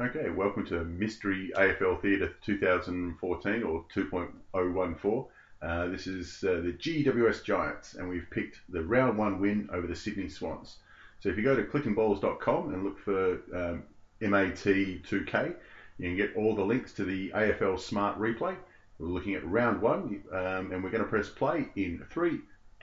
Okay, 0.00 0.30
welcome 0.30 0.64
to 0.66 0.84
Mystery 0.84 1.50
AFL 1.56 2.00
Theatre 2.00 2.32
2014 2.44 3.64
or 3.64 3.84
2.014. 3.92 5.26
Uh, 5.60 5.88
this 5.88 6.06
is 6.06 6.44
uh, 6.44 6.60
the 6.62 6.72
GWS 6.72 7.42
Giants, 7.42 7.94
and 7.94 8.08
we've 8.08 8.28
picked 8.30 8.60
the 8.68 8.80
round 8.80 9.18
one 9.18 9.40
win 9.40 9.68
over 9.72 9.88
the 9.88 9.96
Sydney 9.96 10.28
Swans. 10.28 10.76
So 11.18 11.30
if 11.30 11.36
you 11.36 11.42
go 11.42 11.56
to 11.56 11.64
clickandballs.com 11.64 12.72
and 12.72 12.84
look 12.84 13.00
for 13.00 13.40
um, 13.52 13.82
MAT2K, 14.22 15.56
you 15.98 16.08
can 16.08 16.16
get 16.16 16.36
all 16.36 16.54
the 16.54 16.62
links 16.62 16.92
to 16.92 17.04
the 17.04 17.30
AFL 17.30 17.80
Smart 17.80 18.20
Replay. 18.20 18.54
We're 19.00 19.08
looking 19.08 19.34
at 19.34 19.44
round 19.44 19.82
one, 19.82 20.22
um, 20.30 20.70
and 20.70 20.84
we're 20.84 20.90
going 20.90 21.02
to 21.02 21.10
press 21.10 21.28
play 21.28 21.70
in 21.74 22.06
three, 22.08 22.38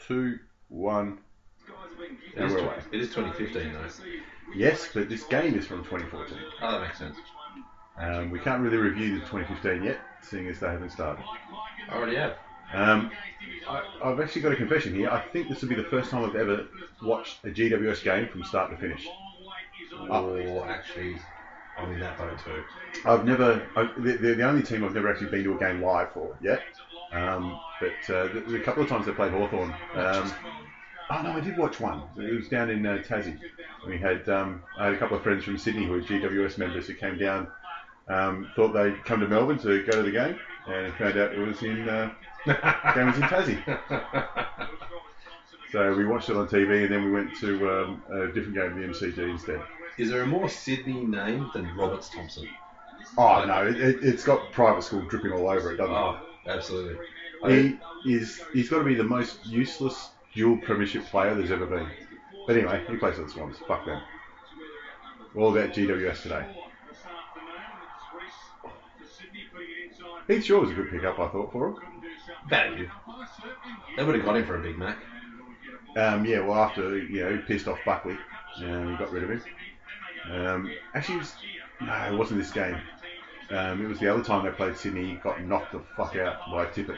two, 0.06 0.38
one, 0.68 1.20
and 2.36 2.52
we're 2.52 2.58
away. 2.58 2.76
It 2.92 3.00
is 3.00 3.08
2015 3.08 3.72
though. 3.72 3.88
Yes, 4.54 4.90
but 4.94 5.10
this 5.10 5.24
game 5.24 5.58
is 5.58 5.66
from 5.66 5.84
2014. 5.84 6.38
Oh, 6.62 6.72
that 6.72 6.82
makes 6.82 6.98
sense. 6.98 7.18
Um, 7.98 8.30
we 8.30 8.40
can't 8.40 8.62
really 8.62 8.78
review 8.78 9.20
the 9.20 9.26
2015 9.26 9.84
yet, 9.84 10.00
seeing 10.22 10.48
as 10.48 10.60
they 10.60 10.68
haven't 10.68 10.92
started. 10.92 11.24
I 11.90 11.96
already 11.96 12.18
have. 12.18 12.36
Um, 12.74 13.12
I, 13.68 13.84
I've 14.04 14.20
actually 14.20 14.42
got 14.42 14.52
a 14.52 14.56
confession 14.56 14.94
here. 14.94 15.10
I 15.10 15.22
think 15.22 15.50
this 15.50 15.62
will 15.62 15.70
be 15.70 15.76
the 15.76 15.84
first 15.84 16.10
time 16.12 16.26
I've 16.26 16.36
ever 16.36 16.68
watched 17.02 17.44
a 17.46 17.50
GWS 17.50 18.04
game 18.04 18.28
from 18.28 18.44
start 18.44 18.72
to 18.72 18.78
finish. 18.78 19.08
Or 20.10 20.68
actually, 20.68 21.16
I'm 21.78 21.92
in 21.92 22.00
that 22.00 22.18
boat 22.18 22.38
too. 22.44 22.64
I've 23.06 23.26
never, 23.26 23.66
I, 23.76 23.90
they're 23.98 24.36
the 24.36 24.48
only 24.48 24.64
team 24.64 24.84
I've 24.84 24.94
never 24.94 25.10
actually 25.10 25.32
been 25.32 25.44
to 25.46 25.56
a 25.56 25.60
game 25.60 25.82
live 25.82 26.12
for 26.12 26.36
yet. 26.42 26.62
Um, 27.12 27.60
but 27.80 28.14
uh, 28.14 28.28
the 28.48 28.62
couple 28.64 28.84
of 28.84 28.90
times 28.90 29.06
they 29.06 29.14
played 29.14 29.32
Hawthorn. 29.32 29.74
Um, 29.96 30.34
oh 31.10 31.22
no, 31.22 31.32
I 31.32 31.40
did 31.40 31.58
watch 31.58 31.80
one. 31.80 32.04
It 32.18 32.34
was 32.34 32.48
down 32.48 32.70
in 32.70 32.86
uh, 32.86 33.04
Tassie. 33.08 33.40
We 33.88 33.98
had 33.98 34.28
um, 34.30 34.64
I 34.78 34.86
had 34.86 34.94
a 34.94 34.98
couple 34.98 35.18
of 35.18 35.24
friends 35.24 35.44
from 35.44 35.58
Sydney 35.58 35.86
who 35.86 35.92
were 35.92 36.02
GWS 36.02 36.58
members 36.58 36.88
who 36.88 36.94
came 36.94 37.18
down. 37.18 37.48
Um, 38.08 38.52
thought 38.56 38.74
they'd 38.74 39.04
come 39.04 39.20
to 39.20 39.28
Melbourne 39.28 39.58
to 39.60 39.84
go 39.84 39.92
to 39.92 40.04
the 40.04 40.12
game, 40.12 40.40
and 40.68 40.94
found 40.96 41.18
out 41.18 41.34
it 41.34 41.40
was 41.40 41.62
in 41.64 41.90
uh, 41.90 42.12
game 42.46 43.08
was 43.08 43.18
in 43.18 43.24
Tassie. 43.24 43.80
So 45.72 45.94
we 45.94 46.06
watched 46.06 46.30
it 46.30 46.38
on 46.38 46.48
TV, 46.48 46.84
and 46.84 46.94
then 46.94 47.04
we 47.04 47.12
went 47.12 47.36
to 47.42 47.70
um, 47.70 48.02
a 48.10 48.28
different 48.28 48.54
game 48.54 48.68
at 48.68 48.76
the 48.76 49.08
MCG 49.08 49.18
instead. 49.30 49.62
Is 49.98 50.10
there 50.10 50.22
a 50.22 50.26
more 50.26 50.48
Sydney 50.48 51.04
name 51.04 51.52
than 51.54 51.76
Roberts-Thomson? 51.76 52.48
Oh 53.18 53.44
no, 53.46 53.68
it, 53.68 53.76
it, 53.82 53.98
it's 54.02 54.24
got 54.24 54.54
private 54.54 54.84
school 54.84 55.02
dripping 55.02 55.34
all 55.34 55.50
over 55.50 55.74
it, 55.74 55.76
doesn't 55.78 55.94
it? 55.94 55.98
Oh, 55.98 56.20
absolutely. 56.48 57.06
He 57.46 57.78
is 58.14 58.42
he's 58.54 58.70
got 58.70 58.80
to 58.80 58.84
be 58.86 58.96
the 58.96 59.04
most 59.04 59.46
useless 59.46 60.12
dual 60.36 60.58
premiership 60.58 61.06
player 61.06 61.34
there's 61.34 61.52
ever 61.52 61.66
been. 61.66 61.88
But 62.46 62.58
anyway, 62.58 62.84
he 62.88 62.98
plays 62.98 63.16
for 63.16 63.24
the 63.24 63.30
Swans. 63.30 63.58
Fuck 63.68 63.86
them. 63.86 64.02
All 65.36 65.58
about 65.58 65.74
GWS 65.74 66.22
today. 66.22 66.46
Heath 70.28 70.44
Shaw 70.44 70.60
was 70.60 70.72
a 70.72 70.74
good 70.74 70.90
pickup, 70.90 71.20
I 71.20 71.28
thought, 71.30 71.52
for 71.52 71.70
him. 71.70 71.76
Value. 72.50 72.90
They 73.96 74.04
would 74.04 74.16
have 74.16 74.26
got 74.26 74.38
him 74.38 74.46
for 74.46 74.58
a 74.58 74.62
Big 74.62 74.78
Mac. 74.78 74.98
Um, 75.96 76.26
yeah, 76.26 76.42
well, 76.42 76.56
after 76.60 76.98
you 76.98 77.24
know, 77.24 77.32
he 77.32 77.38
pissed 77.38 77.68
off 77.68 77.80
Buckley, 77.86 78.18
um, 78.58 78.92
he 78.92 78.98
got 78.98 79.12
rid 79.12 79.24
of 79.24 79.30
him. 79.30 79.42
Um, 80.32 80.72
actually, 80.94 81.16
it 81.16 81.20
was, 81.20 81.34
no, 81.82 81.94
it 81.94 82.18
wasn't 82.18 82.40
this 82.40 82.52
game. 82.52 82.78
Um, 83.52 83.84
it 83.84 83.88
was 83.88 84.00
the 84.00 84.12
other 84.12 84.24
time 84.24 84.44
they 84.44 84.52
played 84.52 84.76
Sydney. 84.76 85.06
He 85.06 85.16
got 85.16 85.42
knocked 85.44 85.72
the 85.72 85.82
fuck 85.96 86.16
out 86.16 86.40
by 86.52 86.66
Tippett. 86.66 86.98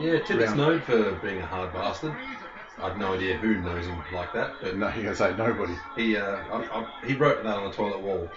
Yeah, 0.00 0.18
Tippett's 0.20 0.46
Round- 0.48 0.56
known 0.56 0.80
for 0.80 1.12
being 1.16 1.38
a 1.38 1.46
hard 1.46 1.72
bastard. 1.72 2.14
I've 2.80 2.96
no 2.96 3.14
idea 3.14 3.36
who 3.36 3.56
knows 3.60 3.86
him 3.86 4.00
like 4.12 4.32
that, 4.34 4.52
but 4.62 4.76
No, 4.76 4.88
you're 4.94 5.02
gonna 5.04 5.16
say 5.16 5.34
nobody. 5.36 5.74
he 5.96 6.16
uh, 6.16 6.36
I, 6.36 6.62
I, 6.80 7.06
he 7.06 7.14
wrote 7.14 7.42
that 7.42 7.56
on 7.56 7.64
the 7.70 7.76
toilet 7.76 8.00
wall. 8.00 8.28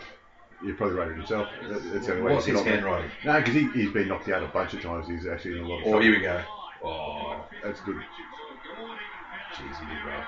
You 0.63 0.73
probably 0.75 0.95
wrote 0.95 1.11
it 1.11 1.17
himself. 1.17 1.47
That- 1.69 1.83
That's 1.93 2.05
the 2.07 2.13
only 2.13 2.23
way. 2.23 2.33
What's 2.33 2.45
to 2.45 2.51
his 2.53 2.61
get 2.61 2.67
on 2.67 2.73
handwriting? 2.79 3.11
No, 3.25 3.37
because 3.39 3.53
he, 3.53 3.67
he's 3.71 3.91
been 3.91 4.07
knocked 4.07 4.29
out 4.29 4.41
a 4.43 4.47
bunch 4.47 4.73
of 4.73 4.81
times. 4.81 5.07
He's 5.07 5.27
actually 5.27 5.57
in 5.59 5.65
a 5.65 5.67
lot 5.67 5.77
of 5.77 5.81
Oh, 5.81 5.89
trouble. 5.91 6.01
here 6.01 6.11
we 6.13 6.21
go. 6.21 6.41
Oh, 6.83 7.45
That's 7.63 7.79
good. 7.81 7.97
jeez, 7.97 9.79
he 9.79 9.85
did 9.95 10.05
well. 10.05 10.23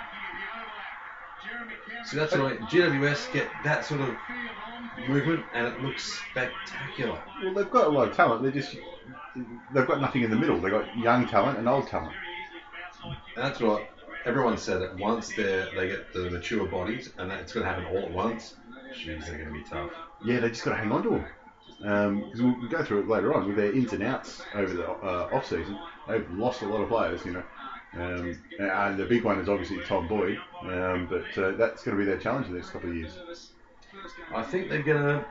See, 2.05 2.17
that's 2.17 2.35
right. 2.35 2.59
GWS 2.59 3.31
get 3.33 3.47
that 3.63 3.85
sort 3.85 4.01
of 4.01 4.15
movement, 5.07 5.43
and 5.53 5.67
it 5.67 5.81
looks 5.81 6.19
spectacular. 6.31 7.21
Well, 7.43 7.53
they've 7.53 7.69
got 7.69 7.87
a 7.87 7.89
lot 7.89 8.09
of 8.09 8.15
talent. 8.15 8.43
They're 8.43 8.51
just 8.51 8.75
they've 9.73 9.87
got 9.87 10.01
nothing 10.01 10.23
in 10.23 10.29
the 10.29 10.35
middle. 10.35 10.59
They've 10.59 10.71
got 10.71 10.97
young 10.97 11.27
talent 11.27 11.59
and 11.59 11.67
old 11.67 11.87
talent. 11.87 12.13
That's 13.35 13.61
right. 13.61 13.89
Everyone 14.25 14.57
said 14.57 14.81
it. 14.81 14.95
Once 14.97 15.29
they 15.29 15.67
they 15.75 15.87
get 15.87 16.13
the 16.13 16.29
mature 16.29 16.65
bodies, 16.67 17.11
and 17.17 17.31
that 17.31 17.39
it's 17.39 17.53
going 17.53 17.65
to 17.65 17.71
happen 17.71 17.85
all 17.85 18.03
at 18.03 18.11
once. 18.11 18.55
Jeez, 18.93 19.25
they're 19.25 19.37
going 19.37 19.47
to 19.47 19.53
be 19.53 19.63
tough. 19.63 19.91
Yeah, 20.23 20.39
they 20.39 20.49
just 20.49 20.63
got 20.63 20.71
to 20.71 20.77
hang 20.77 20.91
on 20.91 21.03
to 21.03 21.09
them. 21.09 21.25
Because 21.79 22.41
we'll, 22.41 22.55
we'll 22.59 22.69
go 22.69 22.83
through 22.83 23.01
it 23.01 23.07
later 23.09 23.33
on 23.33 23.47
with 23.47 23.57
their 23.57 23.73
ins 23.73 23.91
and 23.91 24.03
outs 24.03 24.41
over 24.53 24.73
the 24.73 24.89
uh, 24.89 25.29
off 25.33 25.47
season. 25.47 25.77
They've 26.07 26.29
lost 26.31 26.61
a 26.61 26.65
lot 26.65 26.81
of 26.81 26.89
players, 26.89 27.25
you 27.25 27.33
know. 27.33 27.43
Um, 27.95 28.39
and 28.59 28.97
the 28.97 29.05
big 29.05 29.23
one 29.23 29.39
is 29.39 29.47
obviously 29.47 29.79
Tom 29.85 30.07
Boyd, 30.07 30.39
um, 30.63 31.07
but 31.09 31.37
uh, 31.37 31.51
that's 31.51 31.83
going 31.83 31.97
to 31.97 32.03
be 32.03 32.05
their 32.05 32.17
challenge 32.17 32.47
in 32.47 32.53
the 32.53 32.59
next 32.59 32.71
couple 32.71 32.89
of 32.89 32.95
years. 32.95 33.19
I 34.33 34.41
think 34.41 34.69
they're 34.69 34.81
going 34.81 35.03
to 35.03 35.25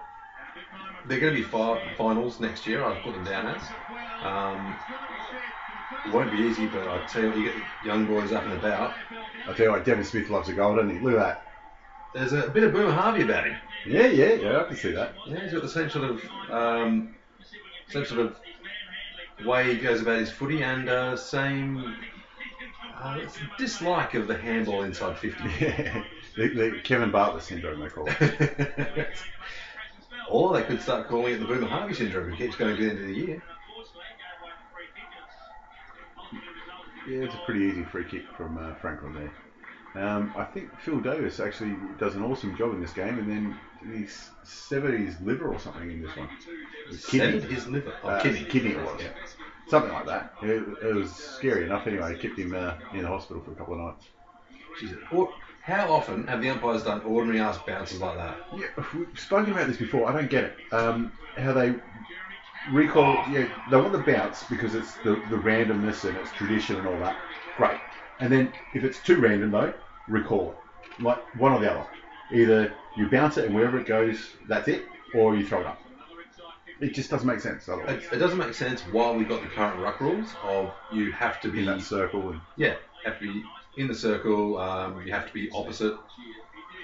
they're 1.09 1.21
going 1.21 1.35
to 1.35 1.41
be 1.43 1.47
fi- 1.47 1.95
finals 1.97 2.39
next 2.39 2.67
year. 2.67 2.85
I've 2.85 3.03
put 3.03 3.15
them 3.15 3.25
down 3.25 3.47
as. 3.47 3.63
Um, 4.23 4.77
it 6.07 6.13
won't 6.13 6.31
be 6.31 6.39
easy, 6.39 6.67
but 6.67 6.87
I 6.87 7.05
tell 7.07 7.23
you, 7.23 7.29
what, 7.29 7.39
you 7.39 7.45
get 7.47 7.55
young 7.85 8.07
boys 8.07 8.33
up 8.33 8.45
and 8.45 8.53
about. 8.53 8.95
I 9.49 9.53
tell 9.53 9.67
you 9.67 9.73
what, 9.73 9.85
Devon 9.85 10.05
Smith 10.05 10.31
loves 10.31 10.49
a 10.49 10.53
goal, 10.53 10.77
doesn't 10.77 10.91
he? 10.91 11.01
Look 11.01 11.15
at 11.15 11.19
that. 11.19 11.47
There's 12.15 12.33
a 12.33 12.49
bit 12.49 12.65
of 12.65 12.73
Boomer 12.73 12.93
Harvey 12.93 13.23
about 13.23 13.47
him. 13.47 13.57
Yeah, 13.87 14.07
yeah, 14.07 14.35
yeah. 14.35 14.61
I 14.61 14.65
can 14.65 14.77
see 14.77 14.93
that. 14.93 15.15
Yeah, 15.27 15.43
he's 15.43 15.53
got 15.53 15.63
the 15.63 15.69
same 15.69 15.91
sort 15.91 16.11
of 16.11 16.23
um, 16.51 17.15
same 17.89 18.05
sort 18.05 18.21
of 18.21 18.37
way 19.47 19.75
he 19.75 19.81
goes 19.81 20.03
about 20.03 20.19
his 20.19 20.31
footy 20.31 20.63
and 20.63 20.89
uh, 20.89 21.17
same 21.17 21.97
uh, 23.03 23.19
dislike 23.59 24.15
of 24.15 24.27
the 24.27 24.35
handball 24.37 24.83
inside 24.83 25.17
50. 25.19 25.45
Yeah, 25.61 26.03
the, 26.37 26.49
the 26.49 26.81
Kevin 26.85 27.11
Bartlett 27.11 27.43
syndrome 27.43 27.81
they 27.81 27.89
call 27.89 28.07
it. 28.09 29.09
or 30.31 30.53
they 30.53 30.63
could 30.63 30.81
start 30.81 31.07
calling 31.09 31.35
it 31.35 31.39
the 31.39 31.45
Boomer 31.47 31.67
Harvey 31.67 31.95
syndrome. 31.95 32.33
It 32.33 32.37
keeps 32.37 32.55
going 32.57 32.75
to 32.77 32.83
the 32.83 32.89
end 32.89 32.99
of 32.99 33.07
the 33.07 33.15
year. 33.15 33.43
Yeah, 37.09 37.25
it's 37.25 37.35
a 37.35 37.39
pretty 37.39 37.61
easy 37.61 37.83
free 37.83 38.05
kick 38.05 38.23
from 38.37 38.57
uh, 38.57 38.73
Franklin 38.81 39.13
there. 39.15 39.33
Um, 39.95 40.31
I 40.37 40.45
think 40.45 40.69
Phil 40.81 41.01
Davis 41.01 41.41
actually 41.41 41.77
does 41.99 42.15
an 42.15 42.23
awesome 42.23 42.55
job 42.57 42.73
in 42.73 42.81
this 42.81 42.93
game, 42.93 43.19
and 43.19 43.29
then 43.29 43.55
he's 43.93 44.31
severed 44.45 44.95
his 44.99 45.21
liver 45.21 45.53
or 45.53 45.59
something 45.59 45.91
in 45.91 46.01
this 46.01 46.17
one. 46.17 46.29
His 46.89 47.03
Severed 47.05 47.43
his 47.45 47.67
liver. 47.67 47.93
Oh, 48.03 48.09
Uh, 48.09 48.23
kidney. 48.23 48.45
kidney 48.45 48.71
it 48.71 48.81
was. 48.81 49.01
Something 49.73 49.95
like 49.95 50.05
that. 50.05 50.35
It, 50.43 50.63
it 50.83 50.95
was 50.95 51.11
scary 51.11 51.65
enough 51.65 51.87
anyway. 51.87 52.13
It 52.13 52.21
kept 52.21 52.39
him 52.39 52.55
uh, 52.55 52.75
in 52.93 53.05
the 53.05 53.09
hospital 53.09 53.43
for 53.43 53.53
a 53.53 53.55
couple 53.55 53.73
of 53.73 53.81
nights. 53.81 54.07
Jesus. 54.79 54.99
Or, 55.11 55.33
how 55.63 55.91
often 55.91 56.27
have 56.27 56.43
the 56.43 56.51
umpires 56.51 56.83
done 56.83 57.01
ordinary 57.01 57.41
ass 57.41 57.57
bounces 57.67 57.99
like 57.99 58.19
that? 58.19 58.37
Yeah, 58.55 58.67
we've 58.95 59.19
spoken 59.19 59.51
about 59.51 59.69
this 59.69 59.79
before. 59.79 60.07
I 60.07 60.13
don't 60.13 60.29
get 60.29 60.45
it. 60.45 60.57
Um, 60.73 61.11
how 61.39 61.55
they 61.55 61.75
recall, 62.71 63.15
yeah, 63.31 63.49
they 63.71 63.77
want 63.79 63.93
the 63.93 63.99
bounce 64.01 64.45
because 64.45 64.75
it's 64.75 64.93
the, 65.05 65.13
the 65.31 65.37
randomness 65.37 66.05
and 66.07 66.19
it's 66.19 66.33
tradition 66.33 66.77
and 66.77 66.87
all 66.87 66.99
that. 66.99 67.17
Great. 67.57 67.81
And 68.21 68.31
then 68.31 68.53
if 68.75 68.85
it's 68.85 69.03
too 69.03 69.23
random 69.23 69.53
though, 69.53 69.73
recall 70.07 70.51
it. 70.51 71.03
Like 71.03 71.35
one 71.41 71.53
or 71.53 71.61
the 71.61 71.73
other. 71.73 71.87
Either 72.31 72.75
you 72.99 73.09
bounce 73.09 73.39
it 73.39 73.47
and 73.47 73.55
wherever 73.55 73.81
it 73.81 73.87
goes, 73.87 74.33
that's 74.49 74.69
it, 74.69 74.85
or 75.15 75.35
you 75.35 75.47
throw 75.47 75.61
it 75.61 75.67
up. 75.67 75.82
It 76.83 76.95
just 76.95 77.11
doesn't 77.11 77.27
make 77.27 77.41
sense 77.41 77.69
otherwise. 77.69 78.03
It, 78.05 78.15
it 78.15 78.19
doesn't 78.19 78.39
make 78.39 78.55
sense 78.55 78.83
why 78.83 79.11
we've 79.13 79.29
got 79.29 79.41
the 79.41 79.49
current 79.49 79.81
ruck 79.81 80.01
rules 80.01 80.29
of 80.43 80.71
you 80.93 81.13
have 81.13 81.41
to 81.41 81.49
be 81.49 81.61
In 81.61 81.67
that 81.67 81.81
circle. 81.83 82.31
And, 82.31 82.41
yeah 82.57 82.75
have 83.05 83.19
to 83.19 83.33
be 83.33 83.43
in 83.77 83.89
the 83.89 83.95
circle. 83.95 84.59
Um, 84.59 85.03
you 85.05 85.13
have 85.13 85.27
to 85.27 85.33
be 85.33 85.51
opposite. 85.53 85.95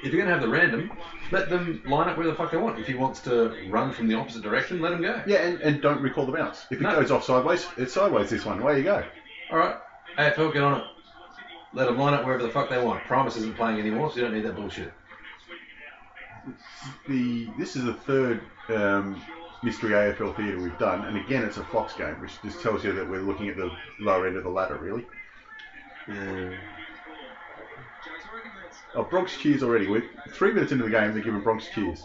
If 0.02 0.12
you're 0.12 0.20
gonna 0.20 0.32
have 0.32 0.40
the 0.40 0.48
random, 0.48 0.90
let 1.32 1.48
them 1.48 1.82
line 1.86 2.08
up 2.08 2.16
where 2.16 2.26
the 2.26 2.34
fuck 2.34 2.50
they 2.50 2.56
want. 2.56 2.78
If 2.78 2.86
he 2.86 2.94
wants 2.94 3.20
to 3.20 3.52
run 3.68 3.92
from 3.92 4.08
the 4.08 4.14
opposite 4.14 4.42
direction, 4.42 4.80
let 4.80 4.92
him 4.92 5.02
go. 5.02 5.20
yeah, 5.26 5.38
and, 5.38 5.60
and 5.60 5.80
don't 5.80 6.00
recall 6.00 6.26
the 6.26 6.32
bounce. 6.32 6.66
If 6.70 6.80
it 6.80 6.84
No. 6.84 6.92
goes 6.92 7.10
off 7.10 7.24
sideways, 7.24 7.66
it's 7.76 7.92
sideways 7.92 8.30
this 8.30 8.44
one. 8.44 8.60
Away 8.60 8.78
you 8.78 8.84
go. 8.84 9.02
All 9.50 9.58
right, 9.58 9.76
AFL, 10.18 10.52
get 10.52 10.62
on 10.62 10.80
it. 10.80 10.84
Let 11.72 11.86
them 11.86 11.98
line 11.98 12.14
up 12.14 12.24
wherever 12.24 12.42
the 12.42 12.48
fuck 12.48 12.68
they 12.68 12.78
want. 12.78 13.04
Primus 13.04 13.36
isn't 13.36 13.56
playing 13.56 13.78
anymore, 13.78 14.10
so 14.10 14.16
you 14.16 14.22
don't 14.22 14.34
need 14.34 14.44
that 14.44 14.54
bullshit. 14.56 14.92
The 17.08 17.48
This 17.58 17.76
is 17.76 17.84
the 17.84 17.92
third 17.92 18.40
um, 18.68 19.20
mystery 19.62 19.90
AFL 19.90 20.36
theatre 20.36 20.60
we've 20.60 20.78
done, 20.78 21.04
and 21.04 21.16
again 21.16 21.44
it's 21.44 21.56
a 21.56 21.64
Fox 21.64 21.94
game, 21.94 22.20
which 22.20 22.40
just 22.42 22.60
tells 22.60 22.84
you 22.84 22.92
that 22.92 23.08
we're 23.08 23.20
looking 23.20 23.48
at 23.48 23.56
the 23.56 23.70
lower 24.00 24.26
end 24.26 24.36
of 24.36 24.44
the 24.44 24.50
ladder, 24.50 24.76
really. 24.76 25.06
Oh, 28.94 29.02
Bronx 29.04 29.36
cheers 29.36 29.62
already. 29.62 29.86
We're 29.86 30.04
three 30.30 30.52
minutes 30.52 30.72
into 30.72 30.84
the 30.84 30.90
game, 30.90 31.12
they're 31.12 31.22
giving 31.22 31.40
Bronx 31.42 31.66
cheers. 31.74 32.02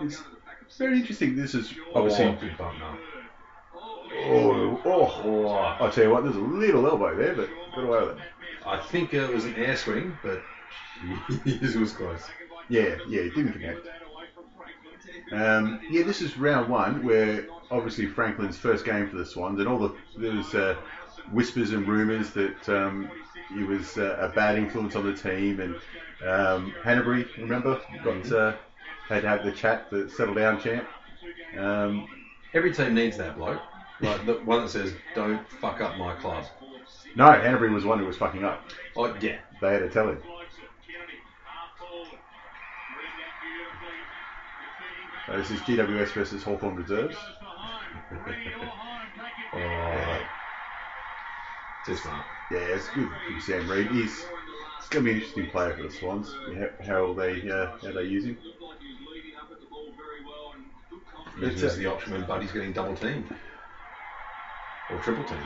It's 0.00 0.22
very 0.78 0.98
interesting. 0.98 1.34
This 1.36 1.54
is 1.54 1.74
obviously. 1.94 2.26
Oh, 2.26 2.36
good 2.40 2.56
bump 2.56 2.78
now. 2.78 2.98
Oh, 3.74 4.80
oh, 4.84 5.22
Oh, 5.24 5.46
I'll 5.48 5.90
tell 5.90 6.04
you 6.04 6.10
what, 6.10 6.24
there's 6.24 6.36
a 6.36 6.40
little 6.40 6.86
elbow 6.86 7.16
there, 7.16 7.34
but 7.34 7.48
got 7.74 7.84
away 7.84 8.00
with 8.00 8.16
it. 8.18 8.22
I 8.66 8.78
think 8.78 9.14
it 9.14 9.32
was 9.32 9.44
an 9.44 9.54
air 9.56 9.76
swing, 9.76 10.16
but 10.22 10.42
it 11.46 11.74
was 11.76 11.92
close. 11.92 12.22
Yeah, 12.68 12.96
yeah, 13.08 13.22
it 13.22 13.34
didn't 13.34 13.52
connect. 13.52 13.86
Um, 15.32 15.80
yeah, 15.90 16.02
this 16.04 16.22
is 16.22 16.36
round 16.38 16.68
one, 16.68 17.04
where 17.04 17.46
obviously 17.70 18.06
Franklin's 18.06 18.56
first 18.56 18.84
game 18.84 19.08
for 19.08 19.16
the 19.16 19.26
Swans, 19.26 19.58
and 19.58 19.68
all 19.68 19.78
the 19.78 19.94
there 20.16 20.32
was 20.32 20.54
uh, 20.54 20.76
whispers 21.32 21.70
and 21.70 21.86
rumours 21.86 22.30
that 22.30 22.68
um, 22.68 23.10
he 23.52 23.62
was 23.62 23.98
uh, 23.98 24.16
a 24.20 24.28
bad 24.28 24.58
influence 24.58 24.96
on 24.96 25.04
the 25.04 25.14
team, 25.14 25.60
and 25.60 25.74
um, 26.26 26.74
Hannebery, 26.82 27.26
remember, 27.38 27.80
got 28.02 28.32
uh, 28.32 28.54
had 29.08 29.22
to 29.22 29.28
have 29.28 29.44
the 29.44 29.52
chat, 29.52 29.90
the 29.90 30.08
settle 30.08 30.34
down 30.34 30.60
chant. 30.60 30.86
Um, 31.56 32.06
Every 32.54 32.72
team 32.72 32.94
needs 32.94 33.16
that 33.18 33.36
bloke. 33.36 33.60
Like 34.00 34.24
the 34.26 34.34
one 34.34 34.62
that 34.62 34.70
says, 34.70 34.92
"Don't 35.14 35.46
fuck 35.60 35.80
up 35.80 35.96
my 35.98 36.14
club." 36.14 36.44
no, 37.16 37.24
Hannebery 37.24 37.72
was 37.72 37.84
one 37.84 37.98
who 37.98 38.06
was 38.06 38.16
fucking 38.16 38.44
up. 38.44 38.70
Oh 38.96 39.14
yeah. 39.20 39.38
They 39.60 39.72
had 39.72 39.80
to 39.80 39.90
tell 39.90 40.08
him. 40.08 40.22
So 45.28 45.36
this 45.36 45.50
is 45.50 45.60
GWS 45.60 46.12
versus 46.12 46.42
Hawthorn 46.42 46.76
Reserves. 46.76 47.16
Oh, 49.52 50.20
too 51.84 51.96
smart. 51.96 52.24
Yeah, 52.50 52.58
it's 52.60 52.88
good 52.94 53.08
for 53.08 53.40
Sam 53.40 53.68
Reid. 53.68 53.90
is. 53.92 53.94
he's 53.94 54.88
going 54.88 55.04
to 55.04 55.10
be 55.10 55.10
an 55.10 55.16
interesting 55.16 55.50
player 55.50 55.76
for 55.76 55.82
the 55.82 55.90
Swans. 55.90 56.34
How, 56.78 56.86
how 56.86 57.12
they 57.12 57.50
uh, 57.50 57.76
how 57.82 57.92
they 57.92 58.04
use 58.04 58.24
him. 58.24 58.38
It's 61.42 61.62
It's, 61.62 61.74
uh, 61.74 61.76
the 61.76 61.86
option 61.86 62.14
when 62.14 62.24
Buddy's 62.24 62.52
getting 62.52 62.72
double 62.72 62.96
teamed 62.96 63.26
or 64.90 64.98
triple 65.00 65.24
teamed. 65.24 65.42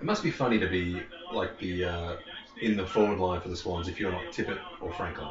It 0.00 0.04
must 0.04 0.24
be 0.24 0.32
funny 0.32 0.58
to 0.58 0.66
be 0.66 1.00
like 1.32 1.56
the 1.60 1.84
uh, 1.84 2.16
in 2.62 2.76
the 2.76 2.86
forward 2.86 3.18
line 3.18 3.40
for 3.40 3.48
the 3.48 3.56
Swans 3.56 3.88
if 3.88 3.98
you're 3.98 4.12
not 4.12 4.32
Tippett 4.32 4.58
or 4.80 4.92
Franklin, 4.92 5.28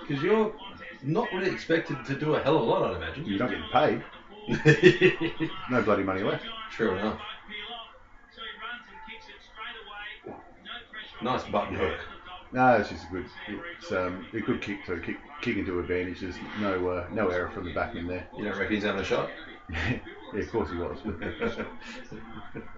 because 0.00 0.22
you're 0.22 0.54
not 1.02 1.28
really 1.32 1.50
expected 1.50 2.04
to 2.06 2.14
do 2.18 2.34
a 2.34 2.42
hell 2.42 2.56
of 2.56 2.62
a 2.62 2.64
lot, 2.64 2.90
I'd 2.90 2.96
imagine. 2.96 3.26
You're 3.26 3.38
not 3.38 3.50
getting 3.50 3.68
paid. 3.70 4.02
No 5.70 5.82
bloody 5.82 6.02
money 6.02 6.22
left. 6.22 6.44
True 6.70 6.96
enough. 6.96 7.20
Nice 11.20 11.44
button 11.44 11.74
hook. 11.74 11.98
No, 12.52 12.76
it's 12.76 12.88
just 12.88 13.04
a 13.04 13.10
good. 13.10 13.26
It's 13.78 13.92
um, 13.92 14.26
a 14.32 14.40
good 14.40 14.62
kick 14.62 14.86
to 14.86 14.98
kick, 15.00 15.16
kick 15.42 15.56
into 15.58 15.78
advantage. 15.80 16.20
There's 16.20 16.36
no 16.60 16.88
uh, 16.88 17.06
no 17.12 17.28
error 17.28 17.50
from 17.50 17.66
the 17.66 17.74
back 17.74 17.92
backman 17.92 18.08
there. 18.08 18.26
You 18.38 18.44
don't 18.44 18.56
reckon 18.56 18.74
he's 18.74 18.84
having 18.84 19.02
a 19.02 19.04
shot? 19.04 19.28
yeah, 19.70 19.98
of 20.34 20.50
course 20.50 20.70
he 20.70 20.76
was. 20.76 20.98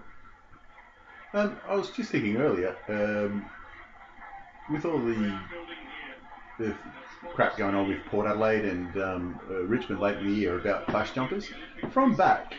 um, 1.33 1.57
I 1.67 1.75
was 1.75 1.89
just 1.91 2.11
thinking 2.11 2.37
earlier, 2.37 2.75
um, 2.89 3.45
with 4.71 4.85
all 4.85 4.99
the 4.99 5.39
the 6.59 6.75
crap 7.33 7.57
going 7.57 7.75
on 7.75 7.87
with 7.87 8.03
Port 8.05 8.27
Adelaide 8.27 8.65
and 8.65 8.95
um, 9.01 9.39
uh, 9.49 9.63
Richmond 9.63 10.01
late 10.01 10.17
in 10.17 10.27
the 10.27 10.33
year 10.33 10.59
about 10.59 10.87
clash 10.87 11.11
jumpers, 11.11 11.49
from 11.91 12.15
back, 12.15 12.53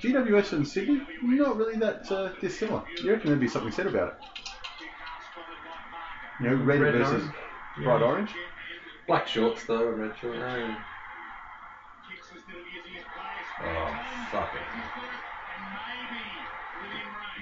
GWS 0.00 0.52
and 0.52 0.66
Sydney 0.66 1.06
not 1.22 1.56
really 1.56 1.76
that 1.76 2.10
uh, 2.10 2.32
dissimilar. 2.40 2.82
You 3.02 3.12
reckon 3.12 3.28
there'd 3.28 3.40
be 3.40 3.48
something 3.48 3.72
said 3.72 3.86
about 3.86 4.08
it? 4.08 4.14
You 6.40 6.50
know, 6.50 6.56
red, 6.56 6.80
Red 6.80 6.94
versus 6.94 7.12
orange. 7.12 7.32
bright 7.84 8.02
orange. 8.02 8.30
Black 9.06 9.26
shorts 9.28 9.64
though, 9.64 9.90
red 9.90 10.12
shorts. 10.20 10.38
No. 10.38 10.76
Oh, 13.64 14.00
fuck 14.30 14.50
it. 14.54 14.60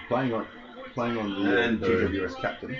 Playing 0.08 0.34
on 0.34 0.46
playing 0.94 1.18
on 1.18 1.30
the 1.44 1.50
uh, 1.50 1.62
And 1.62 1.80
boom. 1.80 2.12
GWS 2.12 2.40
captain. 2.40 2.76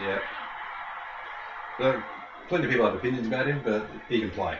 Yeah. 0.00 0.18
Look, 1.78 2.02
plenty 2.48 2.64
of 2.64 2.70
people 2.70 2.86
have 2.86 2.94
opinions 2.94 3.26
about 3.26 3.46
him, 3.46 3.60
but 3.64 3.88
he 4.08 4.20
can 4.20 4.30
play. 4.30 4.58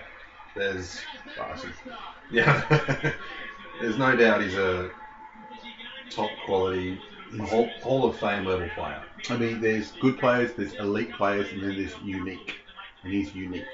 There's, 0.55 1.01
Bastard. 1.37 1.73
yeah, 2.31 2.63
there's 3.81 3.99
no 3.99 4.15
doubt 4.17 4.43
he's 4.43 4.55
a 4.55 4.91
top 6.11 6.31
quality 6.47 7.01
Hall, 7.43 7.69
Hall 7.83 8.05
of 8.09 8.17
Fame 8.19 8.45
level 8.45 8.69
player. 8.75 9.03
I 9.31 9.37
mean, 9.37 9.61
there's 9.61 9.93
good 9.93 10.19
players, 10.19 10.53
there's 10.55 10.75
elite 10.75 11.13
players, 11.13 11.51
and 11.53 11.63
then 11.63 11.77
there's 11.77 11.95
unique. 12.03 12.55
And 13.03 13.13
he's 13.13 13.35
unique. 13.35 13.65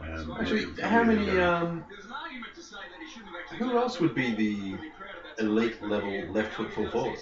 Um, 0.00 0.36
Actually, 0.38 0.66
how 0.80 1.02
many? 1.02 1.28
Um, 1.40 1.84
who 3.56 3.76
else 3.78 4.00
would 4.00 4.14
be 4.14 4.34
the 4.34 4.78
elite 5.42 5.82
level 5.82 6.26
left 6.32 6.52
foot 6.54 6.72
full 6.72 6.90
forward? 6.90 7.18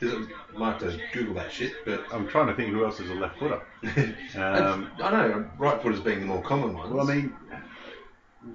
Does 0.00 0.12
it, 0.12 0.28
might 0.54 0.80
have 0.80 0.92
to 0.92 1.00
Google 1.12 1.34
that 1.34 1.50
shit, 1.50 1.72
but 1.86 2.04
I'm 2.12 2.28
trying 2.28 2.48
to 2.48 2.54
think 2.54 2.72
who 2.72 2.84
else 2.84 3.00
is 3.00 3.10
a 3.10 3.14
left 3.14 3.38
footer. 3.38 3.62
Um, 4.36 4.90
I 5.02 5.10
know 5.10 5.48
right 5.58 5.80
footers 5.80 6.00
being 6.00 6.20
the 6.20 6.26
more 6.26 6.42
common 6.42 6.74
ones. 6.74 6.92
well, 6.92 7.08
I 7.08 7.14
mean, 7.14 7.34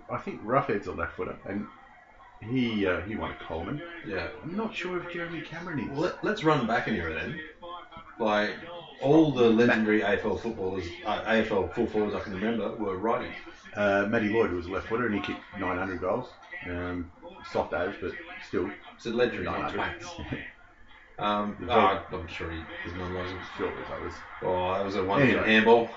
I 0.09 0.17
think 0.17 0.43
Roughead's 0.43 0.85
a 0.87 0.91
left 0.91 1.15
footer, 1.15 1.35
and 1.47 1.65
he 2.41 2.85
uh, 2.85 3.01
he 3.01 3.15
won 3.15 3.31
a 3.31 3.43
Coleman. 3.45 3.81
yeah. 4.05 4.27
I'm 4.43 4.55
not 4.55 4.75
sure 4.75 5.01
if 5.01 5.11
Jeremy 5.11 5.41
Cameron 5.41 5.79
is. 5.79 5.89
Well, 5.89 6.01
let, 6.01 6.23
let's 6.23 6.43
run 6.43 6.67
back 6.67 6.87
an 6.87 6.95
era 6.95 7.13
then. 7.13 7.39
Like 8.19 8.51
all 9.01 9.31
the 9.31 9.49
legendary 9.49 10.01
AFL 10.01 10.39
footballers, 10.39 10.85
uh, 11.05 11.23
AFL 11.23 11.73
full 11.73 11.87
forwards 11.87 12.13
I 12.13 12.19
can 12.19 12.33
remember 12.33 12.75
were 12.75 12.97
righties. 12.97 13.33
Uh, 13.75 14.05
Matty 14.09 14.29
Lloyd 14.29 14.49
who 14.49 14.57
was 14.57 14.65
a 14.65 14.69
left 14.71 14.87
footer, 14.87 15.05
and 15.05 15.15
he 15.15 15.21
kicked 15.21 15.41
900 15.59 16.01
goals. 16.01 16.29
Um, 16.69 17.11
soft 17.51 17.73
average, 17.73 17.97
but 18.01 18.11
still. 18.47 18.69
It's 18.95 19.05
a 19.05 19.09
legendary, 19.09 19.45
not 19.45 19.75
900. 19.75 20.39
Um, 21.19 21.55
oh, 21.69 22.03
I'm 22.13 22.27
sure 22.27 22.49
he, 22.49 22.57
name 22.57 23.13
wasn't. 23.13 23.39
Sure, 23.55 23.67
it 23.67 24.03
was. 24.03 24.13
Oh, 24.41 24.73
that 24.73 24.83
was 24.83 24.95
a 24.95 25.03
one-hit 25.03 25.29
Anyway. 25.37 25.53
handball. 25.53 25.89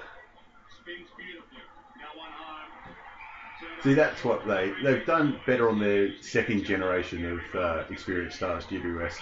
See, 3.83 3.95
that's 3.95 4.23
what 4.25 4.47
they 4.47 4.73
they've 4.83 5.05
done 5.07 5.41
better 5.47 5.69
on 5.71 5.79
their 5.79 6.11
second 6.21 6.65
generation 6.65 7.25
of 7.25 7.41
uh, 7.55 7.85
experienced 7.91 8.37
stars, 8.37 8.65
GWS. 8.67 9.15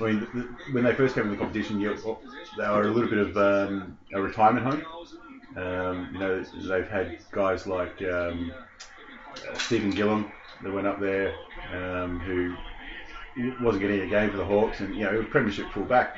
I 0.00 0.02
mean, 0.02 0.18
th- 0.20 0.32
th- 0.32 0.46
when 0.72 0.84
they 0.84 0.94
first 0.94 1.14
came 1.14 1.24
in 1.24 1.30
the 1.30 1.36
competition, 1.36 1.80
you, 1.80 1.94
they 2.56 2.68
were 2.68 2.82
a 2.82 2.90
little 2.90 3.10
bit 3.10 3.18
of 3.18 3.36
um, 3.36 3.98
a 4.14 4.20
retirement 4.22 4.64
home. 4.66 4.82
Um, 5.56 6.10
you 6.12 6.18
know, 6.18 6.42
they've 6.42 6.88
had 6.88 7.18
guys 7.30 7.66
like 7.66 8.00
um, 8.02 8.52
uh, 9.32 9.58
Stephen 9.58 9.90
Gilham 9.90 10.30
that 10.62 10.72
went 10.72 10.86
up 10.86 11.00
there, 11.00 11.34
um, 11.74 12.18
who 12.20 12.56
wasn't 13.62 13.82
getting 13.82 14.00
a 14.00 14.06
game 14.06 14.30
for 14.30 14.36
the 14.36 14.44
Hawks, 14.44 14.80
and 14.80 14.94
you 14.94 15.04
know, 15.04 15.22
Premiership 15.30 15.70
fullback, 15.72 16.16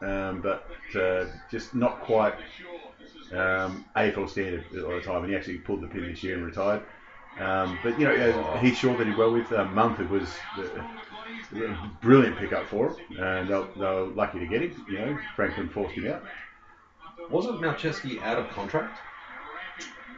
um, 0.00 0.40
but 0.40 0.68
uh, 0.96 1.26
just 1.50 1.74
not 1.74 2.00
quite 2.00 2.34
um, 3.32 3.84
AFL 3.96 4.28
standard 4.28 4.64
at 4.66 4.72
the 4.72 5.00
time, 5.00 5.22
and 5.22 5.30
he 5.30 5.36
actually 5.36 5.58
pulled 5.58 5.80
the 5.80 5.88
pin 5.88 6.06
this 6.06 6.22
year 6.22 6.36
and 6.36 6.44
retired. 6.44 6.82
Um, 7.38 7.78
but 7.82 7.98
you 7.98 8.06
know, 8.06 8.14
uh, 8.14 8.58
Heath 8.58 8.76
Shaw 8.76 8.96
that 8.96 9.06
he 9.06 9.14
well 9.14 9.32
with 9.32 9.50
uh, 9.52 9.64
Mumford 9.64 10.10
was 10.10 10.28
the, 10.56 11.64
a 11.64 11.90
brilliant 12.00 12.36
pickup 12.36 12.66
for 12.66 12.88
him, 12.88 13.18
and 13.18 13.48
they 13.48 13.54
were, 13.54 13.68
they 13.74 13.80
were 13.80 14.06
lucky 14.06 14.38
to 14.38 14.46
get 14.46 14.62
him. 14.62 14.84
You 14.88 14.98
know, 14.98 15.18
Franklin 15.34 15.68
forced 15.68 15.94
him 15.94 16.08
out. 16.08 16.22
Wasn't 17.30 17.60
Malceski 17.60 18.22
out 18.22 18.38
of 18.38 18.48
contract 18.50 18.98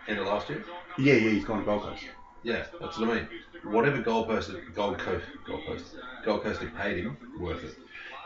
end 0.09 0.19
of 0.19 0.27
last 0.27 0.49
year? 0.49 0.65
Yeah, 0.99 1.15
yeah, 1.15 1.31
he's 1.31 1.45
gone 1.45 1.61
to 1.61 1.65
Gold 1.65 1.83
Coast. 1.83 2.05
Yeah, 2.43 2.65
that's 2.81 2.99
what 2.99 3.11
I 3.11 3.15
mean. 3.15 3.29
Whatever 3.63 4.03
Gold 4.03 4.27
Coast, 4.27 4.51
Gold 4.75 4.99
Coast, 4.99 5.25
Gold 5.47 5.65
Coast, 5.67 5.97
Gold 6.25 6.43
Coast 6.43 6.61
had 6.61 6.77
paid 6.77 7.05
him, 7.05 7.17
worth 7.39 7.65
it. 7.65 7.77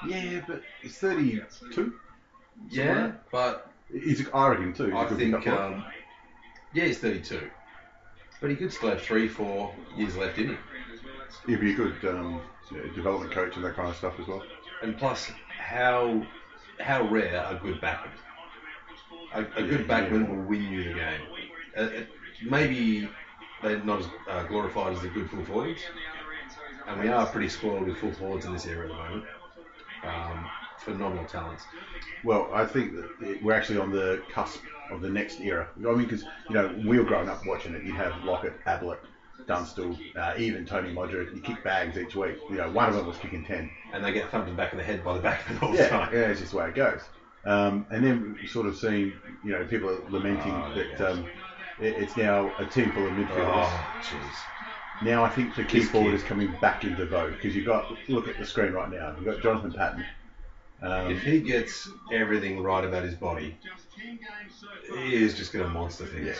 Yeah, 0.07 0.43
but 0.47 0.63
he's 0.83 0.99
32. 0.99 1.93
Yeah, 2.71 3.13
but 3.31 3.73
He's, 3.93 4.27
I 4.35 4.49
reckon 4.49 4.75
too. 4.75 4.95
I 4.97 5.07
think, 5.07 5.47
um, 5.47 5.85
yeah, 6.75 6.85
he's 6.85 6.99
32. 6.99 7.51
But 8.41 8.51
he 8.51 8.57
could 8.57 8.73
still 8.73 8.91
have 8.91 9.01
three, 9.01 9.29
four 9.29 9.75
years 9.97 10.17
left 10.17 10.39
in 10.39 10.49
him. 10.51 10.59
He'd 11.47 11.61
be 11.61 11.73
a 11.73 11.77
good 11.77 12.05
um, 12.05 12.41
development 12.95 13.33
coach 13.33 13.57
and 13.57 13.65
that 13.65 13.75
kind 13.75 13.89
of 13.89 13.97
stuff 13.97 14.15
as 14.21 14.27
well. 14.27 14.43
And 14.83 14.97
plus, 14.97 15.31
how 15.49 16.25
how 16.79 17.09
rare 17.09 17.45
are 17.45 17.55
good 17.57 17.81
backmen? 17.81 18.11
A, 19.35 19.41
a 19.57 19.63
good 19.63 19.87
backman 19.87 20.29
will 20.29 20.45
win 20.45 20.63
you 20.73 20.85
the 20.85 20.95
game. 20.95 21.21
Uh, 21.77 21.81
uh, 21.81 21.89
maybe 22.43 23.09
they're 23.63 23.83
not 23.85 24.01
as 24.01 24.07
uh, 24.29 24.43
glorified 24.45 24.95
as 24.95 25.03
the 25.03 25.09
good 25.09 25.29
full 25.31 25.45
forwards, 25.45 25.81
and 26.87 27.01
we 27.01 27.09
are 27.09 27.27
pretty 27.27 27.49
spoiled 27.49 27.87
with 27.87 27.99
full 27.99 28.13
forwards 28.13 28.47
in 28.47 28.53
this 28.53 28.67
era 28.67 28.85
at 28.85 28.89
the 28.89 28.95
moment. 28.95 29.25
Um, 30.05 30.47
phenomenal 30.79 31.25
talents. 31.27 31.65
Well, 32.25 32.49
I 32.55 32.65
think 32.65 32.95
that 32.95 33.43
we're 33.43 33.53
actually 33.53 33.79
on 33.79 33.91
the 33.91 34.23
cusp 34.33 34.63
of 34.91 35.01
the 35.03 35.11
next 35.11 35.41
era. 35.41 35.69
I 35.77 35.81
mean, 35.81 36.05
because 36.05 36.23
you 36.49 36.55
know, 36.55 36.75
we 36.87 36.99
were 36.99 37.05
growing 37.05 37.29
up 37.29 37.45
watching 37.47 37.75
it, 37.75 37.85
you'd 37.85 37.97
have 37.97 38.25
Lockett, 38.25 38.55
Ablett, 38.67 39.01
Dunstall, 39.47 39.99
uh, 40.17 40.35
even 40.39 40.65
Tony 40.65 40.93
Modra. 40.95 41.33
You 41.35 41.41
kick 41.43 41.63
bags 41.63 41.99
each 41.99 42.15
week. 42.17 42.37
You 42.51 42.57
know, 42.57 42.71
one 42.71 42.89
of 42.89 42.95
them 42.95 43.07
was 43.07 43.19
kicking 43.19 43.45
ten. 43.45 43.71
And 43.93 44.03
they 44.05 44.13
get 44.13 44.31
thumped 44.31 44.49
in 44.49 44.55
the 44.55 44.57
back 44.57 44.73
of 44.73 44.79
the 44.79 44.85
head 44.85 45.05
by 45.05 45.19
the 45.19 45.23
backman 45.23 45.63
all 45.63 45.73
the 45.73 45.79
Yeah, 45.79 45.89
time. 45.89 46.13
yeah, 46.13 46.21
it's 46.29 46.41
just 46.41 46.53
the 46.53 46.59
way 46.59 46.69
it 46.69 46.75
goes. 46.75 47.03
Um, 47.45 47.87
and 47.91 48.05
then 48.05 48.37
we've 48.41 48.51
sort 48.51 48.67
of 48.67 48.77
seeing, 48.77 49.13
you 49.45 49.53
know, 49.53 49.65
people 49.65 49.89
are 49.91 50.01
lamenting 50.11 50.53
Oh, 50.53 50.75
that 50.75 50.99
yeah. 51.01 51.07
um, 51.07 51.25
it, 51.81 51.95
it's 52.03 52.17
now 52.17 52.53
a 52.59 52.67
team 52.67 52.91
full 52.93 53.07
of 53.07 53.13
midfielders. 53.13 53.69
Oh, 53.69 54.01
jeez. 54.03 55.05
Now 55.05 55.23
I 55.25 55.29
think 55.29 55.55
the 55.55 55.63
key 55.65 55.79
This 55.81 55.91
forward 55.91 56.11
kid. 56.11 56.17
is 56.21 56.23
coming 56.25 56.53
back 56.61 56.83
into 56.85 57.07
vogue 57.07 57.33
because 57.35 57.55
you've 57.55 57.67
got 57.67 57.93
look 58.09 58.27
at 58.27 58.37
the 58.39 58.45
screen 58.45 58.73
right 58.73 58.91
now. 58.91 59.15
You've 59.17 59.25
got 59.25 59.41
Jonathan 59.43 59.73
Patton. 59.73 60.05
Um, 60.83 61.11
If 61.13 61.23
he 61.23 61.41
gets 61.41 61.89
everything 62.13 62.63
right 62.63 62.85
about 62.85 63.05
his 63.05 63.15
body, 63.15 63.57
he 63.97 65.15
is 65.15 65.35
just 65.35 65.53
going 65.53 65.65
to 65.67 65.71
monster 65.71 66.07
things. 66.07 66.37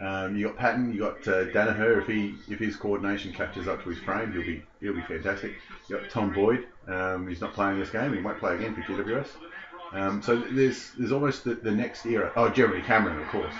Um, 0.00 0.34
you 0.36 0.46
got 0.48 0.56
Patton, 0.56 0.92
you 0.94 0.98
got 1.00 1.26
uh, 1.28 1.44
Daniher. 1.52 2.00
If 2.00 2.06
he 2.06 2.34
if 2.48 2.58
his 2.58 2.76
coordination 2.76 3.32
catches 3.32 3.68
up 3.68 3.82
to 3.84 3.90
his 3.90 3.98
frame, 3.98 4.32
he'll 4.32 4.42
be 4.42 4.62
he'll 4.80 4.94
be 4.94 5.02
fantastic. 5.02 5.52
You 5.88 5.98
got 5.98 6.08
Tom 6.10 6.32
Boyd. 6.32 6.66
Um, 6.86 7.28
he's 7.28 7.40
not 7.40 7.52
playing 7.52 7.78
this 7.78 7.90
game. 7.90 8.12
He 8.14 8.20
might 8.20 8.38
play 8.38 8.54
again 8.56 8.74
for 8.74 8.80
GWS. 8.82 9.28
Um, 9.92 10.22
so 10.22 10.36
there's 10.36 10.92
there's 10.98 11.12
almost 11.12 11.44
the, 11.44 11.54
the 11.54 11.72
next 11.72 12.06
era. 12.06 12.32
Oh, 12.36 12.48
Jeremy 12.48 12.82
Cameron, 12.82 13.20
of 13.20 13.28
course. 13.28 13.54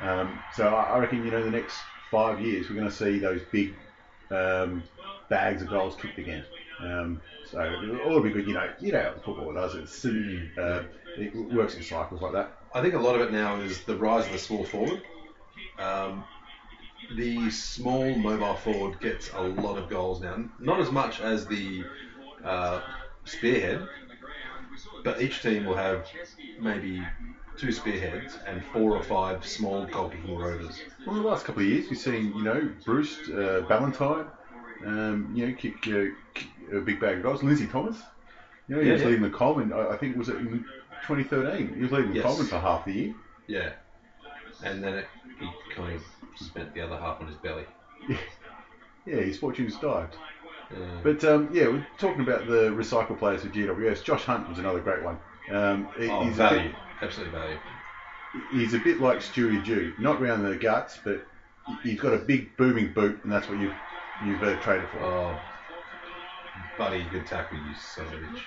Um, 0.00 0.38
so 0.54 0.68
I, 0.68 0.94
I 0.94 0.98
reckon 0.98 1.24
you 1.24 1.30
know 1.30 1.42
the 1.42 1.50
next 1.50 1.78
five 2.10 2.40
years 2.40 2.68
we're 2.68 2.76
going 2.76 2.88
to 2.88 2.94
see 2.94 3.18
those 3.18 3.40
big 3.50 3.74
um, 4.30 4.82
bags 5.28 5.62
of 5.62 5.68
goals 5.68 5.96
kicked 5.96 6.18
again. 6.18 6.44
Um, 6.80 7.20
so 7.50 7.60
it'll 7.60 8.14
all 8.14 8.20
be 8.20 8.30
good. 8.30 8.46
You 8.46 8.54
know, 8.54 8.70
you 8.80 8.92
know 8.92 9.02
how 9.02 9.22
football 9.22 9.52
does. 9.52 9.74
It's 9.74 10.04
uh, 10.04 10.84
it 11.16 11.34
works 11.34 11.74
in 11.74 11.82
cycles 11.82 12.22
like 12.22 12.32
that. 12.32 12.56
I 12.74 12.82
think 12.82 12.94
a 12.94 12.98
lot 12.98 13.16
of 13.16 13.22
it 13.22 13.32
now 13.32 13.60
is 13.60 13.82
the 13.84 13.96
rise 13.96 14.26
of 14.26 14.32
the 14.32 14.38
small 14.38 14.64
forward. 14.64 15.02
Um, 15.78 16.24
the 17.16 17.50
small 17.50 18.14
mobile 18.14 18.54
forward 18.54 19.00
gets 19.00 19.30
a 19.32 19.42
lot 19.42 19.78
of 19.78 19.88
goals 19.88 20.20
now. 20.20 20.44
Not 20.58 20.80
as 20.80 20.90
much 20.90 21.20
as 21.20 21.46
the 21.46 21.84
uh, 22.44 22.80
spearhead, 23.24 23.86
but 25.04 25.20
each 25.20 25.42
team 25.42 25.64
will 25.64 25.76
have 25.76 26.06
maybe 26.60 27.02
two 27.56 27.72
spearheads 27.72 28.38
and 28.46 28.62
four 28.72 28.96
or 28.96 29.02
five 29.02 29.46
small 29.46 29.84
goal 29.86 30.08
kicking 30.08 30.36
rovers. 30.36 30.80
Well, 31.06 31.16
in 31.16 31.22
the 31.22 31.28
last 31.28 31.44
couple 31.44 31.62
of 31.62 31.68
years, 31.68 31.88
we've 31.90 31.98
seen, 31.98 32.32
you 32.36 32.42
know, 32.42 32.70
Bruce, 32.84 33.28
uh, 33.28 33.62
Ballantyne, 33.68 34.26
um, 34.86 35.30
you 35.34 35.46
know, 35.46 35.52
kick, 35.52 35.74
uh, 35.88 36.04
kick 36.34 36.48
a 36.72 36.80
big 36.80 37.00
bag 37.00 37.16
of 37.18 37.22
goals. 37.22 37.42
Lindsay 37.42 37.66
Thomas, 37.66 37.98
you 38.68 38.76
know, 38.76 38.80
he 38.80 38.86
Yeah, 38.88 38.94
was 38.94 39.02
yeah. 39.02 39.08
leading 39.08 39.22
the 39.22 39.28
Coleman. 39.30 39.72
I, 39.72 39.96
think 39.96 40.16
was 40.16 40.28
it 40.28 40.36
in 40.36 40.64
2013. 41.06 41.74
He 41.74 41.82
was 41.82 41.92
leading 41.92 42.10
the 42.10 42.16
Yes. 42.16 42.24
Coleman 42.24 42.46
for 42.46 42.58
half 42.58 42.84
the 42.84 42.92
year. 42.92 43.14
Yeah. 43.46 43.70
And 44.62 44.82
then 44.82 44.94
it, 44.94 45.06
he 45.38 45.48
kind 45.74 45.94
of 45.94 46.02
spent 46.36 46.72
the 46.74 46.80
other 46.80 46.96
half 46.96 47.20
on 47.20 47.26
his 47.26 47.36
belly. 47.36 47.64
Yeah, 49.06 49.16
his 49.16 49.38
fortune's 49.38 49.76
dived. 49.76 50.14
But 51.02 51.24
um, 51.24 51.48
yeah, 51.52 51.68
we're 51.68 51.86
talking 51.98 52.20
about 52.22 52.46
the 52.46 52.70
recycle 52.70 53.18
players 53.18 53.42
with 53.42 53.52
GWS. 53.52 54.04
Josh 54.04 54.24
Hunt 54.24 54.48
was 54.48 54.58
another 54.58 54.80
great 54.80 55.02
one. 55.02 55.18
Um, 55.50 55.88
oh, 55.98 56.24
he's, 56.24 56.34
a 56.34 56.36
value. 56.36 56.68
bit, 56.68 56.76
Absolute 57.02 57.32
value. 57.32 57.58
he's 58.52 58.74
a 58.74 58.78
bit 58.78 59.00
like 59.00 59.18
Stewie 59.18 59.64
Dew, 59.64 59.92
not 59.98 60.20
round 60.20 60.44
the 60.44 60.56
guts, 60.56 60.98
but 61.02 61.26
he's 61.82 62.00
got 62.00 62.12
a 62.12 62.18
big 62.18 62.56
booming 62.56 62.92
boot, 62.92 63.20
and 63.24 63.32
that's 63.32 63.48
what 63.48 63.58
you've 63.58 63.74
you've 64.24 64.42
uh, 64.42 64.60
traded 64.60 64.88
for. 64.90 65.00
Oh, 65.00 65.40
buddy, 66.78 67.04
good 67.10 67.26
tackle, 67.26 67.58
you 67.58 67.74
son 67.74 68.06
of 68.06 68.12
a 68.12 68.16
bitch. 68.16 68.40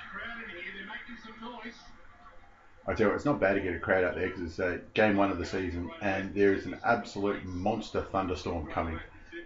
I 2.86 2.94
tell 2.94 3.06
you 3.06 3.10
what, 3.12 3.16
it's 3.16 3.26
not 3.26 3.40
bad 3.40 3.54
to 3.54 3.62
get 3.62 3.74
a 3.74 3.80
crowd 3.80 4.04
out 4.04 4.16
there 4.16 4.28
because 4.28 4.44
it's 4.44 4.60
uh, 4.60 4.80
game 4.94 5.16
one 5.16 5.32
of 5.32 5.38
the 5.38 5.46
season, 5.46 5.90
and 6.02 6.34
there 6.36 6.54
is 6.54 6.66
an 6.66 6.78
absolute 6.86 7.46
monster 7.46 8.02
thunderstorm 8.02 8.68
coming 8.68 9.00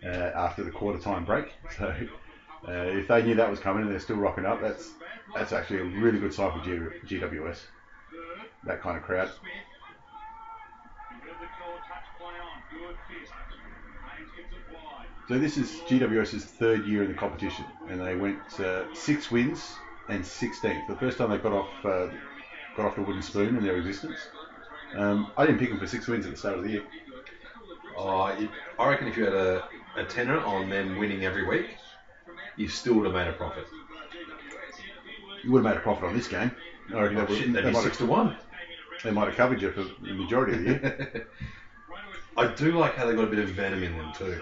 uh, 0.04 0.08
after 0.08 0.64
the 0.64 0.72
quarter 0.72 1.00
time 1.00 1.26
break. 1.26 1.54
So 1.78 1.94
uh, 2.68 2.72
if 2.72 3.08
they 3.08 3.22
knew 3.22 3.36
that 3.36 3.50
was 3.50 3.60
coming 3.60 3.84
and 3.84 3.92
they're 3.92 4.00
still 4.00 4.18
rocking 4.18 4.46
up, 4.46 4.62
that's 4.62 4.94
that's 5.36 5.52
actually 5.52 5.80
a 5.80 5.84
really 6.02 6.20
good 6.20 6.34
sign 6.34 6.52
for 6.52 6.64
G- 6.64 7.18
GWS. 7.18 7.66
That 8.64 8.82
kind 8.82 8.98
of 8.98 9.04
crowd. 9.04 9.30
So 15.28 15.38
this 15.38 15.58
is 15.58 15.82
GWS's 15.88 16.44
third 16.46 16.86
year 16.86 17.02
in 17.02 17.10
the 17.10 17.14
competition, 17.14 17.66
and 17.90 18.00
they 18.00 18.16
went 18.16 18.38
uh, 18.60 18.84
six 18.94 19.30
wins 19.30 19.78
and 20.10 20.24
16th. 20.26 20.88
The 20.88 20.96
first 20.96 21.18
time 21.18 21.30
they 21.30 21.38
got 21.38 21.52
off 21.52 21.86
uh, 21.86 22.08
got 22.76 22.86
off 22.86 22.96
the 22.96 23.02
wooden 23.02 23.22
spoon 23.22 23.58
in 23.58 23.64
their 23.64 23.76
existence. 23.78 24.18
Um, 24.96 25.28
I 25.38 25.46
didn't 25.46 25.60
pick 25.60 25.70
them 25.70 25.80
for 25.80 25.88
six 25.88 26.08
wins 26.08 26.26
at 26.26 26.32
the 26.32 26.38
start 26.38 26.58
of 26.58 26.64
the 26.64 26.72
year. 26.72 26.82
Oh, 27.96 28.32
I 28.80 28.88
reckon 28.88 29.08
if 29.08 29.18
you 29.18 29.24
had 29.24 29.34
a, 29.34 29.64
a 29.96 30.04
tenner 30.04 30.40
on 30.40 30.70
them 30.70 30.98
winning 30.98 31.24
every 31.24 31.44
week, 31.44 31.66
you 32.58 32.68
still 32.68 32.96
would 32.96 33.06
have 33.06 33.14
made 33.14 33.28
a 33.28 33.34
profit. 33.34 33.66
You 35.44 35.52
would 35.52 35.64
have 35.64 35.74
made 35.74 35.80
a 35.80 35.84
profit 35.84 36.04
on 36.06 36.16
this 36.16 36.28
game. 36.28 36.52
I 36.94 37.02
reckon 37.02 37.18
Oh, 37.18 37.26
they, 37.26 37.32
would- 37.34 37.38
shit, 37.40 37.54
they'd 37.54 37.62
they 37.64 37.70
be 37.70 37.74
might 37.74 37.84
six 37.84 37.98
to 37.98 38.06
one. 38.06 38.36
they 39.04 39.12
might 39.12 39.28
have 39.28 39.36
covered 39.36 39.62
you 39.62 39.72
for 39.72 39.84
the 39.84 40.14
majority 40.14 40.54
of 40.54 40.60
the 40.60 40.66
year. 40.66 41.28
I 42.38 42.48
do 42.54 42.72
like 42.74 42.96
how 42.96 43.06
they 43.06 43.16
got 43.16 43.24
a 43.24 43.28
bit 43.28 43.40
of 43.40 43.50
venom 43.50 43.82
in 43.84 43.98
them 43.98 44.12
too. 44.16 44.40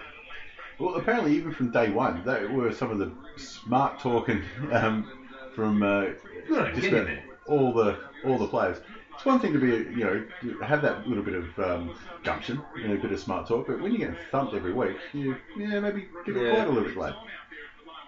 well, 0.79 0.95
apparently, 0.95 1.35
even 1.35 1.53
from 1.53 1.71
day 1.71 1.89
one, 1.89 2.23
they 2.25 2.45
were 2.45 2.71
some 2.73 2.91
of 2.91 2.97
the 2.99 3.11
smart 3.37 3.99
talking 3.99 4.41
um, 4.71 5.09
from 5.55 5.81
uh, 5.81 6.05
Good, 6.47 6.75
just 6.75 6.81
get 6.81 6.93
in 6.93 6.93
about 6.95 7.05
there. 7.07 7.23
all 7.47 7.73
the 7.73 7.97
all 8.25 8.37
the 8.37 8.47
players. 8.47 8.77
It's 9.13 9.23
one 9.25 9.39
thing 9.39 9.53
to 9.53 9.59
be, 9.59 9.67
you 9.97 10.03
know, 10.03 10.25
to 10.41 10.59
have 10.59 10.81
that 10.81 11.07
little 11.07 11.23
bit 11.23 11.35
of 11.35 11.57
um, 11.59 11.97
gumption, 12.25 12.61
you 12.75 12.89
know, 12.89 12.95
a 12.95 12.97
bit 12.97 13.13
of 13.13 13.19
smart 13.19 13.47
talk, 13.47 13.65
but 13.67 13.79
when 13.79 13.91
you're 13.93 13.99
getting 14.09 14.17
thumped 14.29 14.53
every 14.53 14.73
week, 14.73 14.97
you 15.13 15.37
yeah 15.57 15.79
maybe 15.79 16.07
get 16.25 16.35
Yeah. 16.35 16.53
quite 16.53 16.67
a 16.67 16.71
little 16.71 16.83
bit. 17.01 17.15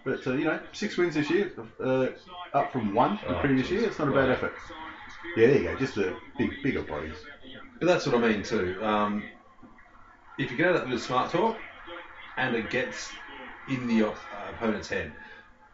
But 0.08 0.26
uh, 0.26 0.34
you 0.36 0.46
know, 0.46 0.58
six 0.72 0.96
wins 0.96 1.16
this 1.16 1.30
year, 1.30 1.52
uh, 1.82 2.08
up 2.54 2.72
from 2.72 2.94
one 2.94 3.20
the 3.28 3.34
Oh, 3.36 3.42
previous 3.42 3.68
geez. 3.68 3.82
year. 3.82 3.90
It's 3.90 4.00
not 4.00 4.08
a 4.08 4.12
bad 4.14 4.30
effort. 4.30 4.54
Yeah, 5.36 5.48
there 5.48 5.58
you 5.58 5.64
go. 5.64 5.76
Just 5.76 5.96
the 5.96 6.16
big, 6.38 6.52
bigger 6.64 6.82
bodies. 6.82 7.26
But 7.80 7.88
that's 7.88 8.06
what 8.06 8.16
I 8.16 8.20
mean 8.30 8.42
too. 8.42 8.82
Um, 8.82 9.22
if 10.38 10.50
you 10.50 10.58
go 10.58 10.72
that 10.72 10.86
bit 10.86 10.94
of 10.94 11.02
smart 11.02 11.30
talk, 11.30 11.60
and 12.38 12.56
it 12.56 12.70
gets 12.70 13.14
in 13.68 13.86
the 13.88 14.04
uh, 14.04 14.14
opponent's 14.56 14.88
head 14.88 15.12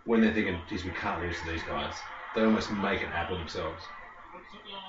when 0.06 0.22
they're 0.22 0.34
thinking, 0.34 0.60
"Geez, 0.68 0.84
we 0.84 0.92
can't 0.92 1.22
lose 1.22 1.40
to 1.42 1.46
these 1.52 1.62
guys," 1.64 2.02
they 2.34 2.42
almost 2.44 2.72
make 2.72 3.02
it 3.04 3.10
happen 3.10 3.38
themselves. 3.38 3.88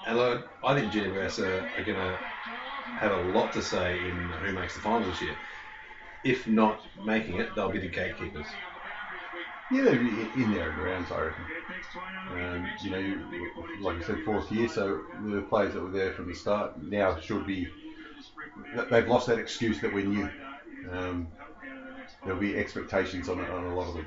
And 0.07 0.19
uh, 0.19 0.39
I 0.65 0.75
think 0.75 0.91
GWS 0.93 1.39
are, 1.39 1.59
are 1.77 1.83
going 1.83 1.99
to 1.99 2.19
have 2.99 3.13
a 3.13 3.17
lot 3.19 3.53
to 3.53 3.63
say 3.63 4.09
in 4.09 4.31
who 4.31 4.53
makes 4.53 4.75
the 4.75 4.81
finals 4.81 5.07
this 5.07 5.21
year. 5.21 5.37
If 6.25 6.47
not 6.47 6.81
making 7.05 7.37
it, 7.37 7.55
they'll 7.55 7.69
be 7.69 7.79
the 7.79 7.89
gatekeepers. 7.89 8.47
Yeah, 9.71 9.83
they'll 9.83 9.99
be 9.99 10.43
in 10.43 10.53
there 10.53 10.71
and 10.71 10.81
around, 10.81 11.07
I 11.11 11.21
reckon. 11.23 11.45
Um, 12.33 12.67
you 12.83 12.91
know, 12.91 12.99
you, 12.99 13.21
like 13.81 14.03
I 14.03 14.07
said, 14.07 14.25
fourth 14.25 14.51
year, 14.53 14.69
so 14.69 15.03
the 15.25 15.41
players 15.43 15.73
that 15.75 15.83
were 15.83 15.91
there 15.91 16.13
from 16.13 16.29
the 16.29 16.35
start 16.35 16.83
now 16.83 17.19
should 17.19 17.47
be. 17.47 17.69
They've 18.91 19.09
lost 19.09 19.27
that 19.29 19.39
excuse 19.39 19.81
that 19.81 19.93
we're 19.93 20.05
new. 20.05 20.29
Um, 20.91 21.29
there'll 22.25 22.39
be 22.39 22.57
expectations 22.57 23.29
on, 23.29 23.41
on 23.41 23.65
a 23.65 23.75
lot 23.75 23.89
of 23.89 23.95
them. 23.95 24.07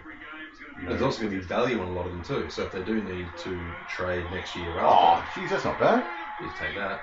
You 0.77 0.83
know. 0.83 0.89
There's 0.89 1.01
also 1.01 1.23
going 1.23 1.33
to 1.33 1.39
be 1.39 1.45
value 1.45 1.81
on 1.81 1.87
a 1.87 1.93
lot 1.93 2.05
of 2.05 2.11
them 2.11 2.23
too. 2.23 2.49
So 2.49 2.63
if 2.63 2.71
they 2.71 2.83
do 2.83 3.01
need 3.01 3.27
to 3.39 3.59
trade 3.89 4.25
next 4.31 4.55
year, 4.55 4.75
oh, 4.79 5.25
jeez, 5.33 5.49
that's 5.49 5.65
not 5.65 5.79
bad. 5.79 6.05
please 6.39 6.51
take 6.59 6.75
that. 6.75 7.01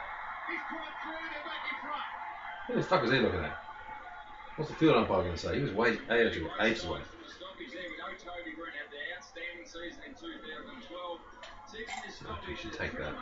Who 2.68 2.74
the 2.76 2.82
fuck 2.82 3.02
was 3.02 3.10
he 3.10 3.18
looking 3.18 3.40
at? 3.40 3.58
What's 4.56 4.70
the 4.70 4.76
field 4.76 4.96
umpire 4.96 5.22
going 5.22 5.32
to 5.32 5.38
say? 5.38 5.56
He 5.56 5.62
was 5.62 5.72
way 5.72 5.98
ages 6.10 6.84
away. 6.84 7.00
Oh, 12.26 12.38
you 12.48 12.56
should 12.56 12.72
take 12.72 12.96
that. 12.98 13.14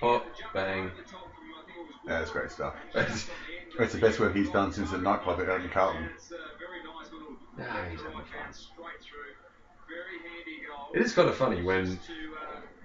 Pop, 0.00 0.24
bang. 0.52 0.90
Yeah, 2.06 2.18
that's 2.18 2.30
great 2.30 2.50
stuff. 2.50 2.74
That's, 2.92 3.26
that's 3.78 3.92
the 3.92 3.98
best 3.98 4.18
work 4.18 4.34
he's 4.34 4.50
done 4.50 4.72
since 4.72 4.90
the 4.90 4.98
nightclub 4.98 5.40
at 5.40 5.46
Oden 5.46 5.70
Carlton. 5.70 6.10
Ah, 7.58 7.86
he's 7.90 8.02
having 8.02 8.24
fun. 8.24 8.52
It 10.94 11.02
is 11.02 11.12
kind 11.12 11.28
of 11.28 11.34
funny 11.34 11.62
when, 11.62 11.98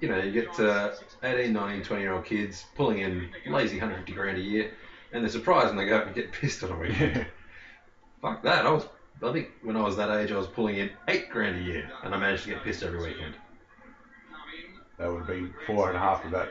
you 0.01 0.07
know, 0.07 0.17
you 0.17 0.31
get 0.31 0.59
uh, 0.59 0.91
18, 1.23 1.53
19, 1.53 1.83
20 1.83 2.01
year 2.03 2.13
old 2.13 2.25
kids 2.25 2.65
pulling 2.75 2.99
in 2.99 3.29
lazy 3.45 3.77
150 3.77 4.13
grand 4.13 4.37
a 4.37 4.41
year, 4.41 4.69
and 5.11 5.23
they're 5.23 5.29
surprised 5.29 5.67
when 5.67 5.77
they 5.77 5.85
go 5.85 5.97
up 5.97 6.05
and 6.05 6.15
get 6.15 6.31
pissed 6.31 6.63
on 6.63 6.71
a 6.71 6.77
weekend. 6.77 7.27
Fuck 8.21 8.43
that. 8.43 8.65
I 8.65 8.71
was, 8.71 8.87
I 9.23 9.31
think 9.31 9.47
when 9.63 9.75
I 9.75 9.81
was 9.81 9.95
that 9.95 10.09
age, 10.11 10.31
I 10.31 10.37
was 10.37 10.47
pulling 10.47 10.77
in 10.77 10.91
eight 11.07 11.29
grand 11.29 11.55
a 11.55 11.59
year, 11.59 11.89
and 12.03 12.13
I 12.13 12.17
managed 12.17 12.43
to 12.43 12.49
get 12.49 12.63
pissed 12.63 12.83
every 12.83 12.99
weekend. 12.99 13.35
That 14.97 15.11
would 15.11 15.19
have 15.19 15.27
been 15.27 15.53
four 15.65 15.87
and 15.87 15.97
a 15.97 15.99
half 15.99 16.23
of 16.23 16.31
that. 16.31 16.49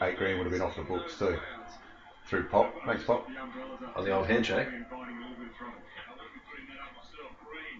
Eight 0.00 0.16
grand 0.16 0.38
would 0.38 0.44
have 0.44 0.52
been 0.52 0.62
off 0.62 0.74
the 0.74 0.82
books 0.82 1.16
too. 1.16 1.38
Through 2.26 2.44
pop, 2.44 2.72
thanks 2.84 3.04
pop. 3.04 3.26
On 3.94 4.04
the 4.04 4.10
old 4.10 4.26
handshake. 4.26 4.68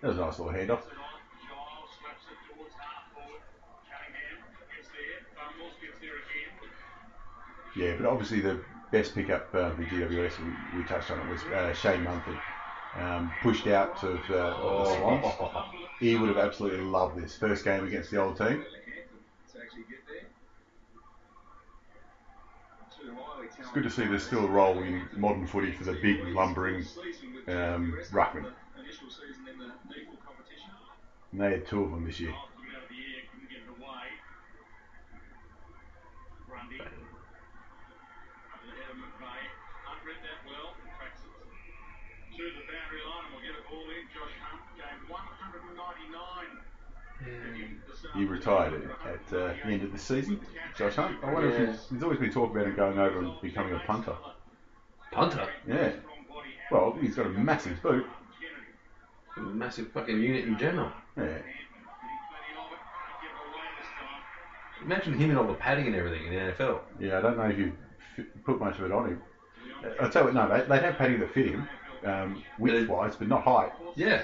That 0.01 0.09
was 0.09 0.17
a 0.17 0.21
nice 0.21 0.39
little 0.39 0.53
handoff. 0.53 0.81
Yeah, 7.75 7.95
but 7.97 8.07
obviously 8.07 8.41
the 8.41 8.59
best 8.91 9.15
pickup 9.15 9.47
uh, 9.55 9.71
for 9.71 9.83
GWS, 9.83 10.33
we, 10.73 10.79
we 10.79 10.85
touched 10.85 11.11
on 11.11 11.19
it, 11.19 11.29
was 11.29 11.43
uh, 11.45 11.73
Shane 11.73 12.05
Mumford. 12.05 12.37
Um, 12.99 13.33
pushed 13.43 13.67
out 13.67 14.03
of 14.05 14.19
uh, 14.31 14.85
Swans. 14.85 15.25
He 15.99 16.17
would 16.17 16.29
have 16.29 16.37
absolutely 16.37 16.85
loved 16.85 17.23
this 17.23 17.35
first 17.35 17.65
game 17.65 17.87
against 17.87 18.11
the 18.11 18.19
old 18.19 18.37
team. 18.37 18.65
It's 23.59 23.71
good 23.73 23.85
to 23.85 23.91
see 23.91 24.05
there's 24.05 24.25
still 24.25 24.45
a 24.45 24.49
role 24.49 24.79
in 24.83 25.09
modern 25.17 25.47
footy 25.47 25.73
for 25.73 25.85
the 25.85 25.93
big 25.93 26.23
lumbering 26.35 26.85
um, 27.49 27.97
ruckman. 28.11 28.47
And 31.33 31.41
they 31.41 31.53
had 31.53 31.67
two 31.67 31.85
of 31.85 31.91
them 31.93 32.05
this 32.05 32.21
year. 32.21 32.35
He 48.15 48.25
retired 48.25 48.75
at, 48.75 49.13
at 49.13 49.39
uh, 49.39 49.55
the 49.65 49.73
end 49.73 49.83
of 49.83 49.93
the 49.93 49.99
season. 49.99 50.41
Josh 50.77 50.97
Hunt. 50.97 51.17
I 51.23 51.33
wonder 51.33 51.51
if 51.51 51.69
he's, 51.69 51.87
there's 51.91 52.03
always 52.03 52.19
been 52.19 52.33
talk 52.33 52.51
about 52.51 52.67
him 52.67 52.75
going 52.75 52.99
over 52.99 53.21
and 53.21 53.41
becoming 53.41 53.75
a 53.75 53.79
punter. 53.81 54.15
Punter. 55.13 55.49
Yeah. 55.67 55.93
Well, 56.71 56.97
he's 57.01 57.15
got 57.15 57.27
a 57.27 57.31
massive 57.31 57.81
boot. 57.83 58.07
A 59.37 59.41
massive 59.41 59.91
fucking 59.93 60.21
unit 60.21 60.45
in 60.45 60.59
general. 60.59 60.91
Yeah. 61.17 61.39
Imagine 64.85 65.15
him 65.15 65.31
in 65.31 65.37
all 65.37 65.47
the 65.47 65.55
padding 65.55 65.87
and 65.87 65.95
everything 65.95 66.27
in 66.27 66.35
the 66.35 66.53
NFL. 66.53 66.81
Yeah, 66.99 67.19
I 67.19 67.21
don't 67.23 67.37
know 67.37 67.45
if 67.45 67.59
you 67.59 67.73
put 68.45 68.59
much 68.59 68.79
of 68.79 68.85
it 68.85 68.93
on 68.93 69.09
him. 69.11 69.23
I'll 70.01 70.11
tell 70.11 70.23
you 70.23 70.35
what, 70.35 70.35
no, 70.35 70.49
they, 70.49 70.67
they'd 70.67 70.85
have 70.85 70.97
padding 70.97 71.21
that 71.21 71.33
fit 71.33 71.47
him, 71.47 71.69
um, 72.05 72.43
width 72.59 72.89
wise, 72.89 73.17
but 73.17 73.29
not 73.29 73.43
height. 73.43 73.73
Yeah. 73.97 74.23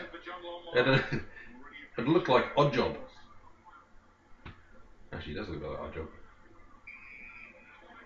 It, 1.99 2.07
looked 2.07 2.31
like 2.31 2.47
Odd 2.55 2.71
Job. 2.71 2.95
Actually, 5.11 5.35
it 5.35 5.39
does 5.43 5.51
look 5.51 5.67
like 5.67 5.83
Odd 5.83 5.95
Job. 5.99 6.07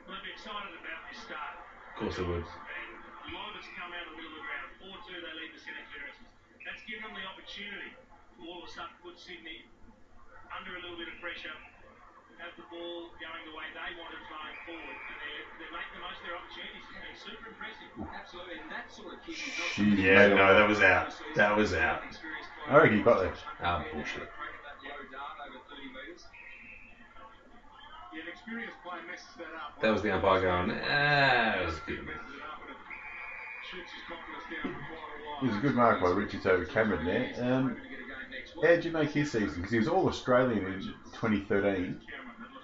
They'll 0.08 0.24
be 0.24 0.32
excited 0.32 0.72
about 0.80 1.04
this 1.12 1.20
start. 1.20 1.60
Of 1.60 1.94
course 2.00 2.16
it 2.16 2.24
would. 2.24 2.40
And 2.40 2.88
Lomas 3.36 3.68
come 3.76 3.92
out 3.92 4.08
of 4.08 4.16
the 4.16 4.24
middle 4.24 4.32
of 4.32 4.40
the 4.40 4.48
ground. 4.48 4.96
4 4.96 5.12
2, 5.12 5.12
they 5.12 5.34
lead 5.36 5.52
the 5.52 5.60
centre 5.60 5.84
clearances. 5.92 6.24
That's 6.64 6.80
given 6.88 7.04
them 7.04 7.20
the 7.20 7.28
opportunity 7.28 7.92
to 7.92 8.40
all 8.48 8.64
of 8.64 8.68
a 8.68 8.72
sudden 8.72 8.96
put 9.04 9.20
Sydney 9.20 9.68
under 10.56 10.72
a 10.72 10.80
little 10.80 10.96
bit 10.96 11.12
of 11.12 11.20
pressure, 11.20 11.52
have 12.42 12.54
the 12.58 12.66
ball 12.74 13.14
going 13.22 13.42
the 13.46 13.54
way 13.54 13.66
they 13.70 13.90
want 13.94 14.10
it 14.10 14.22
going 14.26 14.56
forward. 14.66 14.98
And 14.98 15.18
they're, 15.22 15.46
they're 15.62 15.74
making 15.74 15.94
the 15.94 16.02
most 16.02 16.18
of 16.18 16.26
their 16.26 16.36
opportunities. 16.42 16.82
It's 16.82 16.98
been 16.98 17.18
super 17.22 17.46
impressive. 17.54 17.90
Absolutely. 18.02 18.56
And 18.58 18.68
that 18.74 18.86
sort 18.90 19.14
of 19.14 19.18
kicking 19.22 19.46
is 19.46 19.56
not 19.62 19.70
Jeez, 19.78 20.02
Yeah, 20.02 20.34
no, 20.34 20.46
that 20.58 20.66
was 20.66 20.82
out. 20.82 21.14
That 21.38 21.54
was 21.54 21.70
out. 21.72 22.02
I 22.66 22.76
reckon 22.76 22.98
he 22.98 23.02
got 23.06 23.22
there. 23.22 23.34
Ah, 23.62 23.86
bullshit. 23.94 24.26
Yeah, 28.12 28.20
an 28.20 28.28
experienced 28.28 28.76
player 28.84 29.00
messes 29.08 29.26
that. 29.38 29.46
That 29.80 29.90
was 29.90 30.02
the 30.02 30.12
umpire 30.12 30.42
going, 30.42 30.70
ah, 30.84 31.62
it 31.62 31.66
was 31.66 31.78
good. 31.86 32.04
Shoots 33.70 33.88
his 33.88 34.04
confidence 34.04 34.44
down 34.50 34.74
for 34.74 34.82
quite 34.90 35.42
a. 35.42 35.44
It 35.44 35.48
was 35.48 35.56
a 35.56 35.60
good 35.60 35.74
mark 35.74 36.00
by 36.02 36.10
Richie 36.10 36.38
Toby 36.38 36.66
Cameron 36.66 37.06
there. 37.06 37.32
Um, 37.40 37.76
how 38.62 38.68
did 38.68 38.84
you 38.84 38.90
make 38.92 39.10
his 39.10 39.32
season? 39.32 39.56
Because 39.56 39.70
he 39.72 39.78
was 39.78 39.88
All 39.88 40.06
Australian 40.08 40.66
in 40.66 40.80
2013, 41.14 42.00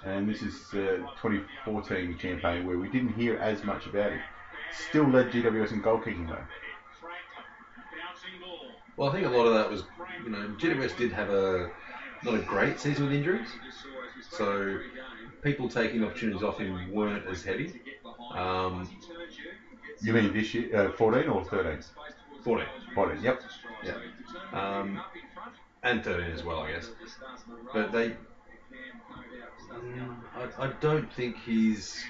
and 0.09 0.29
this 0.29 0.42
is 0.42 0.55
uh, 0.75 0.99
2014 1.21 2.16
campaign 2.18 2.66
where 2.66 2.79
we 2.79 2.88
didn't 2.88 3.12
hear 3.14 3.37
as 3.38 3.64
much 3.64 3.87
about 3.87 4.12
it. 4.12 4.21
Still 4.88 5.09
led 5.09 5.31
GWS 5.31 5.73
in 5.73 5.81
goal 5.81 5.99
kicking 5.99 6.27
though. 6.27 6.38
Well, 8.97 9.11
I 9.11 9.12
think 9.12 9.27
a 9.27 9.31
lot 9.31 9.47
of 9.47 9.55
that 9.55 9.71
was, 9.71 9.85
you 10.25 10.31
know, 10.31 10.49
GWS 10.59 10.97
did 10.97 11.12
have 11.12 11.31
a 11.31 11.71
not 12.25 12.35
a 12.35 12.38
great 12.38 12.81
season 12.81 13.07
with 13.07 13.14
injuries, 13.14 13.49
so 14.29 14.79
people 15.42 15.68
taking 15.68 16.03
opportunities 16.05 16.42
off 16.42 16.59
him 16.59 16.92
weren't 16.92 17.27
as 17.27 17.44
heavy. 17.44 17.81
Um, 18.33 18.88
You 20.01 20.12
mean 20.12 20.33
this 20.33 20.55
year, 20.55 20.88
uh, 20.88 20.92
14 20.92 21.29
or 21.29 21.44
13? 21.44 21.81
14, 22.44 22.66
14. 22.94 23.23
Yep. 23.23 23.42
yeah, 23.85 23.94
um, 24.53 25.01
and 25.83 26.03
13 26.03 26.33
as 26.33 26.44
well, 26.44 26.61
I 26.61 26.73
guess. 26.73 26.90
But 27.73 27.92
they, 27.92 28.16
Mm, 29.73 30.17
I, 30.35 30.64
I 30.64 30.73
don't 30.81 31.12
think 31.12 31.37
he's 31.45 32.05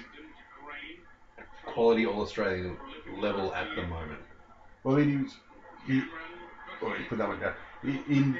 quality 1.65 2.05
All 2.05 2.21
Australian 2.21 2.77
level 3.17 3.53
at 3.53 3.67
the 3.75 3.83
moment. 3.83 4.19
Well, 4.83 4.95
then 4.97 5.09
he 5.09 5.17
was. 5.17 5.37
He, 5.85 6.03
oh, 6.81 6.93
he 6.93 7.03
put 7.05 7.17
that 7.19 7.27
one 7.27 7.39
down. 7.39 7.53
In 7.83 8.37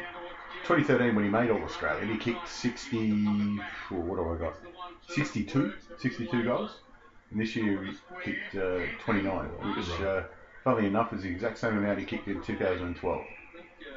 2013, 0.63 1.15
when 1.15 1.25
he 1.25 1.29
made 1.29 1.49
All 1.49 1.63
Australian, 1.63 2.09
he 2.09 2.17
kicked 2.17 2.47
60. 2.47 3.59
Oh, 3.91 3.95
what 3.95 4.19
have 4.19 4.27
I 4.27 4.45
got? 4.45 4.55
62, 5.09 5.73
62 5.97 6.43
goals. 6.43 6.79
And 7.31 7.39
this 7.39 7.55
year 7.55 7.83
he 7.83 7.91
kicked 8.23 8.55
uh, 8.55 8.79
29, 9.03 9.45
which, 9.75 10.01
uh, 10.01 10.23
funnily 10.63 10.87
enough, 10.87 11.13
is 11.13 11.23
the 11.23 11.29
exact 11.29 11.59
same 11.59 11.77
amount 11.77 11.99
he 11.99 12.05
kicked 12.05 12.27
in 12.27 12.41
2012. 12.41 13.21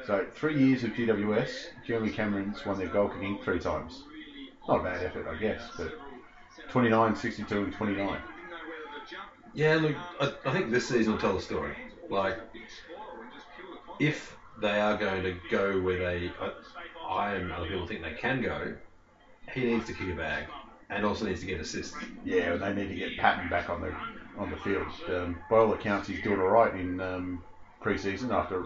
So 0.05 0.25
three 0.33 0.57
years 0.57 0.83
of 0.83 0.91
GWS, 0.91 1.49
Jeremy 1.85 2.11
Cameron's 2.11 2.65
won 2.65 2.77
their 2.77 2.87
goal 2.87 3.09
kicking 3.09 3.39
three 3.43 3.59
times. 3.59 4.03
Not 4.67 4.79
a 4.79 4.83
bad 4.83 5.03
effort, 5.03 5.27
I 5.27 5.35
guess, 5.35 5.61
but 5.77 5.91
29, 6.69 7.15
62, 7.15 7.63
and 7.63 7.73
29. 7.73 8.19
Yeah, 9.53 9.75
look, 9.75 9.95
I, 10.19 10.31
I 10.45 10.53
think 10.53 10.71
this 10.71 10.87
season 10.87 11.13
will 11.13 11.19
tell 11.19 11.33
the 11.35 11.41
story. 11.41 11.75
Like, 12.09 12.39
if 13.99 14.35
they 14.59 14.79
are 14.79 14.97
going 14.97 15.23
to 15.23 15.35
go 15.49 15.79
where 15.81 15.97
they, 15.97 16.31
I, 16.39 16.51
I 17.07 17.33
and 17.33 17.51
other 17.51 17.67
people 17.67 17.87
think 17.87 18.01
they 18.01 18.13
can 18.13 18.41
go, 18.41 18.75
he 19.53 19.65
needs 19.65 19.85
to 19.87 19.93
kick 19.93 20.09
a 20.09 20.15
bag 20.15 20.45
and 20.89 21.05
also 21.05 21.25
needs 21.25 21.39
to 21.41 21.45
get 21.45 21.59
assists. 21.59 21.95
Yeah, 22.23 22.55
they 22.55 22.73
need 22.73 22.87
to 22.89 22.95
get 22.95 23.17
Patton 23.17 23.49
back 23.49 23.69
on 23.69 23.81
the 23.81 23.93
on 24.37 24.49
the 24.49 24.57
field. 24.57 24.87
Um, 25.09 25.37
by 25.49 25.57
all 25.57 25.73
accounts, 25.73 26.07
he's 26.07 26.21
doing 26.23 26.39
all 26.39 26.47
right 26.47 26.73
in 26.73 26.99
um, 26.99 27.43
pre-season 27.81 28.31
after. 28.31 28.65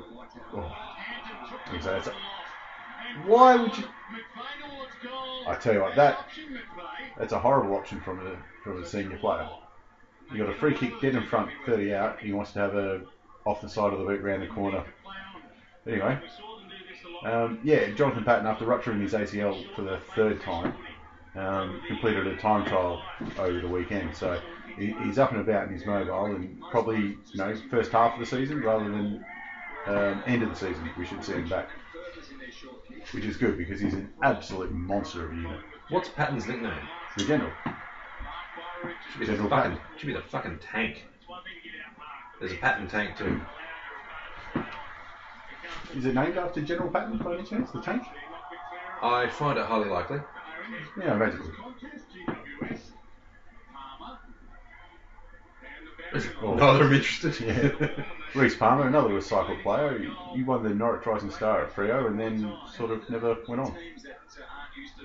Oh, 0.54 0.76
so 1.82 1.96
a- 1.96 2.37
why 3.26 3.56
would 3.56 3.78
you? 3.78 3.84
I 5.48 5.56
tell 5.56 5.74
you 5.74 5.82
what, 5.82 5.96
that 5.96 6.28
that's 7.18 7.34
a 7.34 7.40
horrible 7.40 7.76
option 7.76 8.02
from 8.02 8.26
a 8.26 8.36
from 8.64 8.82
a 8.82 8.86
senior 8.86 9.18
player. 9.18 9.48
You 10.32 10.40
got 10.40 10.50
a 10.50 10.56
free 10.56 10.74
kick 10.74 11.00
dead 11.02 11.16
in 11.16 11.26
front, 11.26 11.50
30 11.66 11.94
out. 11.94 12.20
He 12.20 12.34
wants 12.34 12.52
to 12.54 12.60
have 12.60 12.76
a 12.76 13.02
off 13.46 13.62
the 13.62 13.70
side 13.70 13.94
of 13.94 14.00
the 14.00 14.06
boot 14.06 14.22
round 14.22 14.42
the 14.42 14.48
corner. 14.48 14.84
Anyway, 15.86 16.20
um, 17.24 17.60
yeah, 17.64 17.92
Jonathan 17.92 18.26
Patton 18.26 18.46
after 18.46 18.66
rupturing 18.66 19.00
his 19.00 19.14
ACL 19.14 19.74
for 19.74 19.84
the 19.84 20.00
third 20.16 20.42
time 20.42 20.74
um, 21.38 21.82
completed 21.88 22.28
a 22.28 22.36
time 22.38 22.66
trial 22.66 23.02
over 23.38 23.62
the 23.62 23.68
weekend. 23.68 24.16
So 24.16 24.40
he, 24.78 24.96
he's 25.04 25.18
up 25.18 25.32
and 25.32 25.42
about 25.42 25.68
in 25.68 25.74
his 25.74 25.86
mobile, 25.86 26.26
and 26.26 26.62
probably 26.72 27.00
you 27.00 27.18
know 27.36 27.56
first 27.70 27.92
half 27.92 28.14
of 28.14 28.20
the 28.20 28.26
season 28.26 28.62
rather 28.62 28.86
than 28.86 29.26
um, 29.86 30.24
end 30.26 30.44
of 30.44 30.50
the 30.50 30.56
season 30.56 30.90
we 30.98 31.06
should 31.06 31.24
see 31.24 31.34
him 31.34 31.48
back, 31.48 31.70
which 33.14 33.24
is 33.26 33.38
good 33.38 33.58
because 33.58 33.80
he's 33.80 33.94
an 33.94 34.10
absolute 34.22 34.72
monster 34.72 35.26
of 35.26 35.32
a 35.32 35.36
unit. 35.36 35.60
What's 35.90 36.10
Patton's 36.10 36.46
nickname? 36.48 36.74
The 37.18 37.26
general, 37.26 37.52
Should 39.12 39.20
be 39.20 39.26
the 39.26 39.32
General 39.34 39.50
fucking, 39.50 39.72
Patton. 39.72 39.86
should 39.98 40.08
be 40.08 40.14
the 40.14 40.22
fucking 40.22 40.60
tank. 40.60 41.06
There's 42.40 42.52
a 42.52 42.58
Patton 42.58 42.88
tank 42.88 43.18
too. 43.18 43.42
is 45.96 46.06
it 46.06 46.14
named 46.14 46.38
after 46.38 46.62
General 46.62 46.90
Patton 46.90 47.18
by 47.18 47.34
any 47.36 47.44
chance? 47.44 47.72
The 47.72 47.82
tank? 47.82 48.04
I 49.02 49.28
find 49.30 49.58
it 49.58 49.66
highly 49.66 49.90
likely. 49.90 50.20
Yeah, 51.00 51.16
imagine. 51.16 51.42
Neither 56.14 56.84
am 56.86 56.94
interested. 56.94 57.40
Yeah. 57.40 58.04
Rhys 58.36 58.56
Palmer, 58.56 58.88
another 58.88 59.10
recycled 59.10 59.62
player. 59.64 60.00
He, 60.00 60.38
he 60.38 60.44
won 60.44 60.64
the 60.64 60.70
Norwich 60.70 61.06
Rising 61.06 61.32
Star 61.32 61.64
at 61.64 61.76
Freo 61.76 62.08
and 62.08 62.20
then 62.20 62.54
sort 62.76 62.92
of 62.92 63.10
never 63.10 63.38
went 63.48 63.62
on. 63.62 63.76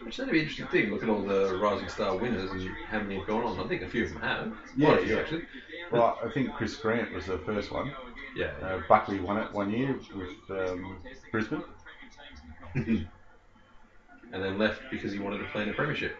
Which 0.04 0.18
is 0.18 0.28
an 0.28 0.34
interesting 0.34 0.66
thing. 0.66 0.90
Look 0.90 1.02
at 1.02 1.08
all 1.08 1.22
the 1.22 1.56
Rising 1.56 1.88
Star 1.88 2.16
winners 2.16 2.50
and 2.50 2.68
how 2.88 3.00
many 3.00 3.18
have 3.18 3.26
gone 3.26 3.44
on. 3.44 3.60
I 3.60 3.68
think 3.68 3.82
a 3.82 3.88
few 3.88 4.04
of 4.04 4.12
them 4.12 4.20
have. 4.22 4.52
Yeah, 4.76 4.96
few 4.98 5.14
yeah. 5.14 5.20
actually. 5.20 5.42
Well, 5.90 6.18
I 6.24 6.28
think 6.30 6.52
Chris 6.54 6.76
Grant 6.76 7.12
was 7.12 7.26
the 7.26 7.38
first 7.38 7.70
one. 7.70 7.92
Yeah. 8.36 8.52
Uh, 8.62 8.80
Buckley 8.88 9.20
won 9.20 9.38
it 9.38 9.52
one 9.52 9.70
year 9.70 9.98
with 10.14 10.68
um, 10.68 10.98
Brisbane. 11.30 11.62
and 12.74 13.06
then 14.32 14.58
left 14.58 14.80
because 14.90 15.12
he 15.12 15.18
wanted 15.18 15.38
to 15.38 15.44
play 15.46 15.62
in 15.62 15.68
a 15.68 15.74
premiership. 15.74 16.16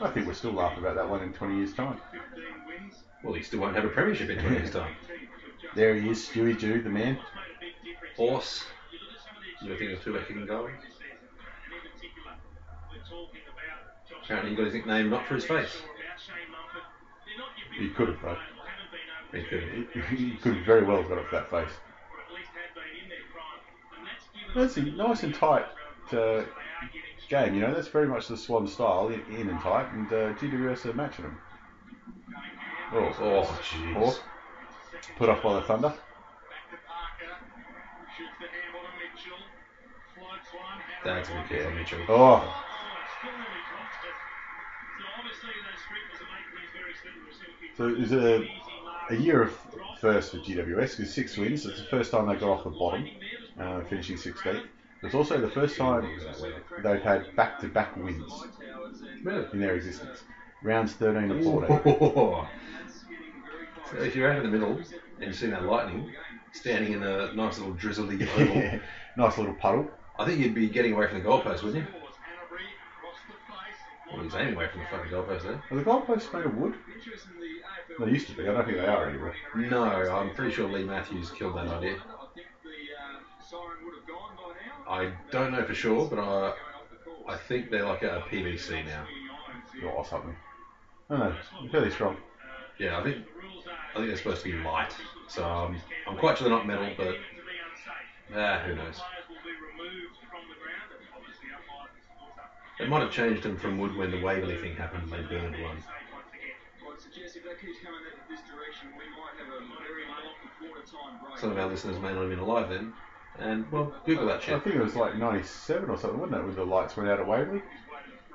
I 0.00 0.10
think 0.10 0.26
we're 0.26 0.34
still 0.34 0.52
laughing 0.52 0.80
about 0.80 0.96
that 0.96 1.08
one 1.08 1.22
in 1.22 1.32
20 1.32 1.56
years' 1.56 1.72
time. 1.72 2.00
Well, 3.22 3.34
he 3.34 3.42
still 3.42 3.60
won't 3.60 3.76
have 3.76 3.84
a 3.84 3.88
premiership 3.88 4.30
in 4.30 4.38
20 4.38 4.56
years' 4.56 4.70
time. 4.70 4.94
There 5.74 5.94
he 5.94 6.10
is, 6.10 6.28
Stewie 6.28 6.58
Dew, 6.58 6.82
the 6.82 6.90
man. 6.90 7.18
Horse. 8.16 8.62
You 9.62 9.74
think 9.78 9.92
of 9.92 10.04
two 10.04 10.12
can 10.26 10.44
go? 10.44 10.68
Apparently 14.24 14.50
he 14.50 14.56
got 14.56 14.64
his 14.66 14.74
nickname 14.74 15.08
not 15.08 15.26
for 15.26 15.36
his 15.36 15.46
face. 15.46 15.80
He 17.78 17.88
could 17.88 18.08
have, 18.08 18.18
though. 18.20 18.36
He 19.32 19.44
could. 19.44 19.62
He, 19.94 20.00
he 20.16 20.36
could 20.36 20.56
have 20.56 20.66
very 20.66 20.84
well 20.84 21.02
got 21.04 21.18
up 21.18 21.30
that 21.30 21.50
face. 21.50 21.72
That's 24.54 24.76
a 24.76 24.82
nice 24.82 25.22
and 25.22 25.34
tight 25.34 25.64
uh, 26.12 26.42
game, 27.28 27.54
you 27.54 27.60
know. 27.60 27.72
That's 27.72 27.88
very 27.88 28.06
much 28.06 28.28
the 28.28 28.36
Swan 28.36 28.66
style, 28.66 29.08
in, 29.08 29.22
in 29.34 29.48
and 29.48 29.60
tight, 29.60 29.90
and 29.94 30.06
uh, 30.08 30.34
GWS 30.34 30.86
are 30.86 30.92
matching 30.92 31.24
them. 31.24 31.38
Oh, 32.94 33.12
Oh, 33.20 33.58
jeez. 33.62 33.92
Hawk. 33.94 34.16
Put 35.16 35.28
off 35.28 35.42
by 35.42 35.54
the 35.54 35.62
Thunder. 35.62 35.92
That's 41.04 41.28
a 41.28 41.32
good 41.48 41.58
yeah, 41.58 41.70
Mitchell. 41.70 41.98
Oh, 42.08 42.44
so 47.76 47.88
it 47.88 47.98
was 47.98 48.12
a, 48.12 48.42
a 49.10 49.14
year 49.14 49.42
of 49.42 49.52
first 50.00 50.30
for 50.30 50.38
GWS 50.38 50.96
because 50.96 51.14
six 51.14 51.36
wins. 51.36 51.64
It's 51.64 51.78
the 51.78 51.84
first 51.84 52.10
time 52.10 52.26
they 52.26 52.34
got 52.36 52.50
off 52.50 52.64
the 52.64 52.70
bottom, 52.70 53.06
uh, 53.58 53.82
finishing 53.82 54.16
16th. 54.16 54.62
It's 55.02 55.14
also 55.14 55.40
the 55.40 55.48
first 55.48 55.76
time 55.76 56.08
they've 56.82 57.00
had 57.02 57.34
back-to-back 57.36 57.96
wins 57.96 58.44
Really? 59.24 59.46
in 59.52 59.58
their 59.60 59.74
existence. 59.74 60.22
Rounds 60.62 60.92
13 60.92 61.30
and 61.30 61.42
14. 61.42 61.80
So 63.90 63.98
if 63.98 64.14
you're 64.16 64.30
out 64.30 64.36
in 64.38 64.42
the 64.44 64.48
middle 64.58 64.76
and 65.18 65.26
you 65.26 65.32
see 65.32 65.48
that 65.48 65.64
lightning 65.64 66.12
standing 66.52 66.92
in 66.92 67.02
a 67.02 67.32
nice 67.32 67.58
little 67.58 67.74
drizzly 67.74 68.26
oval, 68.36 68.56
Yeah. 68.56 68.78
Nice 69.16 69.36
little 69.38 69.54
puddle. 69.54 69.90
I 70.18 70.24
think 70.24 70.40
you'd 70.40 70.54
be 70.54 70.68
getting 70.68 70.92
away 70.92 71.06
from 71.08 71.18
the 71.18 71.24
goalpost, 71.24 71.62
wouldn't 71.62 71.76
you? 71.76 71.86
Well, 74.12 74.22
he's 74.22 74.34
aiming 74.34 74.54
away 74.54 74.68
from 74.68 74.80
the 74.80 74.86
fucking 74.86 75.10
goalpost 75.10 75.42
there. 75.42 75.62
Are 75.70 75.76
the 75.76 75.82
goalposts 75.82 76.32
made 76.32 76.44
of 76.44 76.54
wood? 76.56 76.74
They 77.98 78.10
used 78.10 78.26
to 78.28 78.36
be. 78.36 78.48
I 78.48 78.52
don't 78.52 78.64
think 78.64 78.76
they 78.78 78.86
are 78.86 79.08
anymore. 79.08 79.34
No, 79.56 79.84
I'm 79.84 80.34
pretty 80.34 80.52
sure 80.52 80.68
Leigh 80.68 80.84
Matthews 80.84 81.30
killed 81.30 81.56
that 81.56 81.66
idea. 81.68 81.96
I 84.88 85.12
don't 85.30 85.52
know 85.52 85.64
for 85.64 85.74
sure, 85.74 86.06
but 86.08 86.18
I 86.18 86.54
I 87.28 87.36
think 87.36 87.70
they're 87.70 87.84
like 87.86 88.02
a 88.02 88.22
PVC 88.30 88.84
now. 88.84 89.06
Or 89.88 90.04
something. 90.04 90.34
I 91.10 91.16
don't 91.16 91.30
know. 91.30 91.70
Fairly 91.70 91.90
strong. 91.90 92.16
Yeah, 92.78 92.98
I 92.98 93.02
think 93.02 93.24
I 93.92 93.96
think 93.96 94.08
they're 94.08 94.16
supposed 94.16 94.42
to 94.42 94.50
be 94.50 94.58
light. 94.64 94.94
So 95.28 95.44
um, 95.44 95.76
I'm 96.08 96.16
quite 96.16 96.38
sure 96.38 96.48
they're 96.48 96.56
not 96.56 96.66
metal, 96.66 96.90
but 96.96 97.16
ah, 98.34 98.62
who 98.66 98.74
knows? 98.74 99.00
They 102.78 102.86
might 102.88 103.02
have 103.02 103.12
changed 103.12 103.42
them 103.42 103.56
from 103.58 103.78
wood 103.78 103.94
when 103.96 104.10
the 104.10 104.20
Waverley 104.22 104.56
thing 104.56 104.74
happened 104.76 105.04
and 105.04 105.12
they 105.12 105.28
burned 105.28 105.62
one. 105.62 105.76
Some 111.38 111.50
of 111.50 111.58
our 111.58 111.66
listeners 111.66 111.98
may 112.00 112.12
not 112.12 112.22
have 112.22 112.30
been 112.30 112.38
alive 112.38 112.70
then. 112.70 112.92
And, 113.38 113.70
well, 113.70 113.94
Google 114.06 114.26
that 114.26 114.42
shit. 114.42 114.54
I 114.54 114.58
think 114.60 114.76
it 114.76 114.82
was 114.82 114.96
like 114.96 115.16
97 115.16 115.90
or 115.90 115.98
something, 115.98 116.20
wasn't 116.20 116.40
it, 116.40 116.44
when 116.44 116.54
the 116.54 116.64
lights 116.64 116.96
went 116.96 117.08
out 117.08 117.20
at 117.20 117.26
Waverley? 117.26 117.62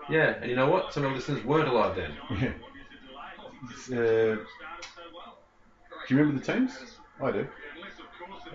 Yeah, 0.10 0.36
and 0.41 0.50
you 0.50 0.56
know 0.56 0.70
what? 0.70 0.93
Some 0.93 1.04
of 1.04 1.10
our 1.10 1.15
listeners 1.15 1.43
weren't 1.43 1.67
alive 1.67 1.96
then. 1.96 2.13
Yeah. 3.89 4.00
Uh, 4.00 4.36
do 6.08 6.13
you 6.15 6.20
remember 6.20 6.39
the 6.43 6.54
teams? 6.54 6.78
I 7.22 7.32
do. 7.32 7.48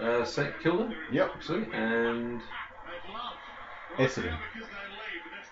Uh, 0.00 0.24
St 0.24 0.58
Kilda, 0.62 0.94
Yep. 1.12 1.30
and 1.74 2.40
Essendon. 3.98 4.38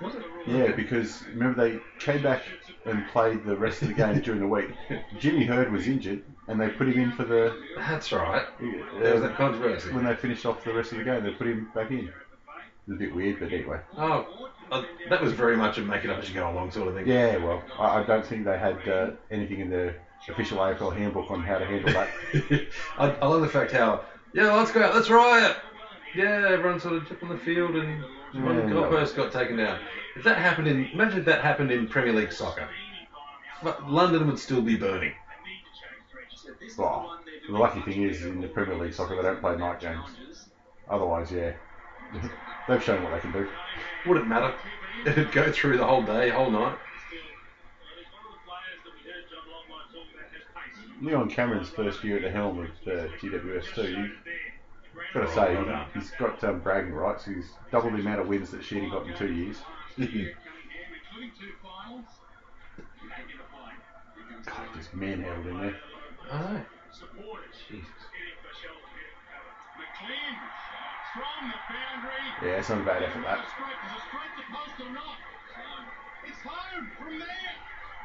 was 0.00 0.14
it? 0.14 0.22
Yeah, 0.46 0.72
because 0.72 1.22
remember 1.28 1.68
they 1.68 1.78
came 1.98 2.22
back 2.22 2.42
and 2.86 3.06
played 3.08 3.44
the 3.44 3.56
rest 3.56 3.82
of 3.82 3.88
the 3.88 3.94
game 3.94 4.20
during 4.20 4.40
the 4.40 4.46
week. 4.46 4.70
Jimmy 5.18 5.44
Hird 5.44 5.70
was 5.70 5.86
injured, 5.86 6.22
and 6.48 6.58
they 6.60 6.68
put 6.70 6.88
him 6.88 6.98
in 6.98 7.12
for 7.12 7.24
the. 7.24 7.54
That's 7.76 8.10
right. 8.12 8.42
uh, 8.42 9.00
There 9.00 9.12
was 9.12 9.22
that 9.22 9.36
controversy. 9.36 9.92
when 9.92 10.04
they 10.04 10.14
finished 10.16 10.46
off 10.46 10.64
the 10.64 10.72
rest 10.72 10.92
of 10.92 10.98
the 10.98 11.04
game, 11.04 11.22
they 11.22 11.30
put 11.32 11.46
him 11.48 11.68
back 11.74 11.90
in. 11.90 12.08
It 12.08 12.14
was 12.86 12.96
a 12.96 12.98
bit 12.98 13.14
weird, 13.14 13.38
but 13.40 13.52
anyway. 13.52 13.78
Oh, 13.98 14.48
uh, 14.72 14.82
that 15.10 15.20
was 15.20 15.32
very 15.34 15.56
much 15.56 15.76
a 15.78 15.82
make 15.82 16.04
it 16.04 16.10
up 16.10 16.18
as 16.22 16.28
you 16.28 16.34
go 16.34 16.48
along 16.50 16.70
sort 16.70 16.88
of 16.88 16.94
thing. 16.94 17.06
Yeah, 17.06 17.36
well, 17.36 17.62
I, 17.78 18.00
I 18.00 18.02
don't 18.04 18.24
think 18.24 18.44
they 18.46 18.58
had 18.58 18.88
uh, 18.88 19.10
anything 19.30 19.60
in 19.60 19.68
the 19.68 19.94
official 20.28 20.58
AFL 20.58 20.96
handbook 20.96 21.30
on 21.30 21.42
how 21.42 21.58
to 21.58 21.66
handle 21.66 21.92
that. 21.92 22.08
I, 22.98 23.10
I 23.10 23.26
love 23.26 23.42
the 23.42 23.48
fact 23.48 23.72
how, 23.72 24.04
yeah, 24.32 24.52
let's 24.52 24.70
go 24.70 24.82
out, 24.82 24.94
let's 24.94 25.10
riot. 25.10 25.56
Yeah, 26.14 26.48
everyone 26.50 26.80
sort 26.80 26.94
of 26.94 27.06
jumped 27.08 27.22
on 27.22 27.28
the 27.28 27.38
field 27.38 27.76
and 27.76 28.02
one 28.44 28.56
Yeah, 28.56 28.74
goalpost 28.74 29.14
got 29.14 29.32
taken 29.32 29.56
down. 29.56 29.80
If 30.16 30.24
that 30.24 30.38
happened 30.38 30.68
in, 30.68 30.86
imagine 30.86 31.20
if 31.20 31.24
that 31.26 31.40
happened 31.40 31.70
in 31.70 31.86
Premier 31.86 32.12
League 32.12 32.32
soccer. 32.32 32.68
But 33.62 33.88
London 33.88 34.26
would 34.26 34.38
still 34.38 34.62
be 34.62 34.76
burning. 34.76 35.12
Well, 36.76 37.18
the 37.46 37.52
lucky 37.52 37.80
thing 37.82 38.02
is, 38.02 38.24
in 38.24 38.40
the 38.40 38.48
Premier 38.48 38.76
League 38.76 38.94
soccer, 38.94 39.16
they 39.16 39.22
don't 39.22 39.40
play 39.40 39.56
night 39.56 39.80
games. 39.80 40.06
Otherwise, 40.88 41.30
yeah. 41.30 41.52
They've 42.68 42.82
shown 42.82 43.02
what 43.02 43.12
they 43.12 43.20
can 43.20 43.32
do. 43.32 43.46
Wouldn't 44.06 44.26
matter. 44.26 44.54
It'd 45.06 45.32
go 45.32 45.50
through 45.50 45.76
the 45.76 45.84
whole 45.84 46.02
day, 46.02 46.28
whole 46.30 46.50
night. 46.50 46.76
Leon 51.00 51.30
Cameron's 51.30 51.70
first 51.70 52.04
year 52.04 52.16
at 52.16 52.22
the 52.22 52.30
helm 52.30 52.58
of 52.58 52.66
uh, 52.86 53.08
GWS 53.20 53.74
too. 53.74 54.10
Got 55.14 55.26
to 55.26 55.32
say 55.34 55.56
he's 55.94 56.10
got 56.18 56.44
um, 56.44 56.60
bragging 56.60 56.92
rights. 56.92 57.24
He's 57.24 57.50
doubled 57.70 57.94
the 57.94 57.98
amount 57.98 58.20
of 58.20 58.28
wins 58.28 58.50
that 58.50 58.62
Sheedy 58.62 58.90
got 58.90 59.06
in 59.06 59.16
two 59.16 59.32
years. 59.32 59.56
God, 64.46 64.68
just 64.76 64.94
manhandled 64.94 65.46
in 65.46 65.60
there. 65.60 65.76
I 66.30 66.38
know. 66.38 66.60
Jesus. 67.68 67.88
Yeah, 72.42 72.58
it's 72.58 72.68
not 72.68 72.80
a 72.80 72.84
bad 72.84 73.02
effort. 73.02 73.22
That 73.22 73.44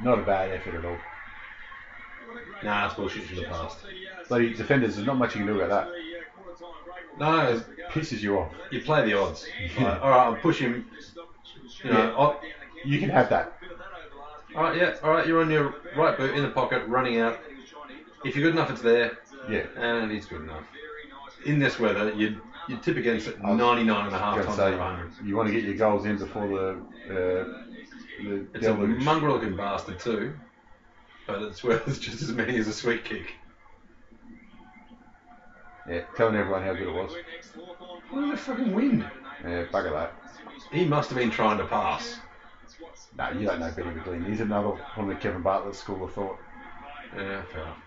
not 0.04 0.20
a 0.20 0.24
bad 0.24 0.52
effort 0.52 0.76
at 0.76 0.86
all. 0.86 0.98
Nah, 2.64 2.82
that's 2.88 2.94
bullshit 2.96 3.24
from 3.26 3.38
the 3.38 3.44
past. 3.44 3.78
Bloody 4.28 4.54
defenders, 4.54 4.96
there's 4.96 5.06
not 5.08 5.18
much 5.18 5.36
you 5.36 5.44
can 5.46 5.54
do 5.54 5.62
about 5.62 5.88
that. 5.88 5.94
No, 7.20 7.48
it 7.50 7.64
Pisses 7.92 8.22
you 8.22 8.38
off. 8.40 8.52
you 8.72 8.82
play 8.82 9.06
the 9.06 9.18
odds. 9.18 9.48
Like, 9.80 10.02
all 10.04 10.10
right, 10.10 10.28
I'm 10.28 10.36
pushing. 10.38 10.86
You 11.84 11.92
know. 11.94 12.16
I'll- 12.18 12.42
You 12.84 13.00
can 13.00 13.10
have 13.10 13.30
that. 13.30 13.54
all 14.56 14.64
right, 14.64 14.76
yeah, 14.78 14.96
all 15.04 15.12
right. 15.12 15.26
You're 15.26 15.42
on 15.42 15.50
your 15.50 15.76
right 15.96 16.18
boot 16.18 16.36
in 16.36 16.44
the 16.44 16.50
pocket, 16.50 16.86
running 16.88 17.20
out. 17.20 17.40
If 18.26 18.36
you're 18.36 18.44
good 18.44 18.56
enough, 18.56 18.70
it's 18.72 18.82
there, 18.82 19.18
Yeah. 19.50 19.66
and 19.78 20.12
he's 20.12 20.26
good 20.26 20.42
enough. 20.42 20.64
In 21.46 21.58
this 21.60 21.80
weather, 21.80 22.12
you'd 22.14 22.40
you'd 22.68 22.82
tip 22.82 22.98
against 22.98 23.28
it 23.28 23.38
I 23.44 23.50
was 23.52 23.58
99 23.60 24.08
and 24.08 24.16
a 24.16 24.18
half 24.18 24.44
times 24.44 24.58
out 24.60 24.74
of 24.74 24.80
100. 24.80 25.12
you 25.28 25.36
want 25.38 25.48
to 25.48 25.54
get 25.54 25.64
your 25.64 25.76
goals 25.76 26.06
in 26.06 26.18
before 26.18 26.48
the 26.48 26.70
uh, 27.10 27.14
the 28.24 28.46
It's 28.56 28.66
a 28.66 28.74
deluge. 28.74 29.04
mongrel 29.04 29.36
looking 29.36 29.56
bastard 29.56 30.00
too, 30.00 30.34
but 31.28 31.42
it's 31.42 31.64
worth 31.64 31.86
just 32.02 32.22
as 32.22 32.32
many 32.32 32.58
as 32.58 32.68
a 32.68 32.74
sweet 32.74 33.04
kick. 33.06 33.34
Yeah, 35.88 36.02
telling 36.16 36.36
everyone 36.36 36.64
how 36.64 36.74
good 36.74 36.88
it 36.88 36.94
was. 36.94 37.12
What 38.10 38.32
the 38.32 38.38
fucking 38.38 38.74
wind? 38.74 39.06
Yeah, 39.44 39.66
bugger 39.66 39.92
that. 39.92 40.14
He 40.72 40.86
must 40.86 41.10
have 41.10 41.18
been 41.18 41.30
trying 41.30 41.60
to 41.60 41.66
pass. 41.66 42.18
No, 43.18 43.30
you 43.30 43.46
don't 43.46 43.60
know 43.60 43.72
Benny 43.72 43.92
McLean. 43.92 44.26
He's 44.26 44.40
another 44.40 44.70
one 44.70 45.10
of 45.10 45.16
the 45.16 45.16
Kevin 45.16 45.42
Bartlett 45.42 45.76
school 45.76 46.04
of 46.04 46.14
thought. 46.14 46.38
Yeah, 47.16 47.44
fair 47.44 47.62
enough. 47.62 47.78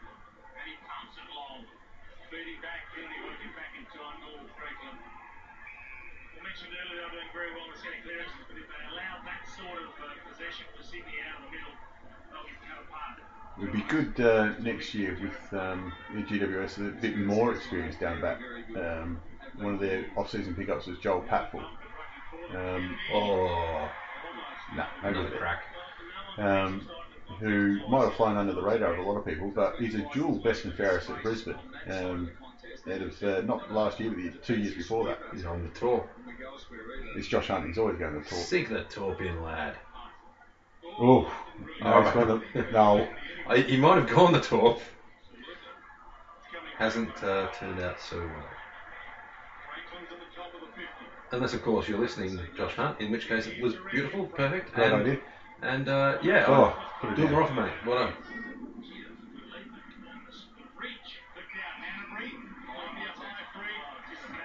It 13.58 13.62
would 13.62 13.72
be 13.72 13.82
good 13.88 14.20
uh, 14.20 14.52
next 14.60 14.94
year 14.94 15.18
with 15.20 15.60
um, 15.60 15.92
the 16.14 16.22
GWS 16.22 16.78
a 16.78 16.90
bit 17.00 17.16
more 17.18 17.52
experience 17.52 17.96
down 17.96 18.20
back. 18.20 18.38
Um, 18.76 19.20
one 19.56 19.74
of 19.74 19.80
their 19.80 20.06
off-season 20.16 20.54
pickups 20.54 20.86
was 20.86 20.98
Joel 20.98 21.22
Patfull. 21.22 21.64
Um, 22.54 22.96
Oh, 23.12 23.90
nah, 24.76 24.86
no 25.02 25.08
another 25.08 25.28
good 25.30 25.38
crack. 25.38 25.62
um, 26.38 26.88
who 27.40 27.80
might 27.88 28.04
have 28.04 28.14
flown 28.14 28.36
under 28.36 28.52
the 28.52 28.62
radar 28.62 28.92
of 28.92 28.98
a 29.00 29.02
lot 29.02 29.16
of 29.18 29.26
people, 29.26 29.50
but 29.54 29.74
he's 29.76 29.94
a 29.96 30.08
dual 30.14 30.36
best 30.38 30.64
and 30.64 30.72
fairest 30.74 31.10
at 31.10 31.22
Brisbane. 31.22 31.56
Um, 31.90 32.30
out 32.90 33.02
of 33.02 33.22
uh, 33.22 33.40
not 33.42 33.72
last 33.72 33.98
year, 34.00 34.10
but 34.10 34.22
the 34.22 34.30
two 34.38 34.56
years 34.56 34.74
before 34.74 35.04
that. 35.06 35.18
He's 35.32 35.44
on 35.44 35.62
the 35.62 35.78
tour. 35.78 36.08
It's 37.16 37.26
Josh 37.26 37.48
Hunt. 37.48 37.66
He's 37.66 37.76
always 37.76 37.98
going 37.98 38.14
to 38.14 38.20
talk. 38.28 38.38
Sink 38.38 38.68
the 38.68 38.84
top 38.84 39.20
in, 39.20 39.42
lad. 39.42 39.74
Oh, 41.00 41.30
no, 41.82 42.40
the, 42.54 42.66
no. 42.72 43.08
I, 43.48 43.58
he 43.60 43.76
might 43.76 43.96
have 43.96 44.06
gone 44.06 44.32
the 44.32 44.40
tour. 44.40 44.76
Hasn't 46.76 47.22
uh, 47.22 47.48
turned 47.58 47.80
out 47.80 48.00
so 48.00 48.18
well. 48.18 48.44
Unless, 51.32 51.52
of 51.54 51.62
course, 51.62 51.88
you're 51.88 51.98
listening, 51.98 52.38
Josh 52.56 52.74
Hunt, 52.74 53.00
in 53.00 53.10
which 53.10 53.28
case 53.28 53.46
it 53.46 53.60
was 53.60 53.74
beautiful, 53.90 54.26
perfect. 54.26 54.72
Great 54.72 54.92
and, 54.92 54.94
idea. 55.02 55.18
And 55.62 55.88
uh, 55.88 56.18
yeah, 56.22 56.44
Oh, 56.46 56.64
I- 56.64 57.00
put 57.00 57.10
it 57.10 57.16
do 57.16 57.28
more 57.28 57.42
often, 57.42 57.56
mate. 57.56 57.72
Well 57.84 57.96
done. 57.96 58.12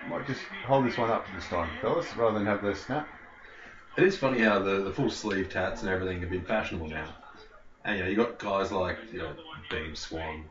Might 0.10 0.28
just 0.28 0.42
hold 0.66 0.86
this 0.86 0.98
one 0.98 1.10
up 1.10 1.26
this 1.34 1.48
time, 1.48 1.70
fellas, 1.82 2.06
rather 2.16 2.38
than 2.38 2.46
have 2.46 2.62
the 2.62 2.74
snap. 2.76 3.08
It 3.98 4.04
is 4.04 4.16
funny 4.16 4.40
how 4.40 4.60
the, 4.60 4.82
the 4.82 4.92
full 4.92 5.10
sleeve 5.10 5.50
tats 5.50 5.82
and 5.82 5.90
everything 5.90 6.20
have 6.20 6.30
been 6.30 6.44
fashionable 6.44 6.88
now. 6.88 7.14
And 7.86 7.98
you 7.98 8.04
know, 8.04 8.10
you 8.10 8.16
got 8.16 8.40
guys 8.40 8.72
like 8.72 8.98
you 9.12 9.20
know 9.20 9.34
Dane 9.70 9.96
Swan, 9.96 10.46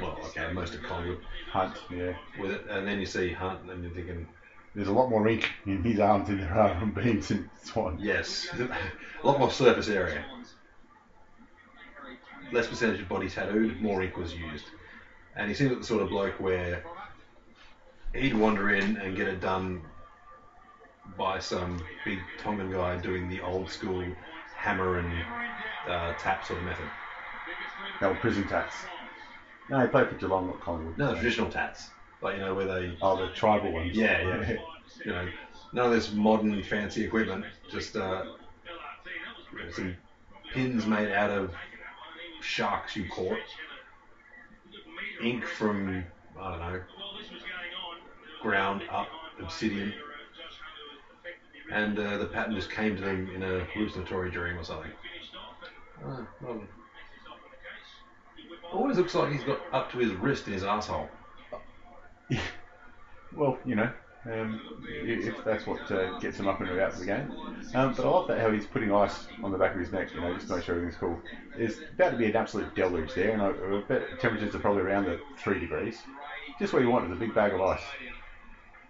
well, 0.00 0.18
okay, 0.24 0.52
most 0.52 0.74
of 0.74 0.82
Collingwood. 0.82 1.20
Hunt, 1.50 1.76
yeah. 1.90 2.14
with 2.40 2.50
it, 2.50 2.64
and 2.68 2.86
then 2.86 2.98
you 2.98 3.06
see 3.06 3.32
Hunt, 3.32 3.60
and 3.60 3.70
then 3.70 3.82
you're 3.82 3.92
thinking, 3.92 4.26
There's 4.74 4.88
a 4.88 4.92
lot 4.92 5.08
more 5.10 5.28
ink 5.28 5.50
in 5.66 5.82
his 5.82 6.00
arms 6.00 6.28
than 6.28 6.40
there 6.40 6.52
are 6.54 6.74
on 6.74 6.92
Beans 6.92 7.30
and 7.30 7.48
Swan. 7.62 7.98
yes, 8.00 8.48
a 9.22 9.26
lot 9.26 9.38
more 9.38 9.50
surface 9.50 9.88
area, 9.88 10.24
less 12.52 12.66
percentage 12.66 13.00
of 13.00 13.08
body 13.08 13.28
tattooed, 13.28 13.80
more 13.80 14.02
ink 14.02 14.16
was 14.16 14.34
used, 14.34 14.64
and 15.36 15.48
he 15.48 15.54
seems 15.54 15.70
like 15.70 15.80
the 15.80 15.86
sort 15.86 16.02
of 16.02 16.08
bloke 16.08 16.40
where 16.40 16.84
he'd 18.14 18.34
wander 18.34 18.74
in 18.74 18.96
and 18.96 19.16
get 19.16 19.28
it 19.28 19.40
done 19.40 19.82
by 21.16 21.38
some 21.38 21.82
big 22.04 22.18
Tongan 22.38 22.70
guy 22.70 22.96
doing 22.96 23.28
the 23.28 23.40
old 23.40 23.70
school 23.70 24.04
hammer 24.56 24.98
and 24.98 25.12
uh, 25.88 26.12
tap 26.18 26.44
sort 26.44 26.58
of 26.60 26.64
method. 26.64 26.88
They 28.00 28.06
were 28.06 28.14
prison 28.14 28.46
tats. 28.48 28.84
No, 29.68 29.80
he 29.80 29.86
played 29.86 30.08
for 30.08 30.14
Geelong, 30.16 30.46
not 30.46 30.60
Collingwood. 30.60 30.98
No, 30.98 31.08
the 31.08 31.14
traditional 31.14 31.48
tats, 31.48 31.90
like 32.20 32.34
you 32.34 32.40
know 32.40 32.54
where 32.54 32.66
they, 32.66 32.96
Oh, 33.00 33.16
the 33.16 33.28
tribal 33.28 33.72
ones. 33.72 33.96
yeah, 33.96 34.20
yeah, 34.22 34.56
you 35.04 35.12
know, 35.12 35.28
none 35.72 35.86
of 35.86 35.92
this 35.92 36.12
modern 36.12 36.62
fancy 36.62 37.04
equipment, 37.04 37.44
just 37.70 37.96
uh, 37.96 38.22
you 39.52 39.64
know, 39.64 39.70
some 39.70 39.94
pins 40.52 40.84
made 40.86 41.10
out 41.10 41.30
of 41.30 41.52
sharks 42.40 42.96
you 42.96 43.06
caught, 43.08 43.38
ink 45.22 45.44
from 45.44 46.04
I 46.38 46.50
don't 46.50 46.58
know, 46.60 46.80
ground 48.40 48.82
up 48.90 49.06
obsidian, 49.38 49.92
and 51.70 51.98
uh, 51.98 52.16
the 52.16 52.26
pattern 52.26 52.54
just 52.54 52.70
came 52.70 52.96
to 52.96 53.02
them 53.02 53.30
in 53.34 53.42
a 53.42 53.64
hallucinatory 53.72 54.30
dream 54.30 54.58
or 54.58 54.64
something. 54.64 54.90
Well, 56.04 56.60
always 58.72 58.96
looks 58.96 59.14
like 59.14 59.32
he's 59.32 59.44
got 59.44 59.60
up 59.72 59.90
to 59.92 59.98
his 59.98 60.12
wrist 60.12 60.46
in 60.46 60.52
his 60.52 60.64
asshole. 60.64 61.08
Well, 63.34 63.56
you 63.64 63.74
know, 63.74 63.90
um, 64.30 64.60
if 64.90 65.42
that's 65.42 65.66
what 65.66 65.90
uh, 65.90 66.18
gets 66.18 66.38
him 66.38 66.46
up 66.46 66.60
and 66.60 66.68
out 66.68 66.92
of 66.92 66.98
the 66.98 67.06
game. 67.06 67.30
Um, 67.74 67.94
but 67.94 68.04
I 68.04 68.08
love 68.08 68.28
that 68.28 68.40
how 68.40 68.50
he's 68.50 68.66
putting 68.66 68.92
ice 68.92 69.26
on 69.42 69.50
the 69.50 69.56
back 69.56 69.72
of 69.72 69.80
his 69.80 69.90
neck, 69.90 70.12
you 70.14 70.20
know, 70.20 70.34
just 70.34 70.48
to 70.48 70.54
make 70.54 70.64
sure 70.64 70.74
everything's 70.74 70.98
cool. 70.98 71.18
There's 71.56 71.78
about 71.94 72.10
to 72.10 72.16
be 72.18 72.26
an 72.26 72.36
absolute 72.36 72.74
deluge 72.74 73.14
there, 73.14 73.30
and 73.30 73.40
I, 73.40 73.48
I 73.48 73.80
bet 73.88 74.20
temperatures 74.20 74.54
are 74.54 74.58
probably 74.58 74.82
around 74.82 75.06
the 75.06 75.18
three 75.38 75.58
degrees. 75.58 76.02
Just 76.58 76.74
what 76.74 76.82
you 76.82 76.90
want 76.90 77.06
is 77.06 77.12
a 77.12 77.14
big 77.16 77.34
bag 77.34 77.54
of 77.54 77.60
ice. 77.62 77.80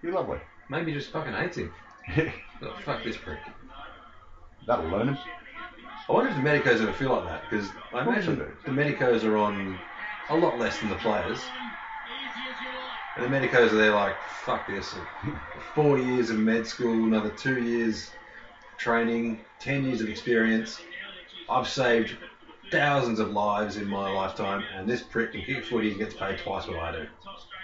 Be 0.03 0.11
lovely. 0.11 0.39
Maybe 0.69 0.91
he 0.91 0.99
just 0.99 1.13
fucking 1.13 1.35
hates 1.35 1.57
him. 1.57 1.73
Oh, 2.63 2.75
fuck 2.85 3.05
this 3.05 3.17
prick. 3.17 3.39
That'll 4.67 4.91
learn 4.91 5.09
him. 5.11 5.19
I 6.09 6.13
wonder 6.13 6.31
if 6.31 6.37
the 6.37 6.43
medicos 6.43 6.81
ever 6.81 6.93
feel 6.93 7.11
like 7.11 7.25
that 7.25 7.43
because 7.49 7.71
I 7.93 8.03
imagine 8.03 8.37
do. 8.37 8.49
the 8.65 8.73
medicos 8.73 9.25
are 9.25 9.37
on 9.37 9.79
a 10.29 10.37
lot 10.37 10.59
less 10.59 10.79
than 10.81 10.89
the 10.89 10.97
players. 10.97 11.41
And 13.17 13.25
the 13.25 13.29
medicos 13.29 13.73
are 13.73 13.77
there 13.77 13.93
like, 13.93 14.17
fuck 14.45 14.67
this. 14.67 14.95
Four 15.75 15.99
years 15.99 16.31
of 16.31 16.39
med 16.39 16.67
school, 16.67 17.07
another 17.07 17.31
two 17.31 17.63
years 17.63 18.11
training, 18.79 19.45
ten 19.61 19.85
years 19.85 20.01
of 20.01 20.09
experience. 20.09 20.81
I've 21.49 21.69
saved 21.69 22.17
thousands 22.71 23.21
of 23.21 23.31
lives 23.31 23.77
in 23.77 23.87
my 23.87 24.11
lifetime, 24.11 24.65
and 24.75 24.89
this 24.89 25.03
prick 25.03 25.33
can 25.33 25.43
kick 25.43 25.65
footy 25.67 25.91
and 25.91 25.99
gets 25.99 26.15
paid 26.15 26.39
twice 26.39 26.67
what 26.67 26.79
I 26.79 26.93
do. 26.93 27.07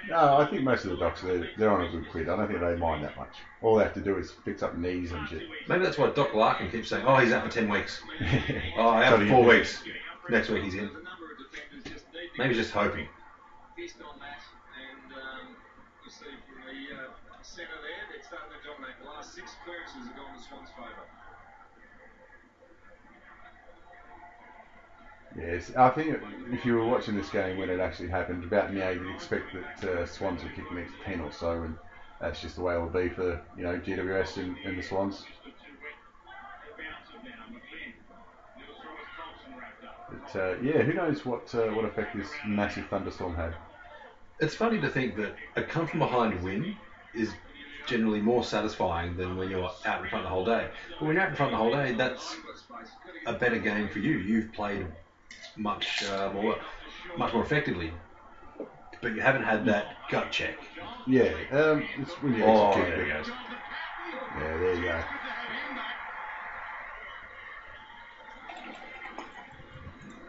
No, 0.06 0.38
I 0.38 0.46
think 0.46 0.62
most 0.62 0.84
of 0.84 0.90
the 0.90 0.96
docs, 0.96 1.22
they're, 1.22 1.50
they're 1.56 1.70
on 1.70 1.82
a 1.84 1.90
good 1.90 2.08
quid. 2.10 2.28
I 2.28 2.36
don't 2.36 2.46
think 2.46 2.60
they 2.60 2.76
mind 2.76 3.04
that 3.04 3.16
much. 3.16 3.34
All 3.62 3.76
they 3.76 3.84
have 3.84 3.94
to 3.94 4.00
do 4.00 4.16
is 4.16 4.30
fix 4.44 4.62
up 4.62 4.76
knees 4.76 5.12
and 5.12 5.28
shit. 5.28 5.42
Maybe 5.68 5.82
that's 5.84 5.98
why 5.98 6.10
Doc 6.10 6.34
Larkin 6.34 6.70
keeps 6.70 6.88
saying, 6.88 7.04
oh, 7.06 7.16
he's 7.16 7.32
out 7.32 7.44
for 7.44 7.50
10 7.50 7.68
weeks. 7.68 8.00
Oh, 8.76 8.90
out 8.90 9.18
for 9.18 9.26
four 9.26 9.44
weeks. 9.44 9.82
Next 10.30 10.48
week 10.50 10.62
he's 10.62 10.74
in. 10.74 10.90
Maybe 12.38 12.54
he's 12.54 12.62
just 12.62 12.72
hoping. 12.72 13.08
Based 13.76 13.96
on 14.00 14.18
that, 14.20 14.38
and 14.78 15.12
um, 15.18 15.56
you 16.04 16.10
see 16.10 16.30
from 16.46 16.62
the 16.62 16.94
uh, 16.94 17.10
centre 17.42 17.74
there, 17.82 18.06
they're 18.10 18.22
starting 18.22 18.54
to 18.54 18.60
dominate. 18.62 18.94
The 19.02 19.10
last 19.10 19.34
six 19.34 19.54
clearances 19.64 20.06
have 20.06 20.14
gone 20.14 20.30
to 20.34 20.42
Swan's 20.42 20.70
favour. 20.78 21.02
Yes, 25.38 25.70
I 25.76 25.88
think 25.90 26.18
if 26.52 26.64
you 26.64 26.74
were 26.74 26.84
watching 26.86 27.14
this 27.14 27.30
game 27.30 27.56
when 27.58 27.70
it 27.70 27.80
actually 27.80 28.08
happened, 28.08 28.44
about 28.44 28.72
now 28.72 28.88
you'd 28.90 29.14
expect 29.14 29.52
that 29.52 29.88
uh, 29.88 30.06
Swans 30.06 30.42
would 30.42 30.54
kick 30.54 30.68
the 30.68 30.74
next 30.74 30.94
10 31.04 31.20
or 31.20 31.30
so, 31.32 31.62
and 31.62 31.76
that's 32.20 32.40
just 32.40 32.56
the 32.56 32.62
way 32.62 32.74
it 32.74 32.78
will 32.78 32.88
be 32.88 33.08
for, 33.08 33.40
you 33.56 33.62
know, 33.62 33.78
GWS 33.78 34.36
and, 34.38 34.56
and 34.64 34.76
the 34.78 34.82
Swans. 34.82 35.24
But, 40.10 40.36
uh, 40.36 40.54
yeah, 40.60 40.82
who 40.82 40.92
knows 40.92 41.24
what 41.24 41.54
uh, 41.54 41.68
what 41.72 41.84
effect 41.84 42.14
this 42.16 42.30
massive 42.46 42.86
thunderstorm 42.88 43.34
had. 43.34 43.54
It's 44.40 44.54
funny 44.54 44.80
to 44.80 44.88
think 44.88 45.16
that 45.16 45.34
a 45.56 45.62
come 45.62 45.86
from 45.86 46.00
behind 46.00 46.42
win 46.42 46.76
is 47.14 47.36
generally 47.86 48.20
more 48.20 48.44
satisfying 48.44 49.16
than 49.16 49.36
when 49.36 49.50
you're 49.50 49.70
out 49.84 50.00
in 50.02 50.08
front 50.08 50.24
the 50.24 50.30
whole 50.30 50.44
day. 50.44 50.68
But 50.98 51.06
when 51.06 51.14
you're 51.16 51.24
out 51.24 51.30
in 51.30 51.36
front 51.36 51.52
the 51.52 51.58
whole 51.58 51.70
day, 51.70 51.92
that's 51.92 52.36
a 53.26 53.32
better 53.32 53.58
game 53.58 53.88
for 53.88 53.98
you. 53.98 54.18
You've 54.18 54.52
played 54.52 54.86
much 55.58 56.04
uh, 56.04 56.30
more, 56.32 56.56
much 57.16 57.32
more 57.34 57.42
effectively, 57.42 57.92
but 59.02 59.12
you 59.14 59.20
haven't 59.20 59.42
had 59.44 59.64
that 59.66 59.96
gut 60.10 60.30
check. 60.30 60.56
Yeah, 61.06 61.32
um, 61.52 61.84
it's 61.98 62.12
you 62.22 62.44
Oh, 62.44 62.68
execute. 62.70 62.86
there 62.96 63.02
it. 63.06 63.12
goes. 63.24 63.28
Yeah, 64.36 64.56
there 64.58 64.74
you 64.74 64.82
go. 64.82 65.00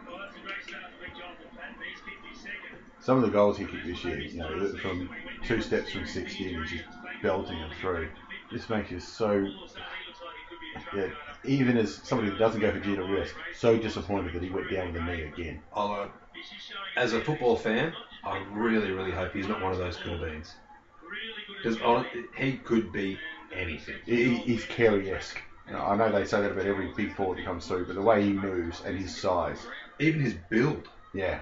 Well, 0.06 0.18
that's 0.18 0.36
a 0.36 0.40
great 0.40 0.62
start 0.66 0.84
for 0.98 1.06
Jonathan 1.18 1.46
Patton. 1.56 1.76
He's 1.90 2.00
kicked 2.00 2.26
his 2.32 2.40
second. 2.40 2.78
Some 3.00 3.16
of 3.18 3.22
the 3.22 3.28
goals 3.30 3.58
he 3.58 3.64
kicked 3.64 3.86
this 3.86 4.04
year, 4.04 4.20
you 4.20 4.38
know, 4.38 4.72
from 4.82 5.10
two 5.44 5.60
steps 5.60 5.92
from 5.92 6.06
60 6.06 6.54
and 6.54 6.66
just 6.66 6.84
belting 7.22 7.58
them 7.58 7.70
through. 7.80 8.08
This 8.52 8.68
makes 8.68 8.90
you 8.90 9.00
so, 9.00 9.46
yeah, 10.94 11.06
even 11.44 11.76
as 11.76 11.94
somebody 11.94 12.30
that 12.30 12.38
doesn't 12.38 12.60
go 12.60 12.70
for 12.70 12.78
GWS, 12.78 13.32
so 13.54 13.76
disappointed 13.78 14.32
that 14.34 14.42
he 14.42 14.50
went 14.50 14.70
down 14.70 14.92
with 14.92 15.02
a 15.02 15.04
knee 15.04 15.22
again. 15.22 15.60
Uh, 15.74 16.06
as 16.96 17.12
a 17.12 17.20
football 17.20 17.56
fan, 17.56 17.92
I 18.24 18.42
really, 18.52 18.90
really 18.90 19.10
hope 19.12 19.32
he's 19.32 19.48
not 19.48 19.60
one 19.60 19.72
of 19.72 19.78
those 19.78 19.96
cool 19.96 20.16
beans. 20.18 20.54
Because 21.62 21.78
he 22.36 22.54
could 22.54 22.92
be 22.92 23.18
anything. 23.52 23.98
He, 24.04 24.36
he's 24.36 24.64
Carey-esque. 24.64 25.40
I 25.72 25.94
know 25.94 26.10
they 26.10 26.24
say 26.24 26.40
that 26.40 26.50
about 26.50 26.66
every 26.66 26.88
big 26.96 27.12
forward 27.12 27.38
that 27.38 27.44
comes 27.44 27.66
through, 27.66 27.84
but 27.86 27.94
the 27.94 28.02
way 28.02 28.22
he 28.22 28.32
moves 28.32 28.80
and 28.84 28.96
his 28.96 29.14
size, 29.14 29.64
Even 29.98 30.20
his 30.20 30.34
build. 30.34 30.88
yeah, 31.14 31.38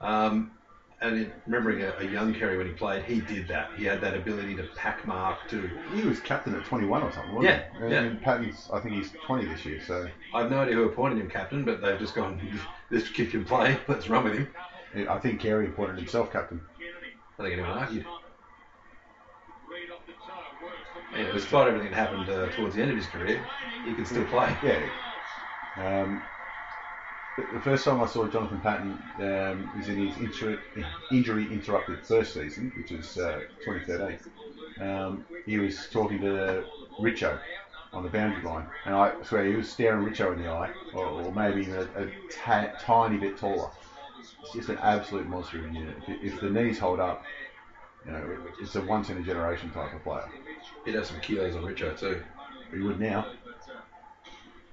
Um, 0.00 0.50
and 1.00 1.18
in, 1.18 1.32
remembering 1.46 1.82
a, 1.82 1.92
a 1.98 2.04
young 2.04 2.32
Carey 2.34 2.56
when 2.56 2.66
he 2.66 2.72
played, 2.72 3.04
he 3.04 3.20
did 3.20 3.48
that. 3.48 3.70
He 3.76 3.84
had 3.84 4.00
that 4.00 4.14
ability 4.16 4.56
to 4.56 4.64
pack 4.76 5.06
mark 5.06 5.38
too. 5.48 5.70
he 5.94 6.02
was 6.02 6.20
captain 6.20 6.54
at 6.54 6.64
21 6.64 7.02
or 7.02 7.12
something, 7.12 7.34
wasn't 7.34 7.54
Yeah, 7.54 7.64
he? 7.78 7.84
And, 7.84 7.92
yeah. 7.92 8.00
and 8.00 8.22
Patton's, 8.22 8.68
I 8.72 8.80
think 8.80 8.94
he's 8.94 9.12
20 9.26 9.44
this 9.46 9.64
year, 9.66 9.80
so 9.86 10.08
I 10.32 10.40
have 10.42 10.50
no 10.50 10.60
idea 10.60 10.74
who 10.74 10.84
appointed 10.84 11.18
him 11.18 11.28
captain, 11.28 11.64
but 11.64 11.82
they've 11.82 11.98
just 11.98 12.14
gone, 12.14 12.40
this 12.90 13.08
kid 13.10 13.30
can 13.30 13.44
play, 13.44 13.78
let's 13.88 14.08
run 14.08 14.24
with 14.24 14.34
him. 14.38 14.48
I 15.08 15.18
think 15.18 15.40
Carey 15.40 15.66
appointed 15.68 15.96
himself 15.98 16.32
captain. 16.32 16.60
I 17.38 17.42
think 17.42 17.52
anyone 17.52 17.70
argued. 17.78 18.06
Anyway, 21.14 21.32
despite 21.32 21.68
everything 21.68 21.90
that 21.90 21.96
happened 21.96 22.28
uh, 22.28 22.48
towards 22.56 22.74
the 22.74 22.82
end 22.82 22.90
of 22.90 22.96
his 22.96 23.06
career, 23.06 23.44
he 23.84 23.94
could 23.94 24.06
still 24.06 24.24
play. 24.24 24.54
Yeah, 24.62 24.82
Um, 25.76 26.22
the- 27.36 27.60
first 27.60 27.84
time 27.84 28.00
I 28.00 28.06
saw 28.06 28.26
Jonathan 28.26 28.60
Patton 28.60 28.98
um, 29.20 29.70
was 29.76 29.88
in 29.88 29.96
his 30.08 30.16
injury, 30.18 30.58
injury 31.10 31.46
interrupted 31.50 31.98
first 32.06 32.32
season, 32.32 32.72
which 32.76 32.90
was 32.90 33.16
uh, 33.16 33.40
2013. 33.64 34.18
Um, 34.80 35.24
he 35.44 35.58
was 35.58 35.86
talking 35.90 36.20
to 36.20 36.64
Richo 37.00 37.38
on 37.92 38.02
the 38.02 38.08
boundary 38.08 38.42
line, 38.42 38.66
and 38.84 38.94
I 38.94 39.12
swear 39.22 39.44
he 39.44 39.54
was 39.54 39.68
staring 39.68 40.04
Richo 40.04 40.32
in 40.32 40.38
the 40.38 40.48
eye, 40.50 40.70
or, 40.92 41.04
or 41.06 41.32
maybe 41.32 41.60
even 41.62 41.74
a, 41.96 42.02
a 42.02 42.06
tiny 42.84 43.16
bit 43.16 43.36
taller. 43.36 43.68
It's 44.42 44.52
just 44.52 44.68
an 44.68 44.78
absolute 44.82 45.26
monster 45.26 45.58
of 45.58 45.64
a 45.64 45.68
unit. 45.68 45.96
If, 46.06 46.34
if 46.34 46.40
the 46.40 46.50
knees 46.50 46.78
hold 46.78 47.00
up, 47.00 47.22
you 48.04 48.12
know, 48.12 48.36
it's 48.60 48.74
a 48.76 48.80
once 48.82 49.08
in 49.08 49.16
a 49.16 49.22
generation 49.22 49.70
type 49.70 49.92
of 49.92 50.02
player. 50.02 50.28
He'd 50.84 50.94
have 50.94 51.06
some 51.06 51.20
kilos 51.20 51.54
on 51.56 51.62
Richo 51.62 51.98
too. 51.98 52.20
He 52.72 52.80
would 52.80 53.00
now. 53.00 53.24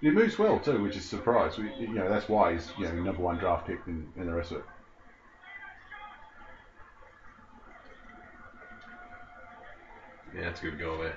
He 0.03 0.11
moves 0.11 0.37
well 0.37 0.59
too, 0.59 0.83
which 0.83 0.97
is 0.97 1.05
a 1.05 1.07
surprise. 1.07 1.57
We, 1.57 1.73
you 1.79 1.87
know, 1.95 2.09
that's 2.09 2.29
why 2.29 2.51
he's 2.53 2.71
you 2.77 2.85
know 2.85 2.93
number 2.93 3.23
one 3.23 3.37
draft 3.37 3.65
pick 3.65 3.79
and, 3.87 4.11
and 4.17 4.27
the 4.27 4.33
rest 4.33 4.51
of 4.51 4.57
it. 4.57 4.65
Yeah, 10.35 10.41
that's 10.41 10.59
a 10.59 10.63
good 10.63 10.79
goal 10.79 10.97
there. 10.97 11.15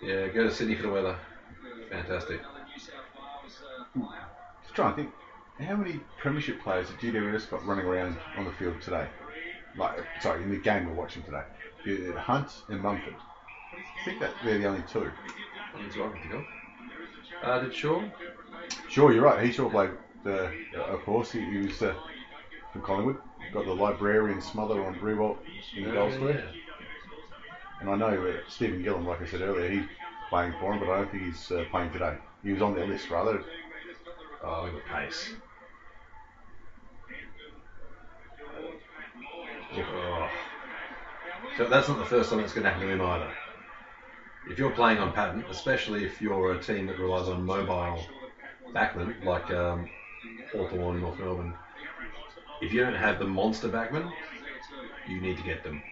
Yeah, 0.00 0.28
go 0.28 0.44
to 0.44 0.50
Sydney 0.50 0.74
for 0.74 0.82
the 0.82 0.90
weather. 0.90 1.16
Fantastic. 1.90 2.40
Just 4.62 4.74
trying 4.74 4.90
to 4.92 4.96
think, 4.96 5.12
how 5.60 5.76
many 5.76 6.00
premiership 6.18 6.60
players 6.60 6.88
have 6.88 6.98
GWS 6.98 7.50
got 7.50 7.64
running 7.66 7.84
around 7.84 8.16
on 8.36 8.44
the 8.44 8.52
field 8.52 8.80
today? 8.80 9.08
Like, 9.76 9.98
sorry, 10.20 10.42
in 10.42 10.50
the 10.50 10.56
game 10.56 10.86
we're 10.86 10.94
watching 10.94 11.22
today. 11.22 11.42
Uh, 11.86 12.18
Hunt 12.18 12.62
and 12.68 12.80
Mumford. 12.80 13.14
I 14.00 14.04
think 14.04 14.20
that 14.20 14.32
they're 14.44 14.58
the 14.58 14.66
only 14.66 14.82
two. 14.90 15.10
That's 15.80 15.96
what 15.96 16.08
I 16.08 16.12
can 16.12 16.22
think 16.22 16.34
of. 16.34 16.44
Uh, 17.42 17.60
did 17.60 17.74
Shaw? 17.74 18.02
Sure, 18.88 19.12
you're 19.12 19.22
right. 19.22 19.44
He 19.44 19.52
sure 19.52 19.70
played, 19.70 19.90
uh, 20.26 20.50
of 20.76 21.00
course. 21.00 21.30
He, 21.32 21.40
he 21.40 21.58
was 21.58 21.82
uh, 21.82 21.94
from 22.72 22.82
Collingwood. 22.82 23.18
Got 23.52 23.64
the 23.64 23.74
librarian 23.74 24.42
smother 24.42 24.84
on 24.84 24.94
Riewoldt 24.96 25.38
in 25.76 25.84
the 25.84 25.92
goal 25.92 26.12
square. 26.12 26.52
And 27.80 27.88
I 27.88 27.96
know 27.96 28.26
uh, 28.26 28.32
Stephen 28.48 28.82
Gilham, 28.82 29.06
like 29.06 29.22
I 29.22 29.26
said 29.26 29.40
earlier, 29.40 29.70
he's 29.70 29.84
playing 30.28 30.52
for 30.60 30.72
him, 30.72 30.80
but 30.80 30.90
I 30.90 30.96
don't 30.98 31.10
think 31.10 31.22
he's 31.24 31.50
uh, 31.52 31.64
playing 31.70 31.92
today. 31.92 32.16
He 32.42 32.52
was 32.52 32.62
on 32.62 32.74
their 32.74 32.86
list, 32.86 33.08
rather. 33.10 33.42
Oh, 34.44 34.68
look 34.72 34.82
at 34.84 35.06
pace. 35.06 35.30
Oh. 39.74 40.28
So 41.56 41.68
that's 41.68 41.88
not 41.88 41.98
the 41.98 42.04
first 42.04 42.30
time 42.30 42.40
it's 42.40 42.52
going 42.52 42.64
to 42.64 42.70
happen 42.70 42.86
to 42.86 42.92
him 42.92 43.00
either. 43.00 43.32
If 44.48 44.58
you're 44.58 44.70
playing 44.70 44.98
on 44.98 45.12
Patton, 45.12 45.44
especially 45.50 46.04
if 46.04 46.20
you're 46.22 46.52
a 46.52 46.58
team 46.58 46.86
that 46.86 46.98
relies 46.98 47.28
on 47.28 47.44
mobile 47.44 48.02
backmen 48.74 49.22
like 49.24 49.50
um, 49.50 49.88
Hawthorn, 50.52 51.00
North 51.00 51.18
Melbourne, 51.18 51.54
if 52.62 52.72
you 52.72 52.80
don't 52.80 52.94
have 52.94 53.18
the 53.18 53.26
monster 53.26 53.68
backmen, 53.68 54.10
you 55.06 55.20
need 55.20 55.36
to 55.36 55.42
get 55.42 55.62
them. 55.62 55.82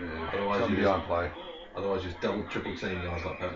Yeah, 0.00 0.30
Otherwise 0.34 0.70
you 0.70 0.76
just- 0.76 1.06
play. 1.06 1.30
Otherwise, 1.74 2.02
just 2.02 2.20
double, 2.20 2.42
triple 2.44 2.76
team 2.76 3.00
guys 3.02 3.24
like 3.24 3.40
that. 3.40 3.52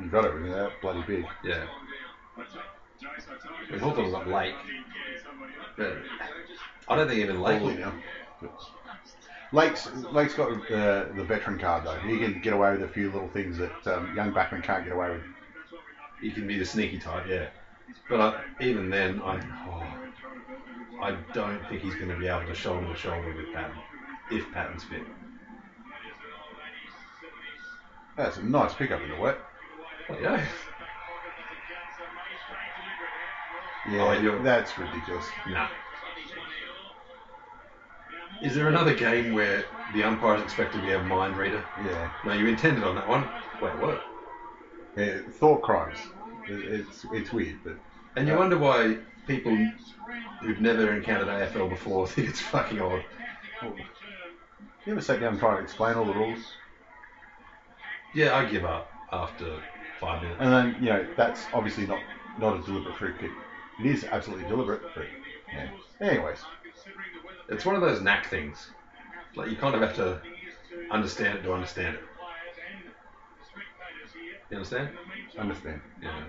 You've 0.00 0.10
got 0.12 0.24
it 0.24 0.32
when 0.32 0.44
you're 0.44 0.54
that 0.54 0.80
bloody 0.80 1.02
big. 1.02 1.26
Yeah. 1.44 1.66
I 3.02 3.70
mean, 3.70 3.80
Hawthorn's 3.80 4.12
got 4.12 4.28
Lake, 4.28 4.54
but 5.76 5.96
I 6.88 6.96
don't 6.96 7.08
think 7.08 7.20
even 7.20 7.40
will. 7.40 7.70
now. 7.74 7.92
Lake's 9.52 9.88
Lake's 10.12 10.34
got 10.34 10.50
uh, 10.70 11.06
the 11.14 11.24
veteran 11.24 11.58
card 11.58 11.84
though. 11.86 11.98
He 12.00 12.18
can 12.18 12.40
get 12.40 12.52
away 12.52 12.72
with 12.72 12.82
a 12.82 12.88
few 12.88 13.10
little 13.10 13.28
things 13.28 13.58
that 13.58 13.86
um, 13.86 14.14
young 14.14 14.32
backman 14.32 14.62
can't 14.62 14.84
get 14.84 14.92
away 14.92 15.10
with. 15.10 15.22
He 16.20 16.30
can 16.30 16.46
be 16.46 16.58
the 16.58 16.64
sneaky 16.64 16.98
type, 16.98 17.26
yeah. 17.28 17.48
But 18.10 18.20
I, 18.20 18.64
even 18.64 18.90
then, 18.90 19.22
I 19.22 19.40
oh, 19.68 21.02
I 21.02 21.12
don't 21.32 21.66
think 21.68 21.82
he's 21.82 21.94
going 21.94 22.08
to 22.08 22.16
be 22.16 22.26
able 22.26 22.46
to 22.46 22.54
shoulder 22.54 22.86
to 22.86 22.96
shoulder 22.96 23.34
with 23.34 23.54
Patton, 23.54 23.76
if 24.30 24.50
Patton's 24.52 24.84
fit. 24.84 25.02
That's 28.16 28.36
a 28.36 28.42
nice 28.42 28.74
pickup 28.74 29.00
in 29.00 29.10
the 29.10 29.16
wet. 29.16 29.38
Yeah, 30.20 30.44
Yeah, 33.90 34.02
Oh, 34.02 34.42
that's 34.42 34.76
ridiculous. 34.78 35.24
nah. 35.48 35.68
Is 38.42 38.54
there 38.54 38.68
another 38.68 38.94
game 38.94 39.32
where 39.34 39.64
the 39.94 40.04
umpire 40.04 40.36
is 40.36 40.42
expected 40.42 40.80
to 40.80 40.86
be 40.86 40.92
a 40.92 41.02
mind 41.02 41.36
reader? 41.36 41.64
Yeah, 41.84 42.08
No, 42.24 42.32
you 42.32 42.46
intended 42.46 42.84
on 42.84 42.94
that 42.94 43.08
one. 43.08 43.24
Wait, 43.60 43.76
what? 43.78 44.00
yeah 44.96 45.18
thought 45.40 45.62
crimes. 45.62 45.98
It's 46.48 47.04
it's 47.12 47.32
weird, 47.32 47.56
but 47.64 47.76
And 48.16 48.26
you 48.28 48.34
uh, 48.34 48.38
wonder 48.38 48.56
why 48.56 48.96
people 49.26 49.56
who've 50.40 50.60
never 50.60 50.92
encountered 50.92 51.28
AFL 51.28 51.68
before 51.68 52.06
think 52.12 52.28
it's 52.28 52.40
fucking 52.40 52.80
odd. 52.80 53.02
you 54.86 54.92
ever 54.92 55.00
sat 55.00 55.20
down 55.20 55.30
and 55.32 55.38
try 55.38 55.54
to 55.56 55.60
explain 55.62 55.96
all 55.96 56.04
the 56.04 56.14
rules? 56.14 56.40
Yeah, 58.14 58.36
I 58.36 58.44
give 58.44 58.64
up 58.64 58.90
after 59.12 59.60
five 60.00 60.22
minutes. 60.22 60.40
And 60.40 60.52
then 60.52 60.82
you 60.82 60.90
know 60.90 61.04
that's 61.16 61.46
obviously 61.52 61.86
not 61.86 62.00
not 62.38 62.54
a 62.54 62.60
deliberate 62.60 62.96
free 62.96 63.12
kick. 63.18 63.30
It 63.78 63.86
is 63.86 64.04
absolutely 64.04 64.48
deliberate 64.48 64.82
free. 64.92 65.06
Yeah. 65.52 65.70
Anyways, 66.00 66.38
It's 67.48 67.64
one 67.64 67.74
of 67.74 67.80
those 67.80 68.00
knack 68.02 68.26
things. 68.28 68.70
Like 69.36 69.50
you 69.50 69.56
kind 69.56 69.74
of 69.74 69.80
have 69.80 69.94
to 69.96 70.20
understand 70.90 71.38
it 71.38 71.42
to 71.42 71.52
understand 71.52 71.94
it. 71.96 72.00
You 74.50 74.56
understand? 74.56 74.88
understand. 75.38 75.80
Yeah. 76.02 76.24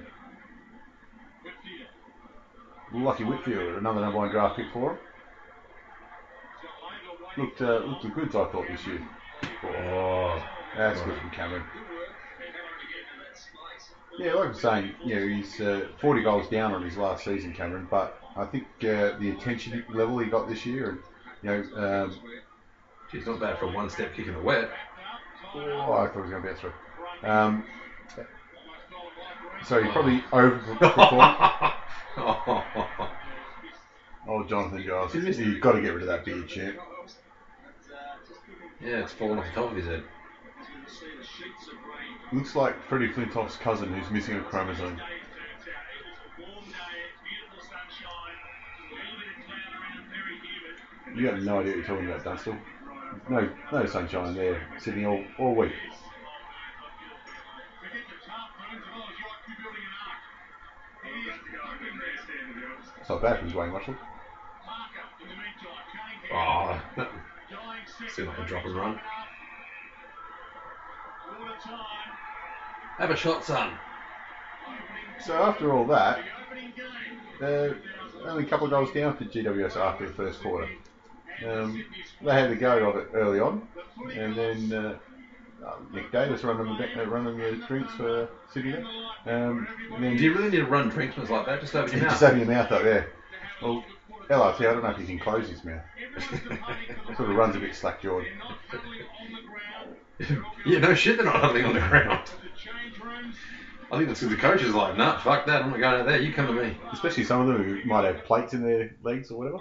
Lachie 2.94 3.28
Whitfield, 3.28 3.78
another 3.78 4.02
number 4.02 4.18
one 4.18 4.30
draft 4.30 4.58
pick 4.58 4.66
for 4.74 4.92
him. 4.92 4.98
Looked 7.38 7.62
uh, 7.62 7.78
looked 7.86 8.04
the 8.04 8.10
goods 8.10 8.36
I 8.36 8.46
thought 8.46 8.68
this 8.68 8.86
year. 8.88 9.08
Oh, 9.64 10.44
That's 10.76 11.00
good 11.02 11.18
from 11.18 11.30
Cameron. 11.30 11.64
Yeah, 14.19 14.34
like 14.34 14.45
I 14.45 14.49
was 14.49 14.60
saying, 14.60 14.95
you 15.03 15.15
know, 15.15 15.25
he's 15.27 15.62
uh, 15.62 15.88
40 16.01 16.23
goals 16.23 16.49
down 16.49 16.73
on 16.73 16.84
his 16.84 16.97
last 16.97 17.23
season, 17.23 17.53
Cameron, 17.53 17.88
but 17.89 18.21
I 18.36 18.43
think 18.43 18.65
uh, 18.82 19.17
the 19.17 19.34
attention 19.38 19.86
level 19.93 20.19
he 20.19 20.29
got 20.29 20.49
this 20.49 20.65
year, 20.65 20.89
and, 20.89 20.99
you 21.41 21.49
know, 21.77 22.03
um, 22.03 22.19
geez, 23.10 23.25
not 23.25 23.39
bad 23.39 23.58
for 23.58 23.65
a 23.65 23.71
one-step 23.71 24.13
kick 24.13 24.27
in 24.27 24.34
the 24.34 24.41
wet. 24.41 24.69
oh, 25.55 25.93
I 25.93 26.08
thought 26.08 26.15
he 26.15 26.19
was 26.19 26.32
going 26.32 26.43
to 26.43 26.47
bounce 26.49 26.60
through. 26.60 26.73
Um, 27.23 27.63
so 29.65 29.82
he 29.82 29.89
probably 29.89 30.19
overperformed. 30.32 31.73
oh, 34.27 34.43
Jonathan 34.49 34.84
Giles. 34.84 35.15
You've 35.15 35.62
got 35.62 35.73
to 35.73 35.82
get 35.82 35.93
rid 35.93 36.01
of 36.01 36.08
that 36.08 36.25
beard, 36.25 36.45
champ. 36.47 36.77
yeah, 38.82 38.97
it's 38.97 39.13
fallen 39.13 39.39
off 39.39 39.45
the 39.45 39.62
top 39.62 39.71
of 39.71 39.77
his 39.77 39.86
head. 39.86 40.03
Looks 42.32 42.56
like 42.56 42.80
Freddie 42.84 43.12
Flintoff's 43.12 43.58
cousin 43.58 43.92
who's 43.92 44.12
missing 44.12 44.36
a 44.36 44.42
chromosome. 44.42 45.02
You 51.15 51.26
have 51.26 51.42
no 51.42 51.60
idea 51.60 51.72
what 51.72 51.78
you're 51.78 51.84
talking 51.84 52.06
about, 52.06 52.24
Dunstall. 52.24 52.58
No, 53.30 53.50
no 53.72 53.86
sunshine 53.88 54.36
there, 54.36 54.62
sitting 54.78 55.08
all, 55.08 55.24
all 55.39 55.56
week. 55.56 55.74
It's 63.00 63.10
not 63.10 63.22
bad 63.24 63.39
from 63.39 63.52
Dwayne 63.52 63.74
Russell. 63.74 63.96
Ah. 66.32 66.86
Oh, 67.52 68.08
seemed 68.08 68.28
like 68.28 68.38
a 68.38 68.46
drop 68.46 68.63
and 68.65 68.76
run. 68.76 69.00
Have 72.97 73.12
a 73.12 73.15
shot, 73.15 73.43
son. 73.45 73.74
So 75.26 75.34
after 75.36 75.74
all 75.74 75.86
that, 75.88 76.20
uh, 77.41 77.70
only 78.26 78.43
a 78.43 78.45
couple 78.47 78.66
of 78.66 78.72
goals 78.72 78.91
down 78.93 79.16
for 79.16 79.24
GWS 79.26 79.76
after 79.78 80.07
the 80.07 80.14
first 80.14 80.41
quarter. 80.41 80.68
Um, 81.47 81.86
they 82.22 82.34
had 82.34 82.49
the 82.51 82.55
go 82.55 82.89
of 82.89 82.95
it 82.97 83.09
early 83.14 83.39
on, 83.39 83.66
and 84.14 84.36
then 84.36 84.74
uh, 84.74 84.97
uh, 85.66 85.76
Nick 85.93 86.11
Davis 86.11 86.43
running 86.43 86.66
the, 86.66 86.78
ba- 86.78 87.01
uh, 87.03 87.05
running 87.05 87.38
the 87.38 87.64
drinks 87.68 87.93
for 87.93 88.28
Sydney. 88.53 88.76
Um, 89.26 89.68
and 89.93 90.03
then 90.03 90.18
Do 90.18 90.24
you 90.24 90.34
really 90.34 90.49
need 90.49 90.57
to 90.57 90.66
run 90.66 90.89
drinks 90.89 91.18
like 91.18 91.45
that? 91.45 91.61
Just 91.61 91.76
open 91.76 91.93
your 91.93 92.01
mouth. 92.03 92.09
just 92.11 92.22
having 92.24 92.39
your 92.39 92.49
mouth 92.49 92.72
up 92.72 92.84
there. 92.84 93.11
Well, 93.61 93.84
LRT, 94.30 94.59
I 94.59 94.73
don't 94.73 94.84
know 94.84 94.89
if 94.89 94.97
he 94.97 95.05
can 95.05 95.19
close 95.19 95.49
his 95.49 95.63
mouth. 95.63 95.82
sort 97.17 97.30
of 97.30 97.36
runs 97.36 97.55
a 97.55 97.59
bit 97.59 97.75
slack 97.75 98.01
jawed. 98.01 98.25
yeah, 100.65 100.80
no 100.80 100.93
shit, 100.93 101.17
they're 101.17 101.25
not 101.25 101.36
huddling 101.38 101.65
on 101.65 101.73
the 101.73 101.80
ground. 101.80 102.19
I 103.91 103.97
think 103.97 104.07
that's 104.07 104.19
because 104.19 104.30
the 104.36 104.36
coach 104.41 104.61
is 104.61 104.73
like, 104.75 104.95
nah, 104.97 105.17
fuck 105.17 105.47
that, 105.47 105.63
I'm 105.63 105.71
not 105.71 105.80
going 105.80 105.99
out 106.01 106.05
there, 106.05 106.19
you 106.19 106.32
come 106.32 106.45
to 106.47 106.53
me. 106.53 106.77
Especially 106.93 107.23
some 107.23 107.41
of 107.41 107.47
them 107.47 107.63
who 107.63 107.84
might 107.88 108.03
have 108.03 108.23
plates 108.23 108.53
in 108.53 108.61
their 108.61 108.91
legs 109.01 109.32
or 109.32 109.38
whatever. 109.38 109.57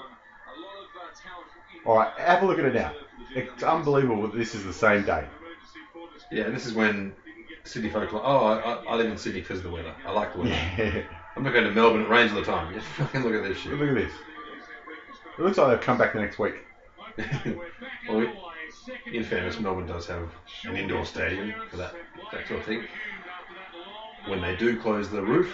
All 1.86 1.96
right, 1.96 2.08
have 2.18 2.42
a 2.42 2.46
look 2.46 2.58
at 2.58 2.66
it 2.66 2.74
now. 2.74 2.92
It's 3.34 3.62
unbelievable 3.62 4.22
that 4.22 4.36
this 4.36 4.54
is 4.54 4.64
the 4.64 4.72
same 4.72 5.02
day. 5.04 5.26
Yeah, 6.30 6.50
this 6.50 6.66
is 6.66 6.74
when 6.74 7.14
Sydney 7.64 7.88
folk 7.88 8.12
are 8.12 8.16
like, 8.16 8.24
oh, 8.24 8.44
I, 8.46 8.58
I- 8.58 8.84
I 8.92 8.94
live 8.96 9.06
in 9.10 9.16
Sydney 9.16 9.40
because 9.40 9.58
of 9.58 9.64
the 9.64 9.70
weather. 9.70 9.94
I 10.04 10.10
like 10.12 10.32
the 10.34 10.40
weather. 10.40 10.50
Yeah. 10.76 11.02
I'm 11.36 11.44
not 11.44 11.52
going 11.52 11.64
to 11.64 11.70
Melbourne. 11.70 12.02
It 12.02 12.08
rains 12.08 12.32
all 12.32 12.38
the 12.40 12.44
time. 12.44 12.74
Just 12.74 12.86
fucking 12.86 13.22
look 13.22 13.32
at 13.32 13.44
this 13.48 13.58
shit. 13.58 13.72
Look 13.72 13.88
at 13.88 13.94
this. 13.94 14.10
It 15.39 15.43
looks 15.43 15.57
like 15.59 15.68
they'll 15.68 15.78
come 15.78 15.99
back 15.99 16.12
the 16.12 16.20
next 16.20 16.39
week. 16.39 16.55
well, 18.09 18.53
in 19.07 19.22
fairness, 19.24 19.59
Melbourne 19.61 19.86
does 19.86 20.07
have 20.07 20.28
an 20.64 20.76
indoor 20.76 21.05
stadium 21.05 21.55
for 21.70 21.76
that, 21.76 21.95
that 22.32 22.47
sort 22.49 22.61
of 22.61 22.66
thing. 22.66 22.86
When 24.26 24.41
they 24.41 24.57
do 24.57 24.80
close 24.80 25.09
the 25.09 25.22
roof, 25.22 25.53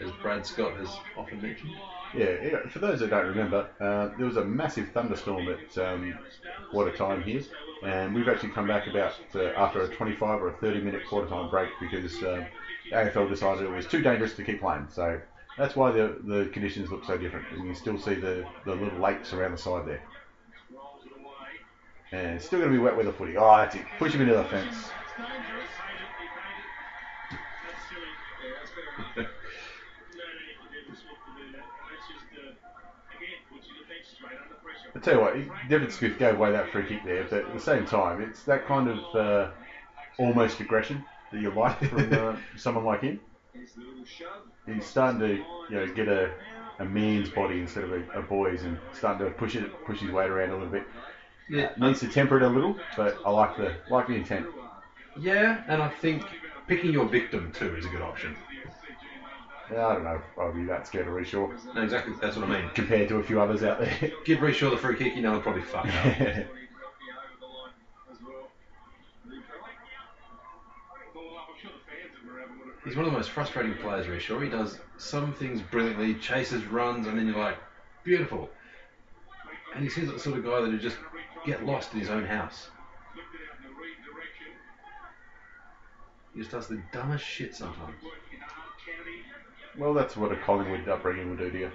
as 0.00 0.10
Brad 0.22 0.44
Scott 0.46 0.76
has 0.76 0.88
often 1.16 1.40
mentioned, 1.40 1.72
Yeah, 2.14 2.66
for 2.68 2.78
those 2.78 3.00
that 3.00 3.10
don't 3.10 3.26
remember, 3.26 3.66
uh, 3.80 4.08
there 4.16 4.26
was 4.26 4.36
a 4.36 4.44
massive 4.44 4.88
thunderstorm 4.90 5.48
at 5.48 5.78
um, 5.78 6.18
quarter 6.70 6.90
time 6.90 7.22
here, 7.22 7.42
and 7.82 8.14
we've 8.14 8.28
actually 8.28 8.50
come 8.50 8.66
back 8.66 8.86
about 8.86 9.14
uh, 9.34 9.48
after 9.56 9.82
a 9.82 9.88
25 9.88 10.42
or 10.42 10.48
a 10.48 10.52
30 10.52 10.80
minute 10.80 11.04
quarter 11.08 11.26
time 11.28 11.48
break 11.48 11.70
because 11.80 12.22
um, 12.22 12.46
AFL 12.92 13.26
decided 13.26 13.64
it 13.64 13.70
was 13.70 13.86
too 13.86 14.02
dangerous 14.02 14.34
to 14.34 14.42
keep 14.44 14.60
playing. 14.60 14.88
So 14.90 15.20
that's 15.58 15.76
why 15.76 15.90
the, 15.90 16.16
the 16.24 16.48
conditions 16.52 16.90
look 16.90 17.04
so 17.04 17.18
different. 17.18 17.46
And 17.50 17.58
you 17.60 17.66
can 17.66 17.74
still 17.74 17.98
see 17.98 18.14
the, 18.14 18.46
the 18.64 18.74
little 18.74 18.98
lakes 19.00 19.32
around 19.32 19.52
the 19.52 19.58
side 19.58 19.86
there. 19.86 20.00
And 22.12 22.36
it's 22.36 22.46
still 22.46 22.60
going 22.60 22.70
to 22.70 22.76
be 22.76 22.82
wet 22.82 22.96
weather 22.96 23.12
footy. 23.12 23.36
Oh, 23.36 23.56
that's 23.58 23.74
it. 23.74 23.84
Push 23.98 24.14
him 24.14 24.22
into 24.22 24.34
the 24.34 24.44
fence. 24.44 24.90
I 34.94 35.00
tell 35.00 35.14
you 35.14 35.20
what, 35.20 35.68
Devon 35.68 35.90
Smith 35.90 36.18
gave 36.18 36.34
away 36.34 36.50
that 36.52 36.70
free 36.72 36.84
kick 36.84 37.04
there, 37.04 37.24
but 37.24 37.44
at 37.46 37.52
the 37.52 37.60
same 37.60 37.84
time, 37.84 38.20
it's 38.20 38.42
that 38.44 38.66
kind 38.66 38.88
of 38.88 39.14
uh, 39.14 39.50
almost 40.18 40.60
aggression 40.60 41.04
that 41.30 41.40
you 41.40 41.50
like 41.50 41.78
from 41.90 42.12
uh, 42.12 42.36
someone 42.56 42.84
like 42.84 43.02
him. 43.02 43.20
He's 44.72 44.86
starting 44.86 45.20
to, 45.20 45.34
you 45.34 45.44
know, 45.70 45.86
get 45.94 46.08
a, 46.08 46.30
a 46.78 46.84
man's 46.84 47.28
body 47.30 47.60
instead 47.60 47.84
of 47.84 47.92
a, 47.92 48.02
a 48.18 48.22
boy's, 48.22 48.62
and 48.62 48.78
starting 48.92 49.26
to 49.26 49.32
push 49.32 49.56
it, 49.56 49.84
push 49.84 50.00
his 50.00 50.10
weight 50.10 50.30
around 50.30 50.50
a 50.50 50.54
little 50.54 50.68
bit. 50.68 50.84
yeah, 51.48 51.70
uh, 51.80 51.86
Needs 51.86 52.00
to 52.00 52.08
temper 52.08 52.36
it 52.36 52.42
a 52.42 52.48
little, 52.48 52.76
but 52.96 53.18
I 53.24 53.30
like 53.30 53.56
the 53.56 53.74
like 53.90 54.06
the 54.06 54.14
intent. 54.14 54.46
yeah, 55.18 55.62
and 55.68 55.82
I 55.82 55.88
think 55.88 56.24
picking 56.66 56.92
your 56.92 57.06
victim 57.06 57.50
too 57.52 57.74
is 57.76 57.84
a 57.86 57.88
good 57.88 58.02
option. 58.02 58.36
Yeah, 59.70 59.86
I 59.86 59.92
don't 59.94 60.04
know 60.04 60.14
if 60.14 60.38
I'll 60.38 60.52
be 60.52 60.64
that 60.64 60.86
scared 60.86 61.06
of 61.08 61.12
Rhyce 61.12 61.26
Shaw 61.26 61.48
No, 61.74 61.82
exactly, 61.82 62.14
that's 62.22 62.36
what 62.36 62.48
I 62.48 62.60
mean. 62.60 62.70
compared 62.74 63.08
to 63.08 63.16
a 63.18 63.22
few 63.22 63.38
others 63.40 63.62
out 63.62 63.78
there. 63.80 64.12
Give 64.24 64.38
Rhyce 64.38 64.54
Shaw 64.54 64.70
the 64.70 64.78
free 64.78 64.96
kick, 64.96 65.14
you 65.14 65.20
know, 65.22 65.32
he'll 65.32 65.42
probably 65.42 65.60
fuck 65.62 65.86
it 65.86 66.38
up. 66.38 66.46
He's 72.88 72.96
one 72.96 73.04
of 73.04 73.12
the 73.12 73.18
most 73.18 73.28
frustrating 73.28 73.74
players, 73.74 74.06
Rhyce 74.06 74.20
Shaw. 74.22 74.38
He 74.40 74.48
does 74.48 74.78
some 74.96 75.34
things 75.34 75.60
brilliantly, 75.60 76.14
chases, 76.14 76.64
runs, 76.64 77.06
and 77.06 77.18
then 77.18 77.26
you're 77.26 77.36
like, 77.36 77.58
beautiful. 78.02 78.48
And 79.74 79.84
he 79.84 79.90
seems 79.90 80.06
like 80.08 80.16
the 80.16 80.22
sort 80.22 80.38
of 80.38 80.44
guy 80.46 80.62
that 80.62 80.70
would 80.70 80.80
just 80.80 80.96
get 81.44 81.66
lost 81.66 81.92
in 81.92 82.00
his 82.00 82.08
own 82.08 82.24
house. 82.24 82.68
He 86.32 86.40
just 86.40 86.50
does 86.50 86.66
the 86.66 86.80
dumbest 86.90 87.26
shit 87.26 87.54
sometimes. 87.54 87.94
well, 89.76 89.92
that's 89.92 90.16
what 90.16 90.32
a 90.32 90.36
Collingwood 90.36 90.88
upbringing 90.88 91.28
will 91.28 91.36
do 91.36 91.50
to 91.50 91.58
you. 91.58 91.70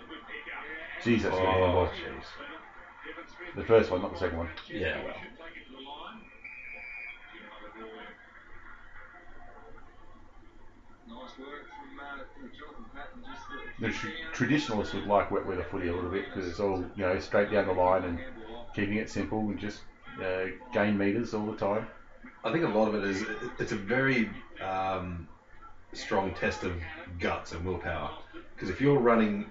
Jesus, 1.04 1.32
Oh, 1.32 1.46
handball. 1.46 1.88
jeez. 1.90 3.56
The 3.56 3.64
first 3.66 3.92
one, 3.92 4.02
not 4.02 4.14
the 4.14 4.20
second 4.20 4.40
one. 4.40 4.50
Yeah, 4.68 5.04
well. 5.04 5.16
The 13.80 13.90
tr- 13.90 14.08
traditionalists 14.34 14.94
would 14.94 15.08
like 15.08 15.32
wet 15.32 15.46
weather 15.46 15.64
footy 15.64 15.88
a 15.88 15.94
little 15.94 16.10
bit 16.10 16.26
because 16.26 16.48
it's 16.50 16.60
all 16.60 16.84
you 16.96 17.04
know 17.04 17.20
straight 17.20 17.52
down 17.52 17.68
the 17.68 17.74
line 17.74 18.04
and 18.04 18.20
keeping 18.76 18.96
it 18.98 19.10
simple 19.10 19.40
and 19.40 19.60
just 19.60 19.82
uh, 20.24 20.46
gain 20.72 20.98
meters 20.98 21.34
all 21.34 21.46
the 21.46 21.58
time. 21.58 21.88
I 22.44 22.52
think 22.52 22.64
a 22.64 22.68
lot 22.70 22.88
of 22.88 22.96
it 22.96 23.04
is 23.04 23.24
it's 23.60 23.72
a 23.72 23.76
very 23.76 24.30
um, 24.62 25.28
strong 25.94 26.34
test 26.36 26.64
of 26.64 26.74
guts 27.20 27.52
and 27.52 27.66
willpower. 27.66 28.12
Because 28.56 28.70
if 28.70 28.80
you're 28.80 29.00
running 29.00 29.50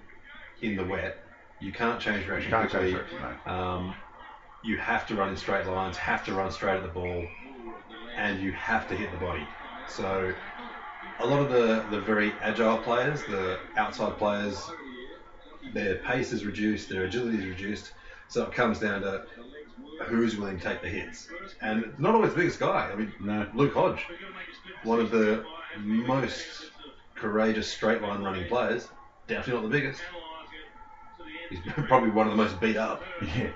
in 0.61 0.75
the 0.75 0.83
wet, 0.85 1.23
you 1.59 1.71
can't 1.71 1.99
change 1.99 2.25
direction 2.25 2.51
you 2.51 2.57
Can't 2.57 2.69
quickly. 2.69 2.91
change 2.93 3.09
direction, 3.09 3.39
Um, 3.45 3.93
you 4.63 4.77
have 4.77 5.05
to 5.07 5.15
run 5.15 5.29
in 5.29 5.37
straight 5.37 5.65
lines, 5.65 5.97
have 5.97 6.23
to 6.25 6.33
run 6.33 6.51
straight 6.51 6.75
at 6.77 6.83
the 6.83 6.87
ball, 6.87 7.25
and 8.15 8.41
you 8.41 8.51
have 8.53 8.87
to 8.87 8.95
hit 8.95 9.11
the 9.11 9.17
body. 9.17 9.45
So 9.87 10.33
a 11.23 11.27
lot 11.27 11.39
of 11.39 11.49
the, 11.49 11.85
the 11.89 12.01
very 12.01 12.33
agile 12.41 12.77
players, 12.77 13.23
the 13.23 13.57
outside 13.77 14.17
players, 14.17 14.61
their 15.73 15.95
pace 15.95 16.33
is 16.33 16.45
reduced, 16.45 16.89
their 16.89 17.05
agility 17.05 17.37
is 17.37 17.45
reduced. 17.45 17.93
So 18.27 18.43
it 18.43 18.51
comes 18.51 18.79
down 18.79 19.01
to 19.01 19.25
who's 20.05 20.35
willing 20.35 20.57
to 20.57 20.63
take 20.63 20.81
the 20.81 20.89
hits. 20.89 21.29
And 21.61 21.97
not 21.97 22.13
always 22.13 22.31
the 22.31 22.37
biggest 22.37 22.59
guy. 22.59 22.89
I 22.91 22.95
mean, 22.95 23.13
No. 23.21 23.47
Luke 23.53 23.73
Hodge, 23.73 24.05
one 24.83 24.99
of 24.99 25.11
the 25.11 25.45
most 25.79 26.71
courageous 27.15 27.71
straight 27.71 28.01
line 28.01 28.21
running 28.21 28.47
players, 28.47 28.89
definitely 29.27 29.61
not 29.61 29.71
the 29.71 29.79
biggest. 29.79 30.01
He's 31.49 31.59
probably 31.87 32.09
one 32.09 32.27
of 32.27 32.35
the 32.35 32.43
most 32.43 32.59
beat 32.59 32.75
up. 32.75 33.01
Yeah. 33.21 33.49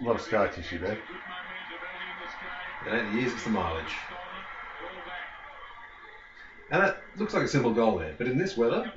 A 0.00 0.04
lot 0.04 0.16
of 0.16 0.22
scar 0.22 0.48
tissue 0.48 0.78
there. 0.78 0.98
It 2.86 2.90
ain't 2.90 3.12
the 3.12 3.20
years, 3.20 3.34
it's 3.34 3.44
the 3.44 3.50
mileage. 3.50 3.92
And 6.70 6.82
that 6.82 6.98
looks 7.16 7.34
like 7.34 7.42
a 7.42 7.48
simple 7.48 7.72
goal 7.72 7.98
there, 7.98 8.14
but 8.18 8.26
in 8.26 8.38
this 8.38 8.56
weather, 8.56 8.92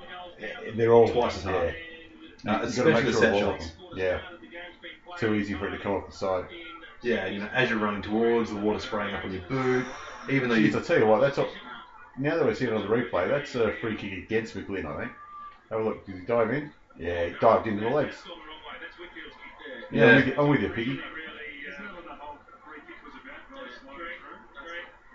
They're 0.75 0.93
all 0.93 1.07
Twice 1.07 1.37
as 1.37 1.43
hard. 1.43 1.75
Yeah. 2.43 2.57
uh, 2.57 2.63
You've 2.65 2.75
got 2.75 2.83
to 2.83 2.89
especially 2.89 2.93
make 2.93 3.05
the 3.05 3.11
sure 3.11 3.21
set 3.21 3.33
all 3.33 3.49
of 3.51 3.61
shots. 3.61 3.71
them- 3.71 3.87
Yeah. 3.97 4.19
Too 5.17 5.33
easy 5.35 5.53
for 5.53 5.67
it 5.67 5.71
to 5.71 5.77
come 5.77 5.93
off 5.93 6.07
the 6.07 6.15
side. 6.15 6.45
Yeah, 7.01 7.27
you 7.27 7.39
know, 7.39 7.47
as 7.53 7.69
you're 7.69 7.79
running 7.79 8.01
towards 8.01 8.49
the 8.49 8.55
water 8.57 8.79
spraying 8.79 9.13
up 9.15 9.23
on 9.25 9.31
your 9.33 9.41
boot, 9.43 9.85
even 10.29 10.49
though 10.49 10.55
Jeez, 10.55 10.71
you 10.71 10.79
I 10.79 10.81
tell 10.81 10.97
you 10.99 11.05
what, 11.05 11.21
that's 11.21 11.37
all, 11.37 11.47
now 12.17 12.35
that 12.35 12.45
we're 12.45 12.53
seeing 12.55 12.71
it 12.71 12.75
on 12.75 12.81
the 12.81 12.87
replay, 12.95 13.27
that's 13.27 13.53
a 13.55 13.73
free 13.81 13.95
kick 13.95 14.13
against 14.13 14.55
McGlynn, 14.55 14.85
I 14.85 14.99
think. 15.01 15.11
Have 15.69 15.81
a 15.81 15.83
look. 15.83 16.05
Did 16.05 16.15
he 16.19 16.25
dive 16.25 16.51
in? 16.53 16.71
Yeah, 16.97 17.25
he 17.25 17.35
dived 17.41 17.67
into 17.67 17.83
the 17.83 17.89
legs. 17.89 18.15
Yeah, 19.91 20.05
I'm 20.09 20.15
with 20.15 20.27
you, 20.27 20.33
I'm 20.37 20.47
with 20.49 20.61
you 20.61 20.69
Piggy. 20.69 20.99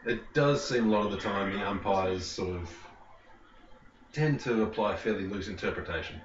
It 0.09 0.33
does 0.33 0.67
seem 0.67 0.89
a 0.89 0.91
lot 0.91 1.05
of 1.05 1.13
the 1.13 1.19
time 1.19 1.53
the 1.53 1.69
umpires 1.69 2.25
sort 2.25 2.57
of 2.57 2.71
tend 4.13 4.41
to 4.41 4.63
apply 4.63 4.97
fairly 4.97 5.27
loose 5.27 5.49
interpretation. 5.49 6.21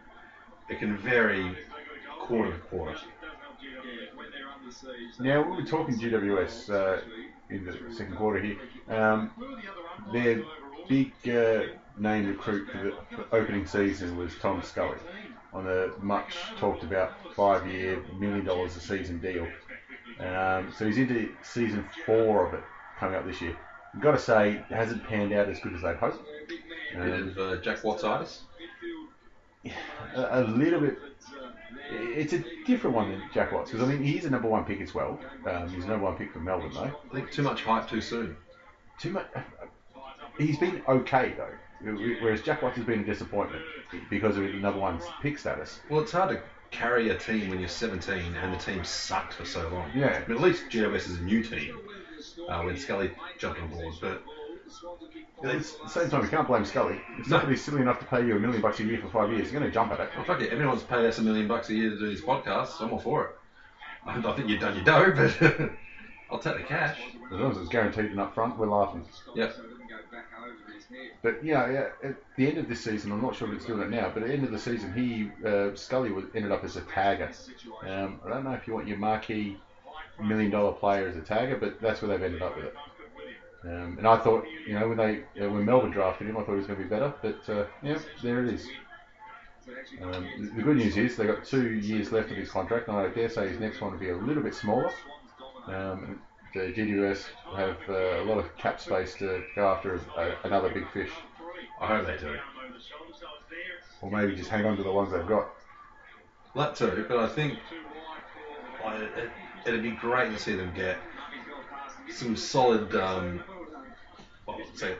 It 0.70 0.80
can 0.80 0.98
vary 0.98 1.58
quarter 2.20 2.54
to 2.54 2.58
quarter. 2.60 2.98
Now, 5.20 5.42
we 5.42 5.58
were 5.58 5.68
talking 5.68 6.00
GWS 6.00 6.70
uh, 6.70 7.02
in 7.50 7.66
the 7.66 7.78
second 7.94 8.16
quarter 8.16 8.40
here. 8.40 8.58
Um, 8.90 9.32
their 10.14 10.44
big 10.88 11.12
uh, 11.28 11.64
name 11.98 12.28
recruit 12.28 12.70
for 12.72 12.78
the 12.78 13.36
opening 13.36 13.68
season 13.68 14.18
was 14.18 14.34
Tom 14.42 14.64
Scully 14.64 14.98
on 15.52 15.68
a 15.68 15.90
much 16.02 16.36
talked 16.58 16.84
about 16.84 17.14
five 17.36 17.68
year, 17.68 18.02
million 18.18 18.46
dollars 18.46 18.76
a 18.78 18.80
season 18.80 19.20
deal. 19.20 19.48
Um, 20.20 20.74
so 20.76 20.86
he's 20.86 20.98
into 20.98 21.30
season 21.44 21.86
four 22.06 22.48
of 22.48 22.54
it 22.54 22.64
coming 22.98 23.16
up 23.16 23.26
this 23.26 23.42
year. 23.42 23.56
I've 23.94 24.02
got 24.02 24.12
to 24.14 24.20
say, 24.20 24.54
it 24.70 24.74
hasn't 24.74 25.04
panned 25.08 25.34
out 25.34 25.50
as 25.50 25.60
good 25.60 25.74
as 25.76 25.82
they'd 25.82 25.96
hoped. 25.98 26.24
Bit 26.48 27.02
Um, 27.02 27.30
of 27.30 27.38
uh, 27.38 27.56
Jack 27.62 27.80
Wattsitis. 27.82 28.40
a, 30.16 30.42
a 30.42 30.42
little 30.44 30.82
bit. 30.82 30.98
It's 31.92 32.34
a 32.34 32.44
different 32.66 32.96
one 32.96 33.12
than 33.12 33.22
Jack 33.34 33.52
Watts 33.52 33.72
because 33.72 33.88
I 33.88 33.92
mean 33.92 34.04
he's 34.04 34.26
a 34.26 34.30
number 34.30 34.48
one 34.48 34.64
pick 34.66 34.82
as 34.82 34.94
well. 34.94 35.20
Um, 35.50 35.70
he's 35.70 35.84
a 35.84 35.88
number 35.88 36.06
one 36.06 36.16
pick 36.16 36.32
for 36.32 36.40
Melbourne 36.40 36.72
though. 36.74 36.92
I 37.12 37.14
think 37.14 37.32
too 37.32 37.44
much 37.44 37.64
hype 37.64 37.90
too 37.90 38.02
soon. 38.02 38.36
Too 39.00 39.12
much. 39.12 39.28
He's 40.38 40.58
been 40.58 40.82
okay 40.88 41.34
though, 41.38 41.92
whereas 42.22 42.42
Jack 42.42 42.62
Watts 42.62 42.78
has 42.78 42.86
been 42.86 43.02
a 43.02 43.04
disappointment 43.04 43.64
because 44.10 44.38
of 44.38 44.44
the 44.44 44.54
number 44.54 44.80
one 44.80 45.00
pick 45.22 45.38
status. 45.38 45.82
Well, 45.90 46.02
it's 46.02 46.12
hard 46.12 46.30
to 46.30 46.42
carry 46.72 47.10
a 47.10 47.18
team 47.18 47.50
when 47.50 47.60
you're 47.60 47.70
17 47.70 48.36
and 48.36 48.54
the 48.54 48.58
team 48.58 48.84
sucked 48.84 49.34
for 49.34 49.46
so 49.46 49.68
long. 49.70 49.92
Yeah. 49.94 50.24
I 50.26 50.28
mean, 50.28 50.38
at 50.38 50.42
least 50.44 50.70
GWS 50.70 50.96
is 51.10 51.20
a 51.20 51.24
new 51.24 51.44
team 51.44 51.78
uh, 52.48 52.62
when 52.62 52.78
Scully 52.78 53.12
jumped 53.38 53.62
on 53.62 53.70
board, 53.70 53.94
but 54.02 54.24
At 55.44 55.60
the 55.60 55.90
same 55.90 56.10
time, 56.10 56.24
you 56.24 56.30
can't 56.30 56.48
blame 56.48 56.66
Scully. 56.66 57.00
If 57.20 57.28
somebody's 57.28 57.64
silly 57.64 57.82
enough 57.82 58.00
to 58.00 58.06
pay 58.06 58.26
you 58.26 58.36
a 58.36 58.40
million 58.40 58.62
bucks 58.62 58.80
a 58.80 58.84
year 58.84 59.00
for 59.00 59.10
five 59.10 59.32
years, 59.32 59.52
you're 59.52 59.60
going 59.60 59.70
to 59.70 59.74
jump 59.74 59.92
at 59.92 60.00
it. 60.00 60.10
well, 60.16 60.26
fuck 60.26 60.42
it, 60.42 60.52
everyone's 60.52 60.84
paid 60.84 61.06
us 61.06 61.18
a 61.18 61.22
million 61.22 61.48
bucks 61.48 61.70
a 61.70 61.74
year 61.74 61.90
to 61.90 62.00
do 62.00 62.10
these 62.10 62.22
podcasts, 62.22 62.78
so 62.78 62.86
I'm 62.86 62.94
all 62.94 63.00
for 63.00 63.26
it. 63.26 63.36
I 64.06 64.22
think 64.34 64.50
you've 64.50 64.60
done 64.60 64.76
your 64.76 64.84
dough, 64.84 65.14
but 65.16 65.72
I'll 66.32 66.40
take 66.40 66.58
the 66.58 66.64
cash. 66.64 67.00
As 67.32 67.40
long 67.40 67.52
as 67.52 67.58
it's 67.58 67.70
guaranteed 67.70 68.06
and 68.06 68.20
up 68.20 68.34
front, 68.34 68.58
we're 68.58 68.68
laughing. 68.70 69.06
Yep. 69.36 69.56
but 71.22 71.44
yeah, 71.44 71.72
yeah, 71.72 71.88
at 72.04 72.16
the 72.36 72.48
end 72.48 72.58
of 72.58 72.68
this 72.68 72.84
season, 72.84 73.12
I'm 73.12 73.22
not 73.22 73.36
sure 73.36 73.48
if 73.48 73.56
it's 73.56 73.66
doing 73.66 73.82
it 73.82 73.90
now, 73.90 74.12
but 74.14 74.24
at 74.24 74.30
the 74.30 74.34
end 74.34 74.44
of 74.44 74.52
the 74.52 74.60
season, 74.60 74.94
he 74.94 75.32
uh, 75.48 75.76
Scully 75.76 76.12
was, 76.12 76.26
ended 76.36 76.52
up 76.52 76.64
as 76.64 76.76
a 76.76 76.82
tagger. 76.82 77.32
Um, 77.88 78.20
I 78.26 78.30
don't 78.30 78.44
know 78.44 78.54
if 78.54 78.68
you 78.68 78.74
want 78.74 78.88
your 78.88 78.98
marquee 78.98 79.58
million 80.22 80.52
dollar 80.52 80.74
player 80.74 81.08
as 81.08 81.16
a 81.16 81.22
tagger, 81.22 81.60
but 81.60 81.82
that's 81.82 82.02
where 82.02 82.10
they've 82.10 82.24
ended 82.26 82.42
up 82.42 82.56
with 82.56 82.66
it. 82.66 82.76
Um, 83.66 83.96
and 83.98 84.08
I 84.08 84.18
thought, 84.18 84.46
you 84.68 84.78
know, 84.78 84.90
when 84.90 84.98
they 84.98 85.24
uh, 85.44 85.50
when 85.50 85.64
Melbourne 85.66 85.92
drafted 85.92 86.28
him, 86.28 86.38
I 86.38 86.42
thought 86.42 86.52
he 86.52 86.58
was 86.58 86.68
going 86.68 86.80
to 86.80 86.84
be 86.84 86.90
better, 86.90 87.14
but 87.22 87.50
uh, 87.50 87.66
yeah, 87.82 87.98
there 88.22 88.44
it 88.44 88.54
is. 88.54 88.68
Um, 90.02 90.52
the 90.56 90.62
good 90.62 90.78
news 90.78 90.98
is 90.98 91.16
they've 91.16 91.28
got 91.28 91.46
two 91.46 91.72
years 91.76 92.12
left 92.12 92.32
of 92.32 92.38
his 92.38 92.50
contract, 92.50 92.90
and 92.90 92.98
I 92.98 93.08
dare 93.08 93.30
say 93.30 93.48
his 93.48 93.60
next 93.60 93.80
one 93.80 93.92
will 93.94 94.00
be 94.00 94.10
a 94.10 94.18
little 94.18 94.44
bit 94.44 94.54
smaller. 94.56 94.92
Um, 95.68 96.22
the 96.54 96.74
GWS 96.74 97.26
have 97.56 97.78
uh, 97.90 98.22
a 98.22 98.26
lot 98.26 98.38
of 98.38 98.56
cap 98.58 98.80
space 98.80 99.16
to 99.16 99.44
go 99.56 99.68
after 99.68 99.96
a, 100.18 100.36
another 100.44 100.70
big 100.70 100.90
fish, 100.92 101.12
I 101.80 101.88
hope 101.88 102.06
they 102.08 102.18
do. 102.18 102.38
or 104.02 104.12
maybe 104.12 104.36
just 104.36 104.50
hang 104.50 104.66
on 104.66 104.76
to 104.78 104.84
the 104.84 104.92
ones 104.92 105.12
they've 105.14 105.26
got. 105.28 105.48
That 106.56 106.76
too, 106.76 107.06
but 107.08 107.18
I 107.18 107.28
think 107.30 107.58
I, 108.84 108.96
it, 108.98 109.30
it'd 109.66 109.84
be 109.84 109.92
great 109.92 110.32
to 110.32 110.40
see 110.40 110.56
them 110.56 110.72
get 110.76 110.98
some 112.12 112.36
solid. 112.36 112.96
Um, 112.96 113.44
what 114.46 114.58
would 114.58 114.78
say? 114.78 114.96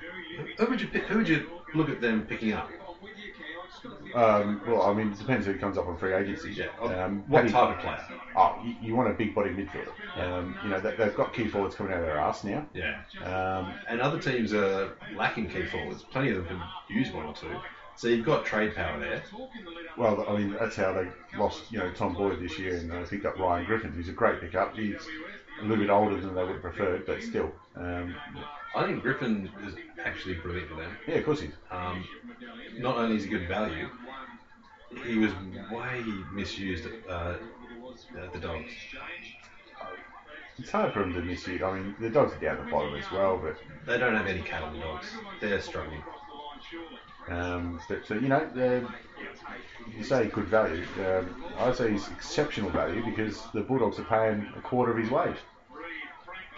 Who 0.58 0.66
would 0.68 0.82
you 0.82 0.88
pick? 0.88 1.04
Who 1.04 1.18
would 1.18 1.28
you 1.28 1.50
look 1.76 1.90
at 1.90 2.02
them 2.02 2.26
picking 2.26 2.54
up? 2.54 2.70
Um, 4.16 4.62
well, 4.66 4.84
I 4.84 4.94
mean, 4.94 5.12
it 5.12 5.18
depends 5.18 5.46
who 5.46 5.58
comes 5.58 5.78
up 5.78 5.88
on 5.88 5.98
free 5.98 6.14
agency. 6.14 6.54
Yeah. 6.54 6.68
Um, 6.80 7.24
what 7.28 7.42
type 7.50 7.76
of 7.76 7.80
player? 7.80 8.00
Oh, 8.36 8.58
you, 8.64 8.76
you 8.82 8.96
want 8.96 9.10
a 9.10 9.14
big 9.14 9.36
body 9.36 9.50
midfielder. 9.50 9.92
Um, 10.18 10.56
you 10.64 10.70
know, 10.70 10.80
they, 10.80 10.96
they've 10.96 11.16
got 11.16 11.34
key 11.34 11.48
forwards 11.48 11.76
coming 11.76 11.92
out 11.92 12.00
of 12.00 12.06
their 12.06 12.18
ass 12.18 12.44
now. 12.44 12.66
Yeah. 12.74 13.02
Um, 13.24 13.74
And 13.88 14.00
other 14.00 14.20
teams 14.20 14.54
are 14.54 14.92
lacking 15.16 15.50
key 15.50 15.66
forwards. 15.66 16.04
Plenty 16.04 16.30
of 16.30 16.38
them 16.38 16.46
can 16.88 16.96
use 16.96 17.12
one 17.12 17.26
or 17.26 17.34
two. 17.34 17.54
So 17.96 18.08
you've 18.08 18.26
got 18.26 18.46
trade 18.46 18.76
power 18.76 19.00
there. 19.00 19.24
well, 19.98 20.26
I 20.28 20.38
mean, 20.38 20.56
that's 20.60 20.76
how 20.76 20.94
they 20.94 21.08
lost, 21.38 21.72
you 21.72 21.80
know, 21.80 21.92
Tom 21.92 22.14
Boyd 22.14 22.40
this 22.42 22.58
year 22.60 22.76
and 22.78 22.92
uh, 22.92 23.06
picked 23.06 23.26
up 23.26 23.38
Ryan 23.38 23.66
Griffin, 23.66 23.92
who's 23.92 24.10
a 24.10 24.14
great 24.14 24.42
pickup. 24.42 24.76
He's 24.76 24.96
a 25.62 25.64
little 25.64 25.78
bit 25.78 25.90
older 25.90 26.20
than 26.20 26.34
they 26.36 26.44
would 26.44 26.54
have 26.54 26.62
preferred, 26.62 27.06
but 27.06 27.22
still. 27.22 27.52
Um, 27.76 28.16
I 28.76 28.86
think 28.86 29.04
Griffin 29.04 29.50
is 29.66 29.76
actually 30.04 30.36
brilliant 30.36 30.70
for 30.70 30.76
them. 30.76 30.92
yeah, 31.08 31.16
of 31.16 31.26
course 31.26 31.42
he's. 31.42 31.52
Um, 31.72 32.04
not 32.78 32.98
only 32.98 33.18
is 33.18 33.24
he 33.24 33.30
good 33.30 33.48
value, 33.48 33.90
he 35.06 35.18
was 35.18 35.32
way 35.72 36.04
misused 36.34 36.86
at, 36.86 37.10
uh, 37.10 37.36
at 38.22 38.34
the 38.34 38.40
Dogs. 38.40 38.72
It's 40.58 40.70
hard 40.72 40.94
for 40.94 41.04
him 41.04 41.14
to 41.14 41.22
misuse. 41.22 41.62
I 41.64 41.80
mean, 41.80 41.96
the 42.00 42.10
dogs 42.10 42.34
are 42.34 42.40
down 42.40 42.64
the 42.64 42.72
bottom 42.72 42.96
as 42.96 43.10
well, 43.12 43.38
but 43.42 43.58
They 43.88 43.98
don't 43.98 44.16
have 44.16 44.28
any 44.28 44.42
cattle, 44.42 44.72
the 44.72 44.80
Dogs. 44.80 45.08
They're 45.42 45.62
struggling. 45.62 46.04
Um, 47.30 47.80
but 47.88 48.10
uh, 48.12 48.16
you 48.16 48.28
know, 48.28 48.88
you 49.98 50.04
say 50.04 50.28
good 50.28 50.46
value. 50.46 50.84
Um, 51.06 51.44
I'd 51.60 51.76
say 51.76 51.92
he's 51.92 52.08
exceptional 52.10 52.70
value 52.70 53.04
because 53.06 53.42
the 53.54 53.62
Bulldogs 53.62 54.00
are 54.00 54.04
paying 54.04 54.48
a 54.58 54.62
quarter 54.62 54.92
of 54.92 54.98
his 54.98 55.10
wage 55.10 55.38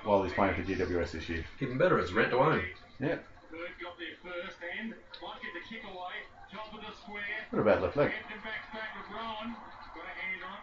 while 0.03 0.23
he's 0.23 0.33
playing 0.33 0.55
for 0.55 0.61
GWS 0.63 1.11
this 1.11 1.29
year. 1.29 1.45
Even 1.59 1.77
better, 1.77 1.99
it's 1.99 2.11
rent 2.11 2.31
to 2.31 2.37
own. 2.37 2.61
Yeah. 2.99 3.07
Third 3.07 3.69
got 3.81 3.97
there 3.97 4.07
first 4.23 4.57
and 4.79 4.89
might 4.89 5.41
get 5.41 5.53
the 5.53 5.75
kick 5.75 5.83
away. 5.83 6.13
Top 6.53 6.73
of 6.73 6.79
the 6.79 6.95
square. 7.03 7.21
What 7.51 7.59
about 7.59 7.81
left 7.81 7.97
leg? 7.97 8.11
Hampton 8.11 8.37
backs 8.43 8.67
back 8.73 8.89
with 8.95 9.15
Rowan. 9.15 9.55
A 9.55 10.01
hand 10.21 10.41
on 10.45 10.57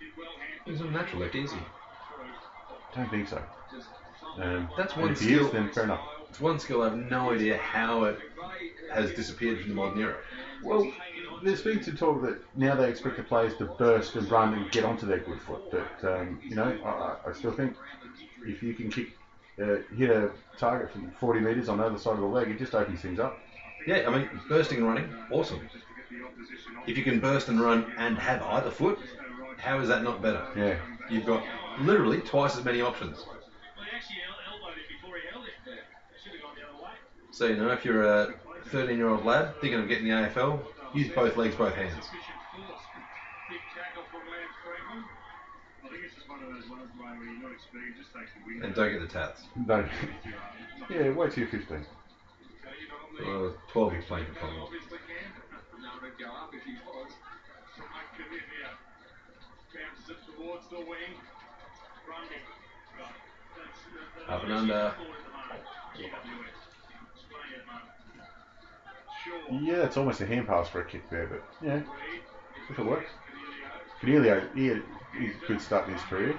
it. 0.00 0.66
Did. 0.66 0.72
He's 0.72 0.80
a 0.80 0.90
natural 0.90 1.22
left, 1.22 1.34
easy. 1.34 1.56
Don't 2.94 3.10
think 3.10 3.28
so. 3.28 3.42
Um, 4.40 4.68
That's 4.76 4.96
one 4.96 5.10
if 5.10 5.20
he 5.20 5.34
is, 5.34 5.46
skill. 5.46 5.52
then 5.52 5.72
fair 5.72 5.84
enough. 5.84 6.00
It's 6.30 6.40
one 6.40 6.58
skill 6.58 6.82
I 6.82 6.90
have 6.90 6.96
no 6.96 7.32
idea 7.32 7.58
how 7.58 8.04
it 8.04 8.18
has 8.92 9.12
disappeared 9.12 9.60
from 9.60 9.68
the 9.70 9.74
modern 9.74 10.00
era. 10.00 10.16
Well, 10.62 10.90
there's 11.42 11.62
been 11.62 11.82
some 11.82 11.96
talk 11.96 12.22
that 12.22 12.38
now 12.56 12.74
they 12.76 12.88
expect 12.88 13.16
the 13.16 13.22
players 13.24 13.56
to 13.56 13.64
burst 13.64 14.14
and 14.14 14.30
run 14.30 14.54
and 14.54 14.70
get 14.70 14.84
onto 14.84 15.06
their 15.06 15.18
good 15.18 15.40
foot. 15.40 15.70
But 15.70 16.04
um, 16.08 16.40
you 16.42 16.54
know, 16.54 16.78
I- 16.84 17.28
I, 17.28 17.32
still 17.32 17.52
think 17.52 17.76
if 18.46 18.62
you 18.62 18.74
can 18.74 18.90
kick, 18.90 19.08
uh, 19.60 19.76
hit 19.96 20.10
a 20.10 20.30
target 20.56 20.92
from 20.92 21.10
40 21.18 21.40
metres 21.40 21.68
on 21.68 21.78
the 21.78 21.84
other 21.84 21.98
side 21.98 22.14
of 22.14 22.20
the 22.20 22.26
leg, 22.26 22.48
it 22.48 22.58
just 22.58 22.74
opens 22.74 23.00
things 23.00 23.18
up. 23.18 23.38
Yeah, 23.86 24.04
I 24.08 24.16
mean, 24.16 24.28
bursting 24.48 24.78
and 24.78 24.86
running, 24.86 25.08
awesome. 25.30 25.60
If 26.86 26.96
you 26.96 27.02
can 27.04 27.18
burst 27.20 27.48
and 27.48 27.60
run 27.60 27.92
and 27.98 28.16
have 28.18 28.42
either 28.42 28.70
foot, 28.70 28.98
how 29.58 29.80
is 29.80 29.88
that 29.88 30.02
not 30.02 30.22
better? 30.22 30.46
Yeah. 30.56 30.76
You've 31.10 31.26
got 31.26 31.42
literally 31.80 32.20
twice 32.20 32.56
as 32.56 32.64
many 32.64 32.80
options. 32.82 33.18
Well, 33.26 33.36
he 33.90 33.96
actually 33.96 34.16
el- 34.28 34.52
elbowed 34.54 34.78
it 34.78 34.88
before 34.88 35.16
he 35.16 35.22
held 35.30 35.44
it. 35.46 35.52
Should 36.22 36.32
have 36.32 36.42
gone 36.42 36.52
the 36.56 36.68
other 36.68 36.82
way. 36.84 36.90
So, 37.40 37.46
you 37.46 37.56
know, 37.56 37.70
if 37.70 37.86
you're 37.86 38.02
a 38.02 38.34
13 38.66 38.98
year 38.98 39.08
old 39.08 39.24
lad 39.24 39.54
thinking 39.62 39.80
of 39.80 39.88
getting 39.88 40.04
the 40.04 40.10
AFL, 40.10 40.60
use 40.92 41.08
both 41.14 41.38
legs, 41.38 41.54
both 41.54 41.72
hands. 41.72 41.94
Sufficient 42.04 42.36
force. 42.52 42.84
Big 43.48 43.64
tackle 43.72 44.04
from 44.12 44.28
Lance 44.28 44.52
Franklin. 44.60 45.08
I 45.80 45.88
think 45.88 46.04
it's 46.04 46.14
just 46.16 46.28
one 46.28 46.44
of 46.44 46.52
those 46.52 46.68
ones, 46.68 46.92
Brian, 47.00 47.16
where 47.16 47.32
you're 47.32 47.40
not 47.40 47.52
experienced, 47.56 47.96
just 47.96 48.12
takes 48.12 48.28
the 48.36 48.44
win. 48.44 48.60
And 48.60 48.74
don't 48.76 48.92
get 48.92 49.00
the 49.00 49.08
tats. 49.08 49.48
No. 49.56 49.88
yeah, 50.92 51.16
wait 51.16 51.32
till 51.32 51.48
you're 51.48 51.64
15. 51.64 51.80
Well, 53.24 53.54
12 53.72 53.92
he's 53.94 54.04
playing 54.04 54.26
for 54.26 54.36
Collingwood. 54.36 54.68
Obviously 54.68 55.00
can. 55.08 55.80
No, 55.80 55.96
would 55.96 56.20
go 56.20 56.28
up 56.28 56.52
if 56.52 56.60
he 56.60 56.76
was. 56.84 57.08
Yeah, 69.50 69.84
it's 69.84 69.96
almost 69.96 70.20
a 70.20 70.26
hand 70.26 70.46
pass 70.46 70.68
for 70.68 70.80
a 70.80 70.84
kick 70.84 71.10
there, 71.10 71.26
but 71.26 71.42
yeah, 71.60 71.80
if 72.70 72.78
it 72.78 72.84
works. 72.84 73.10
Cornelio, 74.00 74.48
he 74.54 74.66
had 74.68 74.82
he's 75.18 75.34
a 75.42 75.46
good 75.46 75.60
start 75.60 75.86
in 75.88 75.94
his 75.94 76.02
career. 76.04 76.38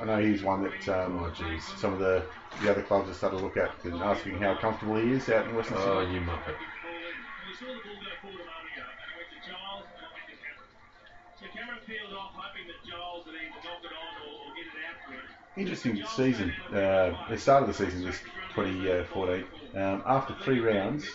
I 0.00 0.04
know 0.04 0.18
he's 0.18 0.42
one 0.42 0.62
that 0.64 0.88
um, 0.88 1.18
Oh, 1.18 1.58
some 1.58 1.92
of 1.92 1.98
the, 2.00 2.24
the 2.60 2.70
other 2.70 2.82
clubs 2.82 3.06
have 3.08 3.16
started 3.16 3.38
to 3.38 3.44
look 3.44 3.56
at 3.56 3.72
and 3.84 4.02
asking 4.02 4.38
how 4.40 4.54
comfortable 4.56 4.96
he 4.96 5.12
is 5.12 5.28
out 5.28 5.46
in 5.46 5.54
Western 5.54 5.76
Oh, 5.78 6.00
Sydney. 6.00 6.14
you 6.14 6.20
muppet. 6.22 6.56
Interesting 15.56 16.02
season. 16.16 16.50
Uh, 16.70 17.14
the 17.28 17.36
start 17.36 17.62
of 17.62 17.68
the 17.68 17.74
season, 17.74 18.04
this 18.04 18.18
2014. 18.54 19.44
Um, 19.74 20.02
after 20.06 20.34
three 20.44 20.60
rounds, 20.60 21.06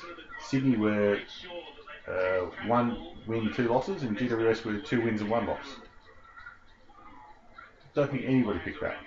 Sydney 0.47 0.77
were 0.77 1.19
uh, 2.07 2.45
one 2.67 3.15
win, 3.25 3.51
two 3.53 3.67
losses, 3.67 4.03
and 4.03 4.15
GWS 4.15 4.63
were 4.63 4.77
two 4.77 5.01
wins 5.01 5.21
and 5.21 5.29
one 5.29 5.47
loss. 5.47 5.65
Don't 7.95 8.11
think 8.11 8.25
anybody 8.25 8.59
picked 8.59 8.81
that. 8.81 8.97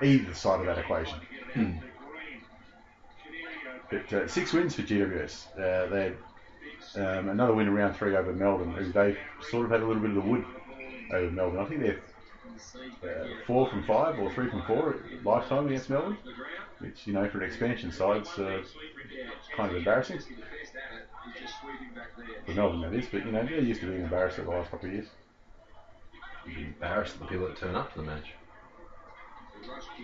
Either 0.00 0.32
side 0.34 0.60
of 0.60 0.66
that 0.66 0.78
equation. 0.78 1.18
But 3.90 4.12
uh, 4.12 4.28
six 4.28 4.52
wins 4.52 4.74
for 4.74 4.82
GWS. 4.82 5.46
Uh, 5.54 5.86
they 5.88 6.02
had 6.94 7.18
um, 7.18 7.28
another 7.30 7.54
win 7.54 7.66
in 7.66 7.74
round 7.74 7.96
three 7.96 8.14
over 8.14 8.32
Melbourne, 8.32 8.72
who 8.72 8.92
they 8.92 9.16
sort 9.50 9.64
of 9.64 9.72
had 9.72 9.80
a 9.80 9.86
little 9.86 10.00
bit 10.00 10.10
of 10.10 10.16
the 10.16 10.30
wood 10.30 10.44
over 11.12 11.30
Melbourne. 11.30 11.60
I 11.60 11.64
think 11.64 11.80
they're 11.80 12.00
uh, 13.02 13.26
four 13.46 13.68
from 13.68 13.82
five 13.84 14.18
or 14.18 14.32
three 14.32 14.48
from 14.48 14.62
four 14.62 14.94
at 14.94 15.24
lifetime 15.24 15.66
against 15.66 15.90
Melbourne, 15.90 16.16
which 16.78 17.06
you 17.06 17.12
know 17.12 17.28
for 17.28 17.38
an 17.38 17.48
expansion 17.48 17.92
side 17.92 18.22
is 18.22 18.38
uh, 18.38 18.62
kind 19.56 19.70
of 19.70 19.76
embarrassing. 19.76 20.20
For 22.46 22.52
Melbourne, 22.52 22.80
that 22.82 22.94
is, 22.94 23.06
but 23.10 23.24
you 23.24 23.32
know 23.32 23.44
they're 23.44 23.60
used 23.60 23.80
to 23.80 23.86
being 23.86 24.02
embarrassed 24.02 24.38
over 24.38 24.50
the 24.50 24.56
last 24.56 24.70
couple 24.70 24.88
of 24.88 24.94
years. 24.94 25.06
You'd 26.46 26.56
be 26.56 26.62
embarrassed 26.64 27.14
at 27.14 27.20
the 27.20 27.26
people 27.26 27.46
that 27.46 27.56
turn 27.56 27.74
up 27.74 27.92
to 27.92 28.00
the 28.00 28.06
match. 28.06 28.32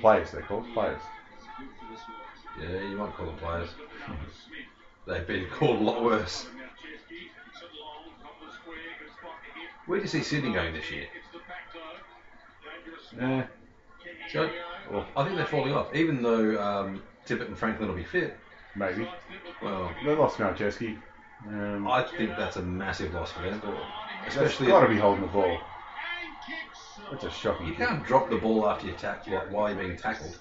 Players, 0.00 0.30
they're 0.30 0.42
called 0.42 0.66
players. 0.74 1.00
Yeah, 2.60 2.80
you 2.88 2.96
might 2.96 3.14
call 3.14 3.26
them 3.26 3.36
players. 3.36 3.70
They've 5.06 5.26
been 5.26 5.46
called 5.50 5.80
a 5.80 5.84
lot 5.84 6.02
worse. 6.02 6.46
Where 9.86 9.98
do 9.98 10.02
you 10.02 10.08
see 10.08 10.22
Sydney 10.22 10.52
going 10.52 10.72
this 10.72 10.90
year? 10.90 11.06
Eh, 13.20 13.42
So, 14.32 14.50
well, 14.90 15.06
I 15.16 15.24
think 15.24 15.36
they're 15.36 15.46
falling 15.46 15.74
off. 15.74 15.94
Even 15.94 16.22
though 16.22 16.60
um, 16.62 17.02
Tippett 17.26 17.48
and 17.48 17.56
Franklin 17.58 17.88
will 17.88 17.96
be 17.96 18.04
fit, 18.04 18.36
maybe 18.74 19.08
well, 19.62 19.90
they 20.04 20.14
lost 20.14 20.38
Malceski. 20.38 20.98
Um, 21.46 21.86
I 21.86 22.02
think 22.02 22.30
that's 22.36 22.56
a 22.56 22.62
massive 22.62 23.12
loss 23.14 23.32
for 23.32 23.42
them. 23.42 23.60
Especially 24.26 24.66
got 24.66 24.80
to 24.80 24.88
be 24.88 24.96
holding 24.98 25.22
the 25.22 25.28
ball. 25.28 25.58
That's 27.10 27.24
a 27.24 27.30
shocking. 27.30 27.66
you 27.66 27.74
can't 27.74 28.04
drop 28.04 28.30
the 28.30 28.36
ball 28.36 28.66
after 28.68 28.86
you 28.86 28.94
tack 28.94 29.26
while- 29.26 29.46
while 29.50 29.68
you're 29.70 29.78
being 29.78 29.96
tackled. 29.96 30.38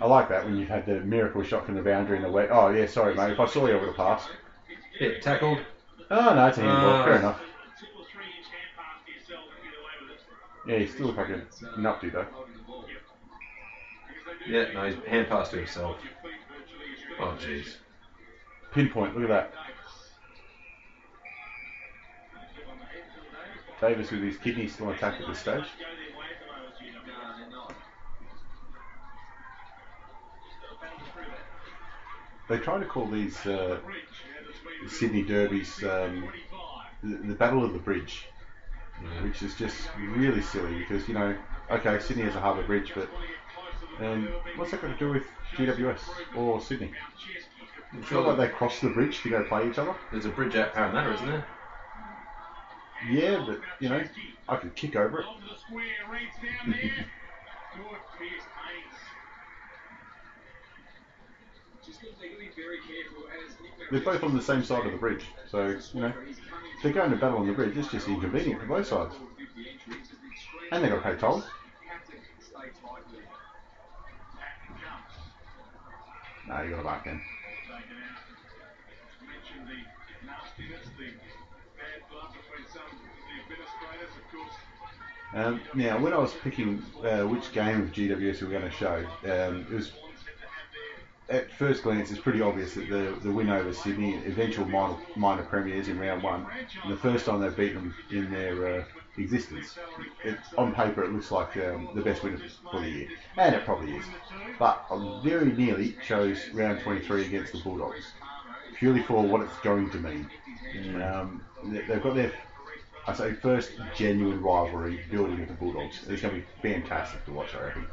I 0.00 0.06
like 0.06 0.28
that 0.30 0.44
when 0.44 0.56
you've 0.56 0.68
had 0.68 0.86
the 0.86 1.00
miracle 1.00 1.42
shot 1.42 1.66
from 1.66 1.74
the 1.74 1.82
boundary 1.82 2.16
in 2.16 2.22
the 2.22 2.30
way. 2.30 2.48
Oh 2.50 2.70
yeah, 2.70 2.86
sorry 2.86 3.14
mate. 3.14 3.32
If 3.32 3.40
I 3.40 3.46
saw 3.46 3.66
you, 3.66 3.74
I 3.76 3.80
would 3.80 3.88
have 3.88 3.96
passed. 3.96 4.30
Yeah, 4.98 5.18
tackled. 5.20 5.58
Oh 6.10 6.34
no, 6.34 6.46
it's 6.46 6.58
a 6.58 6.62
handball. 6.62 6.90
Uh, 6.94 7.04
Fair 7.04 7.16
enough. 7.16 7.40
Yeah, 10.66 10.78
he's 10.78 10.92
still 10.92 11.12
fucking 11.12 11.42
nupty 11.78 12.12
though. 12.12 12.26
Yeah, 14.46 14.72
no, 14.72 14.84
he's 14.86 14.96
hand 15.06 15.28
passed 15.28 15.52
to 15.52 15.58
himself. 15.58 15.96
Oh, 17.20 17.36
jeez. 17.40 17.76
Pinpoint, 18.72 19.14
look 19.14 19.30
at 19.30 19.52
that. 19.52 19.52
Davis 23.80 24.10
with 24.10 24.22
his 24.22 24.36
kidney 24.36 24.68
still 24.68 24.88
on 24.88 24.94
attack 24.94 25.20
at 25.20 25.26
this 25.26 25.38
stage. 25.38 25.64
They 32.48 32.58
try 32.58 32.78
to 32.80 32.84
call 32.84 33.06
these 33.06 33.46
uh, 33.46 33.78
Sydney 34.88 35.22
derbies 35.22 35.82
um, 35.84 36.28
the, 37.02 37.16
the 37.16 37.34
Battle 37.34 37.64
of 37.64 37.72
the 37.72 37.78
Bridge, 37.78 38.26
which 39.22 39.42
is 39.42 39.54
just 39.54 39.88
really 39.96 40.40
silly 40.40 40.74
because, 40.74 41.06
you 41.08 41.14
know, 41.14 41.34
okay, 41.70 41.98
Sydney 41.98 42.22
has 42.24 42.34
a 42.34 42.40
harbour 42.40 42.62
bridge, 42.62 42.92
but 42.94 43.08
um, 44.00 44.28
what's 44.56 44.70
that 44.70 44.80
got 44.80 44.88
to 44.88 44.94
do 44.94 45.08
with 45.10 45.22
GWS 45.56 46.00
or 46.34 46.60
Sydney? 46.60 46.90
I'm 47.92 47.98
It's 48.00 48.08
sure 48.08 48.22
not 48.22 48.28
like 48.28 48.36
they 48.36 48.48
cross 48.48 48.80
the 48.80 48.88
bridge 48.88 49.20
to 49.22 49.28
go 49.28 49.42
play 49.42 49.66
each 49.68 49.78
other. 49.78 49.94
there's 50.10 50.24
a 50.24 50.30
bridge 50.30 50.54
at 50.54 50.72
Parramatta, 50.72 51.12
isn't 51.14 51.26
there? 51.26 51.44
Yeah, 53.08 53.42
but, 53.46 53.58
you 53.78 53.88
know, 53.88 54.02
I 54.48 54.56
could 54.56 54.74
kick 54.74 54.94
over 54.96 55.20
it. 55.20 55.26
Onto 55.26 55.48
the 55.48 55.54
square, 55.56 55.84
Reed's 56.08 56.34
down 56.36 56.70
there. 56.70 57.06
Good 57.74 57.98
Pierce 58.18 58.42
Hayes. 58.54 58.94
They're 63.90 64.00
both 64.00 64.22
on 64.22 64.34
the 64.34 64.42
same 64.42 64.62
side 64.62 64.86
of 64.86 64.92
the 64.92 64.98
bridge, 64.98 65.26
so 65.50 65.76
you 65.92 66.00
know 66.00 66.12
they're 66.82 66.92
going 66.92 67.10
to 67.10 67.16
battle 67.16 67.38
on 67.38 67.46
the 67.46 67.52
bridge. 67.52 67.76
It's 67.76 67.88
just 67.88 68.08
inconvenient 68.08 68.60
for 68.60 68.66
both 68.66 68.86
sides, 68.86 69.14
and 70.72 70.82
they've 70.82 70.90
got 70.90 71.02
pay 71.02 71.16
tolls. 71.16 71.44
No, 76.48 76.62
you 76.62 76.70
got 76.70 76.76
to 76.78 76.82
back 76.82 77.06
in. 77.06 77.20
Um, 85.32 85.60
now, 85.74 85.96
when 86.00 86.12
I 86.12 86.18
was 86.18 86.32
picking 86.42 86.82
uh, 87.04 87.20
which 87.20 87.52
game 87.52 87.82
of 87.82 87.92
GWS 87.92 88.40
we 88.40 88.48
were 88.48 88.58
going 88.58 88.68
to 88.68 88.76
show, 88.76 89.06
um, 89.24 89.64
it 89.70 89.74
was 89.74 89.92
at 91.30 91.50
first 91.52 91.82
glance 91.82 92.10
it's 92.10 92.20
pretty 92.20 92.40
obvious 92.40 92.74
that 92.74 92.88
the 92.88 93.18
the 93.22 93.32
win 93.32 93.50
over 93.50 93.72
Sydney, 93.72 94.16
eventual 94.26 94.66
minor, 94.66 94.96
minor 95.16 95.44
premiers 95.44 95.88
in 95.88 95.98
round 95.98 96.22
one, 96.22 96.46
and 96.82 96.92
the 96.92 96.96
first 96.96 97.26
time 97.26 97.40
they've 97.40 97.56
beaten 97.56 97.76
them 97.76 97.96
in 98.10 98.30
their 98.30 98.66
uh, 98.80 98.84
existence. 99.16 99.78
It, 100.24 100.38
on 100.58 100.72
paper, 100.72 101.04
it 101.04 101.12
looks 101.12 101.30
like 101.30 101.56
um, 101.58 101.90
the 101.94 102.02
best 102.02 102.22
win 102.22 102.42
for 102.70 102.80
the 102.80 102.88
year, 102.88 103.08
and 103.36 103.54
it 103.54 103.64
probably 103.64 103.96
is. 103.96 104.10
But 104.58 104.84
I 104.90 104.96
very 105.22 105.52
nearly 105.52 105.96
chose 106.00 106.48
round 106.52 106.80
23 106.80 107.24
against 107.24 107.52
the 107.52 107.58
Bulldogs, 107.58 108.14
purely 108.74 109.00
for 109.02 109.26
what 109.26 109.40
it's 109.42 109.58
going 109.58 109.90
to 109.90 109.98
mean. 109.98 110.30
Um, 111.02 111.44
they- 111.62 111.82
they've 111.82 112.02
got 112.02 112.14
their 112.14 112.32
I 113.06 113.12
say 113.14 113.32
first 113.34 113.80
genuine 113.92 114.40
rivalry 114.42 114.96
building 115.10 115.40
with 115.40 115.48
the 115.48 115.54
Bulldogs. 115.54 116.04
It's 116.08 116.22
going 116.22 116.34
to 116.34 116.40
be 116.40 116.46
fantastic 116.62 117.24
to 117.24 117.32
watch, 117.32 117.54
I 117.54 117.60
reckon. 117.60 117.88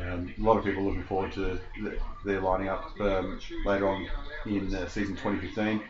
Um, 0.00 0.32
a 0.38 0.42
lot 0.42 0.56
of 0.56 0.64
people 0.64 0.84
looking 0.84 1.04
forward 1.04 1.32
to 1.32 1.60
the, 1.80 1.98
their 2.24 2.40
lining 2.40 2.68
up 2.68 2.98
um, 3.00 3.40
later 3.64 3.88
on 3.88 4.08
in 4.46 4.74
uh, 4.74 4.88
season 4.88 5.16
2015. 5.16 5.82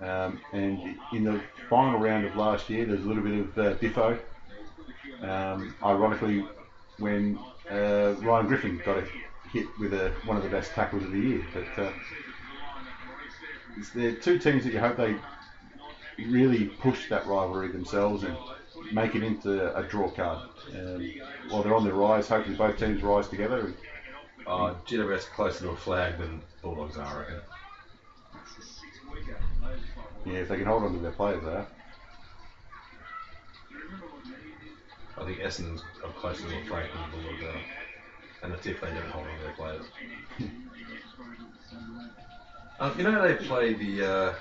Um, 0.00 0.40
and 0.52 0.96
in 1.12 1.24
the 1.24 1.40
final 1.70 1.98
round 1.98 2.26
of 2.26 2.36
last 2.36 2.68
year, 2.68 2.84
there 2.84 2.96
was 2.96 3.04
a 3.04 3.08
little 3.08 3.22
bit 3.22 3.38
of 3.38 3.58
uh. 3.58 4.18
Um, 5.22 5.74
ironically, 5.82 6.46
when 6.98 7.38
uh, 7.70 8.14
Ryan 8.20 8.46
Griffin 8.46 8.80
got 8.84 8.98
a 8.98 9.06
hit 9.52 9.66
with 9.78 9.94
a, 9.94 10.12
one 10.24 10.36
of 10.36 10.42
the 10.42 10.48
best 10.48 10.72
tackles 10.72 11.04
of 11.04 11.12
the 11.12 11.18
year. 11.18 11.46
But 11.52 11.82
uh, 11.84 11.92
it's 13.76 13.90
the 13.90 14.14
two 14.16 14.38
teams 14.38 14.64
that 14.64 14.72
you 14.72 14.80
hope 14.80 14.96
they 14.96 15.16
really 16.18 16.66
push 16.66 17.08
that 17.08 17.26
rivalry 17.26 17.68
themselves 17.68 18.24
and 18.24 18.36
make 18.92 19.14
it 19.14 19.22
into 19.22 19.76
a 19.76 19.82
draw 19.82 20.10
card. 20.10 20.48
Um, 20.74 21.10
while 21.48 21.62
they're 21.62 21.74
on 21.74 21.84
the 21.84 21.92
rise, 21.92 22.28
hopefully 22.28 22.56
both 22.56 22.78
teams 22.78 23.02
rise 23.02 23.28
together. 23.28 23.72
Oh, 24.46 24.76
GWS 24.86 25.26
closer 25.34 25.64
to 25.64 25.70
a 25.70 25.76
flag 25.76 26.18
than 26.18 26.40
Bulldogs 26.62 26.96
are, 26.96 27.06
I 27.06 27.18
reckon. 27.20 27.40
yeah, 30.24 30.38
if 30.38 30.48
they 30.48 30.56
can 30.56 30.66
hold 30.66 30.84
on 30.84 30.92
to 30.92 30.98
their 31.00 31.10
players, 31.10 31.42
they 31.42 31.50
are. 31.50 31.66
I 35.18 35.24
think 35.24 35.38
Essendon's 35.38 35.82
are 36.04 36.12
closer 36.12 36.48
to 36.48 36.56
a 36.56 36.64
flag 36.64 36.86
than 36.92 37.10
Bulldogs 37.10 37.42
are. 37.42 37.60
And 38.42 38.52
that's 38.52 38.66
if 38.66 38.80
they 38.80 38.88
don't 38.88 39.08
hold 39.08 39.26
on 39.26 39.36
to 39.36 39.42
their 39.42 39.52
players. 39.52 39.84
um, 42.78 42.94
you 42.96 43.02
know 43.02 43.12
how 43.12 43.22
they 43.22 43.34
play 43.34 43.72
the 43.72 44.04
uh, 44.04 44.32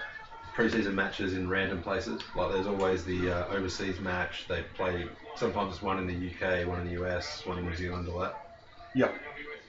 pre-season 0.55 0.95
matches 0.95 1.33
in 1.33 1.49
random 1.49 1.83
places? 1.83 2.21
Like 2.35 2.53
there's 2.53 2.65
always 2.65 3.03
the 3.03 3.29
uh, 3.29 3.47
overseas 3.47 3.99
match. 3.99 4.45
They 4.47 4.63
play, 4.75 5.07
sometimes 5.35 5.73
it's 5.73 5.83
one 5.83 5.99
in 5.99 6.07
the 6.07 6.13
UK, 6.13 6.65
one 6.67 6.79
in 6.79 6.87
the 6.87 7.03
US, 7.03 7.45
one 7.45 7.59
in 7.59 7.65
New 7.65 7.75
Zealand, 7.75 8.07
all 8.07 8.19
that. 8.19 8.57
Yep. 8.95 9.13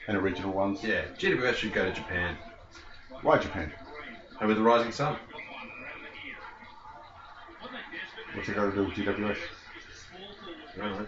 And 0.07 0.16
original 0.16 0.53
ones. 0.53 0.82
Yeah, 0.84 1.03
GWS 1.18 1.55
should 1.55 1.72
go 1.72 1.84
to 1.84 1.93
Japan. 1.93 2.37
Why 3.22 3.39
Japan? 3.39 3.72
Home 4.39 4.51
of 4.51 4.57
the 4.57 4.62
Rising 4.62 4.93
Sun. 4.93 5.16
What's 8.34 8.49
it 8.49 8.55
got 8.55 8.66
to 8.66 8.72
do 8.72 8.84
with 8.84 8.95
GWS? 8.95 9.39
I 10.76 10.78
don't 10.78 10.99
know. 11.01 11.07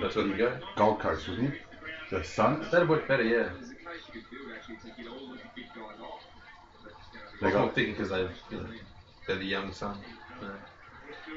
That's 0.00 0.16
where 0.16 0.26
you 0.26 0.36
go. 0.36 0.58
Gold 0.76 0.98
Coast, 0.98 1.28
wasn't 1.28 1.54
it? 1.54 1.60
The 2.10 2.24
Sun. 2.24 2.66
That'd 2.72 2.88
work 2.88 3.06
better, 3.06 3.22
yeah. 3.22 3.50
They 7.42 7.48
I 7.48 7.50
was 7.50 7.54
more 7.58 7.66
got 7.66 7.74
thinking 7.74 7.94
because 7.94 8.10
they've, 8.10 8.30
you 8.50 8.56
know, 8.58 8.66
they're 9.26 9.36
the 9.36 9.44
young 9.44 9.72
son. 9.72 9.98
No. 10.40 10.50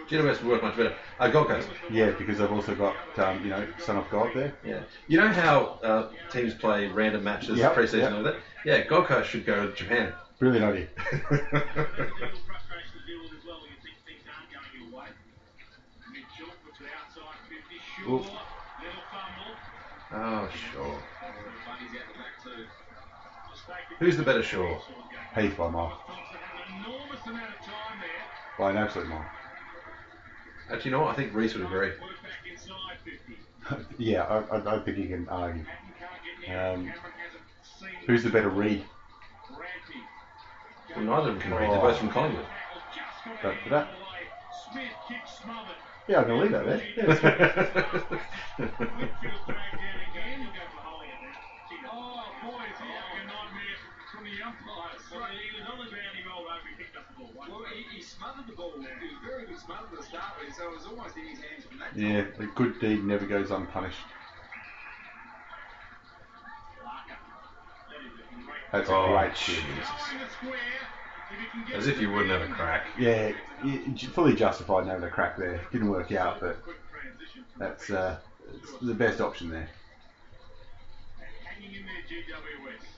GWS 0.08 0.44
would 0.44 0.52
work 0.52 0.62
much 0.62 0.78
better. 0.78 0.94
Uh, 1.20 1.28
Gold 1.30 1.48
Coast. 1.48 1.68
yeah, 1.90 2.12
because 2.12 2.38
they've 2.38 2.52
also 2.52 2.76
got 2.76 2.96
um, 3.18 3.44
you 3.44 3.50
know 3.50 3.66
Son 3.80 3.98
of 3.98 4.08
God 4.12 4.30
there. 4.36 4.54
Yeah. 4.64 4.82
You 5.08 5.18
know 5.20 5.30
how 5.30 5.80
uh, 5.84 6.10
teams 6.32 6.54
play 6.54 6.88
random 6.88 7.24
matches 7.24 7.58
Yep, 7.58 7.74
pre-season 7.74 8.00
yep. 8.02 8.08
and 8.10 8.18
all 8.18 8.24
that? 8.24 8.36
Yeah, 8.66 8.84
Gold 8.86 9.06
Coast 9.08 9.30
should 9.32 9.46
go 9.48 9.66
to 9.66 9.74
Japan. 9.74 10.14
Brilliant 10.38 10.66
idea. 10.66 10.88
Little 11.12 11.48
frustration 12.46 12.92
to 12.94 13.08
deal 13.08 13.22
with 13.24 13.34
as 13.34 13.46
well 13.48 13.62
you 13.66 13.76
think 13.82 13.98
things 14.06 14.22
aren't 14.30 14.52
going 14.54 14.90
your 14.92 15.00
way. 15.00 15.08
Mitchell 16.12 16.54
puts 16.66 16.82
it 16.82 16.88
outside 17.02 17.40
50, 17.50 17.76
sure. 18.04 18.20
Little 18.20 19.04
fumble. 19.10 19.56
oh, 20.14 20.50
sure. 20.72 21.00
Who's 24.00 24.18
the 24.18 24.24
better 24.24 24.44
Shaw? 24.44 24.78
Heath 25.36 25.58
by 25.58 25.68
a 25.68 25.70
mile, 25.70 25.90
Thompson 25.90 26.16
had 26.40 26.70
an 26.70 26.86
enormous 26.86 27.26
amount 27.26 27.50
of 27.50 27.66
time 27.66 28.00
there. 28.00 28.58
by 28.58 28.72
an 28.72 28.78
absolute 28.78 29.08
mile. 29.10 29.26
Actually, 30.72 30.92
you 30.92 30.98
know 30.98 31.04
what? 31.04 31.12
I 31.12 31.16
think 31.16 31.34
Rhyce 31.34 31.54
would 31.56 31.66
agree. 31.66 31.90
Put 31.90 32.10
it 32.10 32.24
back 32.24 32.46
inside 32.50 32.98
50. 33.04 33.98
yeah, 34.04 34.24
I, 34.24 34.56
I 34.56 34.60
don't 34.60 34.86
think 34.86 34.98
you 34.98 35.08
can 35.08 35.28
argue. 35.30 35.64
Can't 35.64 36.10
get 36.44 36.50
near. 36.50 36.60
Um, 36.60 36.86
Cameron 36.86 36.94
hasn't 37.22 37.44
seen 37.80 37.90
who's 38.08 38.24
the 38.24 38.30
better 38.30 38.50
read? 38.50 38.86
Well, 40.96 41.04
neither 41.06 41.30
of 41.30 41.36
them 41.36 41.40
can 41.42 41.52
read. 41.54 41.70
They're 41.70 41.82
both 41.82 41.98
from 41.98 42.10
Collingwood. 42.10 42.46
But 43.44 43.56
for 43.64 43.70
that, 43.70 43.90
Smith 44.72 44.86
kick 45.10 45.18
smothered. 45.44 45.76
yeah, 46.08 46.22
I'm 46.22 46.28
gonna 46.28 46.42
leave 46.42 46.52
that 46.52 46.66
there. 46.66 46.82
Yeah, 48.58 48.66
yeah, 61.96 62.24
a 62.40 62.46
good 62.56 62.80
deed 62.80 63.04
never 63.04 63.26
goes 63.26 63.52
unpunished. 63.52 63.98
That's 68.72 68.90
a 68.90 68.94
Oh, 68.94 69.08
great 69.08 69.38
shit. 69.38 69.64
Going 69.64 69.78
the 69.78 70.30
square. 70.30 70.60
If 71.32 71.40
he 71.40 71.46
can 71.48 71.66
get 71.68 71.76
As 71.78 71.88
if 71.88 72.02
you 72.02 72.12
wouldn't 72.12 72.32
have 72.32 72.42
a 72.42 72.54
crack. 72.54 72.88
Yeah, 73.00 73.32
fully 74.12 74.36
justified 74.36 74.86
having 74.88 75.04
a 75.06 75.10
crack 75.10 75.38
there. 75.38 75.62
Didn't 75.72 75.90
work 75.90 76.12
out, 76.12 76.40
but 76.40 76.58
that's 77.58 77.90
uh, 77.90 78.18
it's 78.54 78.72
the 78.82 78.94
best 78.94 79.22
option 79.22 79.50
there. 79.50 79.70
Hanging 81.44 81.76
in 81.76 81.86
there, 81.86 82.04
GWS. 82.10 82.95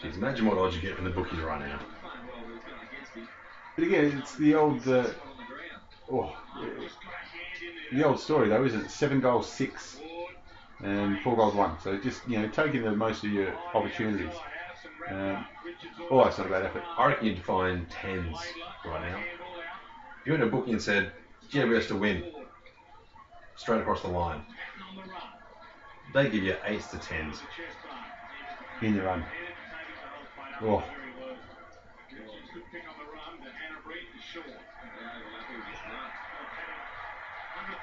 Jeez, 0.00 0.16
imagine 0.16 0.46
what 0.46 0.58
odds 0.58 0.74
you 0.76 0.82
get 0.82 0.96
from 0.96 1.04
the 1.04 1.10
bookies 1.10 1.40
right 1.40 1.60
now. 1.60 1.80
But 3.76 3.84
again, 3.84 4.18
it's 4.18 4.36
the 4.36 4.54
old, 4.54 4.86
uh, 4.86 5.06
oh, 6.10 6.36
the 7.92 8.04
old 8.04 8.20
story 8.20 8.48
though, 8.48 8.64
isn't 8.64 8.86
it? 8.86 8.90
Seven 8.90 9.20
goals, 9.20 9.50
six, 9.50 9.96
and 10.82 11.20
four 11.20 11.36
goals, 11.36 11.54
one. 11.54 11.76
So 11.82 11.96
just 11.98 12.26
you 12.28 12.38
know, 12.38 12.48
taking 12.48 12.82
the 12.82 12.92
most 12.92 13.24
of 13.24 13.32
your 13.32 13.54
opportunities. 13.74 14.32
Um, 15.08 15.46
oh, 16.10 16.24
that's 16.24 16.38
not 16.38 16.46
a 16.46 16.50
bad 16.50 16.64
effort. 16.64 16.82
I 16.96 17.06
reckon 17.08 17.26
you'd 17.26 17.42
find 17.42 17.88
tens 17.90 18.36
right 18.84 19.10
now. 19.10 19.18
If 19.18 20.26
you 20.26 20.32
went 20.32 20.42
to 20.42 20.48
a 20.48 20.50
bookie 20.50 20.72
and 20.72 20.80
said, 20.80 21.12
GWS 21.50 21.88
to 21.88 21.96
win, 21.96 22.24
straight 23.56 23.80
across 23.80 24.02
the 24.02 24.08
line. 24.08 24.42
They 26.12 26.30
give 26.30 26.44
you 26.44 26.56
eights 26.64 26.88
to 26.88 26.98
tens. 26.98 27.42
In 28.82 28.96
the 28.96 29.02
run. 29.02 29.24
Oh, 30.62 30.82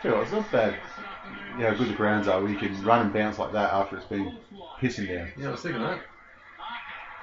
tell 0.01 0.11
you 0.11 0.17
what, 0.17 0.23
it's 0.23 0.31
not 0.31 0.51
bad. 0.51 0.75
You 1.55 1.63
know, 1.63 1.69
how 1.69 1.75
good 1.75 1.89
the 1.89 1.93
grounds 1.93 2.27
are 2.27 2.41
where 2.41 2.49
you 2.49 2.57
can 2.57 2.83
run 2.83 3.01
and 3.01 3.13
bounce 3.13 3.37
like 3.37 3.53
that 3.53 3.71
after 3.71 3.97
it's 3.97 4.05
been 4.05 4.37
pissing 4.79 5.07
down. 5.07 5.31
Yeah, 5.37 5.49
I 5.49 5.51
was 5.51 5.61
thinking 5.61 5.81
that. 5.81 5.99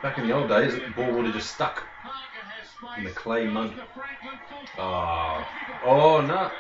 Back 0.03 0.19
in 0.19 0.29
the 0.29 0.33
old 0.33 0.49
days, 0.49 0.75
the 0.75 0.81
ball 0.95 1.12
would 1.12 1.25
have 1.25 1.35
just 1.35 1.55
stuck 1.55 1.83
in 2.97 3.05
the 3.05 3.11
clay 3.11 3.47
mud. 3.47 3.73
Oh, 4.79 5.45
oh 5.85 6.21
no. 6.21 6.51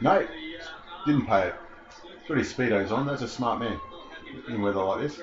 No, 0.00 0.26
didn't 1.06 1.26
pay 1.26 1.48
it. 1.48 1.54
Got 2.28 2.38
his 2.38 2.52
speedos 2.52 2.90
on. 2.90 3.06
That's 3.06 3.22
a 3.22 3.28
smart 3.28 3.60
man 3.60 3.78
in 4.48 4.60
weather 4.62 4.82
like 4.82 5.00
this. 5.02 5.20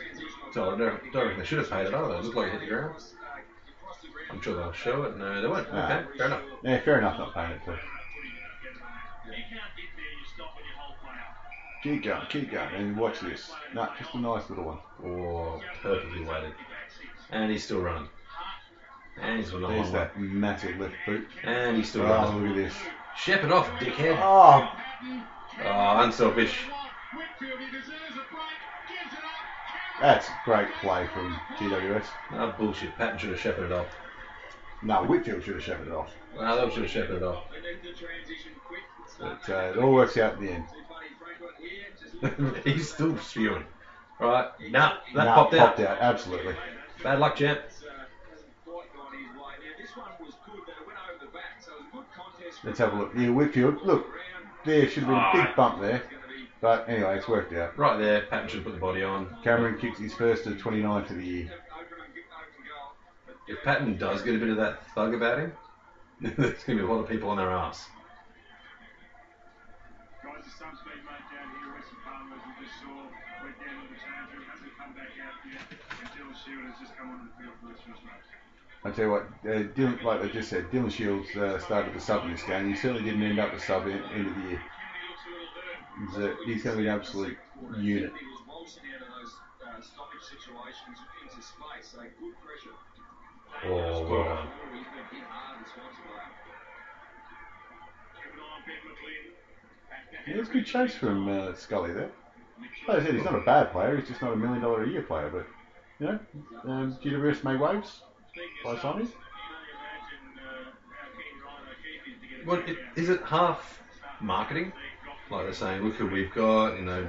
So 0.53 0.73
I 0.73 0.77
don't, 0.77 1.11
don't 1.11 1.23
reckon 1.25 1.39
they 1.39 1.45
should 1.45 1.57
have 1.59 1.69
paid 1.69 1.87
it 1.87 1.93
either. 1.93 2.13
It 2.15 2.23
looked 2.23 2.35
like 2.37 2.47
it 2.47 2.51
hit 2.53 2.59
the 2.61 2.67
ground. 2.67 2.95
I'm 4.29 4.41
sure 4.41 4.55
they'll 4.55 4.71
show 4.71 5.03
it. 5.03 5.17
No, 5.17 5.41
they 5.41 5.47
won't. 5.47 5.67
Okay, 5.67 6.03
fair 6.17 6.25
enough. 6.27 6.41
Yeah, 6.63 6.79
fair 6.81 6.97
enough, 6.99 7.17
not 7.19 7.33
paying 7.33 7.51
it 7.51 7.61
too. 7.65 7.75
Keep 11.83 12.03
going, 12.03 12.25
keep 12.29 12.49
going, 12.51 12.73
and 12.75 12.95
watch 12.95 13.19
this. 13.19 13.51
No, 13.75 13.89
just 13.99 14.13
a 14.13 14.17
nice 14.17 14.49
little 14.49 14.63
one. 14.63 14.77
Oh, 15.05 15.61
perfectly 15.81 16.23
weighted. 16.23 16.53
And 17.31 17.51
he's 17.51 17.65
still 17.65 17.81
running. 17.81 18.07
And 19.21 19.39
he's 19.39 19.53
a 19.53 19.57
There's 19.57 19.91
that 19.91 20.17
massive 20.17 20.79
left 20.79 20.95
boot. 21.05 21.27
And 21.43 21.75
he's 21.75 21.89
still 21.89 22.03
Oh, 22.03 22.09
running. 22.09 22.41
look 22.41 22.49
at 22.51 22.55
this. 22.55 22.73
Shep 23.17 23.43
it 23.43 23.51
off, 23.51 23.67
dickhead. 23.79 24.17
Oh, 24.21 24.71
Oh, 25.65 26.03
unselfish. 26.03 26.57
That's 30.01 30.27
a 30.27 30.31
great 30.45 30.67
play 30.81 31.07
from 31.13 31.39
GWS. 31.57 32.05
That 32.31 32.57
bullshit. 32.57 32.95
Patton 32.97 33.17
should 33.17 33.29
have 33.29 33.39
shepherded 33.39 33.71
off. 33.71 33.87
No, 34.81 35.03
Whitfield 35.05 35.43
should 35.43 35.55
have 35.55 35.63
shepherded 35.63 35.93
off. 35.93 36.09
No, 36.35 36.65
they 36.67 36.73
should 36.73 36.83
have 36.83 36.91
shepherded 36.91 37.23
off. 37.23 37.43
But 39.19 39.49
uh, 39.49 39.71
it 39.71 39.77
all 39.77 39.93
works 39.93 40.17
out 40.17 40.37
in 40.37 40.45
the 40.45 40.51
end. 40.51 40.65
he's 42.65 42.91
still 42.91 43.17
spewing. 43.19 43.63
Right. 44.19 44.49
Nah, 44.69 44.97
that 45.15 45.25
Nah, 45.25 45.35
popped, 45.35 45.53
out. 45.53 45.75
Popped 45.75 45.79
out, 45.81 45.97
absolutely. 45.99 46.55
Bad 47.01 47.19
luck, 47.19 47.35
champ. 47.35 47.59
Let's 52.63 52.79
have 52.79 52.93
a 52.93 52.95
look. 52.95 53.11
Yeah, 53.15 53.29
Whitfield. 53.29 53.81
Look, 53.83 54.07
there 54.65 54.87
should 54.87 55.03
have 55.03 55.33
been 55.33 55.41
a 55.41 55.45
big 55.45 55.55
bump 55.55 55.81
there. 55.81 56.03
But 56.63 56.87
anyway, 56.87 57.17
it's 57.17 57.27
worked 57.27 57.51
out. 57.51 57.77
Right 57.77 57.99
there, 57.99 58.21
Patton 58.21 58.47
should 58.47 58.63
put 58.63 58.71
the 58.71 58.79
body 58.79 59.03
on. 59.03 59.35
Cameron 59.43 59.77
kicks 59.77 59.99
his 59.99 60.13
first 60.13 60.47
of 60.47 60.57
29 60.57 61.03
for 61.03 61.13
the 61.13 61.25
year. 61.25 61.51
If 63.49 63.61
Patton 63.65 63.97
does 63.97 64.21
get 64.21 64.35
a 64.35 64.37
bit 64.37 64.47
of 64.47 64.55
that 64.55 64.87
thug 64.95 65.13
about 65.13 65.39
him, 65.39 65.51
there's 66.21 66.63
going 66.63 66.77
to 66.79 66.83
be 66.83 66.83
a 66.83 66.87
lot 66.87 67.01
of 67.01 67.09
people 67.09 67.27
on 67.27 67.35
their 67.35 67.51
ass. 67.51 67.89
Guys, 70.23 70.39
there's 70.39 70.55
some 70.55 70.71
speed 70.79 71.03
mate 71.03 71.27
down 71.35 71.51
here. 71.51 71.75
Rhys 71.75 71.83
Palmer, 71.99 72.31
as 72.31 72.43
we 72.47 72.65
just 72.65 72.79
saw, 72.79 72.95
went 73.43 73.59
down 73.59 73.83
to 73.83 73.87
the 73.91 73.99
change 73.99 74.31
room, 74.31 74.47
hasn't 74.47 74.71
come 74.79 74.93
back 74.95 75.11
out 75.19 75.35
yet. 75.43 75.67
And 75.67 76.09
Dylan 76.15 76.31
Shiel 76.31 76.63
has 76.71 76.79
just 76.79 76.95
come 76.95 77.11
onto 77.11 77.27
the 77.27 77.43
field 77.43 77.59
for 77.59 77.67
this 77.75 77.83
first 77.83 78.07
match. 78.07 78.23
I 78.87 78.91
tell 78.95 79.03
you 79.03 79.11
what, 79.11 79.27
uh, 79.51 79.67
Dylan, 79.75 80.01
like 80.01 80.23
I 80.23 80.27
just 80.31 80.47
said, 80.47 80.71
Dylan 80.71 80.89
Shields 80.89 81.27
uh, 81.35 81.59
started 81.59 81.93
the 81.93 81.99
sub 81.99 82.23
in 82.23 82.31
this 82.31 82.43
game. 82.43 82.69
He 82.69 82.75
certainly 82.79 83.03
didn't 83.03 83.21
end 83.21 83.39
up 83.39 83.51
the 83.51 83.59
sub 83.59 83.85
in, 83.85 83.99
end 84.15 84.31
of 84.31 84.35
the 84.39 84.49
year. 84.55 84.61
He's, 85.99 86.17
uh, 86.17 86.33
he's 86.45 86.63
going 86.63 86.75
to 86.75 86.81
be 86.81 86.87
an 86.87 86.93
absolute 86.95 87.37
unit. 87.77 88.11
Oh, 93.65 94.03
well 94.09 94.23
done. 94.25 94.47
Yeah, 100.27 100.35
it's 100.37 100.49
a 100.49 100.51
good 100.51 100.65
chase 100.65 100.93
from 100.95 101.27
uh, 101.27 101.53
Scully 101.53 101.91
there. 101.91 102.09
Like 102.87 102.97
I 102.99 103.03
said, 103.03 103.13
he's 103.15 103.23
not 103.23 103.35
a 103.35 103.39
bad 103.39 103.71
player. 103.71 103.95
He's 103.97 104.07
just 104.07 104.21
not 104.21 104.33
a 104.33 104.35
million 104.35 104.61
dollar 104.61 104.83
a 104.83 104.87
year 104.87 105.01
player. 105.01 105.29
But 105.29 105.45
you 105.99 106.07
know, 106.07 106.19
um, 106.71 106.97
GWS 107.03 107.43
made 107.43 107.59
waves 107.59 108.01
by 108.63 108.75
signing. 108.75 109.09
What, 112.45 112.61
i- 112.67 112.75
is 112.95 113.09
it 113.09 113.21
half 113.23 113.81
marketing? 114.19 114.71
Like 115.33 115.45
they're 115.45 115.53
saying, 115.53 115.81
look 115.83 115.95
who 115.95 116.07
we've 116.07 116.31
got, 116.33 116.75
you 116.75 116.83
know, 116.85 117.07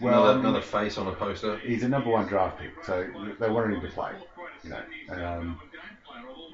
Well, 0.00 0.24
another, 0.24 0.38
um, 0.38 0.46
another 0.46 0.62
face 0.62 0.96
on 0.98 1.06
a 1.06 1.12
poster. 1.12 1.58
He's 1.58 1.82
a 1.82 1.88
number 1.88 2.10
one 2.10 2.26
draft 2.26 2.58
pick, 2.58 2.70
so 2.84 3.06
they 3.38 3.50
wanted 3.50 3.74
him 3.76 3.80
to 3.82 3.88
play. 3.88 4.12
You 4.64 4.70
know, 4.70 4.82
um, 5.26 5.60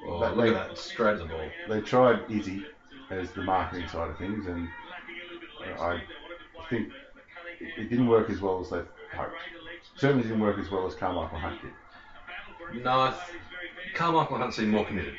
Oh, 0.07 0.19
look 0.19 0.35
they- 0.37 0.49
at 0.55 0.69
that, 0.69 0.77
straight 0.77 1.13
at 1.13 1.19
the 1.19 1.25
ball. 1.25 1.49
they 1.69 1.81
tried 1.81 2.29
Izzy 2.29 2.65
as 3.09 3.31
the 3.31 3.41
marketing 3.43 3.87
side 3.87 4.09
of 4.09 4.17
things, 4.17 4.45
and 4.45 4.67
uh, 5.79 5.83
I 5.83 6.01
think 6.69 6.91
it, 7.59 7.89
didn't 7.89 8.07
work 8.07 8.29
as 8.29 8.39
well 8.41 8.59
as 8.61 8.69
they 8.69 8.81
hoped. 9.15 9.33
Certainly 9.95 10.23
didn't 10.23 10.41
work 10.41 10.59
as 10.59 10.69
well 10.69 10.85
as 10.85 10.93
Carmichael 10.95 11.39
Hunt 11.39 11.59
did. 11.61 12.83
No, 12.83 13.13
Carmichael 13.95 14.37
Hunt 14.37 14.53
seemed 14.53 14.71
more 14.71 14.85
committed. 14.85 15.15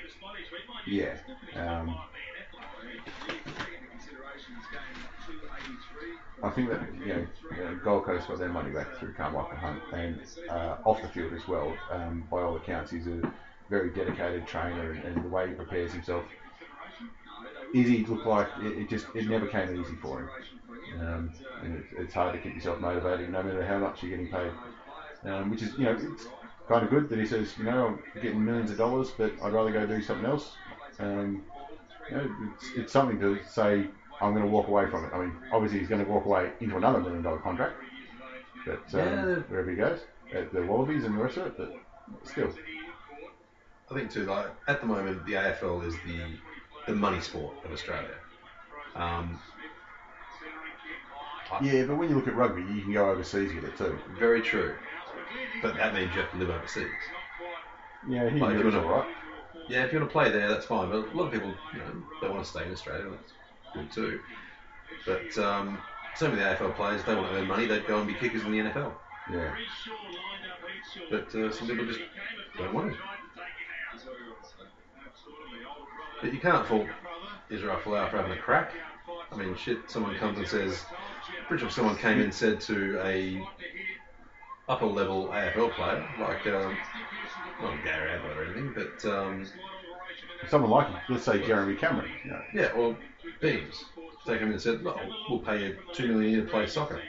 Yeah. 0.86 1.16
Um, 1.56 1.96
I 6.46 6.50
think 6.50 6.70
that 6.70 6.80
you 6.94 7.26
know, 7.64 7.78
Gold 7.82 8.04
Coast 8.04 8.28
got 8.28 8.38
their 8.38 8.48
money 8.48 8.70
back 8.70 8.96
through 8.98 9.14
Carmichael 9.14 9.56
Hunt 9.56 9.82
and 9.92 10.20
uh, 10.48 10.76
off 10.84 11.02
the 11.02 11.08
field 11.08 11.32
as 11.32 11.46
well. 11.48 11.74
Um, 11.90 12.26
by 12.30 12.42
all 12.42 12.56
accounts, 12.56 12.90
he's 12.92 13.06
a 13.06 13.20
very 13.68 13.90
dedicated 13.90 14.46
trainer, 14.46 14.92
and, 14.92 15.02
and 15.04 15.24
the 15.24 15.28
way 15.28 15.48
he 15.48 15.54
prepares 15.54 15.92
himself. 15.92 16.24
Izzy 17.74 18.04
looked 18.04 18.26
like 18.26 18.48
it, 18.62 18.78
it 18.78 18.88
just 18.88 19.06
it 19.14 19.28
never 19.28 19.46
came 19.46 19.74
easy 19.74 19.96
for 19.96 20.20
him, 20.20 20.28
um, 21.00 21.32
and 21.62 21.74
it, 21.78 21.84
it's 21.98 22.14
hard 22.14 22.32
to 22.34 22.38
keep 22.38 22.54
yourself 22.54 22.78
motivated 22.80 23.28
no 23.30 23.42
matter 23.42 23.64
how 23.64 23.78
much 23.78 24.02
you're 24.02 24.10
getting 24.16 24.28
paid. 24.28 24.52
Um, 25.24 25.50
which 25.50 25.62
is 25.62 25.76
you 25.76 25.84
know 25.84 25.98
it's 26.00 26.26
kind 26.68 26.84
of 26.84 26.90
good 26.90 27.08
that 27.08 27.18
he 27.18 27.26
says 27.26 27.54
you 27.58 27.64
know 27.64 27.98
I'm 28.14 28.22
getting 28.22 28.44
millions 28.44 28.70
of 28.70 28.76
dollars, 28.76 29.10
but 29.16 29.32
I'd 29.42 29.52
rather 29.52 29.72
go 29.72 29.84
do 29.84 30.00
something 30.00 30.26
else. 30.26 30.52
Um, 31.00 31.42
you 32.10 32.16
know, 32.16 32.30
it's, 32.54 32.70
it's 32.76 32.92
something 32.92 33.18
to 33.18 33.38
say 33.48 33.88
I'm 34.20 34.32
going 34.32 34.44
to 34.44 34.50
walk 34.50 34.68
away 34.68 34.88
from 34.90 35.04
it. 35.04 35.10
I 35.12 35.18
mean, 35.20 35.36
obviously 35.52 35.78
he's 35.78 35.88
going 35.88 36.04
to 36.04 36.10
walk 36.10 36.24
away 36.24 36.50
into 36.60 36.76
another 36.76 37.00
million 37.00 37.22
dollar 37.22 37.38
contract, 37.38 37.74
but 38.64 38.78
um, 38.94 39.00
Yeah. 39.00 39.34
wherever 39.48 39.70
he 39.70 39.76
goes, 39.76 40.00
at 40.32 40.52
the 40.52 40.62
Wallabies 40.62 41.04
and 41.04 41.16
the 41.18 41.22
rest 41.22 41.36
of 41.36 41.46
it, 41.46 41.56
but 41.58 41.74
still, 42.24 42.52
I 43.90 43.94
think 43.94 44.10
too, 44.10 44.24
like 44.24 44.46
at 44.68 44.80
the 44.80 44.86
moment, 44.86 45.24
the 45.26 45.34
AFL 45.34 45.86
is 45.86 45.94
the 46.06 46.38
the 46.86 46.94
money 46.94 47.20
sport 47.20 47.54
of 47.64 47.72
Australia. 47.72 48.14
Um, 48.94 49.38
yeah. 51.62 51.84
But 51.84 51.96
when 51.96 52.08
you 52.08 52.16
look 52.16 52.28
at 52.28 52.34
rugby, 52.34 52.62
you 52.62 52.82
can 52.82 52.92
go 52.92 53.10
overseas 53.10 53.52
with 53.54 53.64
it 53.64 53.76
too. 53.76 53.98
very 54.18 54.40
true, 54.40 54.74
but 55.62 55.74
that 55.76 55.94
means 55.94 56.14
you 56.14 56.20
have 56.20 56.30
to 56.32 56.38
live 56.38 56.50
overseas. 56.50 56.86
Yeah, 58.08 58.28
he 58.28 58.38
Like, 58.38 58.54
if 58.56 58.64
you 58.64 58.78
all 58.78 58.84
right. 58.86 59.08
Yeah, 59.68 59.82
if 59.82 59.92
you 59.92 59.98
want 59.98 60.10
to 60.10 60.12
play 60.12 60.30
there, 60.30 60.48
that's 60.48 60.66
fine. 60.66 60.90
But 60.90 61.12
a 61.12 61.16
lot 61.16 61.26
of 61.26 61.32
people, 61.32 61.52
you 61.72 61.80
know, 61.80 62.02
don't 62.20 62.32
want 62.34 62.44
to 62.44 62.50
stay 62.50 62.64
in 62.64 62.72
Australia. 62.72 63.10
That's 63.10 63.32
good 63.74 63.90
too. 63.92 64.20
But 65.04 65.36
um, 65.38 65.78
some 66.16 66.32
of 66.32 66.38
the 66.38 66.44
AFL 66.44 66.74
players, 66.76 67.00
if 67.00 67.06
they 67.06 67.14
want 67.14 67.28
to 67.28 67.36
earn 67.36 67.46
money. 67.46 67.66
They'd 67.66 67.86
go 67.86 67.98
and 67.98 68.06
be 68.06 68.14
kickers 68.14 68.42
in 68.42 68.52
the 68.52 68.58
NFL. 68.58 68.92
Yeah. 69.32 69.54
But 71.10 71.34
uh, 71.34 71.52
some 71.52 71.68
people 71.68 71.86
just 71.86 72.00
don't 72.56 72.72
want 72.72 72.92
to. 72.92 72.98
But 76.22 76.32
you 76.32 76.40
can't 76.40 76.66
fault 76.66 76.86
Israel 77.50 77.78
Folau 77.84 78.10
for 78.10 78.16
having 78.16 78.32
a 78.32 78.40
crack. 78.40 78.72
I 79.30 79.36
mean, 79.36 79.56
shit. 79.56 79.78
Someone 79.88 80.16
comes 80.16 80.38
and 80.38 80.48
says, 80.48 80.84
pretty 81.48 81.62
sure 81.62 81.70
someone 81.70 81.96
came 81.96 82.18
in 82.18 82.24
and 82.24 82.34
said 82.34 82.60
to 82.62 82.98
a 83.04 83.46
upper 84.68 84.86
level 84.86 85.28
AFL 85.28 85.72
player, 85.74 86.08
like 86.20 86.46
um, 86.46 86.76
not 87.60 87.84
Gary 87.84 88.12
Ablett 88.12 88.36
or 88.36 88.44
anything, 88.44 88.72
but 88.74 89.04
um, 89.08 89.46
Someone 90.48 90.70
like 90.70 90.88
him, 90.88 90.96
let's 91.08 91.24
say 91.24 91.44
Jeremy 91.44 91.74
Cameron. 91.74 92.10
You 92.24 92.30
know, 92.30 92.42
Yeah, 92.54 92.76
well, 92.76 92.96
Beams. 93.40 93.84
They 94.26 94.38
come 94.38 94.48
in 94.48 94.52
and 94.54 94.60
said, 94.60 94.82
well, 94.82 94.98
we'll 95.28 95.38
pay 95.38 95.62
you 95.62 95.76
two 95.92 96.06
million 96.08 96.26
a 96.26 96.32
year 96.36 96.44
to 96.44 96.50
play 96.50 96.66
soccer. 96.66 97.00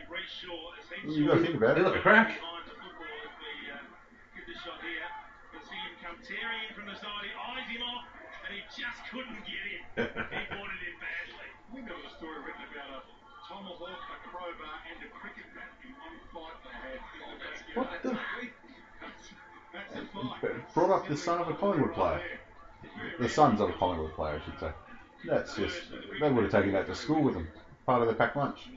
you 1.07 1.25
got 1.27 1.35
to 1.35 1.41
think 1.41 1.55
about 1.55 1.75
They 1.75 1.81
it. 1.81 1.83
look 1.83 1.95
a 1.95 1.99
crack. 1.99 2.37
Tearing 6.27 6.59
in 6.67 6.73
from 6.75 6.85
the 6.87 6.95
side, 6.95 7.23
he 7.23 7.31
eyes 7.31 7.67
him 7.71 7.81
off, 7.83 8.03
and 8.43 8.51
he 8.51 8.59
just 8.75 8.99
couldn't 9.11 9.39
get 9.47 9.63
him. 9.63 9.81
He 9.95 10.43
wanted 10.51 10.81
him 10.83 10.95
badly. 10.99 11.47
I 11.47 11.75
think 11.75 11.87
there 11.87 11.95
a 11.95 12.09
story 12.17 12.35
written 12.43 12.63
about 12.67 12.99
a 12.99 13.47
tomahawk, 13.47 14.01
a 14.11 14.17
crowbar, 14.27 14.75
and 14.91 14.97
a 15.07 15.09
cricket 15.15 15.47
bat 15.55 15.71
in 15.87 15.93
one 15.95 16.19
fight 16.35 16.57
they 16.67 16.75
had. 16.83 16.99
in 17.15 17.23
the 17.31 17.37
backyard. 17.39 17.75
What 17.75 18.03
the? 18.03 18.11
That's 19.71 19.95
a 19.95 20.03
fight. 20.11 20.73
Brought 20.73 20.89
up 20.89 21.07
the 21.07 21.15
son 21.15 21.39
of 21.39 21.47
a 21.47 21.53
Collingwood 21.53 21.93
player. 21.93 22.19
The 23.19 23.29
sons 23.29 23.61
of 23.61 23.69
a 23.69 23.73
Collingwood 23.73 24.13
player, 24.13 24.41
I 24.41 24.45
should 24.45 24.59
say. 24.59 24.71
That's 25.25 25.55
just 25.55 25.81
they 26.19 26.29
would 26.29 26.43
have 26.43 26.51
taken 26.51 26.71
that 26.73 26.85
to 26.87 26.95
school 26.95 27.21
with 27.21 27.33
them, 27.33 27.47
part 27.85 28.01
of 28.01 28.07
their 28.07 28.15
packed 28.15 28.35
lunch. 28.35 28.69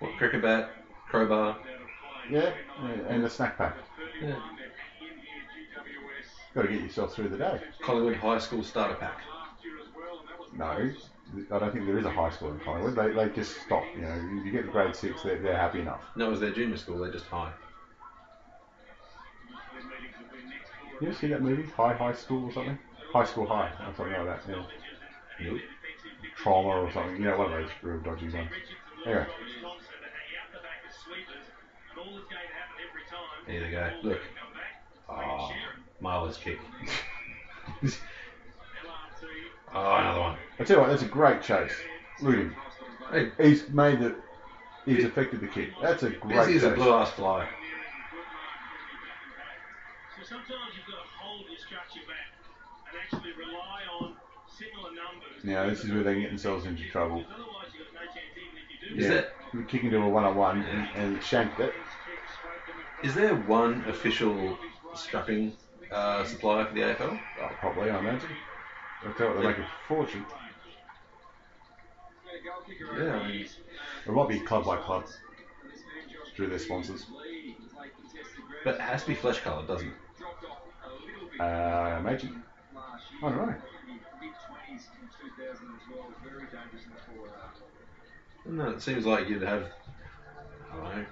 What, 0.00 0.16
cricket 0.16 0.42
bat, 0.42 0.66
crowbar. 1.08 1.56
Yeah, 2.30 2.50
yeah 2.84 2.90
and 3.08 3.24
a 3.24 3.28
snack 3.28 3.56
pack. 3.56 3.74
Yeah. 4.22 4.34
Got 6.54 6.62
to 6.62 6.68
get 6.68 6.80
yourself 6.82 7.12
through 7.12 7.28
the 7.28 7.36
day. 7.36 7.60
Collingwood 7.80 8.14
High 8.16 8.38
School 8.38 8.62
starter 8.62 8.94
pack. 8.94 9.18
No, 10.56 10.64
I 11.50 11.58
don't 11.58 11.72
think 11.72 11.86
there 11.86 11.98
is 11.98 12.04
a 12.04 12.10
high 12.10 12.30
school 12.30 12.50
in 12.50 12.58
Collingwood. 12.58 12.94
They, 12.94 13.10
they 13.12 13.28
just 13.34 13.60
stop. 13.60 13.82
You 13.96 14.02
know, 14.02 14.14
if 14.38 14.44
you 14.44 14.50
get 14.52 14.62
to 14.64 14.68
grade 14.70 14.94
six, 14.94 15.22
they're, 15.22 15.36
they're 15.36 15.56
happy 15.56 15.80
enough. 15.80 16.00
No, 16.14 16.26
it 16.26 16.30
was 16.30 16.40
their 16.40 16.50
junior 16.50 16.76
school. 16.76 16.98
They're 16.98 17.10
just 17.10 17.26
high. 17.26 17.52
You 21.00 21.08
ever 21.08 21.12
see 21.16 21.26
that 21.28 21.42
movie, 21.42 21.64
High 21.76 21.92
High 21.92 22.12
School 22.12 22.44
or 22.44 22.52
something? 22.52 22.78
High 23.12 23.24
School 23.24 23.46
High, 23.46 23.70
or 23.86 23.92
something 23.94 24.12
like 24.14 24.26
that. 24.26 24.40
Yeah. 24.48 24.62
Nope. 25.44 25.60
Trauma 26.36 26.68
or 26.68 26.92
something. 26.92 27.16
You 27.16 27.24
know, 27.24 27.38
one 27.38 27.52
of 27.52 27.60
those 27.60 27.70
real 27.82 27.98
dodgy 27.98 28.28
ones. 28.30 28.48
Anyway, 29.06 29.26
There 33.46 33.60
they 33.60 33.70
go. 33.70 33.90
Look. 34.02 34.20
Ah, 35.08 35.14
oh, 35.14 35.50
Marla's 36.02 36.36
kick. 36.36 36.58
oh, 37.82 37.88
another 39.74 40.20
one. 40.20 40.36
I 40.58 40.64
tell 40.64 40.76
you 40.76 40.80
what, 40.80 40.90
that's 40.90 41.02
a 41.02 41.06
great 41.06 41.42
chase. 41.42 41.72
Look 42.20 42.34
at 42.34 42.40
him. 42.40 42.56
Hey, 43.10 43.32
He's 43.38 43.68
made 43.68 44.00
the. 44.00 44.14
He's 44.86 45.04
affected 45.04 45.40
the 45.40 45.48
kick. 45.48 45.70
That's 45.80 46.02
a 46.02 46.10
great 46.10 46.46
busy 46.46 46.56
as 46.56 46.62
a 46.64 46.70
chase. 46.70 46.78
blue 46.78 46.92
ass 46.92 47.10
fly. 47.10 47.48
So 50.16 50.24
sometimes 50.24 50.74
you've 50.76 50.86
got 50.86 51.02
to 51.02 51.08
hold 51.20 51.46
your 51.48 51.58
structure 51.58 52.00
Now 55.44 55.66
this 55.68 55.84
is 55.84 55.90
where 55.92 56.02
they 56.02 56.20
get 56.20 56.28
themselves 56.30 56.66
into 56.66 56.84
trouble. 56.90 57.24
Otherwise, 57.32 57.66
you've 57.74 57.84
got 57.92 57.94
no 57.94 58.06
chance 58.06 58.36
even 58.36 58.58
if 58.58 58.70
you 58.70 58.94
do. 58.96 59.00
Is 59.00 59.08
yeah, 59.08 59.14
that- 59.14 59.26
we 59.52 59.64
kick 59.64 59.84
into 59.84 59.98
a 59.98 60.08
one-on-one 60.08 60.62
and, 60.62 60.88
and 60.94 61.22
shanked 61.22 61.60
it. 61.60 61.74
Is 63.02 63.14
there 63.14 63.34
one 63.34 63.84
official 63.86 64.56
strapping 64.94 65.52
uh, 65.90 66.24
supplier 66.24 66.64
for 66.64 66.72
the 66.74 66.80
AFL? 66.80 67.18
Oh, 67.40 67.48
probably, 67.60 67.90
I 67.90 67.98
imagine. 67.98 68.30
I 69.06 69.10
tell 69.12 69.26
you 69.28 69.32
what, 69.34 69.40
they 69.42 69.46
make 69.48 69.58
a 69.58 69.66
fortune. 69.88 70.24
Yeah, 72.98 73.14
I 73.14 73.26
mean, 73.28 73.46
It 74.06 74.12
might 74.12 74.28
be 74.28 74.38
club 74.38 74.64
by 74.64 74.76
club 74.76 75.04
through 76.34 76.48
their 76.48 76.58
sponsors. 76.58 77.04
but 78.64 78.74
it 78.74 78.80
has 78.80 79.02
to 79.02 79.08
be 79.08 79.14
flesh 79.14 79.40
coloured, 79.40 79.66
doesn't 79.66 79.88
it? 79.88 79.94
Uh, 81.40 81.42
I 81.44 81.96
imagine. 81.98 82.42
I 83.22 83.28
don't 83.28 83.36
know. 83.36 83.54
No, 88.44 88.70
it 88.70 88.82
seems 88.82 89.06
like 89.06 89.28
you'd 89.28 89.42
have. 89.42 89.64
I 90.72 90.76
don't 90.76 90.84
know. 90.84 91.06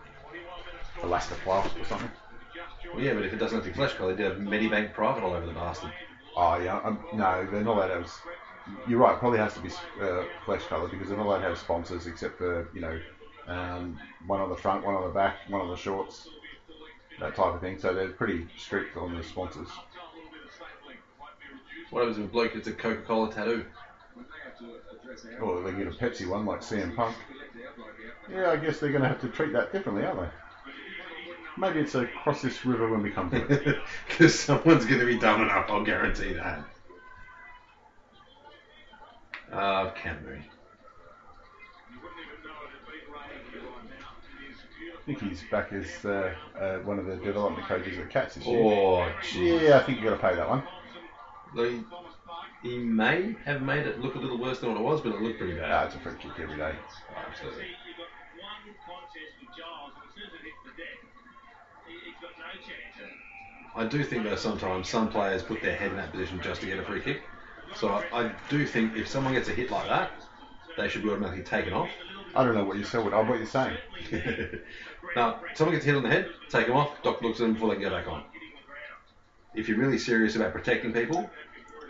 Elastoplast 1.02 1.80
or 1.80 1.84
something. 1.84 2.10
Well, 2.92 3.02
yeah, 3.02 3.14
but 3.14 3.24
if 3.24 3.32
it 3.32 3.36
doesn't 3.36 3.56
have 3.56 3.64
to 3.64 3.70
be 3.70 3.74
flesh 3.74 3.94
coloured, 3.94 4.18
you'd 4.18 4.26
have 4.26 4.38
Medibank 4.38 4.92
private 4.92 5.22
all 5.22 5.34
over 5.34 5.46
the 5.46 5.52
bastard. 5.52 5.92
Oh 6.36 6.58
yeah, 6.58 6.78
um, 6.78 6.98
no, 7.14 7.46
they're 7.50 7.62
not 7.62 7.76
allowed 7.76 7.88
to 7.88 7.94
have. 7.94 8.12
You're 8.88 8.98
right. 8.98 9.18
Probably 9.18 9.38
has 9.38 9.54
to 9.54 9.60
be 9.60 9.70
uh, 10.00 10.24
flesh 10.44 10.62
coloured 10.66 10.90
because 10.90 11.08
they're 11.08 11.16
not 11.16 11.26
allowed 11.26 11.38
to 11.38 11.48
have 11.48 11.58
sponsors 11.58 12.06
except 12.06 12.38
for 12.38 12.68
you 12.74 12.80
know, 12.80 13.00
um, 13.46 13.98
one 14.26 14.40
on 14.40 14.48
the 14.48 14.56
front, 14.56 14.84
one 14.84 14.94
on 14.94 15.04
the 15.04 15.14
back, 15.14 15.36
one 15.48 15.60
on 15.60 15.70
the 15.70 15.76
shorts, 15.76 16.28
that 17.20 17.34
type 17.34 17.54
of 17.54 17.60
thing. 17.60 17.78
So 17.78 17.94
they're 17.94 18.08
pretty 18.08 18.46
strict 18.56 18.96
on 18.96 19.16
the 19.16 19.22
sponsors. 19.22 19.68
What 21.90 22.00
happens 22.00 22.18
if 22.18 22.24
a 22.24 22.28
bloke 22.28 22.54
gets 22.54 22.68
a 22.68 22.72
Coca 22.72 23.02
Cola 23.02 23.32
tattoo? 23.32 23.64
Or 25.40 25.60
they 25.62 25.72
get 25.72 25.86
a 25.86 25.90
Pepsi 25.90 26.26
one 26.26 26.44
like 26.46 26.60
CM 26.60 26.94
Punk. 26.94 27.16
Yeah, 28.32 28.50
I 28.50 28.56
guess 28.56 28.78
they're 28.78 28.90
going 28.90 29.02
to 29.02 29.08
have 29.08 29.20
to 29.22 29.28
treat 29.28 29.52
that 29.52 29.72
differently, 29.72 30.04
aren't 30.04 30.20
they? 30.20 30.28
Maybe 31.56 31.80
it's 31.80 31.94
a 31.94 32.06
cross 32.06 32.40
this 32.40 32.64
river 32.64 32.88
when 32.88 33.02
we 33.02 33.10
come 33.10 33.28
to 33.30 33.44
it. 33.52 33.76
Because 34.08 34.34
someone's 34.34 34.84
going 34.84 35.00
to 35.00 35.06
be 35.06 35.16
dumb 35.16 35.42
enough, 35.42 35.66
I'll 35.68 35.80
guarantee 35.80 36.32
that. 36.32 36.64
Uh, 39.52 39.86
Canterbury. 39.94 40.48
I 44.94 45.02
think 45.06 45.20
he's 45.20 45.42
back 45.50 45.72
as 45.72 46.04
uh, 46.04 46.30
uh, 46.58 46.76
one 46.78 46.98
of 46.98 47.04
the 47.04 47.16
development 47.16 47.66
coaches 47.66 47.98
at 47.98 48.10
Cats 48.10 48.34
this 48.36 48.46
year. 48.46 48.62
Oh, 48.62 49.10
gee. 49.32 49.66
Yeah, 49.66 49.76
I 49.76 49.80
think 49.80 49.98
you've 49.98 50.04
got 50.04 50.10
to 50.10 50.16
pay 50.28 50.34
that 50.36 50.48
one. 50.48 50.62
He, 51.54 51.82
he 52.62 52.78
may 52.78 53.34
have 53.44 53.60
made 53.60 53.86
it 53.86 53.98
look 53.98 54.14
a 54.14 54.18
little 54.18 54.38
worse 54.38 54.58
than 54.58 54.68
what 54.70 54.76
it 54.78 54.82
was, 54.82 55.00
but 55.00 55.12
it 55.12 55.20
looked 55.20 55.38
pretty 55.38 55.54
bad. 55.54 55.86
it's 55.86 55.94
a 55.94 55.98
free 55.98 56.14
kick 56.14 56.32
every 56.38 56.56
day. 56.56 56.74
Oh, 57.10 57.14
absolutely. 57.26 57.66
You've 57.86 57.96
got 57.96 58.06
one 58.38 58.74
contest 58.86 59.32
with 59.40 59.48
Giles, 59.56 59.92
and 59.94 60.04
as 60.04 60.14
soon 60.14 60.24
as 60.24 60.32
it 60.34 60.42
hits 60.42 60.60
the 60.64 60.70
deck, 60.70 60.98
he- 61.86 61.98
he's 62.04 62.14
got 62.20 62.30
no 62.38 62.50
chance. 62.66 63.12
I 63.74 63.84
do 63.84 64.02
think 64.04 64.24
though 64.24 64.34
sometimes 64.36 64.88
some 64.88 65.08
players 65.08 65.42
put 65.42 65.60
their 65.62 65.74
head 65.74 65.90
in 65.90 65.96
that 65.96 66.10
position 66.10 66.40
just 66.40 66.60
to 66.60 66.66
get 66.66 66.78
a 66.78 66.82
free 66.82 67.00
kick. 67.00 67.18
So 67.74 67.88
I, 67.88 68.02
I 68.12 68.30
do 68.48 68.64
think 68.64 68.96
if 68.96 69.06
someone 69.06 69.32
gets 69.32 69.48
a 69.48 69.52
hit 69.52 69.70
like 69.70 69.86
that, 69.86 70.08
they 70.76 70.88
should 70.88 71.02
be 71.02 71.08
automatically 71.08 71.42
taken 71.42 71.72
off. 71.72 71.88
I 72.34 72.42
don't 72.42 72.54
know 72.54 72.62
what 72.62 72.76
you 72.76 72.82
said. 72.84 72.98
What, 72.98 73.12
oh, 73.12 73.22
what 73.22 73.36
you're 73.38 73.46
saying? 73.46 73.76
now, 75.16 75.34
someone 75.54 75.72
gets 75.72 75.84
hit 75.84 75.94
on 75.94 76.02
the 76.02 76.08
head, 76.08 76.24
take 76.48 76.66
them 76.66 76.76
off. 76.76 76.90
Doc 77.02 77.20
looks 77.22 77.38
at 77.40 77.44
them 77.44 77.52
before 77.52 77.68
they 77.68 77.74
can 77.74 77.82
go 77.82 77.90
back 77.90 78.06
on. 78.06 78.22
If 79.54 79.68
you're 79.68 79.78
really 79.78 79.98
serious 79.98 80.36
about 80.36 80.52
protecting 80.52 80.92
people, 80.92 81.28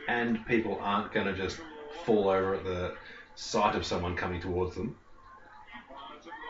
and 0.09 0.45
people 0.47 0.79
aren't 0.81 1.13
going 1.13 1.27
to 1.27 1.35
just 1.35 1.59
fall 2.05 2.29
over 2.29 2.55
at 2.55 2.65
the 2.65 2.95
sight 3.35 3.75
of 3.75 3.85
someone 3.85 4.17
coming 4.17 4.41
towards 4.41 4.75
them, 4.75 4.97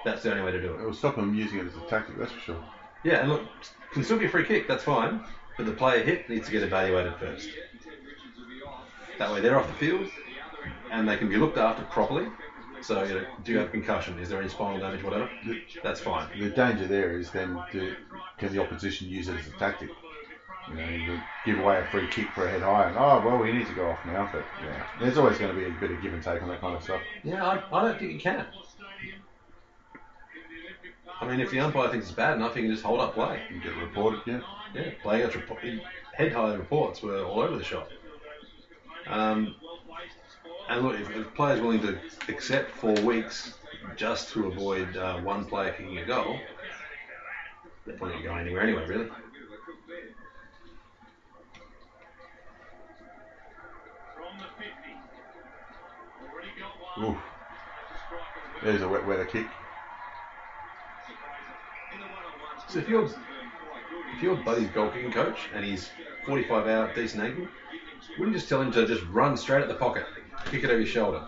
that's 0.04 0.22
the 0.22 0.30
only 0.30 0.42
way 0.42 0.52
to 0.52 0.60
do 0.60 0.72
It 0.74 0.80
it. 0.80 0.84
will 0.84 0.92
stop 0.92 1.16
them 1.16 1.34
using 1.34 1.58
it 1.58 1.66
as 1.66 1.76
a 1.76 1.80
tactic, 1.80 2.16
that's 2.16 2.32
for 2.32 2.40
sure. 2.40 2.64
Yeah, 3.02 3.20
and 3.20 3.28
look, 3.28 3.42
can 3.92 4.02
still 4.02 4.18
be 4.18 4.26
a 4.26 4.28
free 4.28 4.44
kick, 4.44 4.66
that's 4.68 4.82
fine, 4.84 5.20
but 5.56 5.66
the 5.66 5.72
player 5.72 6.02
hit 6.02 6.28
needs 6.28 6.46
to 6.46 6.52
get 6.52 6.62
evaluated 6.62 7.14
first. 7.16 7.48
That 9.18 9.30
way 9.32 9.40
they're 9.40 9.58
off 9.58 9.66
the 9.66 9.74
field, 9.74 10.06
and 10.90 11.08
they 11.08 11.16
can 11.16 11.28
be 11.28 11.36
looked 11.36 11.58
after 11.58 11.82
properly. 11.82 12.28
So, 12.82 13.02
you 13.02 13.14
know, 13.14 13.24
do 13.44 13.52
you 13.52 13.58
have 13.58 13.70
concussion? 13.70 14.18
Is 14.18 14.30
there 14.30 14.38
any 14.38 14.48
spinal 14.48 14.78
damage, 14.78 15.02
whatever? 15.02 15.28
That's 15.82 16.00
fine. 16.00 16.28
The 16.38 16.48
danger 16.48 16.86
there 16.86 17.18
is 17.18 17.30
then 17.30 17.58
do, 17.70 17.94
can 18.38 18.52
the 18.52 18.62
opposition 18.62 19.06
use 19.08 19.28
it 19.28 19.36
as 19.38 19.46
a 19.46 19.50
tactic? 19.58 19.90
You 20.68 20.74
know, 20.74 20.88
you 20.88 21.20
give 21.44 21.58
away 21.58 21.80
a 21.80 21.86
free 21.86 22.06
kick 22.08 22.30
for 22.34 22.46
a 22.46 22.50
head 22.50 22.62
high, 22.62 22.88
and 22.88 22.96
oh 22.96 23.22
well, 23.24 23.38
we 23.38 23.52
need 23.52 23.66
to 23.66 23.74
go 23.74 23.88
off 23.90 23.98
now. 24.06 24.28
But 24.32 24.44
yeah, 24.62 24.86
there's 25.00 25.18
always 25.18 25.38
going 25.38 25.54
to 25.54 25.58
be 25.58 25.66
a 25.66 25.80
bit 25.80 25.90
of 25.90 26.02
give 26.02 26.12
and 26.12 26.22
take 26.22 26.42
on 26.42 26.48
that 26.48 26.60
kind 26.60 26.76
of 26.76 26.82
stuff. 26.82 27.00
Yeah, 27.24 27.44
I, 27.44 27.62
I 27.72 27.88
don't 27.88 27.98
think 27.98 28.12
you 28.12 28.20
can. 28.20 28.46
I 31.20 31.26
mean, 31.26 31.40
if 31.40 31.50
the 31.50 31.60
umpire 31.60 31.90
thinks 31.90 32.06
it's 32.06 32.14
bad 32.14 32.36
enough, 32.36 32.54
he 32.54 32.62
can 32.62 32.70
just 32.70 32.82
hold 32.82 33.00
up 33.00 33.14
play. 33.14 33.42
You 33.52 33.60
get 33.60 33.76
reported, 33.76 34.20
yeah. 34.24 34.40
Yeah, 34.74 34.90
play 35.02 35.20
against 35.20 35.36
report. 35.36 35.60
Head 36.14 36.32
high 36.32 36.54
reports 36.54 37.02
were 37.02 37.22
all 37.24 37.40
over 37.40 37.56
the 37.56 37.64
shop. 37.64 37.90
Um, 39.06 39.54
and 40.68 40.82
look, 40.82 40.98
if, 40.98 41.10
if 41.10 41.26
a 41.26 41.30
player's 41.30 41.60
willing 41.60 41.82
to 41.82 41.98
accept 42.28 42.70
four 42.70 42.94
weeks 43.02 43.54
just 43.96 44.30
to 44.32 44.46
avoid 44.46 44.96
uh, 44.96 45.18
one 45.18 45.44
player 45.44 45.72
kicking 45.72 45.98
a 45.98 46.06
goal, 46.06 46.38
they're 47.84 47.96
probably 47.96 48.16
not 48.16 48.24
going 48.24 48.40
anywhere 48.40 48.62
anyway, 48.62 48.86
really. 48.86 49.08
There's 58.62 58.82
a 58.82 58.88
wet 58.88 59.06
weather 59.06 59.24
kick. 59.24 59.46
So 62.68 62.78
if 62.78 62.88
you're 62.88 63.08
if 64.14 64.22
your 64.22 64.36
buddy's 64.36 64.68
goal 64.68 64.90
kicking 64.90 65.10
coach 65.10 65.48
and 65.54 65.64
he's 65.64 65.90
45 66.26 66.66
out, 66.66 66.94
decent 66.94 67.22
ankle, 67.22 67.48
wouldn't 68.18 68.34
you 68.34 68.38
just 68.38 68.48
tell 68.48 68.60
him 68.60 68.70
to 68.72 68.86
just 68.86 69.02
run 69.04 69.36
straight 69.36 69.62
at 69.62 69.68
the 69.68 69.74
pocket, 69.74 70.04
kick 70.46 70.62
it 70.62 70.70
over 70.70 70.78
your 70.78 70.86
shoulder? 70.86 71.22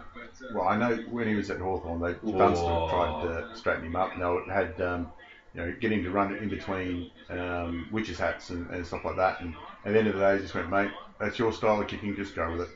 Well, 0.52 0.66
I 0.68 0.76
know 0.76 0.96
when 1.08 1.26
he 1.26 1.34
was 1.34 1.50
at 1.50 1.58
Hawthorn, 1.58 2.00
they. 2.00 2.12
Dunstall 2.36 2.88
tried 2.90 3.22
to 3.22 3.56
straighten 3.56 3.84
him 3.84 3.96
up. 3.96 4.16
No, 4.16 4.36
it 4.36 4.48
had 4.48 4.80
um, 4.80 5.08
you 5.54 5.60
know 5.62 5.72
get 5.80 5.90
him 5.90 6.02
to 6.02 6.10
run 6.10 6.32
in 6.32 6.48
between 6.48 7.06
um, 7.30 7.86
witches 7.90 8.18
hats 8.18 8.50
and, 8.50 8.68
and 8.70 8.86
stuff 8.86 9.04
like 9.04 9.16
that. 9.16 9.40
And 9.40 9.54
at 9.84 9.92
the 9.92 9.98
end 9.98 10.08
of 10.08 10.14
the 10.14 10.20
day, 10.20 10.34
he 10.34 10.40
just 10.40 10.54
went, 10.54 10.68
mate, 10.68 10.90
that's 11.18 11.38
your 11.38 11.52
style 11.52 11.80
of 11.80 11.86
kicking. 11.86 12.14
Just 12.14 12.34
go 12.34 12.50
with 12.50 12.60
it. 12.62 12.68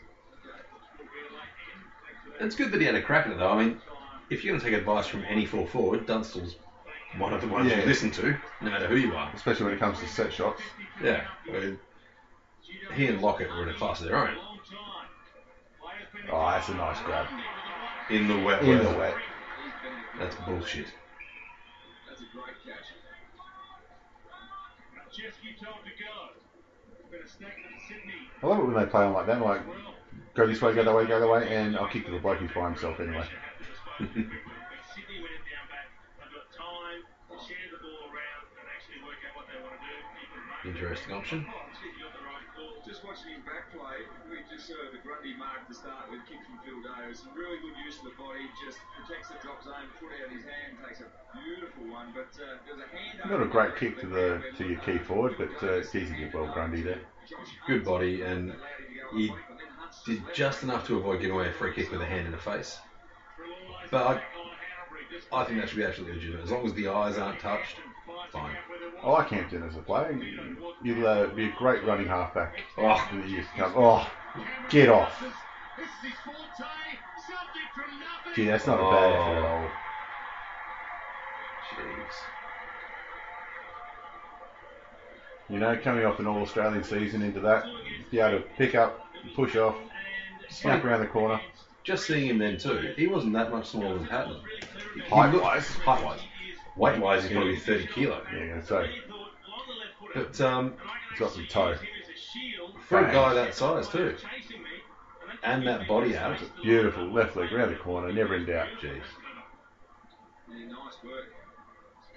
It's 2.41 2.55
good 2.57 2.72
that 2.72 2.80
he 2.80 2.87
had 2.87 2.95
a 2.95 3.03
crack 3.03 3.26
at 3.26 3.32
it 3.32 3.39
though. 3.39 3.51
I 3.51 3.64
mean, 3.64 3.80
if 4.30 4.45
you're 4.45 4.53
going 4.53 4.61
to 4.61 4.66
take 4.70 4.78
advice 4.78 5.07
from 5.07 5.24
any 5.28 5.45
full 5.47 5.66
forward, 5.66 6.07
Dunstall's 6.07 6.57
one 7.18 7.32
of 7.32 7.41
the 7.41 7.49
ones 7.49 7.70
Yeah. 7.70 7.80
you 7.80 7.87
listen 7.87 8.11
to, 8.12 8.37
no 8.61 8.70
matter 8.70 8.87
who 8.87 8.97
you 8.97 9.14
are. 9.14 9.30
Especially 9.34 9.64
when 9.64 9.74
it 9.74 9.80
comes 9.80 9.99
to 10.01 10.07
set 10.07 10.32
shots. 10.32 10.61
Yeah. 11.03 11.24
I 11.49 11.53
mean, 11.53 11.78
he 12.95 13.07
and 13.07 13.20
Lockett 13.22 13.49
were 13.49 13.62
in 13.62 13.68
a 13.70 13.74
class 13.74 14.01
of 14.01 14.09
their 14.09 14.16
own. 14.16 14.37
Oh, 16.30 16.51
that's 16.51 16.68
a 16.68 16.74
nice 16.74 17.01
grab. 17.03 17.26
In 18.11 18.26
the 18.28 18.39
wet 18.45 18.62
In 18.62 18.68
weather. 18.70 18.93
the 18.93 18.99
wet. 18.99 19.14
That's 20.18 20.34
bullshit. 20.47 20.87
Chesky 25.12 25.57
told 25.62 25.78
to 25.84 25.91
go. 26.03 27.11
Been 27.11 27.22
a 27.22 27.28
stack 27.28 27.57
of 27.64 27.80
Sydney. 27.89 28.28
I 28.43 28.47
love 28.47 28.59
it 28.59 28.64
when 28.66 28.74
they 28.74 28.84
play 28.91 29.05
on 29.05 29.14
like 29.14 29.26
that. 29.26 29.41
Like 29.41 29.61
go 30.37 30.47
this 30.47 30.61
way, 30.61 30.74
go 30.74 30.84
that 30.84 30.95
way, 30.95 31.07
go 31.07 31.18
that 31.18 31.28
way, 31.28 31.49
and 31.49 31.76
I'll 31.76 31.89
kick 31.89 32.05
to 32.05 32.12
the 32.12 32.20
bloke 32.20 32.39
who's 32.39 32.53
by 32.53 32.68
himself 32.68 33.01
anyway. 33.01 33.24
Sydney 33.99 35.24
went 35.24 35.32
it 35.32 35.45
down 35.49 35.64
back. 35.72 35.89
They've 36.20 36.28
got 36.28 36.53
time 36.53 37.01
to 37.32 37.37
share 37.41 37.72
the 37.72 37.80
ball 37.80 38.12
around 38.12 38.45
and 38.61 38.68
actually 38.68 39.01
work 39.01 39.16
out 39.24 39.32
what 39.32 39.49
they 39.49 39.57
want 39.64 39.80
to 39.80 39.80
do. 39.80 39.97
Keep 40.20 40.28
it 40.37 40.45
running. 40.45 40.76
Interesting 40.76 41.12
option. 41.16 41.39
Sydney 41.80 42.05
got 42.05 42.12
the 42.12 42.24
right 42.28 42.45
call. 42.53 42.84
Just 42.84 43.01
watching 43.01 43.32
him 43.32 43.49
back 43.49 43.72
play, 43.72 44.05
we 44.31 44.39
just 44.51 44.66
saw 44.68 44.74
the 44.93 44.99
Grundy 45.03 45.35
mark 45.37 45.66
to 45.68 45.74
start 45.74 46.11
with, 46.11 46.20
kick 46.29 46.39
from 46.47 46.59
Phil 46.64 46.81
Davis. 46.83 47.20
Some 47.20 47.35
really 47.35 47.59
good 47.59 47.77
use 47.85 47.99
of 47.99 48.05
the 48.11 48.16
body, 48.18 48.47
just 48.64 48.79
protects 48.97 49.29
the 49.29 49.39
drop 49.43 49.62
zone, 49.64 49.87
put 50.01 50.11
out 50.18 50.31
his 50.33 50.43
hand, 50.45 50.79
takes 50.87 51.01
a 51.01 51.09
beautiful 51.39 51.87
one. 51.93 52.12
But 52.14 52.31
uh, 52.41 52.59
there's 52.66 52.81
a 52.83 52.89
hand. 52.91 53.31
Not 53.31 53.43
a 53.43 53.49
great 53.51 53.77
kick 53.77 54.01
to 54.01 54.07
the 54.07 54.43
to 54.59 54.62
your 54.66 54.81
key 54.81 54.99
forward, 54.99 55.37
but 55.39 55.55
uh, 55.62 55.81
it's 55.83 55.95
easy 55.95 56.14
to 56.14 56.20
get 56.20 56.35
well 56.35 56.51
Grundy 56.53 56.83
there. 56.83 57.01
Good 57.66 57.85
body, 57.85 58.22
and 58.22 58.55
he 59.14 59.33
did 60.05 60.22
just 60.35 60.62
enough 60.62 60.87
to 60.87 60.99
avoid 60.99 61.20
giving 61.20 61.35
away 61.37 61.49
a 61.49 61.53
free 61.53 61.74
kick 61.74 61.91
with 61.91 62.01
a 62.01 62.07
hand 62.07 62.27
in 62.27 62.33
the 62.33 62.39
face. 62.39 62.79
But 63.91 64.22
I, 65.33 65.41
I 65.41 65.45
think 65.45 65.61
that 65.61 65.68
should 65.68 65.79
be 65.79 65.85
absolutely 65.85 66.16
legitimate. 66.16 66.45
As 66.45 66.51
long 66.51 66.66
as 66.66 66.74
the 66.74 66.89
eyes 66.89 67.16
aren't 67.18 67.41
touched, 67.41 67.77
fine. 68.33 68.57
I 69.03 69.11
like 69.11 69.29
Hampton 69.29 69.62
as 69.62 69.77
a 69.77 69.81
player. 69.81 70.18
He'll 70.83 71.07
uh, 71.07 71.27
be 71.29 71.47
a 71.47 71.53
great 71.59 71.85
running 71.85 72.07
halfback 72.09 72.61
Oh. 72.79 73.09
in 73.12 73.22
the 73.22 73.29
years 73.29 73.47
to 73.55 73.62
come. 73.62 73.72
Oh, 73.77 74.09
get 74.70 74.89
off. 74.89 75.20
This 75.20 75.30
is 75.87 76.11
his 76.11 76.12
forte, 76.24 76.37
something 77.26 77.68
from 77.74 77.91
nothing. 78.01 78.32
Gee, 78.34 78.47
that's 78.47 78.66
not 78.66 78.78
a 78.78 78.82
bad 78.82 79.12
Oh. 79.12 79.22
effort 79.22 79.37
at 79.39 79.45
all. 79.45 79.70
Jeez. 81.70 82.14
You 85.49 85.59
know, 85.61 85.76
coming 85.82 86.05
off 86.05 86.18
an 86.18 86.26
All 86.26 86.43
Australian 86.43 86.82
season 86.82 87.22
into 87.22 87.41
that, 87.41 87.64
be 88.11 88.18
able 88.18 88.39
to 88.41 88.45
pick 88.57 88.74
up, 88.74 89.07
push 89.34 89.55
off, 89.57 89.76
snap 90.49 90.84
around 90.84 91.01
the 91.01 91.07
corner. 91.07 91.41
Just 91.84 92.07
seeing 92.07 92.26
him 92.28 92.39
then 92.39 92.59
too, 92.59 92.95
he 92.97 93.07
wasn't 93.07 93.32
that 93.34 93.53
much 93.53 93.66
smaller 93.68 93.95
than 93.99 94.07
Patton. 94.09 94.41
Height 95.09 95.41
wise. 95.41 95.68
Height 95.68 96.03
wise. 96.05 96.20
Weight 96.76 97.01
wise, 97.01 97.22
he's 97.22 97.32
probably 97.32 97.57
30 97.57 97.87
kilo. 97.87 98.22
Yeah, 98.34 98.61
so 98.61 98.87
But 100.14 100.41
um, 100.41 100.74
he's 101.11 101.20
got 101.20 101.30
some 101.30 101.47
toe. 101.47 101.76
For 102.89 103.01
a 103.01 103.12
guy 103.12 103.34
that 103.34 103.55
size 103.55 103.89
too, 103.89 104.16
and 105.43 105.66
that 105.66 105.89
body 105.89 106.16
out, 106.16 106.39
Beautiful 106.62 107.05
left 107.07 107.37
leg 107.37 107.53
around 107.53 107.70
the 107.70 107.76
corner, 107.78 108.12
never 108.12 108.37
in 108.37 108.47
doubt. 108.47 108.68
Jeez. 108.80 109.01
Yeah, 110.49 110.66
nice 110.66 110.95
work. 111.05 111.32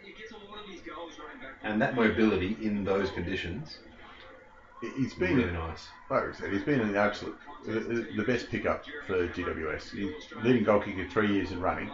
He 0.03 0.11
gets 0.13 0.32
a 0.32 0.36
lot 0.36 0.63
of 0.63 0.70
his 0.70 0.82
goals 0.82 1.13
running 1.20 1.41
back. 1.41 1.57
and 1.63 1.82
that 1.82 1.95
mobility 1.95 2.57
in 2.61 2.84
those 2.84 3.09
conditions, 3.11 3.80
He- 4.82 4.89
He's 4.91 5.13
been, 5.13 5.38
really 5.38 5.51
nice. 5.51 5.88
like 6.09 6.24
I 6.30 6.32
said, 6.32 6.53
he's 6.53 6.63
been 6.63 6.80
an 6.80 6.95
absolute, 6.95 7.38
the, 7.65 8.24
best 8.26 8.49
pickup 8.49 8.86
for 9.07 9.28
GWS. 9.28 9.91
He's 9.91 10.13
leading 10.41 10.63
goal 10.63 10.80
kicker 10.80 11.05
three 11.09 11.34
years 11.34 11.51
in 11.51 11.59
running. 11.59 11.91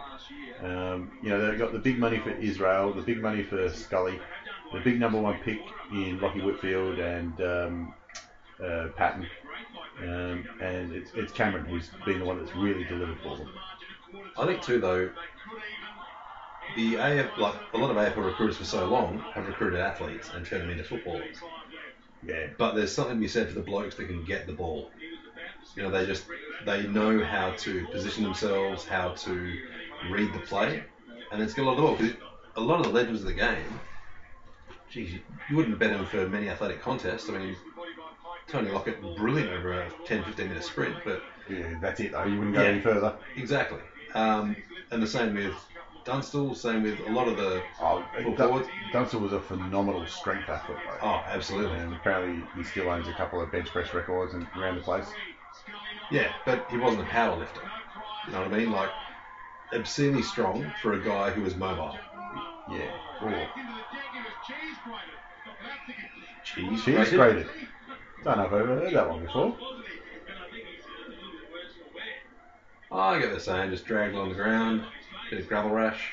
Um, 0.62 1.10
you 1.22 1.30
know, 1.30 1.40
they've 1.40 1.58
got 1.58 1.72
the 1.72 1.78
big 1.80 1.98
money 1.98 2.18
for 2.18 2.30
Israel, 2.30 2.92
the 2.92 3.02
big 3.02 3.20
money 3.20 3.42
for 3.42 3.68
Scully, 3.70 4.20
the 4.72 4.80
big 4.80 5.00
number 5.00 5.20
one 5.20 5.38
pick 5.40 5.60
in 5.90 6.20
Lachie 6.20 6.44
Whitfield 6.44 6.98
and 7.00 7.40
um, 7.40 7.94
uh, 8.62 8.88
Patton. 8.96 9.26
Um, 10.02 10.44
and 10.60 10.92
it's, 10.92 11.10
it's 11.14 11.32
Cameron 11.32 11.64
who's 11.64 11.88
been 12.04 12.18
the 12.18 12.24
one 12.24 12.38
that's 12.38 12.54
really 12.54 12.84
delivered 12.84 13.18
for 13.22 13.36
them. 13.36 13.50
I 14.38 14.46
think 14.46 14.62
too 14.62 14.78
though, 14.80 15.10
the 16.76 16.96
AF 16.96 17.38
like 17.38 17.54
a 17.72 17.78
lot 17.78 17.90
of 17.90 17.96
AFL 17.96 18.24
recruiters 18.24 18.56
for 18.58 18.64
so 18.64 18.86
long 18.86 19.18
have 19.32 19.46
recruited 19.46 19.80
athletes 19.80 20.30
and 20.34 20.44
turned 20.44 20.62
them 20.64 20.70
into 20.70 20.84
footballers. 20.84 21.36
Yeah. 22.26 22.48
But 22.58 22.74
there's 22.74 22.92
something 22.92 23.16
to 23.16 23.20
be 23.20 23.28
said 23.28 23.48
for 23.48 23.54
the 23.54 23.62
blokes 23.62 23.94
that 23.96 24.06
can 24.06 24.24
get 24.24 24.46
the 24.46 24.52
ball. 24.52 24.90
You 25.74 25.82
know, 25.84 25.90
they 25.90 26.06
just 26.06 26.24
they 26.64 26.86
know 26.86 27.22
how 27.24 27.52
to 27.52 27.86
position 27.88 28.24
themselves, 28.24 28.84
how 28.84 29.10
to 29.10 29.58
read 30.10 30.32
the 30.34 30.40
play, 30.40 30.82
and 31.32 31.42
it's 31.42 31.54
got 31.54 31.62
a 31.62 31.66
lot 31.70 31.72
of 31.72 31.76
the 31.78 31.82
ball. 31.82 31.96
'Cause 31.96 32.16
a 32.56 32.60
lot 32.60 32.80
of 32.80 32.86
the 32.86 32.92
legends 32.92 33.20
of 33.20 33.26
the 33.26 33.34
game, 33.34 33.80
geez, 34.90 35.12
you, 35.12 35.20
you 35.50 35.56
wouldn't 35.56 35.78
bet 35.78 35.90
them 35.90 36.06
for 36.06 36.26
many 36.28 36.48
athletic 36.48 36.80
contests. 36.80 37.28
I 37.28 37.32
mean, 37.32 37.56
Tony 38.48 38.70
Lockett, 38.70 39.00
brilliant 39.16 39.50
over 39.50 39.72
a 39.72 39.90
10, 40.06 40.24
15 40.24 40.48
minute 40.48 40.64
sprint, 40.64 40.96
but 41.04 41.22
Yeah, 41.48 41.78
that's 41.80 42.00
it 42.00 42.12
though. 42.12 42.24
You 42.24 42.38
wouldn't 42.38 42.54
go 42.54 42.62
Yeah. 42.62 42.68
any 42.68 42.80
further. 42.80 43.14
exactly. 43.36 43.80
Um, 44.14 44.56
and 44.90 45.02
the 45.02 45.06
same 45.06 45.34
with 45.34 45.54
Dunstall, 46.04 46.54
same 46.54 46.84
with 46.84 47.00
a 47.00 47.10
lot 47.10 47.26
of 47.28 47.36
the 47.36 47.60
Oh, 47.80 48.04
Dun- 48.36 48.68
Dunstall 48.92 49.20
was 49.20 49.32
a 49.32 49.40
phenomenal 49.40 50.06
strength 50.06 50.48
athlete. 50.48 50.78
Though. 50.86 51.08
Oh, 51.08 51.22
absolutely. 51.26 51.78
And 51.78 51.94
apparently 51.94 52.44
he 52.54 52.62
still 52.62 52.88
owns 52.88 53.08
a 53.08 53.12
couple 53.12 53.40
of 53.40 53.50
bench 53.50 53.70
press 53.70 53.92
records 53.92 54.32
and 54.34 54.46
around 54.56 54.76
the 54.76 54.82
place. 54.82 55.12
Yeah, 56.10 56.28
but 56.44 56.66
he 56.70 56.76
wasn't 56.78 57.02
a 57.02 57.06
power 57.06 57.36
lifter. 57.36 57.62
You 58.26 58.32
know 58.32 58.42
what 58.42 58.52
I 58.52 58.56
mean? 58.56 58.70
Like, 58.70 58.90
obscenely 59.72 60.22
strong 60.22 60.72
for 60.80 60.92
a 60.92 61.00
guy 61.00 61.30
who 61.30 61.42
was 61.42 61.56
mobile. 61.56 61.98
Yeah. 62.70 62.76
Into 63.22 63.24
the 63.24 63.30
deck, 63.30 63.50
he 64.12 64.18
was 64.20 64.32
cheese 64.46 64.76
grated. 64.84 65.14
Cheese, 66.44 66.84
Cheese 66.84 67.10
grated. 67.10 67.48
Don't 68.26 68.38
know 68.38 68.44
if 68.46 68.52
I've 68.52 68.60
ever 68.60 68.80
heard 68.80 68.92
that 68.92 69.08
one 69.08 69.24
before. 69.24 69.56
Oh, 72.90 72.98
I 72.98 73.20
get 73.20 73.32
the 73.32 73.38
same, 73.38 73.70
just 73.70 73.86
drag 73.86 74.16
on 74.16 74.30
the 74.30 74.34
ground, 74.34 74.82
bit 75.30 75.38
of 75.38 75.46
gravel 75.46 75.70
rash, 75.70 76.10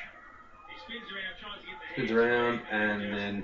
spins 1.95 2.11
around, 2.11 2.61
and 2.69 3.01
then 3.11 3.43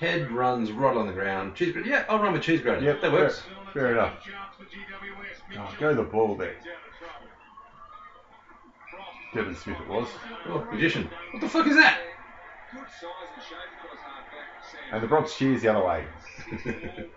head 0.00 0.30
runs 0.30 0.70
right 0.70 0.94
on 0.94 1.06
the 1.06 1.14
ground. 1.14 1.54
Cheese 1.54 1.72
grater. 1.72 1.88
Yeah, 1.88 2.04
I'll 2.10 2.18
run 2.18 2.34
with 2.34 2.42
cheese 2.42 2.60
grater. 2.60 2.84
Yep, 2.84 3.00
that 3.00 3.10
works. 3.10 3.42
Fair, 3.72 3.72
fair 3.72 3.92
enough. 3.92 4.18
Oh, 5.56 5.74
go 5.80 5.94
the 5.94 6.02
ball 6.02 6.36
there. 6.36 6.56
Devon 9.32 9.56
Smith 9.56 9.80
it 9.80 9.88
was. 9.88 10.08
Oh, 10.46 10.68
magician. 10.70 11.08
What 11.32 11.40
the 11.40 11.48
fuck 11.48 11.66
is 11.66 11.76
that? 11.76 12.00
and 12.74 12.84
shape 13.48 13.56
for 13.80 13.88
his 13.88 14.00
halfback. 14.00 14.62
Sam. 14.70 14.80
And 14.92 15.02
the 15.02 15.06
Bronx 15.06 15.38
cheers 15.38 15.62
the 15.62 15.68
other 15.68 15.86
way. 15.86 16.04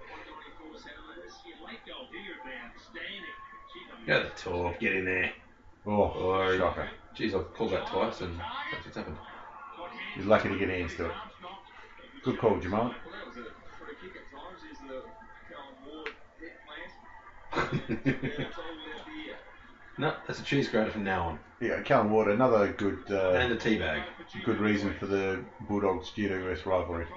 Go 4.08 4.24
the 4.24 4.30
talk, 4.30 4.80
get 4.80 4.96
in 4.96 5.06
there. 5.06 5.32
Oh, 5.86 5.92
Or, 5.92 6.58
shocker. 6.58 6.90
Jeez, 7.18 7.34
I've 7.34 7.54
called 7.54 7.72
that 7.72 7.88
twice 7.88 8.22
and 8.22 8.40
that's 8.72 8.86
what's 8.86 8.98
happened. 8.98 9.18
He's 10.16 10.26
lucky 10.26 10.50
to 10.50 10.58
get 10.58 10.70
hands 10.70 10.96
to 10.96 11.06
it. 11.08 11.12
Good 12.24 12.40
call, 12.40 12.60
Jamal. 12.60 12.84
Well, 12.86 12.92
that 12.92 13.28
was 13.28 13.38
a 13.38 13.50
free 13.78 13.96
kick 14.02 14.16
at 14.16 14.32
times. 14.32 14.62
Is 14.72 14.78
the 14.88 15.04
Callum 15.50 15.76
Ward 15.88 16.10
head 16.40 16.56
plant. 16.66 18.38
That's 18.38 18.58
all 18.58 18.64
left 18.64 19.10
ear. 19.28 19.36
no, 19.98 20.14
that's 20.26 20.40
a 20.40 20.44
cheese 20.44 20.68
grater 20.68 20.92
from 20.92 21.04
now 21.04 21.28
on. 21.30 21.40
Yeah, 21.62 21.82
Callum 21.82 22.12
Ward, 22.12 22.28
another 22.30 22.74
good 22.74 23.00
And 23.10 23.52
uh, 23.52 23.56
a 23.56 23.58
tea 23.58 23.78
bag. 23.78 24.04
good 24.46 24.60
reason 24.60 24.94
for 25.00 25.06
the 25.06 25.44
Bulldogs 25.68 26.12
GWS 26.16 26.66
rivalry. 26.66 27.08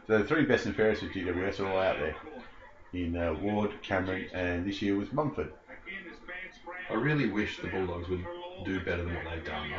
So 0.07 0.19
the 0.19 0.25
three 0.25 0.45
best 0.45 0.67
and 0.67 0.75
fairest 0.75 1.03
of 1.03 1.11
GWS 1.11 1.61
are 1.61 1.69
all 1.69 1.79
out 1.79 1.99
there. 1.99 2.17
In 2.93 3.17
uh, 3.17 3.35
Ward, 3.35 3.71
Cameron, 3.83 4.27
and 4.35 4.67
this 4.67 4.83
year 4.83 4.97
was 4.97 5.13
Mumford. 5.13 5.53
Again, 5.69 6.03
this 6.09 6.19
band 6.19 6.51
spraying. 6.53 6.85
I 6.91 6.95
really 6.95 7.29
wish 7.29 7.59
the 7.59 7.69
Bulldogs 7.69 8.09
would 8.09 8.25
do 8.65 8.81
better 8.81 9.05
than 9.05 9.15
what 9.15 9.25
they've 9.31 9.45
done. 9.45 9.71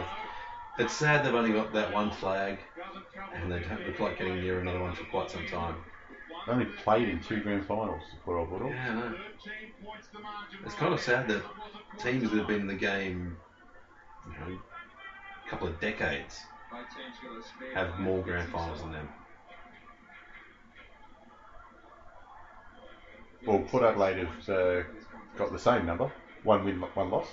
It's 0.79 0.93
sad 0.93 1.25
they've 1.25 1.35
only 1.35 1.51
got 1.51 1.73
that 1.73 1.93
one 1.93 2.11
flag 2.11 2.59
and 3.35 3.51
they 3.51 3.59
don't 3.59 3.85
look 3.85 3.99
like 3.99 4.17
getting 4.17 4.39
near 4.39 4.61
another 4.61 4.79
one 4.79 4.95
for 4.95 5.03
quite 5.05 5.29
some 5.29 5.45
time. 5.47 5.75
They 6.47 6.53
only 6.53 6.65
played 6.65 7.09
in 7.09 7.21
two 7.21 7.41
grand 7.41 7.65
finals 7.65 8.01
for 8.23 8.37
old 8.37 8.49
Bulldogs. 8.49 8.73
Yeah, 8.73 8.89
I 8.89 8.95
know. 8.95 9.15
13 9.43 9.71
points 9.85 10.07
the 10.13 10.19
margin. 10.19 10.59
It's 10.65 10.75
kind 10.75 10.93
of 10.93 11.01
sad 11.01 11.27
that 11.27 11.43
teams 11.99 12.31
that 12.31 12.37
have 12.37 12.47
been 12.47 12.61
in 12.61 12.67
the 12.67 12.73
game, 12.73 13.37
you 14.25 14.31
know, 14.39 14.59
a 15.45 15.49
couple 15.49 15.67
of 15.67 15.79
decades, 15.81 16.39
Both 16.71 16.87
teams 16.95 17.15
got 17.21 17.37
a 17.37 17.43
spare 17.43 17.73
have 17.75 17.99
more 17.99 18.21
grand 18.23 18.49
finals 18.49 18.79
than 18.81 18.91
them. 18.93 19.09
Well, 23.45 23.59
Port 23.59 23.83
Adelaide 23.83 24.17
have 24.17 24.49
uh, 24.49 24.81
got 25.37 25.51
the 25.51 25.59
same 25.59 25.85
number. 25.85 26.11
One 26.43 26.63
win, 26.63 26.79
one 26.93 27.09
loss. 27.09 27.27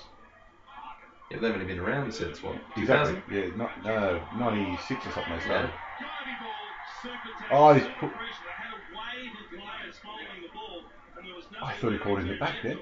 Yeah, 1.31 1.39
they've 1.39 1.53
only 1.53 1.67
been 1.67 1.79
around 1.79 2.13
since 2.15 2.43
what? 2.43 2.57
Exactly. 2.77 3.17
2000? 3.17 3.23
Yeah, 3.31 3.47
not, 3.57 3.71
no, 3.85 4.21
96 4.39 5.07
or 5.07 5.13
something 5.13 5.33
they 5.35 5.41
started. 5.45 5.71
Carnival, 5.99 6.55
super 7.03 7.31
Oh, 7.51 7.73
he's 7.75 7.85
put, 8.01 8.11
pressure. 8.11 8.43
They 8.43 8.51
had 8.57 8.73
a 8.73 8.81
wave 8.97 9.33
of 9.37 9.47
players 9.51 9.97
following 10.03 10.41
the 10.43 10.49
ball, 10.49 10.83
and 11.17 11.27
there 11.27 11.35
was 11.35 11.45
no 11.53 11.59
I 11.63 11.73
thought 11.75 11.93
he 11.93 11.99
called 11.99 12.21
him 12.21 12.29
the 12.29 12.35
back 12.35 12.57
then. 12.63 12.79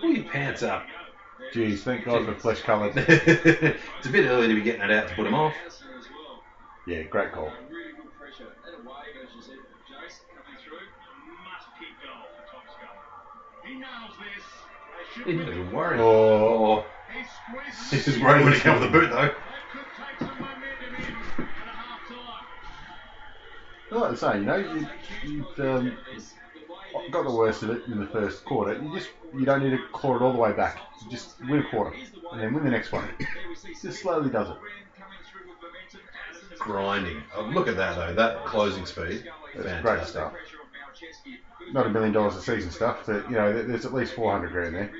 Pull 0.00 0.10
your 0.10 0.24
pants 0.24 0.62
up. 0.62 0.84
Geez, 1.52 1.82
thank 1.82 2.04
God 2.04 2.24
for 2.24 2.34
flesh 2.34 2.60
coloured. 2.60 2.92
it's 2.96 4.06
a 4.06 4.10
bit 4.10 4.24
early 4.24 4.48
to 4.48 4.54
be 4.54 4.60
getting 4.60 4.82
it 4.82 4.90
out 4.90 5.08
to 5.08 5.14
put 5.14 5.24
them 5.24 5.34
off. 5.34 5.54
Yeah, 6.86 7.02
great 7.02 7.32
call. 7.32 7.50
Really 7.68 7.92
good 7.92 8.10
pressure. 8.18 8.52
Had 8.64 8.74
a 8.74 8.78
wave, 8.78 9.14
as 9.22 9.32
you 9.34 9.40
said, 9.40 9.56
Jace, 9.88 10.18
coming 10.34 10.56
through. 10.62 10.86
Must 11.44 11.66
kick 11.78 11.92
goal 12.02 12.26
for 12.36 12.42
Tom 12.50 12.62
Scully. 12.66 12.98
He 13.64 13.74
nails 13.74 14.12
this. 14.18 14.44
They 14.96 15.04
should 15.12 15.26
He 15.26 15.32
be- 15.32 15.38
didn't 15.38 15.54
even 15.54 15.70
worry. 15.72 15.98
Oh, 15.98 16.82
He 17.08 17.22
squeezes 17.22 18.06
was 18.06 18.18
worried 18.18 18.44
when 18.44 18.52
he 18.52 18.58
came 18.58 18.72
with 18.72 18.82
the 18.82 18.88
boot 18.88 19.08
though. 19.10 19.28
That 19.28 19.32
could 19.72 19.84
take 19.96 20.18
some 20.18 20.38
momentum 20.38 20.94
in. 20.94 21.14
And 21.38 21.68
a 21.68 21.72
half 21.72 22.00
like 23.90 24.10
I 24.10 24.14
say, 24.14 24.38
you 24.38 24.44
know, 24.44 24.56
you, 24.56 24.86
you've 25.22 25.60
um, 25.60 25.96
got 27.10 27.24
the 27.24 27.30
worst 27.30 27.62
of 27.62 27.70
it 27.70 27.86
in 27.86 27.98
the 27.98 28.06
first 28.06 28.44
quarter. 28.44 28.80
You 28.80 28.92
just 28.94 29.10
you 29.34 29.44
don't 29.44 29.62
need 29.62 29.70
to 29.70 29.78
claw 29.92 30.16
it 30.16 30.22
all 30.22 30.32
the 30.32 30.38
way 30.38 30.52
back. 30.52 30.78
You 31.02 31.10
just 31.10 31.40
win 31.48 31.60
a 31.60 31.68
quarter 31.70 31.96
and 32.32 32.40
then 32.40 32.52
win 32.52 32.64
the 32.64 32.70
next 32.70 32.92
one. 32.92 33.08
just 33.82 34.00
slowly 34.00 34.30
does 34.30 34.50
it. 34.50 34.56
Grinding. 36.58 37.22
Oh, 37.36 37.42
look 37.42 37.68
at 37.68 37.76
that 37.76 37.96
though. 37.96 38.14
That 38.14 38.44
closing 38.46 38.86
speed. 38.86 39.24
That's 39.54 39.66
Fantastic. 39.66 39.82
great 39.82 40.06
stuff. 40.06 40.32
Not 41.72 41.86
a 41.86 41.90
million 41.90 42.12
dollars 42.12 42.36
a 42.36 42.42
season 42.42 42.70
stuff, 42.70 43.04
but 43.06 43.28
you 43.30 43.36
know, 43.36 43.62
there's 43.62 43.84
at 43.84 43.94
least 43.94 44.14
400 44.14 44.52
grand 44.52 44.74
there. 44.74 44.90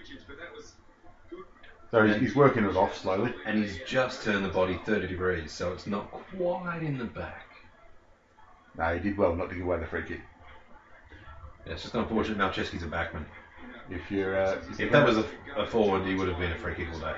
So 1.90 2.04
he's, 2.06 2.16
he's 2.16 2.34
working 2.34 2.64
it 2.64 2.76
off 2.76 2.98
slowly. 2.98 3.32
And 3.46 3.62
he's 3.62 3.78
just 3.86 4.24
turned 4.24 4.44
the 4.44 4.48
body 4.48 4.80
30 4.84 5.06
degrees, 5.06 5.52
so 5.52 5.72
it's 5.72 5.86
not 5.86 6.10
quite 6.10 6.82
in 6.82 6.98
the 6.98 7.04
back. 7.04 7.46
No, 8.76 8.92
he 8.94 9.00
did 9.00 9.16
well 9.16 9.36
not 9.36 9.50
to 9.50 9.54
give 9.54 9.64
away 9.64 9.78
the 9.78 9.86
free 9.86 10.02
kick. 10.02 10.20
Yeah, 11.66 11.72
it's 11.72 11.82
just 11.82 11.94
unfortunate 11.94 12.38
Malceski's 12.38 12.82
a 12.82 12.86
backman. 12.86 13.24
If 13.90 14.10
you're, 14.10 14.36
uh, 14.36 14.58
If 14.78 14.90
that 14.92 15.06
was 15.06 15.18
a, 15.18 15.24
a 15.56 15.66
forward, 15.66 16.06
he 16.06 16.14
would 16.14 16.28
have 16.28 16.38
been 16.38 16.52
a 16.52 16.56
free 16.56 16.74
kick 16.74 16.88
all 16.92 16.98
day. 17.00 17.14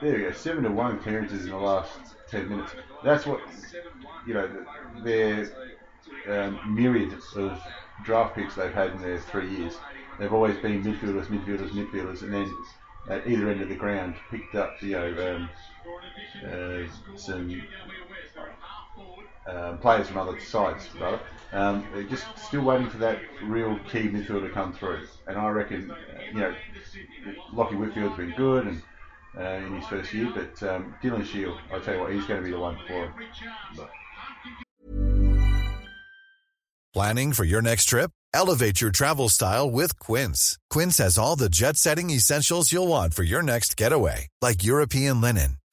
There 0.00 0.18
you 0.18 0.24
go, 0.26 0.32
seven 0.32 0.64
to 0.64 0.70
one 0.70 0.98
clearances 0.98 1.44
in 1.44 1.50
the 1.50 1.56
last 1.56 1.90
ten 2.28 2.48
minutes. 2.48 2.72
That's 3.02 3.26
what 3.26 3.40
you 4.26 4.34
know. 4.34 4.48
Their 5.02 5.50
um, 6.28 6.58
myriad 6.74 7.14
of 7.36 7.60
draft 8.04 8.34
picks 8.34 8.54
they've 8.54 8.72
had 8.72 8.92
in 8.92 9.02
their 9.02 9.18
three 9.18 9.48
years. 9.56 9.76
They've 10.18 10.32
always 10.32 10.56
been 10.58 10.82
midfielders, 10.82 11.26
midfielders, 11.26 11.70
midfielders, 11.70 12.22
and 12.22 12.32
then 12.32 12.52
at 13.08 13.26
either 13.26 13.48
end 13.50 13.60
of 13.60 13.68
the 13.68 13.74
ground 13.74 14.14
picked 14.30 14.54
up 14.54 14.82
you 14.82 14.92
know 14.92 15.34
um, 15.34 15.50
uh, 16.46 17.16
some 17.16 17.50
um, 19.46 19.78
players 19.78 20.08
from 20.08 20.18
other 20.18 20.38
sides, 20.40 20.88
rather. 21.00 21.20
Um, 21.52 21.86
they're 21.94 22.02
just 22.04 22.24
still 22.36 22.62
waiting 22.62 22.90
for 22.90 22.98
that 22.98 23.20
real 23.42 23.78
key 23.90 24.08
midfielder 24.08 24.48
to 24.48 24.50
come 24.50 24.72
through. 24.72 25.06
And 25.26 25.38
I 25.38 25.48
reckon, 25.48 25.90
uh, 25.90 25.96
you 26.32 26.40
know, 26.40 26.54
Lachie 27.52 27.78
Whitfield's 27.78 28.16
been 28.16 28.34
good 28.36 28.66
and 28.66 28.82
uh, 29.38 29.66
in 29.66 29.76
his 29.76 29.86
first 29.86 30.12
year, 30.12 30.32
but 30.34 30.62
um, 30.68 30.94
Dylan 31.02 31.24
Shiel, 31.24 31.58
I'll 31.72 31.80
tell 31.80 31.94
you 31.94 32.00
what, 32.00 32.12
he's 32.12 32.24
going 32.26 32.40
to 32.40 32.44
be 32.44 32.52
the 32.52 32.58
one 32.58 32.78
for 32.86 33.06
him. 33.06 33.12
But 33.76 33.90
Planning 36.94 37.32
for 37.32 37.44
your 37.44 37.60
next 37.60 37.86
trip? 37.86 38.12
Elevate 38.32 38.80
your 38.80 38.92
travel 38.92 39.28
style 39.28 39.68
with 39.68 39.98
Quince. 39.98 40.58
Quince 40.70 40.98
has 40.98 41.18
all 41.18 41.34
the 41.34 41.48
jet 41.48 41.76
setting 41.76 42.10
essentials 42.10 42.70
you'll 42.70 42.86
want 42.86 43.14
for 43.14 43.24
your 43.24 43.42
next 43.42 43.76
getaway, 43.76 44.28
like 44.40 44.62
European 44.62 45.20
linen, 45.20 45.56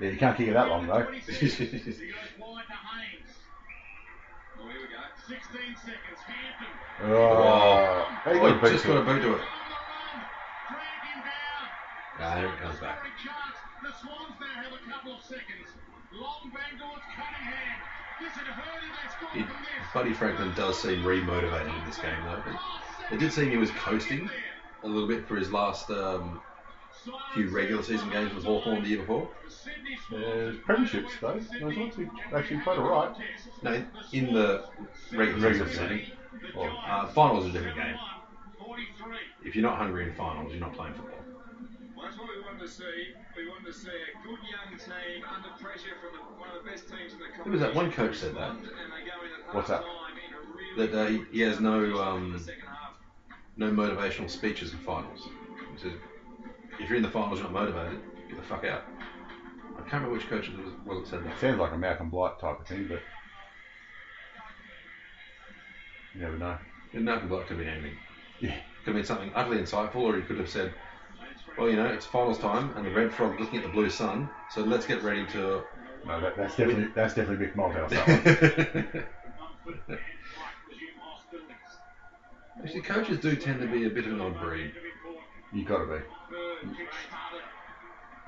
Yeah, 0.00 0.10
you 0.10 0.16
can't 0.18 0.36
kick 0.36 0.48
it 0.48 0.54
that 0.54 0.68
long 0.68 0.86
though. 0.86 1.06
He 1.12 1.20
goes 1.20 1.58
wide 2.38 2.64
to 2.66 2.74
Haynes. 2.74 3.30
16 5.26 5.40
seconds. 5.76 6.20
Hampton. 6.26 6.66
Oh, 7.02 8.06
Oh, 8.26 8.70
just 8.70 8.84
got 8.84 8.98
a 8.98 9.04
boot 9.04 9.22
to 9.22 9.34
it. 9.34 9.40
Drag 9.40 11.00
him. 11.00 11.22
Ah, 12.20 12.34
there 12.36 12.46
it 12.46 12.60
comes 12.60 12.78
back. 12.78 13.04
The 13.82 13.92
Swans 14.00 14.36
now 14.40 14.62
have 14.62 14.72
a 14.72 14.90
couple 14.90 15.14
of 15.16 15.22
seconds. 15.22 15.68
Long 16.12 16.52
bang 16.52 16.78
Cunningham. 16.78 17.80
This 18.20 18.32
had 18.32 18.46
hurt 18.46 18.82
if 18.84 18.90
they 18.92 19.08
scored 19.16 19.48
It. 19.48 19.92
Buddy 19.92 20.12
Franklin 20.12 20.52
does 20.54 20.80
seem 20.80 21.02
remotivated 21.02 21.78
in 21.78 21.86
this 21.86 21.98
game, 21.98 22.22
though. 22.24 22.42
It, 22.50 23.14
it 23.14 23.18
did 23.18 23.32
seem 23.32 23.50
he 23.50 23.56
was 23.56 23.70
coasting 23.70 24.28
a 24.82 24.86
little 24.86 25.08
bit 25.08 25.26
for 25.26 25.36
his 25.36 25.50
last 25.50 25.90
um, 25.90 26.40
few 27.34 27.48
regular 27.50 27.82
season 27.82 28.08
games 28.10 28.34
with 28.34 28.44
Hawthorn 28.44 28.82
the 28.82 28.88
year 28.88 28.98
before. 28.98 29.28
Uh, 30.12 30.52
premierships 30.66 31.10
though. 31.20 31.40
Those 31.60 31.76
ones 31.76 31.96
we 31.96 32.08
actually 32.34 32.60
played 32.60 32.78
alright. 32.78 33.16
No, 33.62 33.84
in 34.12 34.32
the 34.32 34.64
regular, 35.12 35.48
Regular 35.48 35.68
season. 35.68 35.88
season. 35.88 36.12
Well, 36.56 36.76
uh, 36.86 37.06
finals 37.08 37.46
is 37.46 37.50
a 37.50 37.58
different 37.58 37.76
game. 37.76 37.96
If 39.44 39.54
you're 39.54 39.62
not 39.62 39.78
hungry 39.78 40.04
in 40.04 40.14
finals, 40.14 40.50
you're 40.52 40.60
not 40.60 40.74
playing 40.74 40.94
football. 40.94 41.18
Well, 41.96 42.06
that's 42.06 42.18
what 42.18 42.28
we 42.28 42.42
wanted 42.42 42.60
to 42.60 42.68
see. 42.68 42.84
We 43.36 43.48
wanted 43.48 43.66
to 43.66 43.72
see 43.72 43.88
a 43.88 44.26
good 44.26 44.38
young 44.50 44.78
team 44.78 45.24
under 45.34 45.48
pressure 45.62 45.94
from 46.00 46.12
the, 46.18 46.40
one 46.40 46.48
of 46.56 46.62
the 46.64 46.70
best 46.70 46.88
teams 46.88 47.12
in 47.12 47.18
the 47.18 47.26
Who 47.44 47.50
was 47.50 47.60
that? 47.60 47.74
One 47.74 47.90
coach 47.92 48.16
said 48.16 48.34
that. 48.36 48.50
And 48.50 48.62
they 48.64 48.68
go 48.68 49.20
in 49.24 49.48
at 49.48 49.54
What's 49.54 49.68
that? 49.68 49.82
half-time 49.82 50.16
in 50.16 50.34
a 50.34 50.84
really 50.84 50.86
That 50.92 50.98
uh, 50.98 51.06
he, 51.08 51.36
he 51.38 51.40
has 51.42 51.60
no 51.60 52.00
um, 52.02 52.32
the 52.32 52.38
second 52.38 52.62
half. 52.66 52.94
no 53.56 53.70
motivational 53.70 54.30
speeches 54.30 54.72
in 54.72 54.78
finals. 54.78 55.28
He 55.76 55.82
says, 55.82 55.92
if 56.80 56.88
you're 56.88 56.96
in 56.96 57.02
the 57.02 57.10
finals, 57.10 57.40
you're 57.40 57.50
not 57.50 57.60
motivated, 57.60 58.00
get 58.28 58.36
the 58.36 58.42
fuck 58.42 58.64
out. 58.64 58.82
I 59.76 59.80
can't 59.88 60.04
remember 60.04 60.14
which 60.14 60.28
coach 60.28 60.48
it 60.48 60.56
was, 60.56 60.72
was 60.86 61.10
that 61.10 61.16
said 61.16 61.24
that. 61.24 61.32
It 61.34 61.40
sounds 61.40 61.58
like 61.58 61.72
a 61.72 61.78
Malcolm 61.78 62.10
Blight 62.10 62.38
type 62.38 62.60
of 62.60 62.66
thing, 62.66 62.86
but 62.88 63.00
you 66.14 66.20
never 66.20 66.38
know. 66.38 66.56
Malcolm 66.92 67.28
Blight 67.28 67.46
could 67.46 67.56
have 67.56 67.66
been 67.66 67.74
anything. 67.74 67.96
Yeah. 68.40 68.56
Could 68.84 68.94
have 68.94 68.94
been 68.94 69.04
something 69.04 69.32
utterly 69.34 69.58
insightful, 69.58 69.96
or 69.96 70.16
he 70.16 70.22
could 70.22 70.38
have 70.38 70.48
said, 70.48 70.72
well, 71.58 71.68
you 71.68 71.76
know, 71.76 71.86
it's 71.86 72.06
finals 72.06 72.38
time, 72.38 72.72
and 72.76 72.84
the 72.86 72.90
red 72.90 73.12
frog 73.12 73.38
looking 73.38 73.58
at 73.58 73.64
the 73.64 73.72
blue 73.72 73.90
sun, 73.90 74.28
so 74.50 74.62
let's 74.62 74.86
get 74.86 75.02
ready 75.02 75.26
to. 75.26 75.62
No, 76.06 76.20
that, 76.20 76.36
that's 76.36 76.56
definitely 76.56 76.88
that's 76.94 77.14
definitely 77.14 77.46
Mick 77.46 77.88
that 77.90 79.04
one. 79.86 79.98
Actually, 82.62 82.82
coaches 82.82 83.18
do 83.18 83.36
tend 83.36 83.60
to 83.60 83.66
be 83.66 83.86
a 83.86 83.90
bit 83.90 84.06
of 84.06 84.12
an 84.12 84.20
odd 84.20 84.38
breed. 84.40 84.72
You've 85.52 85.66
got 85.66 85.78
to 85.78 85.86
be. 85.86 86.04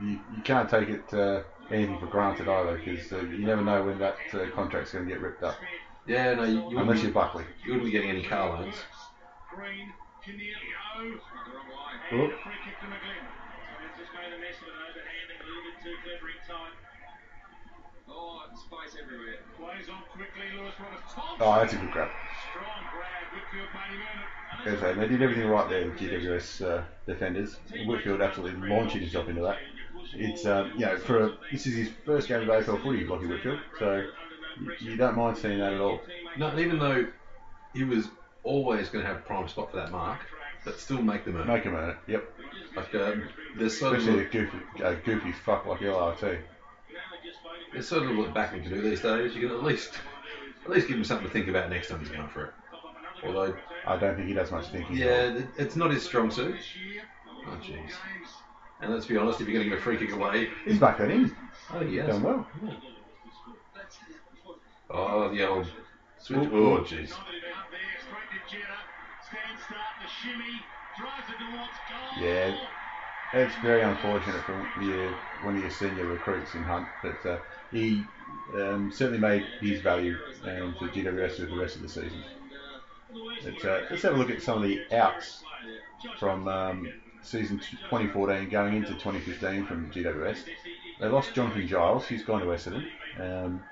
You, 0.00 0.08
you 0.08 0.42
can't 0.44 0.68
take 0.68 0.88
it 0.88 1.14
uh, 1.14 1.42
anything 1.70 1.98
for 1.98 2.06
granted 2.06 2.48
either, 2.48 2.76
because 2.76 3.12
uh, 3.12 3.20
you 3.20 3.38
never 3.38 3.62
know 3.62 3.82
when 3.82 3.98
that 3.98 4.16
uh, 4.34 4.46
contract's 4.54 4.92
going 4.92 5.06
to 5.06 5.10
get 5.10 5.20
ripped 5.20 5.42
up. 5.42 5.56
Yeah, 6.06 6.34
no, 6.34 6.44
you, 6.44 6.70
you, 6.70 6.78
Unless 6.78 6.86
wouldn't, 6.86 7.02
you're 7.02 7.12
Buckley. 7.12 7.44
you 7.64 7.72
wouldn't 7.72 7.86
be 7.86 7.90
getting 7.90 8.10
any 8.10 8.22
car 8.22 8.50
loans. 8.60 8.76
Oh, 12.06 12.30
Free 12.38 12.60
kick 12.62 12.78
to 12.78 12.86
McGlynn. 12.86 13.24
He's 13.82 13.94
just 13.98 14.12
made 14.14 14.30
a 14.30 14.38
mess 14.38 14.54
of 14.62 14.70
it, 14.70 14.78
overhanding 14.78 15.38
a 15.42 15.46
little 15.48 15.64
bit 15.66 15.76
too 15.82 15.96
clever 16.06 16.30
inside. 16.30 16.74
Oh, 18.06 18.46
space 18.54 18.94
everywhere. 19.02 19.42
Plays 19.58 19.90
on 19.90 20.06
quickly, 20.14 20.46
Lewis 20.54 20.78
Roberts. 20.78 21.10
Thomson. 21.10 21.42
oh, 21.42 21.58
that's 21.58 21.74
a 21.74 21.82
good 21.82 21.90
grab. 21.90 22.10
Strong 22.54 22.82
As 24.64 24.78
I 24.78 24.80
say, 24.80 24.94
they 24.94 25.08
did 25.08 25.22
everything 25.22 25.48
right 25.48 25.68
there, 25.68 25.84
the 25.84 25.90
GWS 25.90 26.66
uh, 26.66 26.82
defenders. 27.06 27.56
Whitfield 27.86 28.20
absolutely 28.20 28.68
launching 28.68 29.02
himself 29.02 29.28
into 29.28 29.42
that. 29.42 29.58
It's 30.14 30.46
um, 30.46 30.72
you 30.76 30.86
know 30.86 30.96
for 30.98 31.26
a, 31.26 31.32
this 31.52 31.66
is 31.66 31.74
his 31.74 31.90
first 32.04 32.28
game 32.28 32.42
of 32.42 32.48
AFL 32.48 32.82
footy, 32.82 33.04
Lachie 33.04 33.28
Whitfield, 33.28 33.60
so 33.78 34.06
you, 34.80 34.96
don't 34.96 35.16
mind 35.16 35.36
seeing 35.36 35.58
that 35.58 35.74
at 35.74 35.80
all. 35.80 36.00
No, 36.38 36.56
even 36.58 36.78
though 36.78 37.06
he 37.74 37.84
was 37.84 38.08
always 38.42 38.88
going 38.88 39.04
to 39.04 39.10
have 39.10 39.24
prime 39.24 39.48
spot 39.48 39.70
for 39.70 39.76
that 39.78 39.90
mark, 39.90 40.20
but 40.64 40.78
still 40.78 41.02
make 41.02 41.24
them 41.24 41.36
earn. 41.36 41.46
Make 41.46 41.64
him 41.64 41.74
earn 41.74 41.90
it. 41.90 41.96
Yep. 42.08 42.32
Like 42.76 42.94
um, 42.94 43.28
there's 43.56 43.78
so 43.78 43.92
Especially 43.92 44.12
a 44.12 44.16
little, 44.24 44.32
goofy, 44.32 44.58
a 44.82 44.94
goofy 44.96 45.32
fuck 45.32 45.66
like 45.66 45.80
LRT. 45.80 46.38
there's 47.72 47.88
so 47.88 47.98
little 47.98 48.26
backing 48.28 48.62
to 48.64 48.68
do 48.68 48.80
these 48.80 49.00
days. 49.00 49.34
You 49.34 49.48
can 49.48 49.56
at 49.56 49.64
least 49.64 49.92
at 50.64 50.70
least 50.70 50.88
give 50.88 50.96
him 50.96 51.04
something 51.04 51.26
to 51.26 51.32
think 51.32 51.48
about 51.48 51.70
next 51.70 51.88
time 51.88 52.00
he's 52.00 52.08
going 52.08 52.28
for 52.28 52.46
it. 52.46 52.52
Although, 53.24 53.56
I 53.86 53.96
don't 53.96 54.16
think 54.16 54.28
he 54.28 54.34
does 54.34 54.50
much 54.50 54.68
thinking. 54.68 54.96
yeah, 54.96 55.34
it- 55.34 55.48
it's 55.56 55.76
not 55.76 55.90
his 55.90 56.02
strong 56.02 56.30
suit. 56.30 56.56
Oh 57.46 57.56
jeez. 57.62 57.92
And 58.80 58.92
let's 58.92 59.06
be 59.06 59.16
honest, 59.16 59.40
if 59.40 59.48
you're 59.48 59.62
to 59.62 59.68
give 59.68 59.78
a 59.78 59.80
free 59.80 59.96
kick 59.96 60.12
away, 60.12 60.50
He's 60.64 60.78
back 60.78 60.98
that 60.98 61.10
in. 61.10 61.34
oh 61.72 61.80
yes. 61.80 62.08
Done 62.08 62.22
well. 62.22 62.46
Oh, 64.90 65.28
the 65.30 65.46
old 65.48 65.66
switch. 66.18 66.38
Oh 66.52 66.78
jeez. 66.84 67.12
Out 67.12 67.26
there, 67.30 67.80
straight 68.00 68.30
to 68.32 68.50
Jetta. 68.50 68.76
Stand 69.22 69.58
start, 69.66 69.80
the 70.00 70.08
shimmy, 70.08 70.60
drives 70.98 71.28
it 71.28 71.38
towards 71.38 71.72
goal. 71.88 72.22
Yeah, 72.22 72.56
it's 73.32 73.54
very 73.62 73.82
unfortunate 73.82 74.42
for 74.44 74.82
your, 74.82 75.10
one 75.42 75.56
of 75.56 75.62
your 75.62 75.70
senior 75.70 76.04
recruits 76.06 76.54
in 76.54 76.62
Hunt, 76.62 76.86
but 77.02 77.26
uh, 77.26 77.38
he 77.72 78.04
um, 78.54 78.92
certainly 78.92 79.18
made 79.18 79.44
his 79.60 79.80
value 79.80 80.16
um, 80.44 80.76
for 80.78 80.86
GWS 80.88 81.36
for 81.40 81.46
the 81.46 81.56
rest 81.56 81.76
of 81.76 81.82
the 81.82 81.88
season. 81.88 82.22
Uh, 83.46 83.80
let's 83.90 84.02
have 84.02 84.14
a 84.14 84.16
look 84.16 84.30
at 84.30 84.42
some 84.42 84.62
of 84.62 84.68
the 84.68 84.82
outs 84.92 85.42
from 86.18 86.48
um, 86.48 86.92
season 87.22 87.58
2014 87.58 88.48
going 88.48 88.76
into 88.76 88.92
2015 88.92 89.66
from 89.66 89.90
GWS. 89.90 90.38
They 91.00 91.08
lost 91.08 91.34
Jonathan 91.34 91.66
Giles, 91.66 92.06
he's 92.06 92.24
gone 92.24 92.40
to 92.40 92.46
Essendon. 92.46 92.86
Um, 93.18 93.62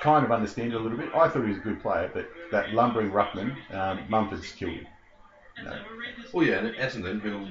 kind 0.00 0.24
of 0.24 0.32
understand 0.32 0.72
it 0.72 0.76
a 0.76 0.78
little 0.78 0.98
bit. 0.98 1.14
I 1.14 1.28
thought 1.28 1.42
he 1.42 1.48
was 1.48 1.58
a 1.58 1.60
good 1.60 1.80
player, 1.80 2.10
but 2.12 2.28
that 2.50 2.72
lumbering 2.72 3.10
ruckman, 3.10 3.56
um, 3.74 4.00
Mumford's 4.08 4.52
killed 4.52 4.72
him. 4.72 4.86
No. 5.64 5.82
Well, 6.32 6.46
yeah, 6.46 6.60
Essendon, 6.78 7.20
who, 7.20 7.46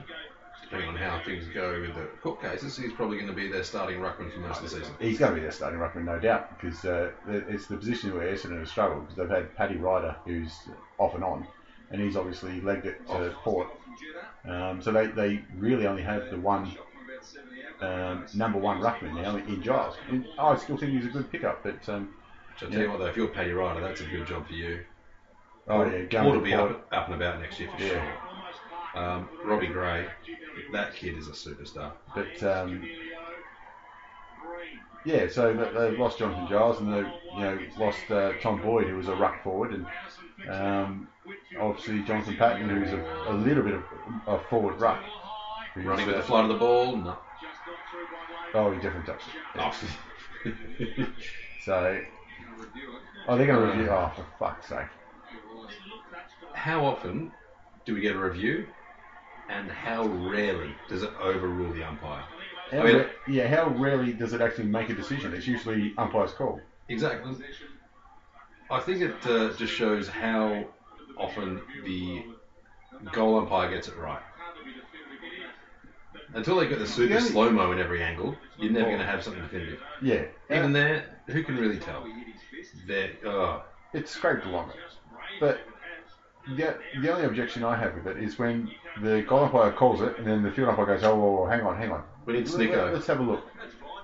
depending 0.70 0.90
on 0.90 0.96
how 0.96 1.20
things 1.26 1.46
go 1.54 1.82
with 1.82 1.96
the 1.96 2.04
court 2.22 2.41
cases, 2.41 2.78
he's 2.78 2.94
probably 2.94 3.18
going 3.18 3.28
to 3.28 3.34
be 3.34 3.48
their 3.48 3.64
starting 3.64 4.00
ruckman 4.00 4.32
for 4.32 4.40
most 4.40 4.58
of 4.58 4.64
the 4.64 4.70
season. 4.70 4.94
He's 5.00 5.18
going 5.18 5.32
to 5.32 5.36
be 5.36 5.41
their 5.41 5.52
starting 5.52 5.80
ruckman, 5.80 6.06
no 6.06 6.20
doubt, 6.20 6.60
because 6.60 6.86
uh, 6.86 7.10
it's 7.28 7.66
the 7.66 7.78
position 7.78 8.14
where 8.16 8.32
Essendon 8.32 8.60
have 8.60 8.70
struggled 8.70 9.02
because 9.02 9.16
they've 9.18 9.30
had 9.30 9.56
Paddy 9.56 9.78
Ryder, 9.78 10.16
who's 10.26 10.52
off 11.00 11.16
and 11.16 11.24
on, 11.24 11.48
and 11.91 12.00
he's 12.00 12.16
obviously 12.16 12.62
legged 12.62 12.86
it 12.86 13.08
to 13.08 13.34
Port. 13.44 13.68
Um, 14.48 14.82
so 14.82 14.91
they, 14.91 15.08
they 15.08 15.41
really 15.58 15.88
only 15.88 16.04
have 16.04 16.30
the 16.30 16.38
one 16.38 16.76
um, 17.82 18.26
number 18.36 18.60
one 18.60 18.80
ruckman 18.80 19.16
now 19.16 19.36
in 19.38 19.62
Giles. 19.64 19.96
And 20.08 20.26
I 20.38 20.56
still 20.56 20.78
think 20.78 20.91
he's 20.91 21.06
a 21.06 21.10
good 21.10 21.32
pickup, 21.32 21.64
but 21.64 21.90
um, 21.90 22.14
So 22.58 22.68
I'll 22.68 22.72
tell 22.72 22.82
you 22.82 22.90
what, 22.91 23.00
though, 23.00 23.08
if 23.08 23.18
you're 23.18 23.28
Paddy 23.28 23.52
Ryder, 23.52 23.82
that's 23.82 24.02
a 24.02 24.06
good 24.06 24.28
job 24.28 24.48
for 24.48 24.54
you. 24.54 24.82
oh 25.68 25.84
yeah, 25.84 26.04
going 26.04 26.26
Port 26.26 26.36
will 26.36 26.41
be 26.41 26.54
up, 26.54 26.88
up 26.91 27.08
and 27.08 27.16
about 27.16 27.40
next 27.40 27.60
year 27.60 27.70
for 27.76 27.82
Yeah. 27.82 27.90
sure. 27.90 28.29
Um, 28.95 29.30
Robbie 29.45 29.68
Gray, 29.68 30.07
that 30.74 30.95
kid 30.95 31.18
is 31.18 31.28
a 31.28 31.32
superstar. 31.32 31.91
But 32.16 32.41
um, 32.44 32.84
yeah, 35.06 35.28
so 35.30 35.53
they- 35.53 35.72
they've 35.90 35.99
lost 35.99 36.20
Jonathan 36.20 36.48
Giles 36.48 36.80
and 36.80 36.94
they've 36.94 37.11
you 37.36 37.40
know 37.40 37.60
lost 37.78 38.10
uh, 38.11 38.34
Tom 38.41 38.61
Boyd, 38.61 38.88
who 38.88 38.98
was 38.98 39.07
a 39.07 39.16
ruck 39.16 39.44
forward, 39.44 39.74
and 39.74 39.86
um, 40.49 41.07
obviously 41.60 42.02
Jonathan 42.03 42.36
Patton, 42.36 42.68
who's 42.70 42.91
a, 42.91 43.02
a 43.30 43.34
little 43.34 43.64
bit 43.64 43.76
of 43.76 43.84
a 44.28 44.40
forward 44.49 44.80
ruck. 44.80 45.02
Running 45.76 46.07
with 46.07 46.16
uh, 46.16 46.18
the 46.20 46.24
flight 46.26 46.44
of 46.44 46.49
the 46.49 46.57
ball, 46.57 46.98
no. 46.98 47.18
Oh, 48.56 48.72
he 48.72 48.82
definitely 48.82 49.14
touched 49.14 49.28
it. 49.28 49.36
Oh. 49.56 51.06
So, 51.66 52.02
oh, 53.28 53.38
they're 53.38 53.45
going 53.45 53.60
to 53.60 53.66
review. 53.74 53.91
Oh, 53.91 54.11
for 54.16 54.26
fuck's 54.40 54.70
sake! 54.70 54.88
How 56.53 56.86
often 56.86 57.32
do 57.86 57.94
we 57.94 57.99
get 58.02 58.16
a 58.16 58.20
review, 58.20 58.66
and 59.50 59.70
how 59.70 60.06
rarely 60.06 60.74
does 60.88 61.04
it 61.04 61.12
overrule 61.20 61.74
the 61.74 61.84
umpire? 61.84 62.24
How 62.72 62.80
I 62.80 62.84
mean- 62.84 62.98
ra- 62.98 63.06
yeah, 63.28 63.48
how 63.48 63.70
rarely 63.70 64.14
does 64.14 64.34
it 64.34 64.42
actually 64.42 64.66
make 64.68 64.90
a 64.90 64.94
decision? 64.94 65.34
It's 65.34 65.48
usually 65.48 65.94
umpire's 65.98 66.32
call. 66.32 66.62
Exactly. 66.88 67.36
I 68.72 68.80
think 68.80 69.02
it 69.02 69.26
uh, 69.26 69.52
just 69.54 69.74
shows 69.74 70.08
how 70.08 70.66
often 71.18 71.62
the 71.84 72.24
goal 73.12 73.40
umpire 73.40 73.70
gets 73.72 73.88
it 73.88 73.98
right. 73.98 74.22
Until 76.36 76.58
they 76.58 76.68
get 76.68 76.78
the 76.78 76.86
super 76.88 77.16
only- 77.16 77.28
slow 77.30 77.50
mo 77.50 77.72
in 77.72 77.80
every 77.80 78.04
angle, 78.04 78.36
you're 78.60 78.72
never 78.72 78.86
going 78.86 79.00
to 79.00 79.06
have 79.06 79.24
something 79.24 79.42
definitive. 79.42 79.80
Yeah, 80.02 80.26
Even 80.52 80.72
there, 80.74 81.06
who 81.28 81.44
can 81.44 81.58
really 81.58 81.80
tell? 81.80 82.06
They're, 82.86 83.12
oh, 83.26 83.64
it's 83.94 84.12
scraped 84.12 84.46
along 84.46 84.70
it. 84.70 84.76
But 85.40 85.62
the, 86.48 86.78
the 87.02 87.11
only 87.11 87.26
objection 87.26 87.64
I 87.64 87.76
have 87.76 87.94
with 87.95 88.07
it 88.07 88.24
is 88.24 88.40
when 88.40 88.72
the 89.02 89.22
goal 89.24 89.44
umpire 89.44 89.72
calls 89.72 90.02
it 90.02 90.18
and 90.18 90.26
then 90.26 90.41
the 90.44 90.52
field 90.52 90.70
umpire 90.70 90.86
goes, 90.86 91.03
oh, 91.03 91.16
whoa, 91.16 91.32
whoa, 91.32 91.45
hang 91.48 91.61
on, 91.61 91.78
hang 91.78 91.91
on. 91.91 92.03
We 92.26 92.34
need 92.34 92.45
Snicko. 92.45 92.94
Let's 92.94 93.07
have 93.07 93.20
a 93.20 93.24
look. 93.24 93.44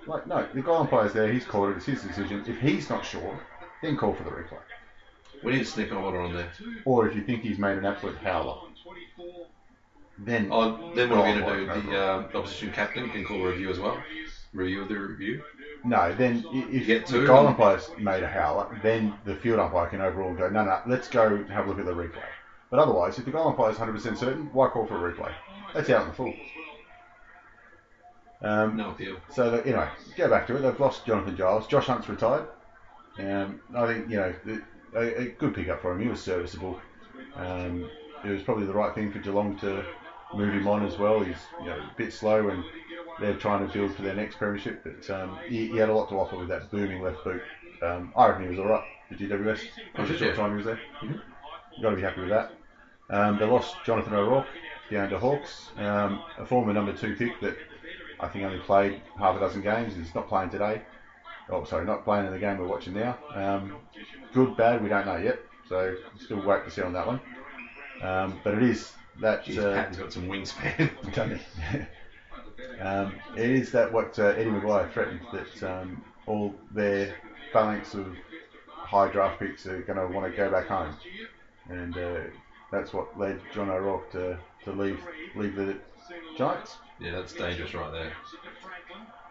Like, 0.07 0.27
no, 0.27 0.47
the 0.53 0.61
goal 0.61 0.77
umpire's 0.77 1.13
there, 1.13 1.31
he's 1.31 1.45
called 1.45 1.69
it, 1.71 1.77
it's 1.77 1.85
his 1.85 2.03
decision. 2.03 2.43
If 2.47 2.59
he's 2.59 2.89
not 2.89 3.03
sure, 3.05 3.39
then 3.81 3.97
call 3.97 4.13
for 4.13 4.23
the 4.23 4.29
replay. 4.29 4.59
we 5.43 5.53
need 5.53 5.61
a 5.61 5.65
snicker 5.65 5.95
order 5.95 6.21
on 6.21 6.33
there. 6.33 6.51
Or 6.85 7.07
if 7.07 7.15
you 7.15 7.23
think 7.23 7.41
he's 7.41 7.57
made 7.57 7.77
an 7.77 7.85
absolute 7.85 8.17
howler, 8.17 8.57
then 10.19 10.49
Oh, 10.51 10.93
then 10.95 11.09
what 11.09 11.19
are 11.19 11.33
we 11.33 11.41
going 11.41 11.67
to 11.67 11.81
do? 11.81 11.91
The 11.91 11.97
uh, 11.99 12.27
opposition 12.35 12.71
captain 12.71 13.09
can 13.09 13.25
call 13.25 13.43
a 13.45 13.49
review 13.49 13.69
as 13.69 13.79
well. 13.79 14.01
Review 14.53 14.83
of 14.83 14.89
the 14.89 14.95
review. 14.95 15.43
No, 15.85 16.13
then 16.15 16.43
if 16.51 16.87
get 16.87 17.05
the 17.05 17.25
goal 17.25 17.47
umpire's 17.47 17.89
made 17.99 18.23
a 18.23 18.27
howler, 18.27 18.79
then 18.81 19.13
the 19.23 19.35
field 19.35 19.59
umpire 19.59 19.87
can 19.87 20.01
and 20.01 20.37
go, 20.37 20.49
no, 20.49 20.63
no, 20.63 20.81
let's 20.87 21.07
go 21.07 21.43
have 21.45 21.65
a 21.65 21.69
look 21.69 21.79
at 21.79 21.85
the 21.85 21.93
replay. 21.93 22.23
But 22.71 22.79
otherwise, 22.79 23.19
if 23.19 23.25
the 23.25 23.31
goal 23.31 23.47
umpire 23.49 23.69
is 23.69 23.77
100% 23.77 24.17
certain, 24.17 24.49
why 24.51 24.67
call 24.67 24.87
for 24.87 25.07
a 25.07 25.13
replay? 25.13 25.31
That's 25.73 25.89
out 25.91 26.03
in 26.03 26.07
the 26.09 26.13
full. 26.15 26.33
Um, 28.41 28.75
No 28.75 28.91
appeal. 28.91 29.17
So, 29.31 29.51
that, 29.51 29.65
anyway, 29.65 29.87
go 30.17 30.27
back 30.27 30.47
to 30.47 30.55
it. 30.55 30.61
They've 30.61 30.79
lost 30.79 31.05
Jonathan 31.05 31.37
Giles. 31.37 31.67
Josh 31.67 31.85
Hunt's 31.85 32.09
retired. 32.09 32.47
Um, 33.19 33.61
I 33.75 33.85
think, 33.87 34.09
you 34.09 34.17
know, 34.17 34.33
a, 34.95 35.21
a 35.21 35.25
good 35.29 35.53
pickup 35.53 35.81
for 35.81 35.91
him. 35.91 36.01
He 36.01 36.07
was 36.07 36.21
serviceable. 36.21 36.79
Um, 37.35 37.89
it 38.23 38.29
was 38.29 38.41
probably 38.41 38.65
the 38.65 38.73
right 38.73 38.93
thing 38.95 39.11
for 39.11 39.19
Geelong 39.19 39.57
to 39.59 39.85
move 40.33 40.53
him 40.53 40.67
on 40.67 40.85
as 40.85 40.97
well. 40.97 41.21
He's 41.21 41.37
you 41.59 41.67
know, 41.67 41.77
a 41.77 41.91
bit 41.95 42.11
slow 42.11 42.49
and 42.49 42.63
they're 43.19 43.33
trying 43.33 43.65
to 43.65 43.73
build 43.73 43.93
for 43.93 44.01
their 44.01 44.13
next 44.13 44.35
premiership. 44.37 44.83
But 44.83 45.09
um, 45.09 45.37
he, 45.47 45.67
he 45.67 45.77
had 45.77 45.89
a 45.89 45.93
lot 45.93 46.09
to 46.09 46.15
offer 46.19 46.35
with 46.37 46.49
that 46.49 46.69
booming 46.71 47.01
left 47.01 47.23
boot. 47.23 47.41
Um, 47.81 48.11
I 48.15 48.27
reckon 48.27 48.43
he 48.43 48.49
was 48.49 48.59
all 48.59 48.65
right 48.65 48.81
for 49.09 49.15
GWS. 49.15 49.59
The 49.95 50.03
Yeah. 50.05 50.17
short 50.17 50.35
time 50.35 50.49
he 50.51 50.55
was 50.55 50.65
there. 50.65 50.79
You've 51.01 51.81
got 51.81 51.89
to 51.89 51.95
be 51.95 52.01
happy 52.01 52.21
with 52.21 52.29
that. 52.29 52.47
Um, 53.09 53.37
they 53.37 53.45
lost 53.45 53.75
Jonathan 53.85 54.13
O'Rourke 54.13 54.45
down 54.89 55.09
to 55.09 55.17
Hawks, 55.17 55.69
um, 55.77 56.19
a 56.37 56.45
former 56.45 56.73
number 56.73 56.91
two 56.91 57.13
pick 57.13 57.39
that 57.41 57.55
I 58.19 58.27
think 58.27 58.45
only 58.45 58.57
played 58.59 58.93
half 59.17 59.35
a 59.35 59.39
dozen 59.39 59.61
games. 59.61 59.93
He's 59.93 60.13
not 60.15 60.27
playing 60.27 60.49
today. 60.49 60.81
Oh, 61.49 61.63
sorry, 61.63 61.85
not 61.85 62.03
playing 62.03 62.25
in 62.25 62.31
the 62.31 62.39
game 62.39 62.57
we're 62.57 62.65
watching 62.65 62.93
now. 62.93 63.15
Um, 63.33 63.71
good, 64.33 64.55
bad, 64.55 64.81
we 64.81 64.89
don't 64.89 65.05
know 65.05 65.15
yet. 65.15 65.37
So 65.67 65.93
still 66.17 66.41
wait 66.41 66.63
to 66.65 66.71
see 66.71 66.81
on 66.81 66.93
that 66.93 67.05
one. 67.05 67.19
Um, 68.01 68.39
but 68.43 68.53
it 68.53 68.63
is 68.63 68.91
that. 69.21 69.43
Jeez, 69.43 69.59
uh, 69.59 69.73
Patton's 69.75 69.97
got 69.97 70.11
some 70.11 70.27
wingspan. 70.27 70.89
um, 72.79 73.13
it 73.35 73.49
is 73.49 73.71
that 73.71 73.91
what 73.91 74.17
uh, 74.19 74.27
Eddie 74.27 74.49
McGuire 74.49 74.91
threatened 74.91 75.21
that 75.31 75.63
um, 75.63 76.03
all 76.25 76.53
their 76.71 77.15
phalanx 77.51 77.93
of 77.93 78.15
high 78.67 79.09
draft 79.09 79.39
picks 79.39 79.65
are 79.65 79.81
going 79.81 79.99
to 79.99 80.07
want 80.07 80.29
to 80.29 80.35
go 80.35 80.49
back 80.51 80.67
home, 80.67 80.95
and 81.69 81.97
uh, 81.97 82.19
that's 82.71 82.93
what 82.93 83.17
led 83.19 83.41
John 83.53 83.69
O'Rourke 83.69 84.11
to, 84.11 84.37
to 84.63 84.71
leave 84.71 84.99
leave 85.35 85.55
the 85.55 85.77
Giants. 86.37 86.77
yeah, 86.99 87.11
that's 87.11 87.33
dangerous 87.33 87.73
right 87.73 87.91
there. 87.91 88.11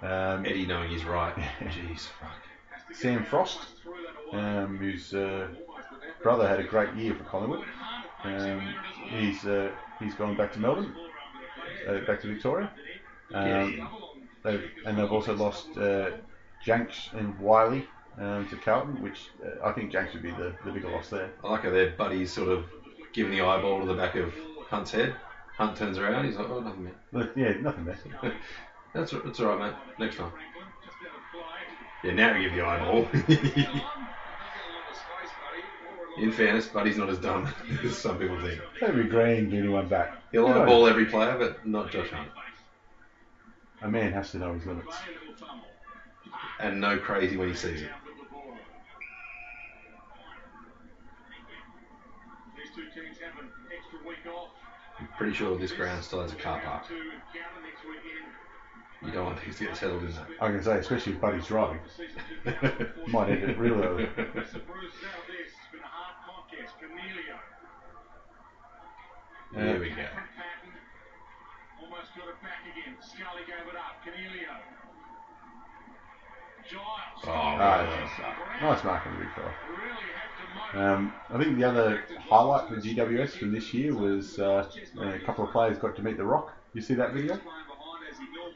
Um, 0.02 0.44
Eddie 0.44 0.66
knowing 0.66 0.90
he's 0.90 1.05
right. 1.05 1.35
Jeez, 1.61 2.09
fuck. 2.20 2.31
Sam 2.93 3.24
Frost, 3.24 3.61
um, 4.32 4.78
whose 4.78 5.15
uh, 5.15 5.48
brother 6.23 6.47
had 6.47 6.61
a 6.61 6.65
great 6.65 6.94
year 6.94 7.15
for 7.15 7.24
Collingwood. 7.24 7.65
Um, 8.24 8.74
he's 9.09 9.44
uh, 9.44 9.70
he's 10.01 10.15
gone 10.15 10.36
back 10.36 10.52
to 10.55 10.59
Melbourne, 10.59 10.94
uh, 11.89 12.01
back 12.06 12.20
to 12.23 12.28
Victoria. 12.28 12.70
Um, 13.32 13.88
they've, 14.42 14.70
and 14.86 14.98
they've 14.98 15.12
also 15.12 15.34
lost 15.34 15.68
uh, 15.76 16.10
Jaksch 16.64 17.12
and 17.14 17.38
Whiley 17.38 17.86
um, 18.18 18.48
to 18.48 18.56
Carlton, 18.56 19.02
which 19.02 19.30
uh, 19.44 19.66
I 19.66 19.72
think 19.72 19.92
Jaksch 19.92 20.12
would 20.12 20.22
be 20.22 20.30
the, 20.30 20.55
the 20.64 20.70
bigger 20.70 20.90
loss 20.90 21.09
there. 21.09 21.30
I 21.42 21.51
like 21.51 21.62
how 21.62 21.70
their 21.70 21.90
buddies 21.90 22.32
sort 22.32 22.48
of 22.48 22.64
giving 23.12 23.32
the 23.32 23.42
eyeball 23.42 23.80
to 23.80 23.86
the 23.86 23.94
back 23.94 24.14
of 24.16 24.32
Hunt's 24.68 24.90
head. 24.90 25.14
Hunt 25.56 25.76
turns 25.76 25.98
around, 25.98 26.24
he's 26.24 26.36
like, 26.36 26.48
oh, 26.48 26.60
nothing, 26.60 26.84
man. 26.84 26.94
But, 27.12 27.32
yeah, 27.36 27.52
nothing 27.60 27.84
there. 27.84 27.98
That's, 28.92 29.10
that's 29.10 29.40
all 29.40 29.56
right, 29.56 29.59
mate. 29.59 29.74
Next 29.98 30.18
time. 30.18 30.30
Yeah, 32.05 32.12
now 32.12 32.32
we 32.32 32.42
give 32.44 32.55
the 32.55 32.64
eyeball. 32.64 33.09
In 36.16 36.30
fairness, 36.30 36.66
Buddy's 36.66 36.96
not 36.96 37.09
as 37.09 37.18
dumb 37.18 37.52
as 37.82 37.98
some 37.98 38.18
people 38.18 38.40
think. 38.40 38.60
Toby 38.78 39.02
Greene 39.02 39.51
getting 39.51 39.72
one 39.72 39.88
back. 39.88 40.18
He'll 40.30 40.46
eyeball 40.46 40.86
every 40.86 41.06
player, 41.06 41.36
but 41.36 41.66
not 41.66 41.90
Josh 41.90 42.10
Hunt. 42.10 42.28
A 43.85 43.90
man 43.90 44.12
has 44.12 44.31
to 44.31 44.39
know 44.39 44.55
his 44.55 44.65
limits. 44.65 44.97
And 46.59 46.81
no 46.81 46.98
crazy 46.98 47.36
when 47.36 47.51
he 47.51 47.55
sees 47.55 47.82
it. 47.82 47.90
These 52.56 52.74
two 52.74 52.85
teams 52.98 53.19
have 53.19 53.39
an 53.44 53.51
extra 53.69 54.09
week 54.09 54.24
off. 54.35 54.48
I'm 54.98 55.09
pretty 55.19 55.35
sure 55.35 55.59
this 55.59 55.73
ground 55.73 56.02
still 56.02 56.23
has 56.23 56.32
a 56.32 56.36
car 56.36 56.62
park. 56.65 56.89
To 56.89 56.94
encounter 56.94 57.61
next 57.61 57.85
weekend. 57.85 58.24
You 59.05 59.12
don't 59.12 59.27
want 59.27 59.40
things 59.40 59.56
to 59.59 59.66
get 59.66 59.77
settled 59.77 60.02
in 60.02 60.12
that. 60.12 60.28
I 60.40 60.48
can 60.48 60.62
say, 60.62 60.78
especially 60.78 61.12
if 61.12 61.20
Buddy's 61.20 61.47
driving. 61.47 61.81
Might 63.09 63.28
end 63.28 63.51
it 63.51 63.59
real 63.59 63.85
early. 63.85 64.06
Mr. 64.06 64.65
Bruce 64.65 64.97
out 65.05 65.27
this. 65.28 65.52
It's 65.52 65.69
been 65.70 65.82
a 65.82 65.93
hard 65.93 66.16
contest. 66.24 66.73
Coniglio. 66.81 67.36
Here 69.62 69.78
we 69.78 69.90
go. 69.90 70.09
Almost 71.85 72.16
got 72.16 72.28
it 72.28 72.40
back 72.43 72.62
again. 72.65 72.97
Scully 73.01 73.43
gave 73.47 73.69
it 73.69 73.77
up. 73.77 74.01
Coniglio. 74.05 74.56
Giles. 76.70 77.24
Oh, 77.27 77.31
Ah, 77.31 77.82
nice, 77.85 78.62
nice 78.62 78.85
mark 78.85 79.06
on 79.06 79.12
the 79.15 79.19
big 79.20 79.35
fella. 79.35 79.52
Really 79.69 79.90
have 80.16 80.73
to 80.73 80.81
Um, 80.81 81.12
I 81.31 81.36
think 81.43 81.59
the 81.59 81.65
other 81.65 82.02
highlight 82.28 82.69
for 82.69 82.77
GWS 82.77 83.36
from 83.36 83.52
this 83.52 83.74
year 83.74 83.94
was 83.94 84.39
uh, 84.39 84.66
a 84.98 85.19
couple 85.27 85.44
of 85.44 85.51
players 85.51 85.77
got 85.78 85.94
to 85.97 86.02
meet 86.02 86.16
The 86.16 86.24
Rock. 86.24 86.55
You 86.73 86.81
see 86.81 86.94
that 86.94 87.12
video? 87.12 87.39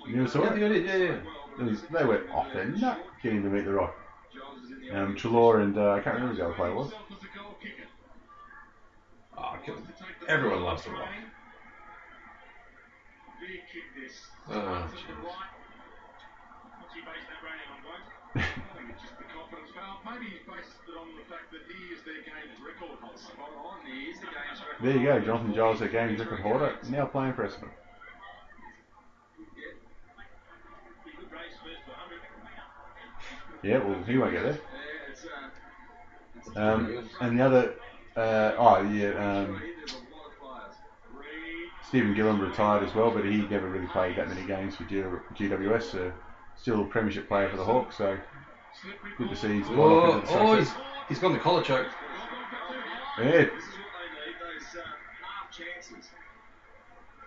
You 0.06 0.26
saw 0.26 0.42
Yeah, 0.44 0.54
it? 0.54 0.68
did. 0.70 0.86
Yeah, 0.86 0.96
yeah. 0.96 1.18
It 1.58 1.64
was- 1.64 1.82
they 1.82 2.04
went 2.04 2.30
off 2.30 2.50
their 2.54 2.64
nut 2.64 3.04
getting 3.22 3.42
to 3.42 3.48
meet 3.50 3.64
The 3.66 3.72
Rock. 3.74 3.94
Um, 4.90 5.14
Treloar 5.14 5.60
and 5.62 5.76
uh, 5.76 5.92
I 5.92 6.00
can't 6.00 6.14
remember 6.16 6.32
who 6.32 6.38
the 6.38 6.44
other 6.46 6.54
player 6.54 6.74
was. 6.74 6.90
Oh, 9.36 9.54
everyone 10.26 10.62
loves 10.62 10.84
the 10.84 10.90
Rock. 10.92 11.08
Big 13.48 13.64
kick 13.72 13.88
this. 13.96 14.12
Oh, 14.52 14.52
To 14.52 14.92
the 14.92 15.00
jeez. 15.00 15.24
right. 15.24 15.48
What's 16.84 16.92
he 16.92 17.00
based 17.00 17.28
that 17.32 17.40
rating 17.40 17.64
on, 17.72 17.80
Blake? 17.80 18.04
I 18.44 18.76
think 18.76 18.92
it's 18.92 19.00
just 19.00 19.16
the 19.16 19.24
confidence. 19.24 19.72
Well, 19.72 20.04
maybe 20.04 20.36
he's 20.36 20.44
based 20.44 20.76
it 20.84 20.92
on 21.00 21.08
the 21.16 21.24
fact 21.32 21.48
that 21.56 21.64
he 21.64 21.96
is 21.96 22.04
their 22.04 22.20
game's 22.28 22.60
record 22.60 23.00
holder. 23.00 23.16
Spot 23.16 23.48
on, 23.56 23.88
he 23.88 24.12
is 24.12 24.20
the 24.20 24.28
game's 24.28 24.60
record. 24.60 24.84
There 24.84 25.00
you 25.00 25.08
go, 25.08 25.16
Jonathan 25.24 25.54
Giles, 25.56 25.80
their 25.80 25.88
game's 25.88 26.20
record 26.20 26.44
holder, 26.44 26.76
now 26.92 27.06
playing 27.08 27.32
for 27.32 27.48
Essendon. 27.48 27.72
He 31.08 31.16
could 31.16 31.32
race 31.32 31.56
first 31.64 31.88
to 31.88 31.96
100. 31.96 33.64
Yeah, 33.64 33.80
well, 33.80 33.96
he 34.04 34.18
won't 34.20 34.32
get 34.36 34.44
there. 34.44 34.60
Yeah, 34.60 35.08
it's, 35.08 35.24
uh, 35.24 35.48
it's 36.36 36.52
Um, 36.52 37.08
and 37.24 37.40
the 37.40 37.44
other, 37.48 37.74
uh, 38.12 38.60
oh 38.60 38.82
yeah, 38.92 39.16
um, 39.16 39.56
Stephen 41.88 42.12
Gilham 42.14 42.40
retired 42.40 42.82
as 42.86 42.94
well, 42.94 43.10
but 43.10 43.24
he 43.24 43.38
never 43.48 43.68
really 43.68 43.86
played 43.86 44.16
that 44.16 44.28
many 44.28 44.46
games 44.46 44.76
for 44.76 44.84
GWS. 44.84 45.82
So 45.84 46.12
still 46.56 46.82
a 46.82 46.84
premiership 46.84 47.28
player 47.28 47.48
for 47.48 47.56
the 47.56 47.64
Hawks. 47.64 47.96
So 47.96 48.18
good 49.16 49.30
to 49.30 49.36
see 49.36 49.54
he's 49.54 49.66
got 49.68 49.78
Oh, 49.78 50.20
the 50.20 50.38
oh 50.38 50.56
he's, 50.56 50.70
he's 51.08 51.18
got 51.18 51.32
the 51.32 51.38
collar 51.38 51.62
choke. 51.62 51.86
Yeah, 53.18 53.24
This 53.24 53.40
is 53.40 53.48
what 53.48 53.54
they 53.54 54.30
need, 54.30 54.36
those 54.38 54.80
uh, 54.80 54.84
half 55.24 55.50
chances. 55.50 56.10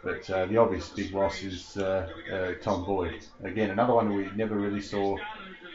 but 0.04 0.30
uh, 0.30 0.46
the 0.46 0.58
obvious 0.58 0.90
big 0.90 1.12
loss 1.12 1.42
is 1.42 1.76
uh, 1.78 2.08
uh, 2.32 2.54
Tom 2.64 2.86
Boyd. 2.86 3.26
Again, 3.44 3.72
another 3.72 3.94
one 3.96 4.16
we 4.16 4.30
never 4.36 4.56
really 4.56 4.82
saw 4.82 5.18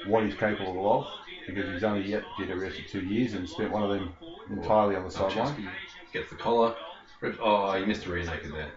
what 0.07 0.25
he's 0.25 0.35
capable 0.37 0.93
of 1.01 1.07
because 1.47 1.73
he's 1.73 1.83
only 1.85 2.09
yet 2.09 2.23
GWS 2.39 2.83
for 2.85 2.89
two 2.89 3.01
years 3.01 3.35
and 3.35 3.49
spent 3.49 3.73
one 3.73 3.83
of 3.83 3.91
them 3.91 4.13
entirely 4.49 4.95
on 4.95 5.05
the 5.05 5.11
sideline. 5.11 5.69
Gets 6.13 6.31
the 6.31 6.37
collar. 6.37 6.75
Rips, 7.27 7.39
oh, 7.43 7.74
you 7.74 7.86
missed 7.86 8.07
a 8.07 8.11
rear 8.11 8.24
naked 8.24 8.53
there. 8.53 8.70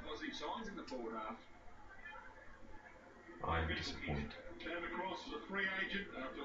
I'm 3.48 3.68
disappointed. 3.68 4.34
Came 4.60 4.72
across 4.92 5.20
as 5.28 5.34
a 5.36 5.48
free 5.48 5.66
agent 5.86 6.08
after 6.18 6.42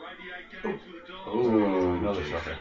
88 0.62 0.62
games 0.62 0.81
with 0.93 1.06
the 1.06 1.12
Dogs. 1.12 1.24
Oh, 1.26 1.93
Another 1.94 2.24
shocker. 2.24 2.59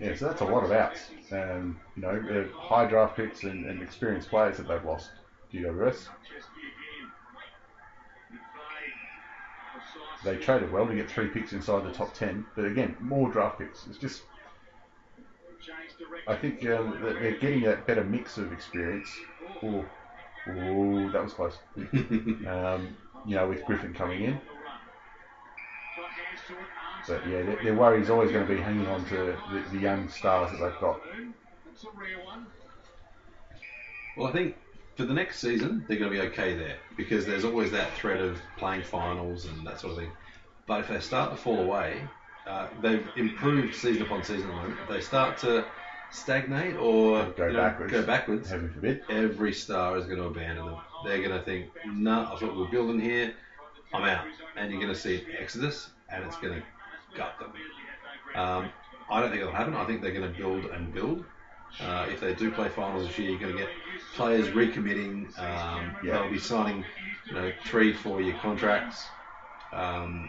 Yeah, 0.00 0.14
so 0.14 0.26
that's 0.26 0.42
a 0.42 0.44
lot 0.44 0.62
of 0.62 0.70
outs. 0.70 1.10
Um, 1.32 1.80
you 1.96 2.02
know, 2.02 2.48
high 2.54 2.86
draft 2.86 3.16
picks 3.16 3.42
and, 3.42 3.66
and 3.66 3.82
experienced 3.82 4.28
players 4.28 4.58
that 4.58 4.68
they've 4.68 4.84
lost. 4.84 5.10
GWS. 5.52 6.06
They 10.24 10.36
traded 10.36 10.72
well 10.72 10.86
to 10.86 10.94
get 10.94 11.08
three 11.08 11.28
picks 11.28 11.52
inside 11.52 11.84
the 11.84 11.92
top 11.92 12.12
ten, 12.14 12.44
but 12.56 12.64
again, 12.64 12.96
more 13.00 13.30
draft 13.30 13.58
picks. 13.58 13.86
It's 13.86 13.98
just. 13.98 14.22
I 16.26 16.34
think 16.36 16.64
um, 16.66 17.00
that 17.02 17.20
they're 17.20 17.38
getting 17.38 17.62
that 17.62 17.86
better 17.86 18.04
mix 18.04 18.36
of 18.38 18.52
experience. 18.52 19.08
Oh, 19.62 19.84
oh, 20.48 21.10
that 21.10 21.22
was 21.22 21.32
close. 21.32 21.58
um, 21.76 22.96
you 23.26 23.34
know, 23.34 23.48
with 23.48 23.64
Griffen 23.64 23.94
coming 23.94 24.22
in, 24.22 24.34
Got 25.96 26.10
hands 26.10 26.40
to 26.46 26.52
it, 26.54 26.58
arms 26.58 27.06
but 27.08 27.26
yeah, 27.26 27.42
their, 27.42 27.62
their 27.62 27.74
worry 27.74 28.00
is 28.00 28.10
always 28.10 28.30
going 28.30 28.46
to 28.46 28.54
be 28.54 28.60
hanging 28.60 28.86
on 28.86 29.04
to 29.06 29.36
the, 29.52 29.64
the 29.72 29.78
young 29.78 30.08
stars 30.08 30.50
that 30.50 30.58
they've 30.60 30.80
got. 30.80 31.00
That's 31.66 31.84
a 31.84 31.88
rare 31.98 32.24
one. 32.24 32.46
Well, 34.16 34.26
I 34.28 34.32
think 34.32 34.54
for 34.98 35.04
the 35.04 35.14
next 35.14 35.38
season, 35.38 35.84
they're 35.86 35.96
going 35.96 36.10
to 36.10 36.20
be 36.20 36.26
okay 36.26 36.56
there 36.56 36.76
because 36.96 37.24
there's 37.24 37.44
always 37.44 37.70
that 37.70 37.94
threat 37.94 38.20
of 38.20 38.36
playing 38.56 38.82
finals 38.82 39.46
and 39.46 39.64
that 39.64 39.78
sort 39.78 39.92
of 39.92 39.98
thing. 40.00 40.10
But 40.66 40.80
if 40.80 40.88
they 40.88 40.98
start 40.98 41.30
to 41.30 41.36
fall 41.36 41.60
away, 41.60 42.02
uh, 42.48 42.66
they've 42.82 43.06
improved 43.16 43.76
season 43.76 44.02
upon 44.02 44.24
season. 44.24 44.50
If 44.82 44.88
they 44.88 45.00
start 45.00 45.38
to 45.38 45.64
stagnate 46.10 46.74
or 46.74 47.26
Go 47.26 47.46
you 47.46 47.52
know, 47.52 47.60
backwards. 47.60 47.92
go 47.92 48.02
backwards, 48.02 48.50
Heaven 48.50 48.72
forbid. 48.72 49.02
every 49.08 49.52
star 49.52 49.96
is 49.98 50.06
going 50.06 50.18
to 50.18 50.24
abandon 50.24 50.66
them. 50.66 50.76
They're 51.04 51.22
going 51.22 51.38
to 51.38 51.42
think, 51.44 51.66
no, 51.86 52.22
I 52.34 52.36
thought 52.36 52.56
we 52.56 52.62
were 52.62 52.68
building 52.68 52.98
here, 52.98 53.34
I'm 53.94 54.02
out. 54.02 54.26
And 54.56 54.72
you're 54.72 54.80
going 54.80 54.92
to 54.92 54.98
see 54.98 55.24
exodus, 55.38 55.90
and 56.12 56.24
it's 56.24 56.36
going 56.38 56.54
to 56.54 56.62
gut 57.16 57.34
them. 57.38 57.52
Um, 58.34 58.70
I 59.08 59.20
don't 59.20 59.30
think 59.30 59.42
it'll 59.42 59.54
happen. 59.54 59.74
I 59.74 59.84
think 59.84 60.02
they're 60.02 60.12
going 60.12 60.32
to 60.32 60.36
build 60.36 60.64
and 60.64 60.92
build. 60.92 61.24
Uh, 61.80 62.06
if 62.10 62.20
they 62.20 62.34
do 62.34 62.50
play 62.50 62.68
finals 62.68 63.06
this 63.06 63.18
year, 63.18 63.30
you're 63.30 63.38
going 63.38 63.52
to 63.52 63.58
get 63.58 63.68
players 64.14 64.48
recommitting. 64.48 65.26
Um, 65.38 65.96
Yeah. 66.02 66.20
They'll 66.22 66.30
be 66.30 66.38
signing, 66.38 66.84
you 67.26 67.34
know, 67.34 67.52
three, 67.64 67.92
four-year 67.92 68.36
contracts, 68.40 69.04
um, 69.72 70.28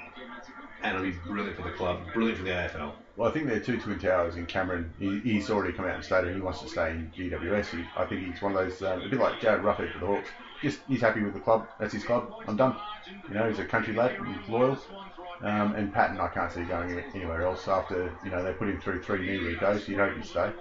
and 0.84 0.96
it'll 0.96 1.10
be 1.10 1.18
brilliant 1.28 1.56
for 1.58 1.64
the 1.64 1.72
club, 1.76 2.00
brilliant 2.14 2.38
for 2.38 2.44
the 2.44 2.52
AFL. 2.52 2.92
Well, 3.16 3.30
I 3.30 3.34
think 3.34 3.48
they're 3.48 3.60
two 3.60 3.80
twin 3.80 4.00
towers 4.00 4.36
in 4.36 4.46
Cameron. 4.46 4.94
He, 5.00 5.20
he's 5.20 5.50
already 5.50 5.74
come 5.74 5.86
out 5.86 5.96
and 5.96 6.04
stated 6.04 6.36
he 6.36 6.42
wants 6.42 6.62
to 6.62 6.70
stay 6.70 6.92
in 6.92 7.12
GWS. 7.18 7.66
He, 7.68 7.84
I 7.98 8.06
think 8.06 8.32
he's 8.32 8.42
one 8.42 8.56
of 8.56 8.58
those, 8.60 8.82
um, 8.82 9.02
a 9.02 9.10
bit 9.10 9.20
like 9.20 9.42
Jarryd 9.42 9.62
Roughead 9.62 9.92
for 9.94 10.00
the 10.00 10.06
Hawks. 10.06 10.30
Just 10.62 10.80
he's 10.88 11.02
happy 11.02 11.22
with 11.22 11.34
the 11.34 11.40
club. 11.40 11.68
That's 11.80 11.94
his 11.94 12.04
club. 12.04 12.34
I'm 12.48 12.58
done. 12.58 12.76
You 13.28 13.34
know, 13.36 13.50
he's 13.50 13.60
a 13.60 13.66
country 13.66 13.94
lad. 13.94 14.12
He's 14.12 14.50
loyal. 14.50 14.78
Um, 15.42 15.74
and 15.76 15.94
Patton, 15.94 16.20
I 16.20 16.28
can't 16.28 16.52
see 16.52 16.64
going 16.64 17.00
anywhere 17.16 17.44
else 17.44 17.68
after 17.70 18.14
you 18.26 18.30
know 18.30 18.44
they 18.44 18.52
put 18.52 18.68
him 18.68 18.80
through 18.82 19.02
three 19.04 19.26
knee 19.26 19.38
recos. 19.38 19.88
You'd 19.88 20.00
hope 20.00 20.16
he'd 20.16 20.26
stay. 20.26 20.52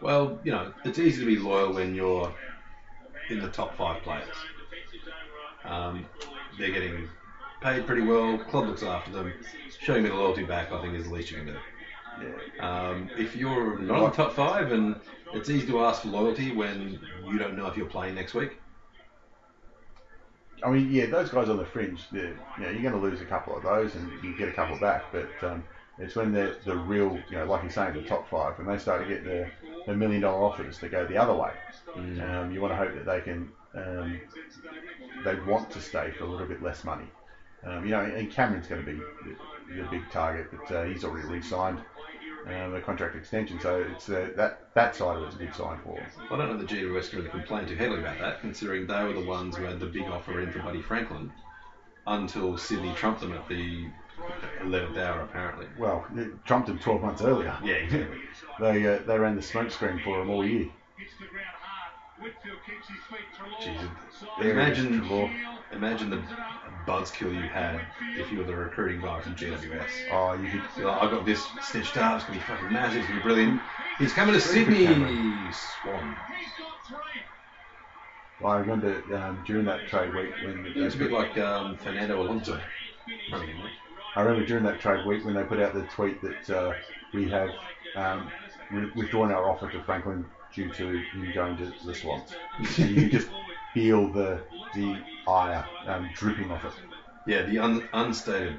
Well, 0.00 0.38
you 0.44 0.52
know, 0.52 0.72
it's 0.84 0.98
easy 0.98 1.20
to 1.20 1.26
be 1.26 1.38
loyal 1.38 1.72
when 1.72 1.94
you're 1.94 2.32
in 3.30 3.40
the 3.40 3.48
top 3.48 3.76
five 3.76 4.02
players. 4.02 4.28
Um, 5.64 6.06
they're 6.58 6.70
getting 6.70 7.08
paid 7.60 7.86
pretty 7.86 8.02
well. 8.02 8.38
Club 8.38 8.66
looks 8.66 8.82
after 8.82 9.10
them. 9.10 9.32
Showing 9.80 10.02
bit 10.02 10.12
of 10.12 10.18
loyalty 10.18 10.44
back, 10.44 10.72
I 10.72 10.80
think, 10.80 10.94
is 10.94 11.04
the 11.04 11.14
least 11.14 11.30
you 11.30 11.38
can 11.38 11.46
do. 11.46 11.56
Yeah. 12.22 12.88
Um, 12.88 13.10
if 13.18 13.36
you're 13.36 13.78
not 13.78 13.98
in 13.98 14.04
the 14.04 14.16
top 14.16 14.32
five, 14.34 14.72
and 14.72 14.96
it's 15.34 15.50
easy 15.50 15.66
to 15.66 15.80
ask 15.80 16.02
for 16.02 16.08
loyalty 16.08 16.52
when 16.52 16.98
you 17.24 17.38
don't 17.38 17.56
know 17.56 17.66
if 17.66 17.76
you're 17.76 17.86
playing 17.86 18.14
next 18.14 18.34
week. 18.34 18.58
I 20.64 20.70
mean, 20.70 20.90
yeah, 20.90 21.06
those 21.06 21.30
guys 21.30 21.50
on 21.50 21.58
the 21.58 21.66
fringe, 21.66 22.00
you 22.12 22.34
know, 22.58 22.70
you're 22.70 22.82
going 22.82 22.94
to 22.94 22.98
lose 22.98 23.20
a 23.20 23.26
couple 23.26 23.56
of 23.56 23.62
those 23.62 23.94
and 23.94 24.10
you 24.24 24.36
get 24.38 24.48
a 24.48 24.52
couple 24.52 24.78
back. 24.78 25.04
But 25.12 25.28
um, 25.42 25.64
it's 25.98 26.16
when 26.16 26.32
they're 26.32 26.56
the 26.64 26.76
real, 26.76 27.18
you 27.30 27.36
know, 27.36 27.44
like 27.44 27.62
you're 27.62 27.70
saying, 27.70 27.94
the 27.94 28.02
top 28.02 28.28
five, 28.30 28.56
when 28.56 28.66
they 28.66 28.78
start 28.78 29.02
to 29.02 29.08
get 29.08 29.24
the, 29.24 29.50
the 29.86 29.94
million 29.94 30.22
dollar 30.22 30.44
offers 30.44 30.78
to 30.78 30.88
go 30.88 31.06
the 31.06 31.16
other 31.16 31.34
way. 31.34 31.52
Um, 31.96 32.50
you 32.52 32.60
want 32.60 32.72
to 32.72 32.76
hope 32.76 32.94
that 32.94 33.06
they 33.06 33.20
can, 33.20 33.48
um, 33.74 34.20
they 35.24 35.34
want 35.46 35.70
to 35.70 35.80
stay 35.80 36.10
for 36.10 36.24
a 36.24 36.26
little 36.26 36.46
bit 36.46 36.62
less 36.62 36.84
money. 36.84 37.06
Um, 37.64 37.84
you 37.84 37.90
know, 37.90 38.00
and 38.00 38.30
Cameron's 38.30 38.66
going 38.66 38.84
to 38.84 38.92
be 38.92 38.98
the, 38.98 39.82
the 39.82 39.88
big 39.88 40.10
target, 40.10 40.48
but 40.50 40.74
uh, 40.74 40.84
he's 40.84 41.04
already 41.04 41.26
re-signed 41.28 41.80
um, 42.46 42.74
a 42.74 42.80
contract 42.80 43.16
extension, 43.16 43.58
so 43.60 43.84
it's 43.92 44.08
uh, 44.08 44.28
that 44.36 44.68
that 44.74 44.94
side 44.94 45.16
of 45.16 45.24
it's 45.24 45.34
a 45.34 45.38
good 45.38 45.54
sign 45.54 45.78
for 45.82 45.98
him. 45.98 46.06
I 46.30 46.36
don't 46.36 46.48
know 46.48 46.56
the 46.56 46.64
GWS 46.64 47.10
can 47.10 47.18
really 47.18 47.30
complain 47.30 47.66
too 47.66 47.74
heavily 47.74 48.00
about 48.00 48.20
that, 48.20 48.40
considering 48.40 48.86
they 48.86 49.02
were 49.02 49.14
the 49.14 49.24
ones 49.24 49.56
who 49.56 49.64
had 49.64 49.80
the 49.80 49.86
big 49.86 50.04
offer 50.04 50.40
in 50.40 50.52
for 50.52 50.60
Buddy 50.60 50.80
Franklin 50.80 51.32
until 52.06 52.56
Sydney 52.56 52.94
trumped 52.94 53.20
them 53.20 53.32
at 53.32 53.48
the 53.48 53.88
11th 54.62 54.98
hour, 54.98 55.20
apparently. 55.22 55.66
Well, 55.78 56.04
it 56.16 56.44
trumped 56.44 56.68
him 56.68 56.78
12 56.78 57.02
months 57.02 57.22
earlier. 57.22 57.56
Yeah, 57.62 57.74
exactly. 57.74 58.18
they 58.60 58.86
uh, 58.86 58.98
they 59.06 59.18
ran 59.18 59.36
the 59.36 59.42
smoke 59.42 59.70
screen 59.70 60.00
for 60.02 60.20
him 60.20 60.30
all 60.30 60.46
year. 60.46 60.68
Hits 60.96 61.12
the 61.20 61.26
ground 61.26 61.46
hard. 61.60 61.92
Whitfield 62.22 62.58
keeps 62.66 62.88
his 62.88 62.96
feet. 63.10 63.26
Treloar. 63.36 63.60
Jesus. 63.60 63.90
Imagine, 64.40 64.86
it 64.86 65.02
is, 65.02 65.08
Treloar. 65.08 65.30
imagine 65.72 66.10
the 66.10 66.22
buzzkill 66.86 67.34
you 67.34 67.48
had 67.48 67.80
if 68.16 68.30
you 68.32 68.38
were 68.38 68.44
the 68.44 68.54
recruiting 68.54 69.00
guy 69.00 69.20
from 69.20 69.34
GWS. 69.34 69.90
Oh, 70.12 70.32
you 70.34 70.48
could. 70.50 70.84
Like, 70.84 71.02
I 71.02 71.10
got 71.10 71.26
this 71.26 71.46
stitched 71.62 71.96
up. 71.96 72.16
It's 72.16 72.24
gonna 72.24 72.38
be 72.38 72.44
fucking 72.44 72.72
massive. 72.72 72.98
It's 72.98 73.08
gonna 73.08 73.20
be 73.20 73.24
brilliant. 73.24 73.60
He's 73.98 74.12
coming 74.12 74.34
to 74.34 74.40
Sydney. 74.40 74.86
Swan. 74.86 76.16
Three. 76.88 76.96
I 78.44 78.56
remember 78.58 79.02
um, 79.16 79.42
during 79.46 79.64
that 79.64 79.88
trade 79.88 80.14
week 80.14 80.30
when 80.44 80.66
it 80.66 80.76
was 80.76 80.94
a 80.94 80.98
bit 80.98 81.10
like 81.10 81.38
um, 81.38 81.76
Fernando 81.78 82.20
Alonso. 82.20 82.60
running 83.32 83.50
in 83.50 83.56
there. 83.56 83.70
I 84.16 84.22
remember 84.22 84.46
during 84.46 84.64
that 84.64 84.80
trade 84.80 85.04
week 85.06 85.26
when 85.26 85.34
they 85.34 85.44
put 85.44 85.60
out 85.60 85.74
the 85.74 85.82
tweet 85.82 86.22
that 86.22 86.50
uh, 86.50 86.72
we 87.12 87.28
have 87.28 87.50
um, 87.94 88.30
withdrawn 88.94 89.30
our 89.30 89.48
offer 89.48 89.70
to 89.70 89.82
Franklin 89.82 90.24
due 90.54 90.72
to 90.72 90.88
him 90.88 91.32
going 91.34 91.56
to 91.58 91.70
the 91.84 91.94
Swans. 91.94 92.34
and 92.78 92.96
you 92.96 93.10
just 93.10 93.28
feel 93.74 94.10
the 94.10 94.40
the 94.74 94.98
ire 95.28 95.66
um, 95.86 96.08
dripping 96.14 96.50
off 96.50 96.64
it. 96.64 96.72
Yeah, 97.26 97.42
the 97.42 97.58
un- 97.58 97.86
unstated. 97.92 98.56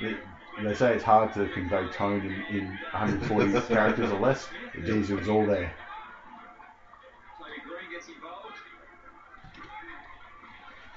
They, 0.00 0.16
they 0.62 0.74
say 0.74 0.94
it's 0.94 1.04
hard 1.04 1.34
to 1.34 1.48
convey 1.48 1.86
tone 1.88 2.24
in, 2.24 2.56
in 2.56 2.66
140 2.92 3.60
characters 3.68 4.10
or 4.10 4.18
less. 4.18 4.48
Geez, 4.82 5.10
it 5.10 5.18
was 5.18 5.28
all 5.28 5.44
there. 5.44 5.74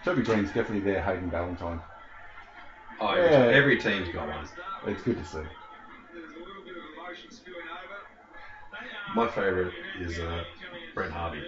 Toby 0.06 0.24
Greene's 0.24 0.48
definitely 0.54 0.80
there, 0.80 1.02
Hayden 1.04 1.30
Valentine. 1.30 1.82
Oh, 3.02 3.08
every, 3.10 3.32
Yeah. 3.32 3.58
every 3.58 3.78
team's 3.78 4.10
got 4.14 4.28
one. 4.28 4.48
It's 4.88 5.02
good 5.04 5.18
to 5.18 5.26
see. 5.26 5.38
There's 6.14 6.32
a 6.32 6.40
little 6.40 6.64
bit 6.66 6.76
of 6.78 6.84
emotion 6.98 7.32
spilling 7.32 7.60
over. 7.62 9.16
My 9.16 9.28
favourite 9.28 9.74
is 10.00 10.20
uh, 10.20 10.44
Brent 10.94 11.12
Harvey. 11.12 11.44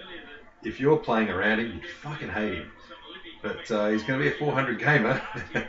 If 0.62 0.80
you're 0.80 0.96
playing 0.96 1.28
around 1.28 1.60
him, 1.60 1.80
you 1.82 1.88
fucking 2.02 2.28
hate 2.30 2.54
him. 2.54 2.70
But 3.42 3.70
uh, 3.70 3.88
he's 3.88 4.02
going 4.04 4.20
to 4.20 4.24
be 4.30 4.34
a 4.34 4.38
400 4.38 4.78
gamer, 4.78 5.20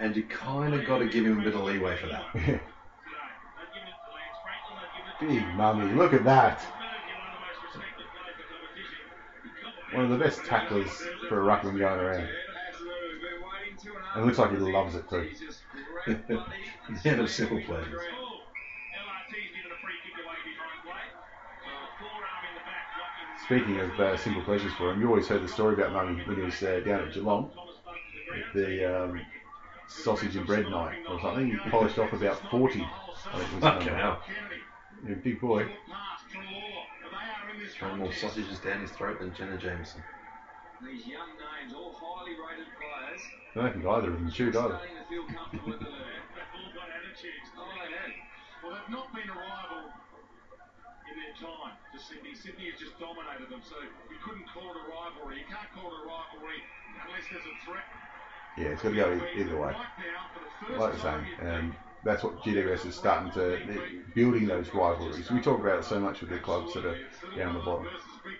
and 0.00 0.16
you 0.16 0.24
kind 0.24 0.74
of 0.74 0.84
got 0.84 0.98
to 0.98 1.06
give 1.06 1.24
him 1.24 1.38
a 1.40 1.42
bit 1.44 1.54
of 1.54 1.60
leeway 1.62 1.96
for 1.96 2.08
that. 2.08 2.60
Big 5.20 5.46
mummy, 5.54 5.92
look 5.94 6.12
at 6.12 6.24
that. 6.24 6.60
One 9.92 10.04
of 10.04 10.10
the 10.10 10.16
best 10.18 10.44
tacklers 10.44 10.88
for 11.28 11.40
a 11.40 11.44
ruckman 11.56 11.78
going 11.78 12.00
around. 12.00 12.28
It 14.16 14.24
looks 14.24 14.38
like 14.38 14.50
he 14.50 14.56
loves 14.58 14.94
it 14.94 15.08
too. 15.08 15.30
Great 16.04 16.28
body. 16.28 17.26
Simple 17.26 17.60
pleasures. 17.62 18.02
LRT's 18.98 19.50
given 19.54 19.70
a 19.70 19.78
free 19.80 19.98
kick 20.04 20.16
away 20.22 20.36
behind 20.44 20.82
play. 20.84 21.04
Forearm 21.98 22.44
in 22.48 22.54
the 22.54 22.64
back, 22.66 22.86
blocking 22.96 23.46
Speaking 23.46 23.80
of 23.80 24.00
uh, 24.00 24.16
simple 24.16 24.42
pleasures 24.42 24.72
for 24.74 24.90
him, 24.90 25.00
you 25.00 25.08
always 25.08 25.26
heard 25.26 25.42
the 25.42 25.48
story 25.48 25.74
about 25.74 25.92
Mummy 25.92 26.22
when 26.24 26.36
he 26.36 26.42
was 26.42 26.62
uh, 26.62 26.80
down 26.84 27.08
at 27.08 27.14
Geelong 27.14 27.50
at 28.32 28.54
the 28.54 29.04
um, 29.04 29.20
sausage 29.88 30.36
and 30.36 30.46
bread 30.46 30.68
night 30.68 30.98
or 31.08 31.20
something. 31.20 31.50
He 31.50 31.56
polished 31.70 31.98
off 31.98 32.12
about 32.12 32.38
40. 32.50 32.80
I 32.80 33.38
think 33.38 33.52
was 33.52 33.52
the 33.54 33.60
Fucking 33.60 33.88
hell. 33.88 34.22
Yeah, 35.06 35.14
big 35.14 35.40
boy. 35.40 35.68
Throwing 37.78 37.98
more 37.98 38.12
sausages 38.12 38.58
down 38.58 38.80
his 38.80 38.90
throat 38.90 39.18
than 39.20 39.34
Jenna 39.34 39.56
Jameson. 39.56 40.02
These 40.84 41.06
young 41.06 41.30
names, 41.38 41.74
all 41.74 41.94
highly 41.94 42.32
rated 42.32 42.66
I 43.12 43.60
don't 43.60 43.72
think 43.72 43.86
either 43.86 44.08
of 44.08 44.16
them 44.16 44.30
chewed 44.30 44.56
either. 44.56 44.80
starting 44.80 44.96
to 44.96 45.06
feel 45.08 45.24
comfortable 45.28 45.72
in 45.72 45.80
the 45.80 45.90
league. 45.92 46.24
They've 46.32 46.54
all 46.56 46.70
got 46.72 46.88
attitudes. 46.88 47.48
They 47.52 47.92
have. 47.92 48.12
Well, 48.62 48.72
they've 48.72 48.92
not 48.94 49.08
been 49.12 49.28
a 49.28 49.36
rival 49.36 49.92
in 51.10 51.14
their 51.20 51.34
time 51.36 51.74
to 51.92 51.98
Sydney. 52.00 52.32
Sydney 52.32 52.70
has 52.72 52.78
just 52.80 52.96
dominated 52.96 53.52
them, 53.52 53.60
so 53.60 53.76
you 53.82 54.18
couldn't 54.24 54.48
call 54.48 54.72
it 54.72 54.78
a 54.80 54.84
rivalry. 54.88 55.44
You 55.44 55.48
can't 55.50 55.68
call 55.76 55.92
it 55.92 56.00
a 56.00 56.04
rivalry 56.08 56.60
unless 57.04 57.26
there's 57.28 57.44
a 57.44 57.56
threat. 57.68 57.84
Yeah, 58.56 58.72
it's 58.76 58.82
got 58.82 58.90
to 58.90 58.96
go 58.96 59.20
either 59.36 59.56
way. 59.56 59.72
Right 59.72 59.96
now, 60.00 60.28
for 60.32 60.40
the 60.44 60.52
first 60.66 60.80
Like 60.80 60.94
I 60.94 61.02
time 61.02 61.24
say, 61.24 61.46
in 61.46 61.54
um, 61.72 61.76
that's 62.04 62.22
what 62.22 62.42
GWS 62.42 62.86
is 62.86 62.94
starting 62.94 63.32
to 63.32 64.02
building 64.14 64.46
those 64.46 64.72
rivalries. 64.74 65.30
We 65.30 65.40
talk 65.40 65.60
about 65.60 65.78
it 65.80 65.84
so 65.84 66.00
much 66.00 66.20
with 66.20 66.30
the 66.30 66.38
clubs 66.38 66.74
that 66.74 66.84
are 66.84 66.96
down 67.36 67.54
the 67.54 67.60
bottom. 67.60 67.88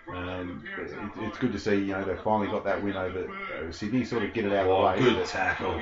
Um, 0.09 0.63
it, 0.77 0.91
it's 1.23 1.37
good 1.37 1.51
to 1.53 1.59
see, 1.59 1.75
you 1.75 1.93
know, 1.93 2.03
they 2.03 2.15
finally 2.15 2.47
got 2.47 2.63
that 2.65 2.81
win 2.83 2.95
over, 2.95 3.27
over 3.59 3.71
Sydney, 3.71 4.03
sort 4.05 4.23
of 4.23 4.33
get 4.33 4.45
it 4.45 4.53
out 4.53 4.67
Oh, 4.67 4.85
of 4.85 4.97
the 4.99 5.05
way. 5.05 5.13
good 5.15 5.25
tackle. 5.25 5.81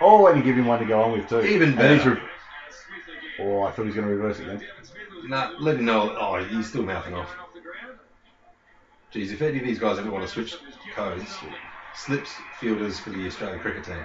Oh, 0.00 0.26
and 0.26 0.36
you 0.38 0.42
give 0.44 0.56
him 0.56 0.66
one 0.66 0.78
to 0.80 0.84
go 0.84 1.02
on 1.02 1.12
with 1.12 1.28
too. 1.28 1.40
Even 1.42 1.74
better. 1.76 2.14
re- 2.14 2.20
oh, 3.40 3.62
I 3.62 3.70
thought 3.70 3.82
he 3.82 3.86
was 3.88 3.94
going 3.94 4.06
to 4.08 4.14
reverse 4.14 4.38
it 4.40 4.46
then. 4.46 4.62
Nah, 5.28 5.52
let 5.60 5.76
him 5.76 5.84
know. 5.84 6.16
Oh, 6.18 6.42
he's 6.44 6.68
still 6.68 6.82
mouthing 6.82 7.14
off. 7.14 7.30
Geez, 9.12 9.30
if 9.30 9.42
any 9.42 9.58
of 9.58 9.64
these 9.64 9.78
guys 9.78 9.98
ever 9.98 10.10
want 10.10 10.24
to 10.24 10.28
switch 10.30 10.56
codes, 10.94 11.36
slips 11.94 12.30
fielders 12.58 12.98
for 12.98 13.10
the 13.10 13.26
Australian 13.26 13.60
cricket 13.60 13.84
team. 13.84 14.02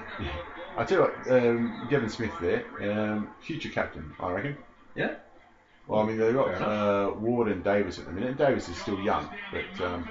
I 0.75 0.83
tell 0.83 0.97
you 0.99 1.03
what, 1.05 1.31
um, 1.31 1.87
Devon 1.89 2.09
Smith 2.09 2.33
there, 2.41 2.65
um, 2.81 3.29
future 3.41 3.69
captain, 3.69 4.13
I 4.19 4.31
reckon. 4.31 4.57
Yeah? 4.95 5.15
Well, 5.87 6.01
I 6.01 6.05
mean, 6.05 6.17
they've 6.17 6.33
got 6.33 6.61
uh, 6.61 7.11
Ward 7.17 7.47
and 7.47 7.63
Davis 7.63 7.97
at 7.97 8.05
the 8.05 8.11
minute. 8.11 8.37
Davis 8.37 8.67
is 8.67 8.77
still 8.77 8.99
young, 8.99 9.29
but 9.51 9.85
um, 9.85 10.09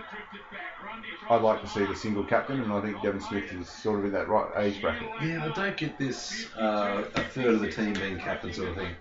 I'd 1.28 1.43
like 1.43 1.61
to 1.61 1.66
see 1.66 1.85
the 1.85 1.94
single 1.94 2.24
captain, 2.24 2.61
and 2.61 2.73
I 2.73 2.81
think 2.81 3.03
Devon 3.03 3.20
Smith 3.20 3.53
is 3.53 3.69
sort 3.69 3.98
of 3.98 4.07
in 4.07 4.12
that 4.12 4.28
right 4.28 4.47
age 4.57 4.81
bracket. 4.81 5.09
Yeah, 5.23 5.44
I 5.44 5.48
don't 5.48 5.77
get 5.77 5.98
this 5.98 6.47
uh, 6.57 7.05
a 7.15 7.23
third 7.23 7.55
of 7.55 7.61
the 7.61 7.70
team 7.70 7.93
being 7.93 8.19
captain 8.19 8.53
sort 8.53 8.70
of 8.70 8.77
thing. 8.77 8.94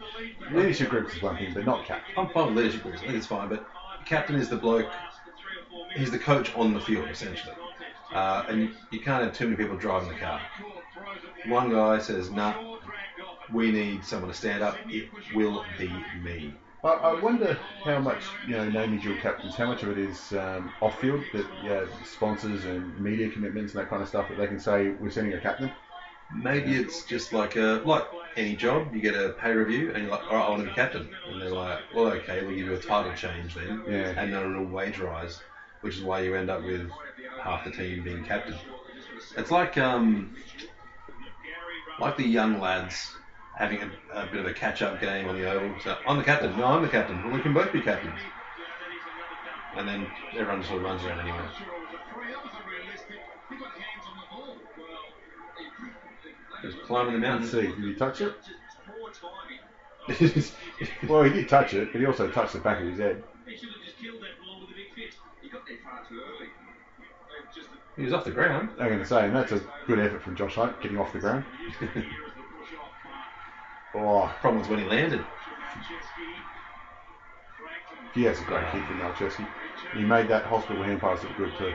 Leadership 0.52 0.90
groups 0.90 1.16
is 1.16 1.22
one 1.22 1.38
thing, 1.38 1.54
but 1.54 1.66
not 1.66 1.86
captain. 1.86 2.14
I'm 2.18 2.28
fine 2.28 2.48
with 2.48 2.58
leadership 2.58 2.82
groups. 2.82 3.00
I 3.02 3.06
think 3.06 3.18
it's 3.18 3.26
fine, 3.26 3.48
but 3.48 3.66
captain 4.06 4.36
is 4.36 4.50
the 4.50 4.58
bloke. 4.58 4.88
He's 5.96 6.12
the 6.12 6.18
coach 6.18 6.54
on 6.56 6.74
the 6.74 6.82
field 6.82 7.08
essentially, 7.10 7.54
uh, 8.12 8.44
and 8.50 8.60
you, 8.60 8.70
you 8.92 9.00
can't 9.00 9.24
have 9.24 9.34
too 9.34 9.46
many 9.46 9.56
people 9.56 9.78
driving 9.78 10.10
the 10.10 10.16
car. 10.16 10.42
One 11.46 11.70
guy 11.70 12.00
says, 12.00 12.30
"Nah, 12.30 12.54
we 13.50 13.72
need 13.72 14.04
someone 14.04 14.30
to 14.30 14.36
stand 14.36 14.62
up. 14.62 14.76
It 14.90 15.06
will 15.34 15.64
be 15.78 15.90
me." 16.22 16.54
I, 16.86 16.94
I 16.94 17.22
wonder 17.22 17.57
how 17.84 17.99
much, 17.99 18.24
you 18.48 18.56
know, 18.56 18.70
naming 18.70 18.99
dual 18.99 19.16
captains, 19.16 19.56
how 19.56 19.66
much 19.66 19.84
of 19.84 19.90
it 19.90 19.98
is 19.98 20.32
um, 20.34 20.72
off 20.82 20.99
field 21.02 21.22
that 21.34 21.45
yeah, 21.64 21.84
sponsors 22.03 22.66
and 22.66 22.98
media 22.99 23.28
commitments 23.30 23.74
and 23.74 23.82
that 23.82 23.90
kind 23.90 24.02
of 24.02 24.07
stuff 24.07 24.28
that 24.30 24.38
they 24.38 24.48
can 24.48 24.60
say 24.60 24.90
we're 24.99 25.10
sending 25.10 25.34
a 25.34 25.40
captain. 25.40 25.72
Maybe 26.32 26.76
it's 26.76 27.03
just 27.03 27.34
like 27.34 27.56
a 27.56 27.82
like 27.86 28.03
any 28.38 28.56
job. 28.56 28.94
You 28.94 29.02
get 29.02 29.16
a 29.16 29.30
pay 29.30 29.53
review, 29.53 29.91
and 29.94 30.03
you're 30.03 30.12
like, 30.12 30.22
"All 30.30 30.38
right, 30.38 30.45
I 30.45 30.49
want 30.49 30.62
to 30.62 30.68
be 30.68 30.76
captain," 30.76 31.07
and 31.30 31.41
they're 31.41 31.49
like, 31.49 31.80
"Well, 31.94 32.07
okay, 32.07 32.41
we'll 32.41 32.56
give 32.56 32.66
you 32.66 32.74
a 32.74 32.78
title 32.78 33.14
change 33.14 33.53
then, 33.56 33.82
Yeah. 33.88 34.14
and 34.18 34.34
then 34.34 34.56
a 34.56 34.62
wage 34.62 34.99
rise," 34.99 35.40
which 35.82 35.95
is 35.95 36.03
why 36.03 36.20
you 36.20 36.36
end 36.36 36.49
up 36.49 36.64
with 36.64 36.90
half 37.44 37.64
the 37.64 37.72
team 37.72 38.03
being 38.03 38.24
captain. 38.24 38.57
It's 39.38 39.52
like 39.52 39.78
um, 39.78 40.30
like 41.99 42.18
the 42.18 42.24
young 42.26 42.60
lads 42.60 43.16
having 43.57 43.82
a, 43.82 43.90
a 44.14 44.26
bit 44.27 44.41
of 44.41 44.45
a 44.45 44.53
catch-up 44.53 44.99
game 44.99 45.27
on 45.27 45.36
the 45.36 45.49
oval. 45.49 45.76
So 45.84 45.98
I'm 46.07 46.18
the 46.18 46.23
captain. 46.23 46.57
No, 46.57 46.65
I'm 46.65 46.82
the 46.82 46.90
captain. 46.90 47.23
Well, 47.23 47.34
we 47.34 47.41
can 47.41 47.53
both 47.53 47.72
be 47.72 47.82
captains. 47.82 48.19
And 49.76 49.88
then 49.88 50.07
everyone 50.38 50.64
sort 50.64 50.80
of 50.80 50.84
runs 50.84 51.03
around 51.03 51.19
anyway. 51.19 51.40
Just 56.61 56.82
climbing 56.84 57.19
the 57.19 57.27
Let's 57.27 57.52
mountain. 57.52 57.76
see, 57.76 57.82
did 57.82 57.90
he 57.90 57.95
touch 57.95 58.22
it? 58.22 58.34
well, 61.10 61.23
he 61.23 61.32
did 61.32 61.49
touch 61.49 61.73
it, 61.73 61.91
but 61.91 61.99
he 61.99 62.06
also 62.06 62.30
touched 62.30 62.53
the 62.53 62.60
back 62.60 62.80
of 62.80 62.88
his 62.88 62.99
head. 62.99 63.23
He 63.45 63.57
should 63.57 63.69
have 63.69 63.84
just 63.84 63.98
killed 63.98 64.22
that 64.22 64.40
ball 64.44 64.61
with 64.61 64.69
a 64.69 64.73
big 64.73 64.94
fist. 64.95 65.18
He 65.41 65.49
got 65.49 65.65
there 65.68 65.77
far 65.84 66.03
too 66.07 66.22
early. 66.22 66.49
He 67.95 68.03
was 68.03 68.14
off 68.14 68.26
the 68.26 68.32
ground. 68.32 68.69
I'm 68.80 68.88
going 68.88 68.99
to 68.99 69.06
say, 69.06 69.26
and 69.26 69.36
that's 69.36 69.52
a 69.52 69.61
good 69.88 69.99
effort 69.99 70.22
from 70.22 70.36
Josh 70.36 70.56
Hunt 70.56 70.80
getting 70.82 70.98
off 70.98 71.14
the 71.14 71.19
ground. 71.19 71.45
oh, 73.96 74.30
Problem 74.42 74.60
was 74.60 74.68
when 74.70 74.80
he 74.80 74.86
landed. 74.86 75.22
he 78.14 78.24
has 78.24 78.40
a 78.40 78.44
great 78.44 78.66
kick 78.72 78.84
from 78.86 79.00
Malceski. 79.00 79.46
He 79.94 80.04
made 80.04 80.28
that 80.28 80.44
hospital 80.44 80.84
hand 80.84 81.00
pass 81.00 81.24
look 81.24 81.36
good 81.36 81.52
too. 81.58 81.74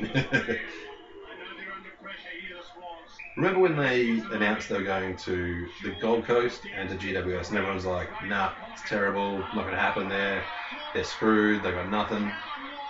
Remember 3.36 3.60
when 3.60 3.76
they 3.76 4.20
announced 4.30 4.68
they 4.68 4.76
were 4.76 4.82
going 4.82 5.16
to 5.16 5.66
the 5.82 5.90
Gold 6.00 6.24
Coast 6.24 6.66
and 6.76 6.88
to 6.88 6.94
GWS, 6.96 7.48
and 7.48 7.56
everyone's 7.56 7.84
like, 7.84 8.08
"Nah, 8.24 8.50
it's 8.72 8.82
terrible. 8.82 9.38
Not 9.38 9.64
going 9.64 9.70
to 9.72 9.78
happen 9.78 10.08
there. 10.08 10.42
They're 10.92 11.02
screwed. 11.02 11.62
They 11.62 11.72
got 11.72 11.88
nothing. 11.88 12.30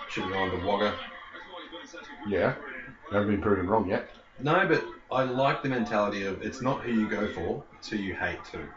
Should 0.09 0.25
have 0.25 0.33
gone 0.33 0.51
to 0.51 0.57
Wagga." 0.67 0.93
Yeah, 2.27 2.53
they 3.11 3.17
haven't 3.17 3.29
been 3.29 3.41
proven 3.41 3.67
wrong 3.69 3.87
yet. 3.87 4.03
No, 4.41 4.65
but 4.67 4.83
I 5.11 5.23
like 5.23 5.63
the 5.63 5.69
mentality 5.69 6.25
of 6.25 6.41
it's 6.43 6.61
not 6.61 6.81
who 6.81 6.93
you 6.93 7.07
go 7.07 7.27
for, 7.27 7.63
who 7.89 7.97
you 7.97 8.15
hate 8.15 8.45
too. 8.51 8.69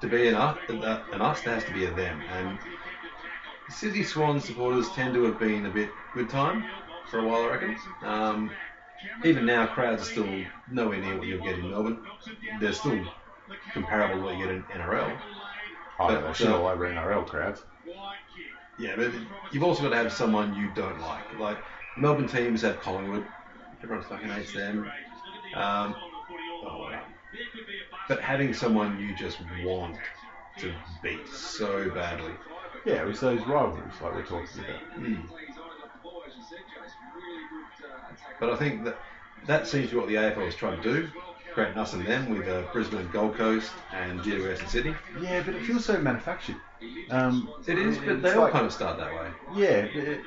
To 0.00 0.08
be 0.08 0.28
an 0.28 0.34
us, 0.34 0.58
an 0.68 0.82
us, 1.20 1.42
there 1.42 1.54
has 1.54 1.64
to 1.64 1.72
be 1.72 1.84
a 1.84 1.90
them. 1.92 2.20
And 2.32 2.58
Sydney 3.68 4.02
Swans 4.02 4.44
supporters 4.44 4.88
tend 4.90 5.14
to 5.14 5.22
have 5.24 5.38
been 5.38 5.66
a 5.66 5.70
bit 5.70 5.90
good 6.14 6.28
time 6.28 6.64
for 7.08 7.20
a 7.20 7.26
while, 7.26 7.42
I 7.42 7.48
reckon. 7.48 7.76
Um, 8.02 8.50
even 9.24 9.46
now, 9.46 9.66
crowds 9.66 10.02
are 10.02 10.10
still 10.10 10.44
nowhere 10.70 11.00
near 11.00 11.18
what 11.18 11.26
you'll 11.26 11.44
get 11.44 11.58
in 11.58 11.70
Melbourne. 11.70 11.98
They're 12.60 12.72
still 12.72 13.04
comparable 13.72 14.16
to 14.16 14.22
what 14.22 14.38
you 14.38 14.46
get 14.46 14.54
in 14.54 14.62
NRL. 14.64 15.18
Oh, 15.98 16.08
But, 16.08 16.26
they 16.26 16.32
shit 16.32 16.48
uh, 16.48 16.68
over 16.68 16.88
NRL 16.88 17.26
crowds. 17.26 17.62
Yeah, 18.78 18.96
but 18.96 19.12
you've 19.52 19.62
also 19.62 19.82
got 19.82 19.90
to 19.90 19.96
have 19.96 20.12
someone 20.12 20.54
you 20.54 20.70
don't 20.74 21.00
like. 21.00 21.38
Like 21.38 21.58
Melbourne 21.96 22.28
teams 22.28 22.62
have 22.62 22.80
Collingwood. 22.80 23.26
Everyone 23.82 24.04
fucking 24.04 24.28
hates 24.28 24.52
them. 24.52 24.90
Um, 25.54 25.94
oh, 26.64 26.88
wow. 26.90 27.02
But 28.08 28.20
having 28.20 28.52
someone 28.54 28.98
you 29.00 29.14
just 29.14 29.38
want 29.64 29.96
to 30.58 30.72
beat 31.02 31.26
so 31.28 31.90
badly. 31.90 32.32
Yeah, 32.84 33.02
it 33.02 33.06
was 33.06 33.20
those 33.20 33.40
rivalries 33.46 33.92
like 34.02 34.14
we're 34.14 34.22
talking 34.22 34.64
about. 34.64 34.98
Mm. 34.98 35.28
But 38.40 38.50
I 38.50 38.56
think 38.56 38.84
that 38.84 38.98
that 39.46 39.66
seems 39.68 39.88
to 39.90 39.94
be 39.94 39.98
what 40.00 40.08
the 40.08 40.14
AFL 40.16 40.46
is 40.48 40.54
trying 40.54 40.80
to 40.82 40.92
do. 40.92 41.08
Create 41.54 41.72
an 41.72 41.78
us 41.78 41.92
and 41.92 42.04
them 42.06 42.30
with 42.30 42.48
uh, 42.48 42.62
Brisbane 42.72 43.00
and 43.00 43.12
Gold 43.12 43.34
Coast 43.36 43.70
and 43.92 44.20
GWS 44.20 44.60
and 44.60 44.68
Sydney. 44.68 44.94
Yeah, 45.20 45.42
but 45.44 45.54
it 45.54 45.62
feels 45.64 45.84
so 45.84 45.98
manufactured. 45.98 46.56
Um, 47.10 47.52
It 47.66 47.78
is, 47.78 47.98
but 47.98 48.22
they 48.22 48.32
all 48.32 48.44
like- 48.44 48.52
kind 48.52 48.64
of 48.66 48.72
start 48.72 48.98
that 48.98 49.12
way. 49.14 49.30
Yeah, 49.54 49.68
it, 49.68 50.24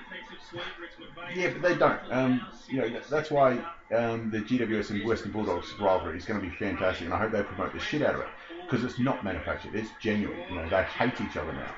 yeah, 1.35 1.49
but 1.49 1.61
they 1.61 1.73
don't. 1.73 1.99
Um, 2.09 2.41
you 2.67 2.77
know, 2.77 2.99
that's 3.09 3.29
why 3.31 3.53
um, 3.93 4.29
the 4.31 4.41
GWS 4.41 4.89
and 4.91 5.03
Western 5.05 5.31
Bulldogs 5.31 5.73
rivalry 5.79 6.17
is 6.17 6.25
going 6.25 6.39
to 6.39 6.47
be 6.47 6.53
fantastic, 6.55 7.05
and 7.05 7.13
I 7.13 7.17
hope 7.17 7.31
they 7.31 7.41
promote 7.41 7.73
the 7.73 7.79
shit 7.79 8.01
out 8.01 8.15
of 8.15 8.21
it 8.21 8.27
because 8.65 8.83
it's 8.83 8.99
not 8.99 9.23
manufactured; 9.23 9.75
it's 9.75 9.89
genuine. 10.01 10.39
You 10.49 10.55
know, 10.55 10.67
they 10.69 10.83
hate 10.83 11.19
each 11.21 11.37
other 11.37 11.53
now. 11.53 11.73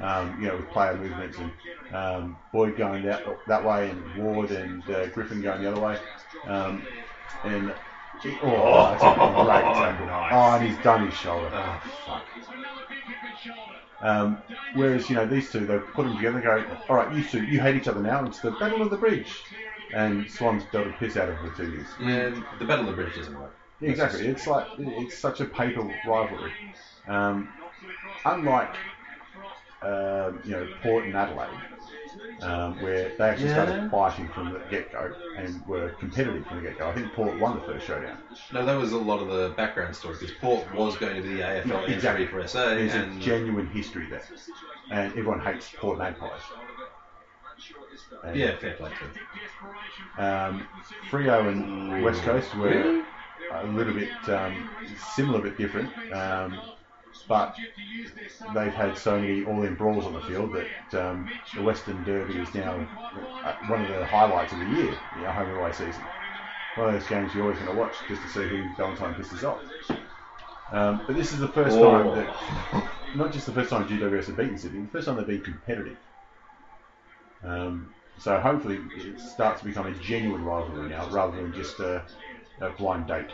um, 0.00 0.40
you 0.40 0.46
know, 0.48 0.56
with 0.56 0.68
player 0.70 0.94
movements 0.94 1.38
and 1.38 1.52
um, 1.94 2.36
Boyd 2.52 2.76
going 2.76 3.02
that 3.04 3.22
that 3.46 3.62
way, 3.62 3.88
and 3.90 4.14
Ward 4.16 4.50
and 4.50 4.82
uh, 4.90 5.06
Griffen 5.08 5.42
going 5.42 5.60
the 5.60 5.68
other 5.68 5.80
way, 5.80 5.96
um, 6.46 6.82
and 7.44 7.72
Oh, 8.42 8.90
that's 8.90 9.02
a 9.02 9.06
great 9.14 9.62
tackle. 9.74 10.08
Oh, 10.10 10.52
and 10.52 10.62
he's 10.62 10.76
done 10.82 11.00
his 11.02 11.14
shoulder. 11.14 11.48
Oh, 11.52 11.80
fuck. 12.04 12.22
Um, 14.00 14.42
whereas, 14.74 15.10
you 15.10 15.16
know, 15.16 15.26
these 15.26 15.50
two, 15.50 15.66
they 15.66 15.78
put 15.78 16.04
them 16.04 16.16
together 16.16 16.38
and 16.38 16.44
go, 16.44 16.76
all 16.88 16.96
right, 16.96 17.14
you 17.14 17.22
two, 17.22 17.44
you 17.44 17.60
hate 17.60 17.76
each 17.76 17.88
other 17.88 18.00
now. 18.00 18.24
It's 18.24 18.40
the 18.40 18.52
Battle 18.52 18.82
of 18.82 18.90
the 18.90 18.96
Bridge. 18.96 19.42
And 19.92 20.30
Swans 20.30 20.62
dealt 20.72 20.86
a 20.86 20.92
piss 20.92 21.16
out 21.16 21.28
of 21.28 21.36
the 21.42 21.50
two 21.50 21.70
years. 21.70 21.86
Yeah, 22.00 22.40
the 22.58 22.64
Battle 22.64 22.88
of 22.88 22.96
the 22.96 23.02
Bridge 23.02 23.16
doesn't 23.16 23.38
work. 23.38 23.54
Exactly. 23.82 24.26
It's 24.26 24.46
like 24.46 24.66
it's 24.78 25.16
such 25.18 25.40
a 25.40 25.44
paper 25.44 25.82
rivalry. 26.06 26.52
Um, 27.08 27.48
unlike 28.24 28.76
um, 29.82 30.40
you 30.44 30.52
know 30.52 30.68
Port 30.82 31.04
and 31.04 31.16
Adelaide, 31.16 31.48
um, 32.42 32.80
where 32.82 33.12
they 33.16 33.24
actually 33.24 33.48
Yeah. 33.48 33.64
started 33.64 33.90
fighting 33.90 34.28
from 34.28 34.52
the 34.52 34.60
get 34.70 34.92
go 34.92 35.12
and 35.36 35.66
were 35.66 35.90
competitive 36.00 36.46
from 36.46 36.56
the 36.56 36.62
get 36.62 36.78
go. 36.78 36.88
I 36.88 36.94
think 36.94 37.12
Port 37.12 37.38
won 37.38 37.54
the 37.56 37.62
first 37.62 37.86
showdown. 37.86 38.18
No, 38.52 38.64
that 38.64 38.76
was 38.76 38.92
a 38.92 38.98
lot 38.98 39.20
of 39.20 39.28
the 39.28 39.52
background 39.56 39.94
story 39.94 40.16
because 40.18 40.34
Port 40.36 40.72
was 40.74 40.96
going 40.96 41.16
to 41.16 41.22
be 41.22 41.36
the 41.36 41.40
AFL 41.42 41.88
entry 41.88 42.26
for 42.26 42.46
SA, 42.46 42.66
There's 42.66 42.94
a 42.94 43.06
genuine 43.20 43.66
history 43.68 44.06
there, 44.08 44.24
and 44.90 45.10
everyone 45.12 45.40
hates 45.40 45.70
Port 45.76 45.98
Magpies. 45.98 46.40
And, 48.24 48.36
yeah, 48.36 48.56
fair 48.56 48.74
play 48.74 48.90
to 48.90 49.04
them. 50.18 50.56
Um, 50.58 50.66
Freo 51.10 51.48
and 51.48 52.02
West 52.02 52.22
Coast 52.22 52.54
were 52.56 53.04
a 53.50 53.66
little 53.66 53.92
bit 53.92 54.10
um, 54.28 54.68
similar 55.14 55.40
but 55.40 55.56
different. 55.58 55.90
Um, 56.12 56.60
but 57.30 57.56
they've 58.54 58.74
had 58.74 58.98
so 58.98 59.18
many 59.18 59.44
all-in 59.44 59.74
brawls 59.76 60.04
on 60.04 60.12
the 60.12 60.20
field 60.20 60.50
that 60.90 61.00
um, 61.00 61.30
the 61.54 61.62
Western 61.62 62.04
Derby 62.04 62.34
is 62.42 62.54
now 62.54 62.74
uh, 63.46 63.54
one 63.68 63.80
of 63.80 63.88
the 63.88 64.04
highlights 64.04 64.52
of 64.52 64.58
the 64.58 64.82
year, 64.82 64.98
you 65.16 65.22
know, 65.22 65.30
home 65.32 65.48
and 65.48 65.58
away 65.58 65.72
season. 65.72 66.02
One 66.76 66.88
of 66.88 66.94
those 66.94 67.08
games 67.08 67.32
you're 67.34 67.44
always 67.44 67.58
going 67.58 67.72
to 67.72 67.78
watch 67.80 67.94
just 68.08 68.22
to 68.22 68.28
see 68.28 68.48
who 68.48 68.64
Valentine 68.76 69.14
pisses 69.14 69.44
off. 69.44 69.60
Um, 70.72 71.00
but 71.06 71.16
this 71.16 71.32
is 71.32 71.40
the 71.40 71.48
first 71.48 71.78
Oh. 71.78 71.90
time 71.90 72.14
that, 72.16 72.86
not 73.16 73.32
just 73.32 73.46
the 73.46 73.52
first 73.52 73.70
time 73.70 73.86
GWS 73.88 74.26
have 74.26 74.36
beaten 74.36 74.58
Sydney, 74.58 74.82
the 74.82 74.88
first 74.88 75.06
time 75.06 75.16
they've 75.16 75.26
been 75.26 75.42
competitive. 75.42 75.96
Um, 77.44 77.94
so 78.18 78.38
hopefully 78.38 78.78
it 78.96 79.20
starts 79.20 79.60
to 79.60 79.66
become 79.66 79.86
a 79.86 79.92
genuine 79.92 80.44
rivalry 80.44 80.88
now, 80.90 81.06
rather 81.10 81.36
than 81.40 81.52
just 81.54 81.80
a, 81.80 82.02
a 82.60 82.70
blind 82.70 83.06
date. 83.06 83.26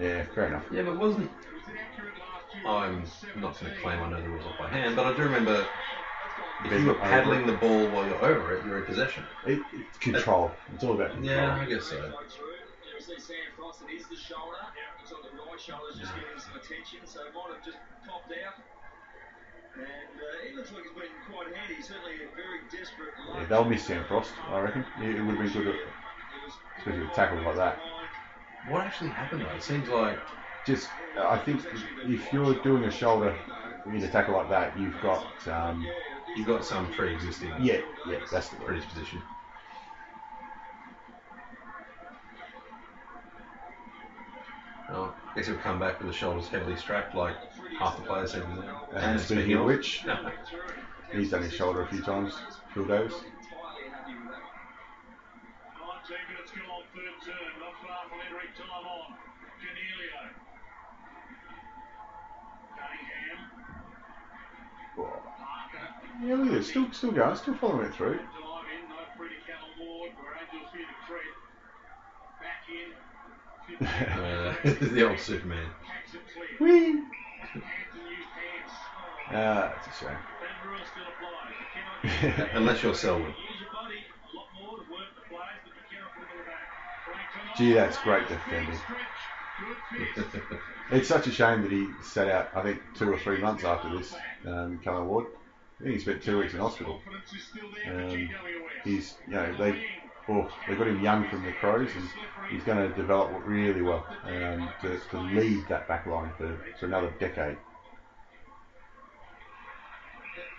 Yeah, 0.00 0.24
fair 0.34 0.48
enough. 0.48 0.64
Yeah, 0.72 0.82
but 0.82 0.98
wasn't. 0.98 1.30
I'm 2.66 3.04
not 3.36 3.58
going 3.60 3.72
to 3.72 3.80
claim 3.80 4.00
I 4.00 4.10
know 4.10 4.20
the 4.20 4.28
rules 4.28 4.44
off 4.44 4.58
by 4.58 4.68
hand, 4.68 4.96
but 4.96 5.06
I 5.06 5.16
do 5.16 5.22
remember 5.22 5.66
if 6.64 6.80
you 6.80 6.86
were 6.86 6.94
paddling 6.94 7.46
the 7.46 7.52
ball 7.52 7.88
while 7.88 8.06
you're 8.06 8.24
over 8.24 8.56
it, 8.56 8.64
you're 8.64 8.78
in 8.78 8.84
possession. 8.84 9.24
It, 9.46 9.60
it's 9.72 9.98
control. 9.98 10.50
It's 10.74 10.84
all 10.84 10.94
about 10.94 11.12
control. 11.12 11.36
Yeah, 11.36 11.56
I 11.56 11.64
guess 11.66 11.84
so. 11.84 11.96
Yeah, 11.96 12.12
we 12.94 13.00
see 13.00 13.20
Sam 13.20 13.36
Frost. 13.56 13.82
It 13.88 13.94
is 13.94 14.06
the 14.08 14.16
shoulder. 14.16 14.56
It's 15.02 15.12
on 15.12 15.20
the 15.22 15.30
right 15.38 15.60
shoulder. 15.60 15.92
Just 15.98 16.14
getting 16.14 16.40
some 16.40 16.56
attention. 16.56 17.00
So 17.04 17.20
might 17.34 17.54
have 17.54 17.64
just 17.64 17.78
popped 18.08 18.32
out. 18.32 18.56
Yeah, 23.26 23.34
lunge. 23.34 23.48
they'll 23.48 23.64
miss 23.64 23.84
Sam 23.84 24.04
Frost, 24.04 24.32
I 24.48 24.60
reckon. 24.60 24.84
It, 25.02 25.16
it 25.16 25.22
would 25.22 25.36
have 25.36 25.52
been 25.52 25.62
good, 25.62 25.76
especially 26.78 27.02
with 27.02 27.12
tackles 27.12 27.44
like 27.44 27.56
that. 27.56 27.78
What 28.68 28.82
actually 28.82 29.10
happened 29.10 29.42
though? 29.42 29.56
It 29.56 29.62
seems 29.62 29.88
like 29.88 30.18
Just, 30.66 30.88
I 31.18 31.38
think 31.38 31.62
if 32.04 32.32
you're 32.32 32.54
doing 32.62 32.84
a 32.84 32.90
shoulder 32.90 33.36
in 33.86 34.02
a 34.02 34.08
tackle 34.08 34.34
like 34.34 34.48
that, 34.50 34.78
you've 34.78 35.00
got, 35.00 35.46
um, 35.48 35.86
you've 36.36 36.46
got 36.46 36.64
some 36.64 36.90
pre-existing 36.92 37.52
yeah, 37.60 37.80
yeah, 38.08 38.18
that's 38.30 38.48
the 38.48 38.56
word. 38.56 38.66
predisposition. 38.66 39.22
Well, 44.88 45.14
I 45.32 45.34
guess 45.34 45.46
he'll 45.46 45.56
come 45.56 45.78
back 45.78 45.98
with 45.98 46.08
the 46.08 46.12
shoulders 46.12 46.48
heavily 46.48 46.76
strapped 46.76 47.14
like 47.14 47.36
half 47.78 47.96
the 47.96 48.02
players 48.02 48.32
seem 48.32 48.42
to 48.42 48.46
do. 48.48 48.96
And 48.96 49.20
speaking 49.20 49.54
of 49.54 49.64
which, 49.64 50.04
he's 51.12 51.30
done 51.30 51.42
his 51.42 51.52
shoulder 51.52 51.80
a 51.82 51.86
few 51.86 52.00
times, 52.00 52.32
Phil 52.72 52.84
Davis. 52.84 53.12
Entirely 53.12 53.88
happy 53.90 54.14
with 54.14 54.28
that. 54.28 54.42
19 55.74 56.26
minutes 56.28 56.50
go 56.52 56.62
on 56.70 56.82
third 56.94 57.14
turn, 57.24 57.58
not 57.58 57.74
far 57.82 58.06
from 58.08 58.20
entering 58.20 58.52
time 58.52 58.86
on. 58.86 59.14
Coniglio. 59.58 60.30
Cunningham. 62.76 63.38
Parker. 64.96 65.88
Yeah, 66.22 66.34
look 66.36 66.48
at 66.48 66.54
it, 66.54 66.64
still, 66.64 66.86
still 66.92 67.10
going, 67.12 67.34
still 67.34 67.54
following 67.54 67.84
it 67.86 67.92
through. 67.92 68.18
Dive 68.32 68.66
in, 68.66 68.88
no 68.88 69.04
free 69.16 69.28
to 69.28 69.36
Callum 69.36 69.70
where 70.16 70.32
Angels 70.40 70.66
fear 70.72 70.84
the 70.86 70.94
threat. 71.06 71.34
Back 72.38 72.68
in. 72.68 72.92
Uh, 73.80 74.54
the 74.64 75.02
old 75.08 75.18
Superman. 75.18 75.68
Whee! 76.60 77.00
Ah, 79.28 79.72
that's 79.74 79.88
a 79.88 80.04
shame. 80.04 80.08
That 80.40 80.68
rule 80.68 80.78
still 80.84 81.02
applies. 81.02 81.54
You 82.02 82.10
cannot 82.22 82.54
Unless 82.54 82.82
you're 82.82 82.94
Selwood. 82.94 83.34
use 83.36 83.60
your 83.60 83.70
body 83.72 84.04
a 84.32 84.36
lot 84.36 84.46
more 84.54 84.76
to 84.76 84.82
work 84.90 85.08
the 85.14 85.20
players, 85.28 85.58
but 85.64 85.72
you 85.74 85.82
cannot 85.90 86.12
put 86.14 86.28
them 86.28 86.30
in 86.30 86.38
the 86.38 86.44
back. 86.44 86.68
Frank 87.04 87.56
Gee, 87.56 87.72
that's 87.72 87.98
great 87.98 88.28
defending. 88.28 88.76
Stretch. 88.76 88.98
Good 89.58 90.14
fist. 90.14 90.36
It's 90.90 91.08
such 91.08 91.26
a 91.26 91.32
shame 91.32 91.62
that 91.62 91.72
he 91.72 91.88
sat 92.04 92.28
out, 92.28 92.48
I 92.54 92.62
think, 92.62 92.78
two 92.94 93.10
or 93.12 93.18
three 93.18 93.38
months 93.38 93.64
after 93.64 93.88
this, 93.96 94.14
um, 94.46 94.78
Callum 94.84 95.08
Ward. 95.08 95.26
I 95.80 95.82
think 95.82 95.94
he 95.94 95.98
spent 96.00 96.22
two 96.22 96.38
weeks 96.38 96.54
in 96.54 96.60
hospital. 96.60 97.00
Confidence 97.04 97.32
is 97.32 97.42
still 97.42 97.68
there 97.70 98.08
for 98.08 98.14
Um, 98.14 98.28
he's, 98.84 99.14
you 99.26 99.34
know, 99.34 99.52
they, 99.58 99.84
oh, 100.28 100.48
they 100.68 100.74
got 100.74 100.88
him 100.88 101.00
young 101.00 101.28
from 101.28 101.44
the 101.44 101.52
Crows, 101.52 101.90
and 101.96 102.08
he's 102.50 102.62
going 102.64 102.78
to 102.78 102.94
develop 102.96 103.30
really 103.46 103.82
well 103.82 104.06
um, 104.24 104.68
to, 104.82 104.98
to 105.10 105.20
lead 105.20 105.66
that 105.68 105.86
back 105.88 106.06
line 106.06 106.30
for, 106.36 106.58
for 106.78 106.86
another 106.86 107.12
decade. 107.18 107.56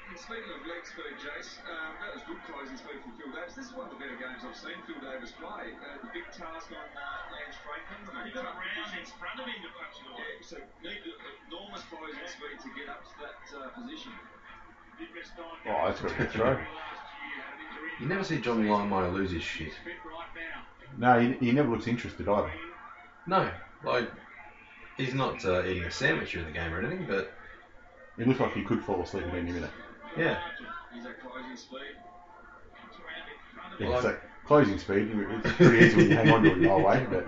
And 0.07 0.15
speaking 0.15 0.49
of 0.55 0.65
leg 0.65 0.81
speed, 0.87 1.19
Jace, 1.19 1.59
um, 1.67 1.93
that 1.99 2.15
was 2.15 2.23
good 2.23 2.39
closing 2.47 2.79
speed 2.79 3.03
from 3.03 3.13
Phil 3.19 3.29
Davis. 3.29 3.53
This 3.53 3.69
is 3.69 3.73
one 3.75 3.91
of 3.91 3.93
the 3.93 3.99
better 3.99 4.15
games 4.15 4.41
I've 4.41 4.55
seen 4.55 4.79
Phil 4.87 4.97
Davis 5.03 5.35
play. 5.35 5.75
Uh, 5.77 5.99
the 5.99 6.09
big 6.15 6.25
task 6.31 6.71
on 6.71 6.87
uh, 6.95 7.35
Lance 7.35 7.59
Franklin. 7.61 8.01
The 8.07 8.25
He 8.25 8.31
got 8.31 8.47
around 8.47 8.97
in 8.97 9.05
front 9.19 9.37
of 9.37 9.45
him 9.45 9.59
to 9.61 9.71
punch 9.75 9.99
it 9.99 10.07
away. 10.07 10.41
Yeah, 10.41 10.47
so 10.47 10.57
needed 10.81 11.21
enormous 11.51 11.83
closing 11.91 12.23
speed 12.33 12.57
to 12.65 12.69
get 12.73 12.87
up 12.87 13.03
to 13.03 13.13
that 13.19 13.41
uh, 13.51 13.69
position. 13.75 14.15
Did 14.97 15.13
miss 15.13 15.29
nine 15.37 15.61
Oh, 15.69 15.85
that's 15.85 16.01
got 16.01 16.09
a 16.09 16.17
good 16.17 16.31
throw. 16.33 16.57
You 17.99 18.07
never 18.07 18.23
see 18.23 18.37
John 18.37 18.63
Longmire 18.63 19.11
lose 19.11 19.31
his 19.31 19.41
shit. 19.41 19.71
Fit 19.83 19.93
right 20.05 20.27
now. 20.35 21.15
No, 21.15 21.19
he, 21.19 21.45
he 21.45 21.51
never 21.51 21.69
looks 21.69 21.87
interested 21.87 22.27
either. 22.27 22.51
No, 23.25 23.49
like 23.83 24.09
he's 24.97 25.13
not 25.13 25.43
uh, 25.45 25.63
eating 25.63 25.83
a 25.83 25.91
sandwich 25.91 26.31
during 26.31 26.47
the 26.47 26.53
game 26.53 26.73
or 26.73 26.79
anything, 26.79 27.05
but 27.07 27.31
He 28.17 28.23
looks 28.23 28.39
like 28.39 28.53
he 28.53 28.63
could 28.63 28.81
fall 28.83 29.01
asleep 29.01 29.25
at 29.25 29.33
any 29.33 29.51
minute. 29.51 29.69
yeah, 30.17 30.39
He's 30.93 31.05
at 31.05 31.19
closing 31.21 31.55
speed. 31.57 31.79
Comes 32.79 32.93
around 32.99 33.27
in 33.27 33.53
front 33.53 33.73
of 33.73 33.79
Yeah, 33.79 33.95
it's 33.95 34.05
like 34.05 34.21
closing 34.45 34.77
speed. 34.77 35.09
It's 35.43 35.55
pretty 35.55 35.85
easy 35.85 35.95
when 35.97 36.09
you 36.09 36.15
hang 36.15 36.31
on 36.31 36.43
to 36.43 36.51
it 36.53 36.59
the 36.61 36.69
whole 36.69 36.83
way, 36.83 37.05
but 37.09 37.27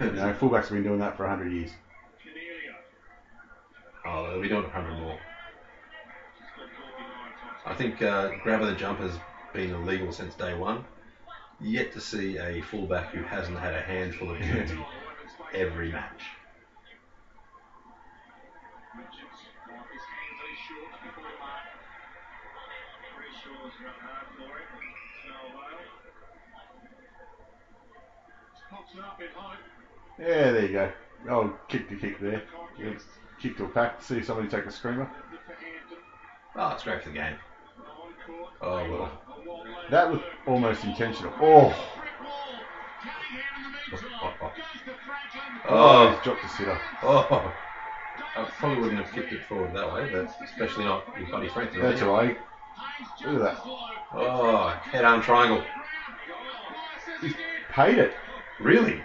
you 0.00 0.12
know, 0.12 0.32
fullbacks 0.34 0.62
have 0.62 0.70
been 0.70 0.84
doing 0.84 1.00
that 1.00 1.16
for 1.16 1.26
100 1.26 1.50
years. 1.52 1.70
Oh, 4.06 4.30
they'll 4.30 4.40
be 4.40 4.48
doing 4.48 4.64
a 4.64 4.68
hundred 4.68 4.92
more. 4.98 5.18
Scored 6.54 6.68
49 6.70 7.04
times. 7.42 7.62
I 7.66 7.74
think 7.74 8.00
uh, 8.00 8.30
grabbing 8.42 8.68
the 8.68 8.74
jump 8.74 9.00
has 9.00 9.18
been 9.52 9.70
illegal 9.70 10.12
since 10.12 10.34
day 10.34 10.54
one. 10.54 10.84
Yet 11.60 11.92
to 11.92 12.00
see 12.00 12.38
a 12.38 12.60
fullback 12.62 13.12
who 13.12 13.22
hasn't 13.22 13.58
had 13.58 13.74
a 13.74 13.80
handful 13.80 14.30
of 14.30 14.38
duty 14.38 14.78
every 15.54 15.90
match. 15.90 16.22
Richards 18.96 19.42
got 19.66 19.86
his 19.92 20.04
hands 20.06 20.38
these 20.46 20.60
shorts 20.68 20.98
before 21.02 21.24
the 21.24 21.38
mark. 21.40 21.66
Three 23.16 23.34
shorts 23.42 23.74
run 23.82 23.94
hard 24.00 24.26
for 24.36 24.54
him. 24.58 24.70
Snell 25.24 25.48
Vale. 25.52 25.88
Pops 28.70 28.94
it 28.94 29.00
up 29.00 29.20
in 29.20 29.28
hope. 29.34 29.58
Yeah, 30.18 30.52
there 30.52 30.66
you 30.66 30.72
go. 30.72 30.92
Oh, 31.28 31.56
kick 31.68 31.88
to 31.88 31.96
kick 31.96 32.20
there. 32.20 32.42
Yeah, 32.78 32.92
Kick 33.40 33.56
to 33.56 33.64
a 33.64 33.68
pack. 33.68 34.02
See 34.02 34.22
somebody 34.22 34.48
take 34.48 34.66
a 34.66 34.70
screamer. 34.72 35.10
Good 35.30 35.40
for 35.46 35.52
Hampton. 35.52 35.98
Oh, 36.56 36.68
it's 36.70 36.82
great 36.84 37.02
for 37.02 37.08
the 37.08 37.14
game. 37.16 37.34
Oh 38.60 38.90
well. 38.90 39.10
A. 39.86 39.90
That 39.90 40.10
was 40.10 40.20
almost 40.46 40.84
intentional. 40.84 41.32
Oh, 41.40 41.68
Brick 42.00 42.20
wall. 42.22 42.60
Cunningham 43.02 43.64
in 43.66 43.72
the 43.72 43.78
meantime. 43.78 43.90
Goes 43.90 44.00
to 44.00 44.94
Franklin. 45.06 45.60
oh, 45.68 45.74
Oh, 46.00 46.10
he's 46.10 46.24
dropped 46.24 46.42
the 46.42 46.48
sitter. 46.48 46.80
oh. 47.02 47.54
I 48.36 48.44
probably 48.58 48.80
wouldn't 48.82 49.04
have 49.04 49.12
kicked 49.12 49.32
it 49.32 49.44
forward 49.44 49.74
that 49.74 49.92
way, 49.92 50.08
but 50.12 50.30
especially 50.44 50.84
not 50.84 51.18
with 51.18 51.30
Buddy 51.30 51.48
Franklin. 51.48 51.82
That's 51.82 52.02
all 52.02 52.12
right. 52.12 52.38
Look 53.24 53.34
at 53.34 53.40
that. 53.40 53.56
Oh, 54.12 54.68
head 54.82 55.04
arm 55.04 55.22
triangle. 55.22 55.64
He's 57.20 57.34
paid 57.70 57.98
it. 57.98 58.14
Really? 58.60 59.00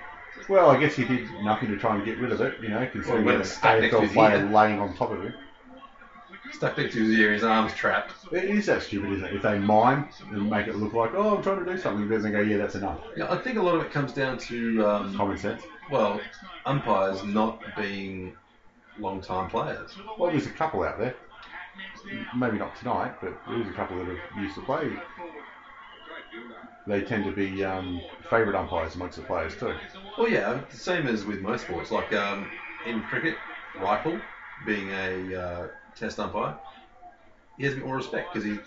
Well, 0.49 0.69
I 0.69 0.79
guess 0.79 0.95
he 0.95 1.05
did 1.05 1.29
nothing 1.41 1.69
to 1.69 1.77
try 1.77 1.95
and 1.95 2.05
get 2.05 2.19
rid 2.19 2.31
of 2.31 2.41
it, 2.41 2.59
you 2.61 2.69
know, 2.69 2.87
considering 2.91 3.25
Well, 3.25 3.39
it's 3.39 3.51
stuck 3.53 3.77
an 3.81 3.89
AFL 3.89 4.13
player 4.13 4.49
laying 4.49 4.79
on 4.79 4.95
top 4.95 5.11
of 5.11 5.21
him. 5.23 5.33
Stuck 6.53 6.77
next 6.77 6.93
to 6.93 7.03
his 7.03 7.17
ear, 7.17 7.33
his 7.33 7.43
arms 7.43 7.73
trapped. 7.73 8.13
It 8.31 8.45
is 8.45 8.67
that 8.67 8.83
stupid, 8.83 9.11
isn't 9.13 9.25
it? 9.25 9.35
If 9.35 9.41
they 9.41 9.57
mime 9.57 10.09
and 10.31 10.49
make 10.49 10.67
it 10.67 10.75
look 10.75 10.93
like, 10.93 11.11
oh, 11.15 11.35
I'm 11.35 11.43
trying 11.43 11.63
to 11.63 11.71
do 11.71 11.77
something, 11.77 12.07
then 12.07 12.21
they 12.21 12.31
go, 12.31 12.41
yeah, 12.41 12.57
that's 12.57 12.75
enough. 12.75 12.99
Yeah, 13.17 13.31
I 13.31 13.37
think 13.37 13.57
a 13.57 13.61
lot 13.61 13.75
of 13.75 13.81
it 13.81 13.91
comes 13.91 14.13
down 14.13 14.37
to 14.37 14.85
um, 14.87 15.15
Common 15.15 15.37
sense. 15.37 15.63
well, 15.91 16.21
umpires 16.65 17.23
not 17.23 17.59
being 17.75 18.35
long-time 18.99 19.49
players. 19.49 19.91
Well, 20.17 20.31
there's 20.31 20.45
a 20.45 20.51
couple 20.51 20.83
out 20.83 20.99
there. 20.99 21.15
Maybe 22.35 22.59
not 22.59 22.75
tonight, 22.77 23.15
but 23.19 23.33
there's 23.47 23.67
a 23.67 23.73
couple 23.73 23.97
that 23.97 24.07
have 24.07 24.43
used 24.43 24.55
to 24.55 24.61
play. 24.61 24.91
They 26.85 27.01
tend 27.01 27.25
to 27.25 27.31
be 27.31 27.63
um, 27.63 28.01
favourite 28.29 28.57
umpires 28.57 28.95
amongst 28.95 29.17
the 29.17 29.23
players 29.23 29.55
too. 29.57 29.73
Well, 30.17 30.29
yeah, 30.29 30.61
the 30.69 30.77
same 30.77 31.07
as 31.07 31.25
with 31.25 31.41
most 31.41 31.63
sports. 31.63 31.91
Like 31.91 32.13
um, 32.13 32.51
in 32.85 33.01
cricket, 33.03 33.35
Reiffel 33.77 34.21
being 34.65 34.89
a 34.91 35.41
uh, 35.41 35.67
test 35.95 36.19
umpire, 36.19 36.55
he 37.57 37.63
has 37.65 37.73
a 37.73 37.77
bit 37.77 37.85
more 37.85 37.97
respect 37.97 38.33
because 38.33 38.43
he 38.45 38.57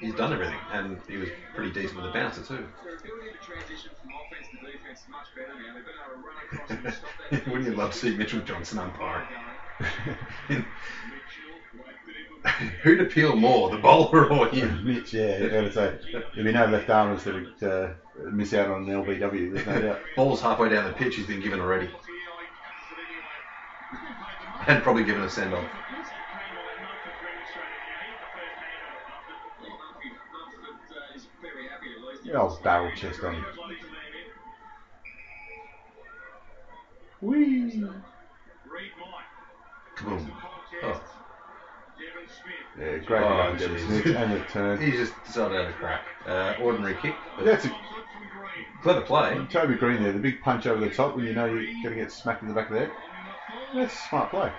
he's 0.00 0.14
done 0.14 0.32
everything, 0.32 0.58
and 0.72 0.98
he 1.08 1.16
was 1.16 1.28
pretty 1.54 1.70
decent 1.70 1.96
with 1.96 2.04
the 2.04 2.12
bouncer 2.12 2.42
too. 2.42 2.66
Wouldn't 7.46 7.64
you 7.64 7.74
love 7.74 7.92
to 7.92 7.98
see 7.98 8.16
Mitchell 8.16 8.40
Johnson 8.40 8.78
umpire? 8.78 9.26
Who'd 12.82 13.00
appeal 13.00 13.34
more, 13.36 13.70
the 13.70 13.78
bowler 13.78 14.30
or 14.30 14.46
him? 14.48 14.84
Mitch, 14.84 15.14
yeah, 15.14 15.38
I 15.42 15.48
gotta 15.48 15.72
say, 15.72 15.98
There'd 16.34 16.44
be 16.44 16.52
no 16.52 16.66
left 16.66 16.90
armers 16.90 17.24
that 17.24 17.34
would 17.34 17.62
uh, 17.62 17.88
miss 18.30 18.52
out 18.52 18.68
on 18.68 18.82
an 18.88 18.88
LBW. 18.88 19.54
There's 19.54 19.66
no 19.66 19.80
doubt. 19.80 20.00
Ball's 20.14 20.42
halfway 20.42 20.68
down 20.68 20.84
the 20.84 20.92
pitch, 20.92 21.16
he's 21.16 21.26
been 21.26 21.40
given 21.40 21.58
already. 21.60 21.88
And 24.66 24.82
probably 24.82 25.04
given 25.04 25.22
a 25.22 25.28
send 25.28 25.54
off. 25.54 25.64
Yeah, 32.24 32.38
I'll 32.38 32.58
barrel 32.62 32.90
chest 32.96 33.22
on 33.22 33.34
him. 33.34 33.44
Whee! 37.20 37.82
Kaboom. 39.96 40.30
Oh. 40.82 41.00
Yeah, 42.78 42.96
great 42.98 43.22
Oh, 43.22 43.28
run, 43.28 43.56
Devon 43.56 43.76
jeez. 43.76 43.86
Smith, 43.86 44.16
and 44.16 44.32
the 44.32 44.40
turn. 44.46 44.80
He 44.80 44.90
just 44.90 45.12
decided 45.24 45.54
to 45.54 45.64
have 45.64 45.68
a 45.70 45.72
crack. 45.74 46.02
Uh, 46.26 46.54
ordinary 46.60 46.96
kick. 47.00 47.14
But 47.36 47.44
That's 47.44 47.64
a 47.66 47.76
clever 48.82 49.02
play. 49.02 49.46
Toby 49.50 49.74
Greene 49.74 50.02
there, 50.02 50.12
the 50.12 50.18
big 50.18 50.40
punch 50.42 50.66
over 50.66 50.80
the 50.80 50.92
top 50.92 51.14
when 51.16 51.24
you 51.24 51.32
know 51.34 51.46
you're 51.46 51.62
going 51.82 51.94
to 51.96 52.02
get 52.02 52.10
smacked 52.10 52.42
in 52.42 52.48
the 52.48 52.54
back 52.54 52.68
of 52.68 52.74
the 52.74 52.80
head. 52.80 52.90
That's 53.74 53.94
a 53.94 54.08
smart 54.08 54.30
play. 54.30 54.52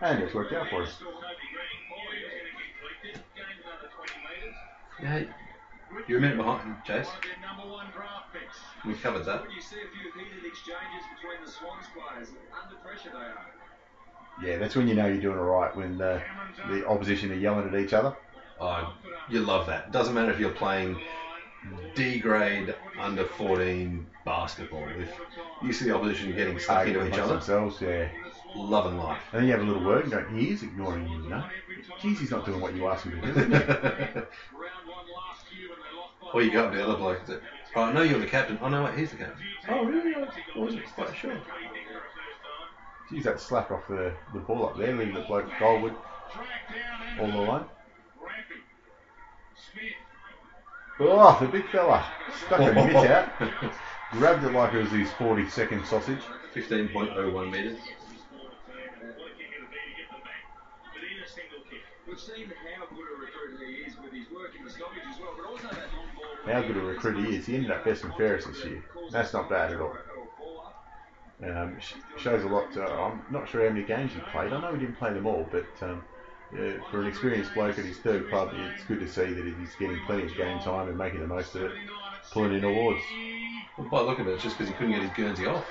And 0.00 0.22
it's 0.22 0.34
worked 0.34 0.52
out 0.54 0.68
for 0.70 0.82
us. 0.82 0.96
Yeah, 5.02 5.24
you're 6.06 6.18
a 6.18 6.20
minute 6.20 6.36
behind, 6.36 6.76
Chase. 6.84 7.08
We 8.86 8.94
covered 8.94 9.24
that. 9.24 9.44
You 9.54 9.60
see 9.60 9.76
a 9.76 9.88
few 9.88 10.12
heated 10.12 10.44
exchanges 10.46 11.04
between 11.16 11.44
the 11.44 11.50
Swans 11.50 11.86
players. 11.94 12.28
Under 12.62 12.76
pressure 12.76 13.10
they 13.12 13.18
are. 13.18 13.46
Yeah, 14.42 14.58
that's 14.58 14.76
when 14.76 14.88
you 14.88 14.94
know 14.94 15.06
you're 15.06 15.20
doing 15.20 15.38
all 15.38 15.44
right, 15.44 15.74
when 15.76 15.98
the, 15.98 16.22
the 16.68 16.86
opposition 16.86 17.30
are 17.30 17.34
yelling 17.34 17.68
at 17.68 17.78
each 17.78 17.92
other. 17.92 18.14
Oh, 18.60 18.94
you 19.28 19.40
love 19.40 19.66
that. 19.66 19.92
Doesn't 19.92 20.14
matter 20.14 20.32
if 20.32 20.38
you're 20.38 20.50
playing 20.50 20.98
D 21.94 22.18
grade 22.18 22.74
under 22.98 23.24
14 23.24 24.06
basketball. 24.24 24.86
If 24.98 25.12
you 25.62 25.72
see 25.72 25.86
the 25.86 25.94
opposition 25.94 26.34
getting 26.34 26.58
stuck 26.58 26.86
into 26.86 27.06
each 27.06 27.18
other, 27.18 27.34
themselves, 27.34 27.80
yeah. 27.80 28.08
Love 28.56 28.86
and 28.86 28.98
life. 28.98 29.22
And 29.32 29.40
then 29.40 29.46
you 29.46 29.52
have 29.52 29.62
a 29.62 29.64
little 29.64 29.84
word 29.84 30.04
and 30.04 30.12
go, 30.12 30.24
he 30.34 30.50
is 30.50 30.62
ignoring 30.62 31.08
you, 31.08 31.22
you 31.22 31.28
know. 31.28 31.44
Geez, 32.00 32.20
he's 32.20 32.30
not 32.30 32.46
doing 32.46 32.60
what 32.60 32.74
you 32.74 32.86
asked 32.88 33.04
him 33.04 33.20
to 33.20 33.32
do. 33.32 33.40
isn't 33.40 33.52
he? 33.52 34.20
Or 36.32 36.42
you 36.42 36.52
go 36.52 36.66
up 36.66 36.70
to 36.70 36.78
the 36.78 36.84
other 36.84 36.96
bloke 36.96 37.18
and 37.18 37.26
say, 37.26 37.36
oh, 37.74 37.82
I 37.82 37.92
know 37.92 38.02
you're 38.02 38.20
the 38.20 38.26
captain. 38.26 38.56
Oh, 38.62 38.68
no, 38.68 38.84
wait, 38.84 38.96
he's 38.96 39.10
the 39.10 39.16
captain. 39.16 39.44
Oh, 39.68 39.84
really? 39.84 40.14
I 40.14 40.58
wasn't 40.58 40.86
quite 40.94 41.16
sure. 41.16 41.36
Geez, 43.10 43.24
that 43.24 43.40
slap 43.40 43.72
off 43.72 43.88
the, 43.88 44.12
the 44.32 44.38
ball 44.38 44.66
up 44.68 44.78
there, 44.78 44.96
leaving 44.96 45.14
the 45.14 45.22
bloke 45.22 45.50
Goldwood 45.58 45.96
all 47.18 47.26
alone. 47.26 47.64
Oh, 51.00 51.38
the 51.40 51.48
big 51.48 51.66
fella. 51.70 52.04
Stuck 52.46 52.60
a 52.60 52.72
mitt 52.74 52.94
out. 52.94 53.32
Grabbed 54.12 54.44
it 54.44 54.52
like 54.52 54.74
it 54.74 54.82
was 54.82 54.90
his 54.90 55.10
40 55.12 55.48
second 55.48 55.84
sausage. 55.86 56.20
15.01 56.54 57.50
metres. 57.50 57.78
How 62.10 62.86
good 62.86 63.06
a 63.06 63.20
recruit 63.20 63.60
he 63.60 63.72
is 63.84 63.94
with 64.02 64.12
his 64.12 64.30
work 64.30 64.52
in 64.58 64.64
the 64.64 64.70
stoppage 64.70 65.02
as 65.08 65.20
well, 65.20 65.34
but 65.36 65.46
also 65.48 65.68
that 65.68 65.88
long 65.96 66.08
ball. 66.16 66.52
How 66.52 66.62
good 66.62 66.76
a 66.76 66.80
recruit 66.80 67.24
he 67.24 67.36
is. 67.36 67.46
He 67.46 67.54
ended 67.54 67.70
up 67.70 67.84
best 67.84 68.04
and 68.04 68.14
fairest 68.14 68.48
this 68.48 68.64
year. 68.64 68.84
That's 69.10 69.32
not 69.32 69.48
bad 69.48 69.72
at 69.72 69.80
all. 69.80 69.96
Um, 71.42 71.78
shows 72.18 72.44
a 72.44 72.48
lot. 72.48 72.72
To, 72.72 72.82
I'm 72.82 73.22
not 73.30 73.48
sure 73.48 73.66
how 73.66 73.72
many 73.72 73.86
games 73.86 74.12
he 74.12 74.20
played. 74.32 74.52
I 74.52 74.60
know 74.60 74.72
he 74.72 74.80
didn't 74.80 74.96
play 74.96 75.12
them 75.12 75.26
all, 75.26 75.48
but 75.50 75.66
um, 75.82 76.02
uh, 76.52 76.82
for 76.90 77.00
an 77.00 77.06
experienced 77.06 77.54
bloke 77.54 77.78
at 77.78 77.84
his 77.84 77.98
third 77.98 78.28
club, 78.28 78.50
it's 78.52 78.84
good 78.84 79.00
to 79.00 79.08
see 79.08 79.32
that 79.32 79.44
he's 79.44 79.74
getting 79.78 79.98
plenty 80.04 80.24
of 80.24 80.36
game 80.36 80.58
time 80.60 80.88
and 80.88 80.98
making 80.98 81.20
the 81.20 81.26
most 81.26 81.54
of 81.54 81.62
it, 81.62 81.72
pulling 82.32 82.54
in 82.54 82.64
awards. 82.64 83.00
Well, 83.78 83.88
by 83.88 84.00
the 84.00 84.04
look 84.04 84.18
of 84.18 84.28
it, 84.28 84.32
it's 84.32 84.42
just 84.42 84.58
because 84.58 84.68
he 84.68 84.74
couldn't 84.74 84.92
get 84.92 85.02
his 85.02 85.12
Guernsey 85.16 85.46
off. 85.46 85.64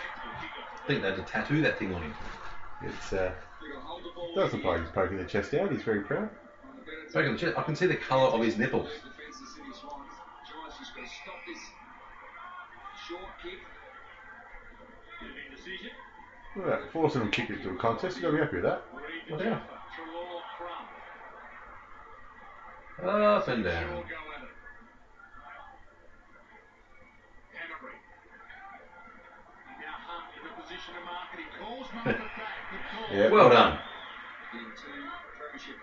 I 0.83 0.87
think 0.87 1.01
they 1.01 1.09
had 1.09 1.17
to 1.17 1.23
tattoo 1.23 1.61
that 1.61 1.77
thing 1.77 1.93
on 1.93 2.01
him. 2.01 2.13
It's 2.81 3.13
uh, 3.13 3.31
doesn't 4.35 4.63
look 4.63 4.65
like 4.65 4.81
he's 4.81 4.89
poking 4.89 5.17
the 5.17 5.23
chest 5.25 5.53
out. 5.53 5.71
He's 5.71 5.83
very 5.83 6.01
proud. 6.01 6.29
In 7.15 7.31
the 7.33 7.37
chest, 7.37 7.57
I 7.57 7.63
can 7.63 7.75
see 7.75 7.87
the 7.87 7.95
colour 7.95 8.29
of 8.29 8.41
his 8.41 8.57
nipples. 8.57 8.87
Defence 8.87 9.41
of 9.41 9.47
Sydney 9.47 9.73
Swans. 9.73 10.13
Giants 10.47 10.77
just 10.77 10.95
got 10.95 11.03
to 11.03 11.09
stop 11.09 11.35
this 11.47 11.59
short 13.07 13.29
kick. 13.41 13.59
Look 16.55 16.65
at 16.65 16.81
that, 16.81 16.91
forcing 16.91 17.21
him 17.21 17.31
to 17.31 17.41
kick 17.41 17.49
it 17.49 17.63
to 17.63 17.69
a 17.69 17.75
contest. 17.75 18.17
You've 18.17 18.23
got 18.23 18.31
to 18.31 18.37
be 18.37 18.39
happy 18.39 18.55
with 18.57 18.65
that. 18.65 18.83
Yeah. 19.39 19.59
Up 23.07 23.47
and 23.47 23.63
down. 23.63 24.03
Yeah, 33.11 33.29
Well 33.29 33.49
done. 33.49 33.79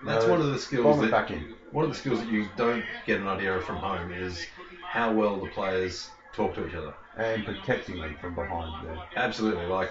Into 0.07 0.15
premiership. 0.15 0.23
That's 0.23 0.27
No, 0.27 0.31
one 0.31 0.41
of 0.41 0.47
the 0.53 0.59
skills 0.59 1.01
that 1.01 1.11
back 1.11 1.31
in. 1.31 1.55
one 1.71 1.85
of 1.85 1.91
the 1.91 1.97
skills 1.97 2.21
that 2.21 2.29
you 2.29 2.49
don't 2.57 2.85
get 3.07 3.21
an 3.21 3.27
idea 3.29 3.55
of 3.55 3.65
from 3.65 3.77
home 3.77 4.13
is 4.13 4.47
how 4.83 5.13
well 5.13 5.37
the 5.37 5.47
players 5.47 6.11
talk 6.33 6.55
to 6.55 6.67
each 6.67 6.75
other. 6.75 6.95
And 7.17 7.45
protecting 7.45 8.01
them 8.01 8.17
from 8.21 8.35
behind 8.35 8.87
there. 8.87 8.99
Absolutely, 9.17 9.67
like 9.67 9.91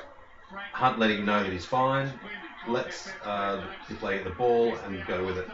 Hunt 0.74 1.00
letting 1.00 1.20
him 1.20 1.26
know 1.26 1.44
that 1.44 1.52
he's 1.52 1.66
fine, 1.66 2.14
lets 2.68 3.12
uh, 3.24 3.62
the 3.90 3.96
player 3.96 4.18
get 4.18 4.26
the 4.26 4.30
ball 4.30 4.76
and 4.86 5.06
go 5.06 5.26
with 5.26 5.38
it. 5.38 5.48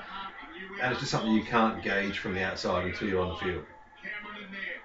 And 0.81 0.91
it's 0.91 0.99
just 0.99 1.11
something 1.11 1.31
you 1.31 1.43
can't 1.43 1.81
gauge 1.81 2.19
from 2.19 2.33
the 2.33 2.43
outside 2.43 2.85
until 2.85 3.07
you're 3.07 3.21
on 3.21 3.29
the 3.29 3.35
field. 3.35 3.63
Cameron 4.01 4.43
in 4.43 4.51
there. 4.51 4.81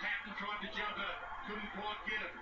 Patton 0.00 0.32
tried 0.38 0.60
to 0.60 0.66
jump 0.66 0.96
it. 0.98 1.16
Couldn't 1.46 1.70
quite 1.72 2.00
get 2.06 2.20
it. 2.22 2.32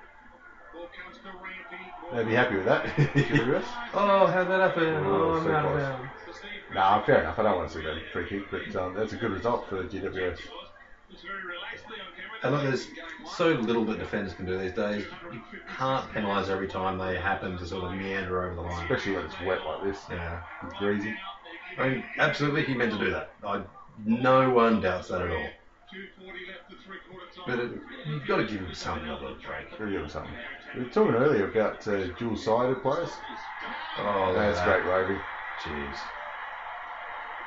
Ball 0.73 0.89
comes 0.95 1.17
to 1.19 1.29
Rampe. 1.29 2.17
They'd 2.17 2.27
be 2.27 2.35
happy 2.35 2.57
with 2.57 2.67
that. 2.67 2.87
Oh, 3.95 4.27
how'd 4.27 4.49
that 4.49 4.61
happen? 4.61 4.95
Oh, 5.05 5.35
I'm 5.37 6.11
so 6.25 6.33
Nah, 6.75 7.03
fair 7.05 7.21
enough. 7.21 7.39
I 7.39 7.43
don't 7.43 7.57
want 7.57 7.71
to 7.71 7.79
see 7.79 7.85
that 7.85 7.97
free 8.13 8.29
kick, 8.29 8.51
but 8.51 8.75
um, 8.77 8.95
that's 8.95 9.13
a 9.13 9.17
good 9.17 9.31
result 9.31 9.69
for 9.69 9.85
GWS. 9.85 10.39
It's 11.11 11.23
very 11.23 11.45
relaxed 11.45 11.85
there 11.89 11.99
on 12.01 12.13
camera. 12.17 12.39
And 12.43 12.53
look, 12.55 12.63
there's 12.63 12.87
so 13.37 13.49
little 13.49 13.85
that 13.87 13.99
defenders 13.99 14.33
can 14.35 14.47
do 14.47 14.59
these 14.59 14.73
days. 14.73 15.05
You 15.33 15.41
can't 15.77 16.11
penalise 16.13 16.49
every 16.49 16.69
time 16.69 16.99
they 16.99 17.19
happen 17.19 17.59
to 17.59 17.67
sort 17.67 17.85
of 17.85 17.93
meander 17.93 18.45
over 18.45 18.55
the 18.55 18.63
line. 18.63 18.83
Especially 18.85 19.13
when 19.13 19.27
it's 19.27 19.41
wet 19.45 19.65
like 19.67 19.85
this. 19.85 19.99
Yeah. 20.11 20.43
It's 20.65 20.79
greasy. 20.79 21.15
I 21.79 21.89
mean, 21.89 22.05
absolutely, 22.19 22.65
he 22.65 22.75
meant 22.75 22.93
to 22.93 22.99
do 22.99 23.11
that. 23.11 23.31
I, 23.47 23.63
no 24.05 24.51
one 24.51 24.81
doubts 24.81 25.09
that 25.09 25.21
at 25.21 25.31
all. 25.31 25.37
2.40 25.37 26.27
left 26.49 26.71
to 26.71 26.77
three 26.87 26.99
quarter 27.11 27.27
time. 27.35 27.45
But 27.47 27.59
it, 27.59 27.71
you've 28.07 28.27
got 28.27 28.37
to 28.39 28.45
give 28.45 28.61
him 28.61 28.75
some 28.75 29.07
of 29.09 29.21
break. 29.21 29.71
Give 29.79 30.01
him 30.01 30.09
something. 30.09 30.33
We 30.75 30.85
were 30.85 30.89
talking 30.91 31.15
earlier 31.15 31.51
about 31.51 31.87
uh, 31.87 32.07
dual-sided 32.19 32.81
players. 32.83 33.11
Oh, 33.99 34.33
That's 34.35 34.61
great, 34.63 34.85
Roby. 34.87 35.21
Jeez. 35.63 35.97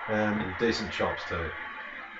Um, 0.07 0.39
And 0.39 0.53
decent 0.59 0.91
chops 0.91 1.23
too. 1.27 1.49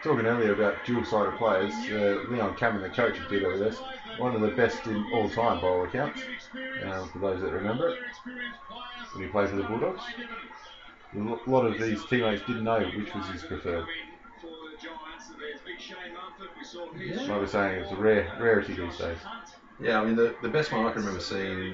talking 0.03 0.25
earlier 0.27 0.53
about 0.53 0.85
dual-sided 0.85 1.35
players, 1.37 1.73
uh, 1.89 2.23
Leon 2.29 2.55
Cameron, 2.55 2.81
the 2.83 2.89
coach 2.89 3.17
of 3.19 3.27
GWS, 3.27 3.81
one 4.17 4.35
of 4.35 4.41
the 4.41 4.49
best 4.49 4.85
in 4.87 5.03
all 5.13 5.27
time 5.29 5.59
by 5.59 5.67
all 5.67 5.83
accounts, 5.83 6.21
um, 6.83 7.07
for 7.09 7.19
those 7.19 7.41
that 7.41 7.51
remember 7.51 7.89
it, 7.89 7.97
when 9.13 9.23
he 9.23 9.27
played 9.29 9.49
for 9.49 9.55
the 9.55 9.63
Bulldogs. 9.63 10.01
A 11.15 11.49
lot 11.49 11.65
of 11.65 11.79
these 11.79 12.03
teammates 12.05 12.41
didn't 12.45 12.63
know 12.63 12.81
which 12.95 13.13
was 13.15 13.25
his 13.27 13.43
preferred. 13.43 13.85
For 14.41 14.47
the 14.47 14.77
Giants, 14.77 15.29
and 15.29 15.39
there's 15.39 15.59
big 15.61 15.79
Shane 15.79 16.13
Mumford. 16.13 16.49
We 16.57 16.63
saw 16.63 16.83
Like 17.21 17.29
I 17.29 17.37
was 17.37 17.51
saying, 17.51 17.81
it's 17.81 17.91
a 17.91 17.95
rare 17.95 18.25
rarity 18.39 18.73
these 18.73 18.97
days. 18.97 19.17
Yeah, 19.79 19.99
I 19.99 20.03
mean, 20.03 20.15
the, 20.15 20.33
the 20.41 20.49
best 20.49 20.71
one 20.71 20.85
I 20.85 20.89
can 20.89 21.01
remember 21.01 21.19
seeing 21.19 21.73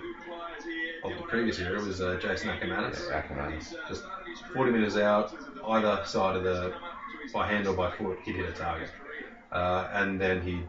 of 1.04 1.18
the 1.18 1.24
previous 1.24 1.60
era 1.60 1.82
was 1.82 2.00
uh, 2.02 2.16
Jason 2.20 2.50
Akermanis. 2.50 3.08
Yeah, 3.10 3.22
Akermanis. 3.22 3.74
Just 3.88 4.04
40 4.54 4.72
metres 4.72 4.98
out, 4.98 5.34
either 5.68 6.04
side 6.06 6.36
of 6.36 6.44
the, 6.44 6.74
by 7.34 7.48
hand 7.48 7.68
or 7.68 7.74
by 7.76 7.92
foot, 7.92 8.20
he'd 8.24 8.36
hit 8.36 8.50
a 8.50 8.54
target. 8.54 8.90
Uh, 9.52 9.90
and 9.94 10.20
then 10.20 10.42
he'd 10.42 10.68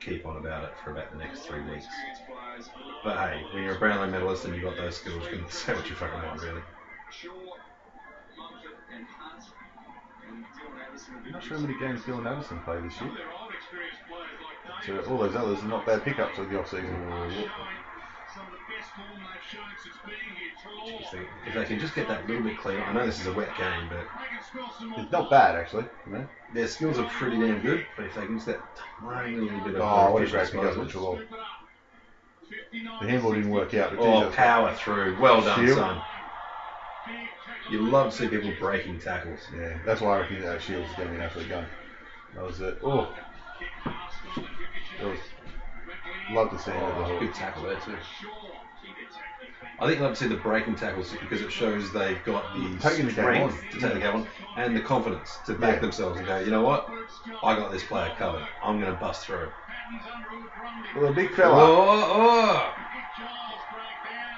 keep 0.00 0.26
on 0.26 0.36
about 0.36 0.64
it 0.64 0.72
for 0.82 0.92
about 0.92 1.10
the 1.12 1.18
next 1.18 1.40
three 1.40 1.60
weeks. 1.62 1.86
But 3.04 3.16
hey, 3.16 3.42
when 3.52 3.62
you're 3.62 3.76
a 3.76 3.78
Brownlow 3.78 4.10
medalist 4.10 4.44
and 4.44 4.54
you've 4.54 4.64
got 4.64 4.76
those 4.76 4.96
skills, 4.96 5.22
you 5.30 5.38
can 5.38 5.50
say 5.50 5.74
what 5.74 5.88
you 5.88 5.94
fucking 5.94 6.22
want, 6.22 6.42
really. 6.42 6.62
I'm 11.24 11.32
not 11.32 11.42
sure 11.42 11.56
how 11.56 11.62
many 11.62 11.78
games 11.78 12.00
Dylan 12.02 12.26
Addison 12.26 12.60
played 12.60 12.84
this 12.84 13.00
year. 13.00 13.12
So 14.86 15.00
all 15.10 15.18
those 15.18 15.34
others 15.34 15.62
are 15.62 15.68
not 15.68 15.86
bad 15.86 16.04
pickups 16.04 16.38
of 16.38 16.48
the 16.50 16.58
off 16.58 16.70
If 21.46 21.54
they 21.54 21.64
can 21.64 21.78
just 21.80 21.94
get 21.94 22.08
that 22.08 22.26
little 22.26 22.42
bit 22.42 22.58
cleaner, 22.58 22.82
I 22.82 22.92
know 22.92 23.06
this 23.06 23.20
is 23.20 23.26
a 23.26 23.32
wet 23.32 23.48
game, 23.56 23.88
but 23.88 24.06
It's 25.00 25.10
not 25.12 25.30
bad 25.30 25.56
actually. 25.56 25.84
You 26.06 26.12
know? 26.12 26.28
their 26.54 26.66
skills 26.66 26.98
are 26.98 27.08
pretty 27.08 27.38
damn 27.38 27.60
good. 27.60 27.86
But 27.96 28.06
if 28.06 28.14
they 28.14 28.26
can 28.26 28.34
just 28.36 28.46
that 28.46 28.60
tiny 29.00 29.36
little 29.36 29.60
bit 29.60 29.74
of 29.76 29.80
Oh, 29.82 30.12
what 30.12 30.22
a 30.22 30.26
great 30.26 30.40
disposal. 30.40 30.82
with 30.82 30.92
Treloar. 30.92 31.24
The 33.00 33.08
handball 33.08 33.32
didn't 33.34 33.50
work 33.50 33.74
out, 33.74 33.96
but 33.96 34.00
Oh, 34.00 34.30
power 34.30 34.74
through. 34.74 35.16
Well 35.20 35.40
done, 35.42 35.66
Shiel. 35.66 35.76
son. 35.76 36.02
You 37.70 37.82
love 37.82 38.10
to 38.12 38.16
see 38.16 38.28
people 38.28 38.52
breaking 38.58 38.98
tackles. 39.00 39.40
Yeah, 39.54 39.76
that's 39.84 40.00
why 40.00 40.16
I 40.16 40.20
reckon 40.20 40.40
that 40.42 40.62
Shiel's 40.62 40.88
is 40.88 40.96
going 40.96 41.08
to 41.08 41.12
be 41.14 41.20
an 41.20 41.24
absolute 41.24 41.48
gun. 41.50 41.66
That 42.34 42.44
was 42.44 42.60
it. 42.60 42.78
Oh, 42.82 43.08
that 43.84 45.06
was. 45.06 45.18
Love 46.30 46.50
to 46.50 46.58
see 46.58 46.70
him 46.70 46.82
over 46.82 46.92
the 47.00 47.04
Oh, 47.04 47.08
hook. 47.08 47.20
good 47.20 47.34
tackle 47.34 47.62
there 47.64 47.80
too. 47.80 47.94
I 49.80 49.86
think 49.86 50.00
I'd 50.00 50.04
love 50.04 50.14
to 50.14 50.24
see 50.24 50.28
the 50.28 50.34
breaking 50.36 50.74
tackles 50.74 51.14
because 51.20 51.40
it 51.40 51.52
shows 51.52 51.92
they've 51.92 52.18
got 52.24 52.52
the 52.54 52.76
Taking 52.80 53.06
the 53.06 53.12
game 53.12 53.24
strength 53.24 53.54
on. 53.64 53.70
to 53.72 53.80
take 53.80 53.92
the 53.94 54.00
game 54.00 54.14
on 54.16 54.26
and 54.56 54.76
the 54.76 54.80
confidence 54.80 55.38
to 55.46 55.54
back 55.54 55.74
Yeah. 55.74 55.80
themselves 55.80 56.18
and 56.18 56.26
go, 56.26 56.38
you 56.40 56.50
know 56.50 56.62
what, 56.62 56.88
I 57.44 57.54
got 57.54 57.70
this 57.70 57.84
player 57.84 58.12
covered. 58.18 58.44
I'm 58.62 58.80
going 58.80 58.92
to 58.92 58.98
bust 58.98 59.24
through. 59.26 59.48
Well, 60.96 61.06
a 61.06 61.12
big 61.12 61.30
fella. 61.32 61.54
Oh, 61.62 62.74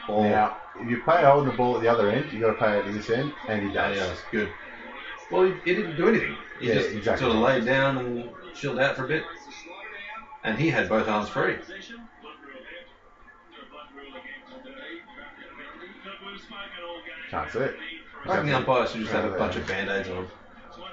oh. 0.08 0.22
Now, 0.22 0.56
if 0.78 0.88
you 0.90 1.00
pay 1.04 1.22
holding 1.22 1.50
the 1.50 1.56
ball 1.56 1.76
at 1.76 1.82
the 1.82 1.88
other 1.88 2.10
end, 2.10 2.32
you 2.32 2.40
got 2.40 2.48
to 2.48 2.54
pay 2.54 2.78
it 2.78 2.84
at 2.86 2.92
this 2.92 3.08
end, 3.10 3.32
and 3.48 3.66
he 3.66 3.72
does. 3.72 3.96
yeah, 3.96 4.06
that's 4.06 4.22
good. 4.30 4.48
Well, 5.30 5.44
he, 5.44 5.52
he 5.64 5.74
didn't 5.74 5.96
do 5.96 6.08
anything. 6.08 6.36
He 6.58 6.68
Yeah, 6.68 6.74
just 6.74 6.90
exactly. 6.90 7.24
sort 7.26 7.36
of 7.36 7.42
laid 7.42 7.64
down 7.64 7.96
and 7.98 8.28
chilled 8.54 8.78
out 8.80 8.96
for 8.96 9.04
a 9.04 9.08
bit. 9.08 9.22
And 10.42 10.58
he 10.58 10.68
had 10.70 10.88
both 10.88 11.06
arms 11.08 11.28
free. 11.28 11.56
Can't 17.30 17.50
see 17.50 17.60
it. 17.60 17.76
I 18.26 18.36
think 18.36 18.46
the 18.46 18.56
umpires 18.56 18.90
should 18.90 19.02
just 19.02 19.12
have 19.12 19.24
a 19.24 19.38
bunch 19.38 19.56
of 19.56 19.66
band-aids 19.66 20.08
on 20.08 20.16
them. 20.16 20.28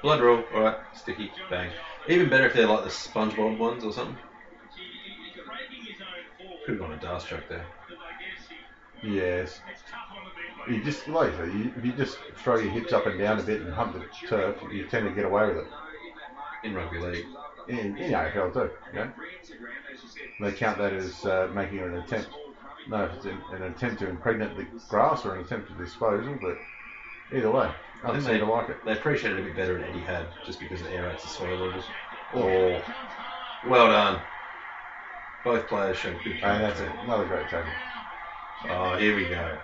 Blood 0.02 0.22
rule, 0.22 0.44
alright, 0.54 0.78
sticky, 0.94 1.32
bang. 1.50 1.72
Even 2.08 2.30
better 2.30 2.46
if 2.46 2.54
they're 2.54 2.68
like 2.68 2.84
the 2.84 2.90
SpongeBob 2.90 3.58
ones 3.58 3.84
or 3.84 3.92
something. 3.92 4.16
Could 6.66 6.76
have 6.76 6.80
gone 6.80 6.94
a 6.94 6.98
dast 6.98 7.28
joke 7.28 7.44
there. 7.50 7.66
Yes. 9.04 9.62
You 10.70 10.84
just 10.84 11.08
like 11.08 11.34
I 11.34 11.38
say, 11.38 11.58
you, 11.58 11.74
if 11.78 11.86
you 11.86 11.94
just 11.94 12.18
throw 12.36 12.58
your 12.58 12.72
hips 12.72 12.94
up 12.94 13.06
and 13.08 13.18
down 13.18 13.40
a 13.40 13.44
bit 13.44 13.62
and 13.62 13.74
hump 13.74 13.94
the 13.94 14.28
turf, 14.28 14.58
you 14.72 14.86
tend 14.88 15.08
to 15.08 15.14
get 15.14 15.26
away 15.26 15.48
with 15.48 15.58
it. 15.58 15.68
In 16.64 16.76
rugby 16.76 17.00
league. 17.00 17.26
In, 17.68 17.98
in 17.98 18.12
AFL 18.12 18.54
too. 18.54 18.70
You 18.94 19.00
know? 19.00 19.12
They 20.42 20.52
count 20.52 20.78
that 20.78 20.94
as 20.94 21.26
uh, 21.26 21.50
making 21.54 21.80
an 21.80 21.96
attempt. 21.96 22.30
No, 22.90 23.04
if 23.04 23.14
it's 23.16 23.26
an, 23.26 23.42
an 23.52 23.64
attempt 23.64 24.00
to 24.00 24.10
impregnate 24.10 24.56
the 24.56 24.66
grass 24.90 25.26
or 25.26 25.36
an 25.36 25.44
attempt 25.44 25.70
to 25.70 25.74
disposal, 25.76 26.38
but 26.42 26.58
either 27.36 27.52
way, 27.52 27.72
I 28.04 28.12
think 28.12 28.24
seem 28.24 28.34
they, 28.34 28.40
to 28.40 28.46
like 28.46 28.70
it. 28.70 28.78
they 28.86 28.94
appreciate 28.94 29.34
it 29.34 29.40
a 29.40 29.44
bit 29.44 29.56
better 29.56 29.74
than 29.74 29.84
Eddie 29.84 30.00
had, 30.00 30.28
just 30.46 30.60
because 30.60 30.82
it 30.82 30.88
aerates 30.88 31.24
the 31.24 31.28
soil 31.28 31.58
little. 31.58 31.84
Oh, 32.34 32.82
well 33.68 33.88
done. 33.88 34.22
Both 35.44 35.68
players 35.68 35.98
showed 35.98 36.18
good 36.24 36.34
And 36.44 36.64
that's 36.64 36.80
it. 36.80 36.92
Another 37.04 37.26
great 37.26 37.50
tackle. 37.50 37.72
Oh, 38.70 38.98
here 38.98 39.16
we 39.16 39.26
go. 39.26 39.58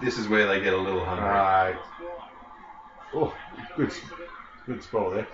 This 0.00 0.16
is 0.18 0.28
where 0.28 0.46
they 0.46 0.60
get 0.60 0.74
a 0.74 0.78
little 0.78 1.04
hungry. 1.04 1.26
Right. 1.26 1.76
Oh, 3.14 3.34
good, 3.76 3.92
good 4.68 4.82
spot 4.82 5.12
there. 5.14 5.26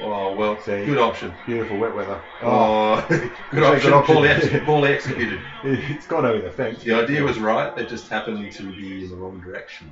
Oh, 0.00 0.34
well, 0.36 0.58
See. 0.60 0.84
good 0.84 0.98
option. 0.98 1.32
Beautiful 1.46 1.78
wet 1.78 1.94
weather. 1.94 2.20
Oh, 2.42 3.00
oh 3.00 3.04
good 3.08 3.30
Good 3.50 3.62
option. 3.62 3.92
option. 3.94 4.14
Poorly, 4.14 4.28
ex- 4.28 4.64
poorly 4.64 4.90
executed. 4.90 5.40
It's 5.64 6.06
gone 6.06 6.26
over 6.26 6.38
the 6.38 6.50
fence. 6.50 6.82
The 6.82 6.92
idea 6.92 7.22
was 7.22 7.38
right, 7.38 7.70
it 7.76 7.88
just 7.88 8.08
happened 8.08 8.52
to 8.52 8.72
be 8.76 9.02
in 9.04 9.08
the 9.08 9.16
wrong 9.16 9.40
direction. 9.40 9.90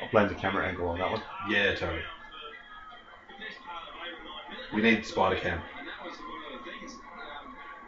I'll 0.00 0.08
blame 0.10 0.28
the 0.28 0.34
camera 0.34 0.64
angle 0.66 0.88
on 0.88 0.98
that 0.98 1.10
one. 1.10 1.20
Yeah, 1.50 1.72
totally. 1.72 2.00
We 4.72 4.80
need 4.80 5.04
spider 5.04 5.34
cam. 5.36 5.58
That 5.84 6.02
was 6.02 6.14
one 6.16 6.54
of 6.54 6.64
the 6.64 6.70
things 6.70 6.96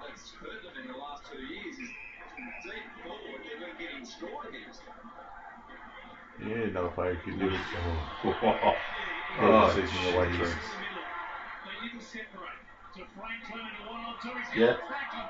that's 0.04 0.30
hurt 0.32 0.60
them 0.62 0.72
in 0.82 0.86
the 0.86 0.94
last 0.98 1.22
two 1.30 1.38
years 1.38 1.76
is 1.78 1.88
deep 2.62 2.84
forward, 3.02 3.40
they've 3.42 3.58
been 3.58 3.76
getting 3.78 4.04
scored 4.04 4.44
against. 4.44 4.80
Yeah, 6.38 6.66
another 6.66 6.88
player 6.88 7.14
who 7.14 7.30
could 7.30 7.38
do 7.38 7.54
it. 7.54 7.60
Oh, 9.40 9.70
season 9.74 10.14
away 10.14 10.30
Jesus. 10.32 10.52
from. 10.52 10.58
Yeah, 14.54 14.76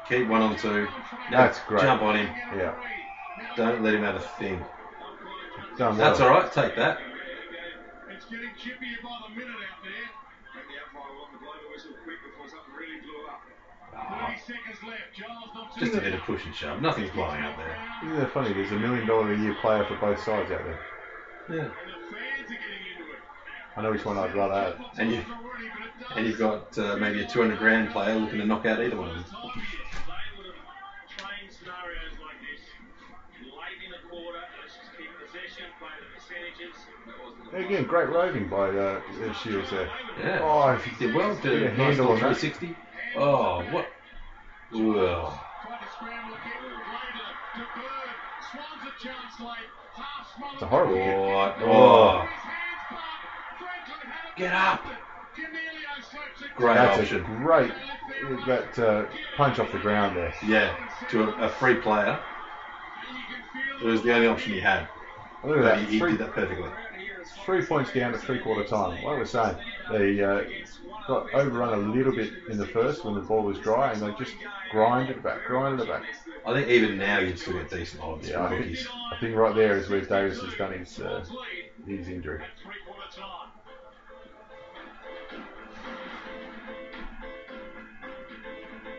keep 0.09 0.27
one 0.29 0.43
on 0.43 0.57
two. 0.57 0.89
That's 1.31 1.61
great. 1.61 1.83
Jump 1.83 2.03
on 2.03 2.17
him. 2.17 2.27
Yeah. 2.57 2.75
Don't 3.57 3.83
let 3.83 3.95
him 3.95 4.03
have 4.03 4.17
a 4.17 4.21
thing. 4.21 4.59
Done 5.79 5.97
well. 5.97 6.11
That's 6.11 6.21
all 6.21 6.31
right. 6.31 6.53
Take 6.53 6.77
that. 6.77 6.99
It's 8.11 8.27
getting 8.27 8.51
chippier 8.59 9.01
by 9.03 9.17
the 9.29 9.35
minute 9.35 9.55
out 9.55 9.81
there. 9.83 10.07
And 10.53 10.65
the 10.69 10.77
umpire 10.85 11.13
wanted 11.17 11.33
to 11.33 11.45
blow 11.45 11.55
the 11.63 11.71
whistle 11.73 11.93
quick 12.05 12.19
before 12.27 12.49
something 12.51 12.75
really 12.77 13.01
blew 13.01 13.25
up. 13.31 13.41
Ah. 13.97 14.35
30 14.35 14.41
seconds 14.41 14.79
left. 14.85 15.15
Giles 15.17 15.51
not 15.55 15.75
too 15.75 15.81
Just 15.81 15.97
a 15.97 16.01
bit 16.01 16.15
of 16.15 16.21
push 16.21 16.45
and 16.45 16.55
shove. 16.55 16.83
Nothing's 16.83 17.11
blowing 17.11 17.43
up 17.43 17.57
there. 17.57 17.79
Isn't 18.05 18.19
that 18.19 18.33
funny? 18.33 18.53
There's 18.53 18.73
a 18.73 18.79
million 18.79 19.07
dollar 19.07 19.33
a 19.33 19.39
year 19.39 19.55
player 19.63 19.85
for 19.87 19.97
both 19.97 20.21
sides 20.23 20.51
out 20.51 20.61
there. 20.65 20.81
Yeah. 21.49 21.69
I 23.77 23.83
know 23.83 23.91
which 23.91 24.05
one 24.05 24.19
I'd 24.19 24.35
rather 24.35 24.55
have. 24.55 24.81
And 24.99 25.11
you, 25.13 25.25
and 26.15 26.27
you've 26.27 26.39
got 26.39 26.77
uh, 26.79 26.97
maybe 26.97 27.23
a 27.23 27.27
200 27.27 27.59
grand 27.59 27.91
player 27.91 28.15
looking 28.17 28.39
to 28.39 28.45
knock 28.47 28.67
out 28.67 28.83
either 28.83 28.97
one 28.97 29.11
of 29.11 29.15
them. 29.17 29.25
They 29.25 29.39
would 30.37 30.47
have 30.47 31.17
trained 31.17 31.51
scenarios 31.53 32.13
like 32.21 32.37
this. 32.41 32.61
Late 33.41 33.81
in 33.85 33.91
the 33.93 34.09
quarter, 34.11 34.39
let's 34.61 34.75
just 34.77 34.91
keep 34.99 35.09
possession, 35.25 35.65
play 35.81 35.89
the 36.01 36.09
percentages. 36.21 36.77
Again, 37.67 37.85
great 37.85 38.09
roving 38.09 38.49
by 38.49 38.69
uh, 38.71 39.01
Shiel's 39.43 39.71
there. 39.71 39.89
Yeah. 40.21 40.41
Oh, 40.43 40.75
he 40.77 41.05
did 41.07 41.15
well. 41.15 41.35
Did 41.37 41.63
a 41.63 41.71
handle 41.71 42.09
on 42.09 42.21
that. 42.21 42.37
360. 42.39 42.77
Oh, 43.17 43.63
what? 43.71 43.89
Well, 44.73 45.45
Tried 45.63 45.79
to 45.81 45.93
scramble 45.95 46.35
again. 46.35 46.61
Played 46.63 47.13
to, 47.13 47.61
to 47.61 47.65
Bird. 47.77 48.11
Swans 48.51 48.83
a 48.89 49.05
chance 49.05 49.41
late. 49.41 49.69
Half 49.95 50.35
smothered. 50.35 50.55
It's 50.55 50.63
a 50.63 50.67
horrible 50.67 50.95
kick. 50.97 51.07
what? 51.29 51.57
Oh. 51.61 52.25
Oh, 52.25 52.29
Get 54.37 54.53
up. 54.55 54.83
Coniglio 55.37 56.03
slips 56.11 56.43
it. 56.43 56.55
great 56.57 56.75
That's 56.75 57.11
a 57.13 57.19
great 57.21 57.73
that 58.47 58.79
uh, 58.79 59.05
punch 59.37 59.59
off 59.59 59.73
the 59.73 59.79
ground 59.79 60.17
there. 60.17 60.35
Yeah, 60.47 60.75
to 61.11 61.25
a, 61.25 61.47
a 61.47 61.49
free 61.49 61.77
player. 61.77 62.19
It 63.81 63.85
was 63.87 64.03
the 64.03 64.15
only 64.15 64.29
option 64.29 64.53
he 64.53 64.61
had. 64.61 64.87
Look 65.45 65.59
at 65.59 65.65
that. 65.65 65.79
he, 65.81 65.87
he 65.87 65.99
Three, 65.99 66.13
did 66.13 66.21
that 66.21 66.33
perfectly. 66.33 66.71
three 67.45 67.65
points 67.65 67.93
down 67.93 68.15
at 68.15 68.21
three 68.21 68.39
quarter 68.39 68.65
time. 68.65 69.03
Like 69.03 69.17
we're 69.19 69.25
saying, 69.25 69.57
they 69.91 70.23
uh, 70.23 70.43
got 71.09 71.33
overrun 71.35 71.73
a 71.73 71.93
little 71.93 72.13
bit 72.15 72.33
in 72.49 72.59
the 72.59 72.67
first 72.67 73.05
when 73.05 73.15
the 73.15 73.21
ball 73.23 73.43
was 73.43 73.59
dry, 73.59 73.93
and 73.93 74.01
they 74.01 74.13
just 74.19 74.35
grinded 74.71 75.17
it 75.17 75.23
back, 75.23 75.45
grinded 75.47 75.81
it 75.81 75.89
back. 75.89 76.05
I 76.47 76.53
think 76.53 76.69
even 76.69 76.97
now 76.99 77.19
you'd 77.19 77.39
still 77.39 77.55
get 77.55 77.71
decent 77.71 78.03
odds 78.03 78.29
Yeah, 78.29 78.45
I 78.45 78.51
think. 78.61 78.79
I 79.13 79.17
think 79.21 79.37
right 79.37 79.55
there 79.55 79.77
is 79.77 79.89
where 79.89 80.01
Davis 80.01 80.41
has 80.41 80.55
done 80.55 80.73
his 80.79 81.01
uh, 81.01 81.25
his 81.87 82.09
injury. 82.09 82.41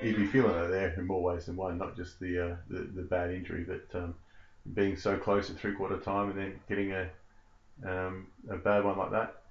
He'd 0.04 0.18
be 0.18 0.28
feeling 0.28 0.56
it 0.56 0.68
there 0.70 0.94
in 0.98 1.08
more 1.08 1.24
ways 1.24 1.46
than 1.46 1.56
one, 1.56 1.78
not 1.78 1.96
just 1.96 2.20
the 2.20 2.52
uh, 2.52 2.56
the, 2.70 2.82
the 2.96 3.02
bad 3.04 3.32
injury, 3.32 3.66
but 3.68 3.98
um, 3.98 4.16
being 4.74 4.96
so 4.98 5.18
close 5.18 5.50
at 5.50 5.58
three 5.58 5.74
quarter 5.74 5.98
time 5.98 6.30
and 6.30 6.40
then 6.40 6.60
getting 6.68 6.92
a 6.92 7.10
um, 7.86 8.28
a 8.50 8.58
bad 8.58 8.84
one 8.84 8.98
like 8.98 9.12
that. 9.12 9.42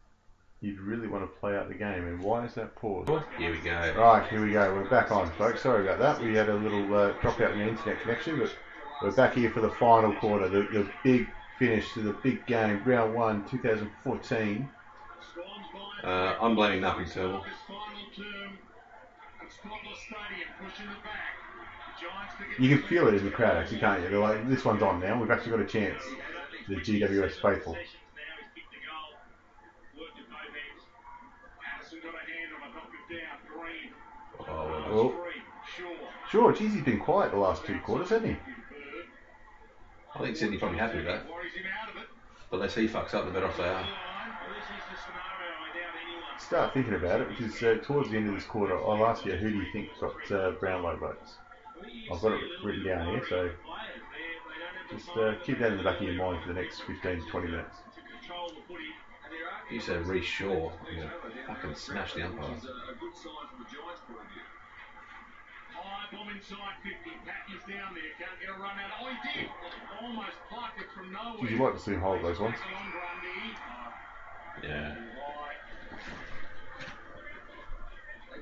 You'd 0.60 0.78
really 0.78 1.08
want 1.08 1.24
to 1.24 1.40
play 1.40 1.56
out 1.56 1.68
the 1.68 1.74
game, 1.74 2.06
and 2.06 2.22
why 2.22 2.44
is 2.44 2.54
that 2.54 2.76
pause? 2.76 3.08
Here 3.36 3.50
we 3.50 3.58
go. 3.58 3.94
Right, 3.96 4.28
here 4.30 4.44
we 4.44 4.52
go. 4.52 4.72
We're 4.72 4.88
back 4.88 5.10
on, 5.10 5.28
folks. 5.32 5.62
Sorry 5.62 5.82
about 5.82 5.98
that. 5.98 6.22
We 6.24 6.34
had 6.34 6.48
a 6.48 6.54
little 6.54 6.94
uh, 6.94 7.12
drop 7.20 7.40
out 7.40 7.50
in 7.50 7.58
the 7.58 7.68
internet 7.68 8.00
connection, 8.00 8.38
but 8.38 8.54
we're 9.02 9.10
back 9.10 9.34
here 9.34 9.50
for 9.50 9.60
the 9.60 9.70
final 9.70 10.14
quarter, 10.14 10.48
the, 10.48 10.62
the 10.72 10.88
big 11.02 11.26
finish 11.58 11.92
to 11.94 12.00
the 12.00 12.12
big 12.22 12.46
game, 12.46 12.80
round 12.84 13.14
one, 13.14 13.44
2014. 13.48 14.68
Uh, 16.04 16.36
I'm 16.40 16.54
blaming 16.54 16.80
nothing 16.80 17.06
Turnbull. 17.06 17.44
You 22.58 22.76
can 22.76 22.86
feel 22.88 23.08
it 23.08 23.14
in 23.14 23.24
the 23.24 23.30
crowd, 23.30 23.56
actually, 23.56 23.78
can't 23.78 24.02
you? 24.02 24.08
They're 24.08 24.18
like, 24.18 24.48
this 24.48 24.64
one's 24.64 24.82
on 24.82 25.00
now. 25.00 25.18
We've 25.18 25.30
actually 25.30 25.52
got 25.52 25.60
a 25.60 25.64
chance. 25.64 26.02
The 26.68 26.76
GWS 26.76 27.40
faithful. 27.40 27.76
Oh, 34.40 34.82
Oh, 34.94 35.14
sure. 36.30 36.52
Geez, 36.52 36.74
he's 36.74 36.82
been 36.82 36.98
quiet 36.98 37.30
the 37.30 37.38
last 37.38 37.64
two 37.64 37.78
quarters, 37.78 38.10
hasn't 38.10 38.32
he? 38.32 38.36
I 40.14 40.18
think 40.18 40.36
Sydney 40.36 40.58
probably 40.58 40.78
happy 40.78 40.96
with 40.98 41.06
that. 41.06 41.24
The 42.50 42.56
less 42.56 42.74
he 42.74 42.86
fucks 42.86 43.14
up, 43.14 43.24
the 43.24 43.30
better 43.30 43.46
off 43.46 43.56
they 43.56 43.64
are. 43.64 43.86
Start 46.38 46.74
thinking 46.74 46.94
about 46.94 47.20
it 47.20 47.28
because 47.28 47.62
uh, 47.62 47.76
towards 47.82 48.10
the 48.10 48.16
end 48.16 48.28
of 48.28 48.34
this 48.34 48.44
quarter, 48.44 48.76
I'll 48.76 49.06
ask 49.06 49.24
you 49.24 49.32
who 49.32 49.50
do 49.50 49.56
you 49.56 49.72
think 49.72 49.88
got 50.00 50.32
uh, 50.32 50.50
Brownlow 50.52 50.96
votes. 50.96 51.36
I've 52.12 52.20
got 52.20 52.32
it 52.32 52.40
written 52.64 52.84
down 52.86 53.06
here, 53.08 53.24
so 53.28 53.50
just 54.90 55.08
uh, 55.16 55.34
keep 55.44 55.58
that 55.60 55.72
in 55.72 55.78
the 55.78 55.84
back 55.84 56.00
of 56.00 56.02
your 56.02 56.14
mind 56.14 56.42
for 56.42 56.52
the 56.52 56.60
next 56.60 56.80
15 56.82 57.24
to 57.24 57.30
20 57.30 57.46
minutes. 57.48 57.76
You 59.70 59.80
said 59.80 60.04
Rhyce 60.04 60.22
Shaw. 60.22 60.70
I'm 60.88 60.96
gonna 60.96 61.12
fucking 61.46 61.74
smash 61.74 62.12
the 62.14 62.26
umpire. 62.26 62.60
High 65.72 66.06
bomb 66.12 66.28
inside 66.28 66.76
50. 66.84 67.10
Pack 67.24 67.48
is 67.48 67.62
down 67.64 67.94
there. 67.94 68.12
Can't 68.18 68.36
get 68.38 68.50
a 68.50 68.60
run 68.60 68.76
out. 68.76 68.92
Oh, 69.00 69.08
he 69.08 69.40
did. 69.40 69.48
Almost 70.02 70.36
plucked 70.50 70.78
it 70.78 70.86
from 70.94 71.12
nowhere. 71.12 71.40
Would 71.40 71.50
you 71.50 71.58
like 71.58 71.74
to 71.74 71.80
see 71.80 71.92
him 71.92 72.00
hold 72.00 72.22
those 72.22 72.38
ones? 72.38 72.56
Tackle 72.60 72.76
on 72.76 72.92
Grundy. 72.92 73.56
Yeah. 74.68 74.94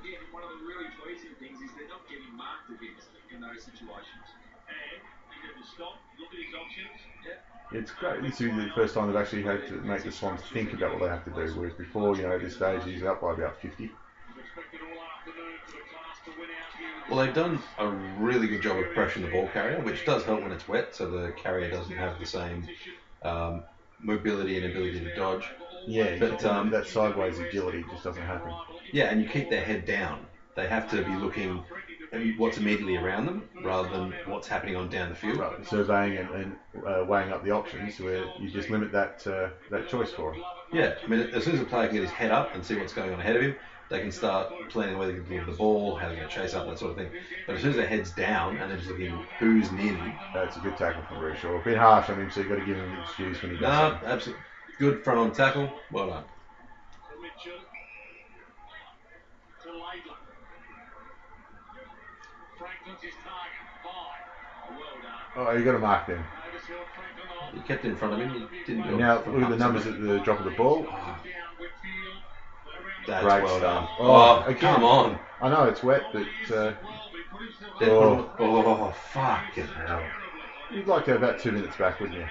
Again, 0.01 0.17
one 0.33 0.41
of 0.41 0.49
the 0.49 0.65
really 0.65 0.89
pleasing 0.97 1.37
things 1.37 1.61
is 1.61 1.69
they're 1.77 1.87
not 1.87 2.01
getting 2.09 2.33
marked 2.33 2.73
against 2.73 3.05
in 3.29 3.37
those 3.37 3.61
situations. 3.61 4.25
And 4.65 4.97
he 5.29 5.37
had 5.45 5.53
to 5.53 5.65
stop, 5.69 6.01
look 6.17 6.33
at 6.33 6.41
his 6.41 6.53
options. 6.57 6.97
It's 7.71 7.91
great. 7.91 8.21
This 8.21 8.41
is 8.41 8.55
the 8.55 8.69
first 8.75 8.93
time 8.93 9.07
they've 9.07 9.15
actually 9.15 9.43
had 9.43 9.67
to 9.67 9.73
make 9.81 10.03
the 10.03 10.11
Swans 10.11 10.41
think 10.51 10.73
about 10.73 10.91
what 10.91 11.01
they 11.01 11.07
have 11.07 11.23
to 11.25 11.31
do. 11.31 11.53
Whereas 11.53 11.73
before, 11.73 12.15
you 12.17 12.23
know, 12.23 12.33
at 12.33 12.41
this 12.41 12.55
stage, 12.55 12.83
he's 12.83 13.03
up 13.03 13.21
by 13.21 13.33
about 13.33 13.61
50. 13.61 13.85
Expected 13.85 14.81
all 14.81 15.03
afternoon 15.05 15.55
for 15.65 15.71
the 15.71 15.85
class 15.93 16.17
to 16.25 16.31
win 16.31 16.49
out 16.49 16.73
here. 16.77 17.15
Well, 17.15 17.23
they've 17.23 17.33
done 17.33 17.61
a 17.77 17.87
really 18.19 18.47
good 18.47 18.61
job 18.61 18.77
of 18.77 18.85
pressuring 18.87 19.21
the 19.21 19.31
ball 19.31 19.47
carrier, 19.53 19.79
which 19.81 20.03
does 20.03 20.23
help 20.23 20.41
when 20.41 20.51
it's 20.51 20.67
wet, 20.67 20.95
so 20.95 21.09
the 21.09 21.31
carrier 21.31 21.69
doesn't 21.69 21.95
have 21.95 22.19
the 22.19 22.25
same 22.25 22.67
um, 23.21 23.63
mobility 24.01 24.57
and 24.57 24.65
ability 24.65 24.99
to 24.99 25.15
dodge. 25.15 25.47
Yeah, 25.87 26.15
But, 26.19 26.43
um, 26.45 26.69
that 26.69 26.85
sideways 26.85 27.39
agility 27.39 27.83
just 27.89 28.03
doesn't 28.03 28.23
happen. 28.23 28.53
Yeah, 28.91 29.05
and 29.09 29.19
you 29.19 29.25
keep 29.25 29.49
their 29.49 29.61
head 29.61 29.85
down. 29.85 30.27
They 30.55 30.67
have 30.67 30.87
to 30.87 31.01
be 31.01 31.15
looking 31.15 31.63
at 32.11 32.19
what's 32.37 32.57
immediately 32.57 32.95
around 32.95 33.25
them 33.25 33.41
rather 33.63 33.87
than 33.87 34.13
what's 34.25 34.47
happening 34.47 34.75
on 34.75 34.89
down 34.89 35.09
the 35.09 35.15
field. 35.15 35.37
Right, 35.37 35.65
surveying 35.65 36.17
and, 36.17 36.29
and 36.29 36.55
uh, 36.85 37.03
weighing 37.05 37.31
up 37.31 37.41
the 37.41 37.51
options, 37.51 37.99
where 37.99 38.25
you 38.37 38.49
just 38.49 38.69
limit 38.69 38.91
that 38.91 39.25
uh, 39.25 39.47
that 39.69 39.87
choice 39.87 40.11
for 40.11 40.31
them. 40.31 40.41
Yeah, 40.73 40.89
I 41.03 41.07
mean, 41.07 41.25
as 41.33 41.43
soon 41.43 41.53
as 41.53 41.59
a 41.59 41.63
player 41.63 41.87
can 41.87 41.93
get 41.95 42.01
his 42.01 42.09
head 42.11 42.31
up 42.31 42.53
and 42.53 42.63
see 42.63 42.75
what's 42.75 42.91
going 42.93 43.11
on 43.11 43.19
ahead 43.19 43.35
of 43.35 43.41
him, 43.41 43.53
they 43.89 43.99
can 43.99 44.11
start 44.11 44.47
planning 44.69 44.95
where 44.97 45.05
they 45.05 45.13
can 45.13 45.23
deliver 45.23 45.45
the 45.45 45.51
ball, 45.51 45.95
how 45.95 46.07
they're 46.07 46.15
going 46.15 46.27
to 46.27 46.33
chase 46.33 46.53
up, 46.53 46.65
that 46.65 46.77
sort 46.77 46.89
of 46.89 46.95
thing. 46.95 47.09
But 47.45 47.55
as 47.55 47.61
soon 47.61 47.69
as 47.71 47.75
their 47.75 47.85
head's 47.85 48.09
down 48.11 48.57
and 48.57 48.69
they're 48.69 48.77
just 48.77 48.87
looking 48.87 49.21
who's 49.37 49.71
near 49.71 49.93
them. 49.93 50.13
That's 50.33 50.55
a 50.55 50.59
good 50.59 50.75
tackle 50.77 51.03
from 51.03 51.17
Rhyce 51.19 51.37
Shaw. 51.37 51.55
A 51.55 51.59
bit 51.59 51.77
harsh 51.77 52.09
on 52.09 52.19
him, 52.19 52.29
so 52.29 52.39
you've 52.39 52.49
got 52.49 52.55
to 52.55 52.61
give 52.61 52.77
him 52.77 52.91
an 52.91 52.97
excuse 52.97 53.41
when 53.41 53.51
he 53.51 53.57
does 53.57 53.75
no, 53.77 53.77
something. 53.77 53.99
absolutely 54.03 54.43
good 54.81 55.03
front 55.03 55.19
on 55.19 55.31
tackle. 55.31 55.71
Well 55.91 56.07
done. 56.07 56.23
Mitchell 57.21 57.59
to 59.61 59.69
Laidler. 59.69 60.17
Franklin's 62.57 63.01
his 63.03 63.13
target. 63.23 63.61
Five. 63.83 65.37
Oh. 65.37 65.47
Oh, 65.49 65.51
you 65.51 65.63
got 65.63 65.73
to 65.73 65.79
mark 65.79 66.07
them. 66.07 66.23
Davis 66.51 66.67
held 66.67 66.79
Franklin 66.95 67.37
off. 67.39 67.53
You 67.53 67.61
kept 67.61 67.85
in 67.85 67.95
front 67.95 68.13
of 68.15 68.19
him. 68.19 68.49
You 68.51 68.65
didn't 68.65 68.89
go 68.89 68.97
now 68.97 69.23
look 69.27 69.43
at 69.43 69.49
the 69.51 69.55
numbers 69.57 69.85
at 69.85 70.01
the 70.01 70.17
drop 70.21 70.39
of 70.39 70.45
the 70.45 70.51
ball. 70.51 70.81
Down 70.81 71.17
That's 73.07 73.23
Great 73.23 73.43
well 73.43 73.59
done. 73.59 73.87
Oh, 73.99 74.45
Oh, 74.47 74.53
come 74.55 74.83
on. 74.83 75.19
I 75.41 75.49
know 75.49 75.65
it's 75.65 75.83
wet, 75.83 76.05
but 76.11 76.21
uh, 76.21 76.25
Welby 76.49 76.73
put 77.31 77.41
himself 77.41 77.79
They're- 77.79 77.91
Oh. 77.91 78.29
oh, 78.39 78.91
fucking 79.13 79.67
hell. 79.67 80.03
you'd 80.71 80.87
like 80.87 81.05
to 81.05 81.11
have 81.11 81.21
that 81.21 81.39
two 81.39 81.51
minutes 81.51 81.75
back, 81.77 81.99
wouldn't 81.99 82.17
you? 82.17 82.25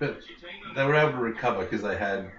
But 0.00 0.18
they 0.74 0.84
were 0.84 0.94
able 0.94 1.12
to 1.12 1.18
recover 1.18 1.62
because 1.62 1.82
they 1.82 1.96
had 1.96 2.32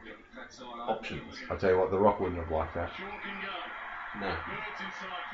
options. 0.87 1.37
I 1.49 1.55
tell 1.55 1.69
you 1.69 1.77
what, 1.77 1.91
the 1.91 1.99
Rock 1.99 2.19
wouldn't 2.19 2.41
have 2.41 2.51
liked 2.51 2.73
that. 2.73 2.89
Shaw 2.97 3.05
can 3.21 3.37
go. 3.39 4.25
No. 4.25 4.33
Birds 4.33 4.81
inside 4.81 5.29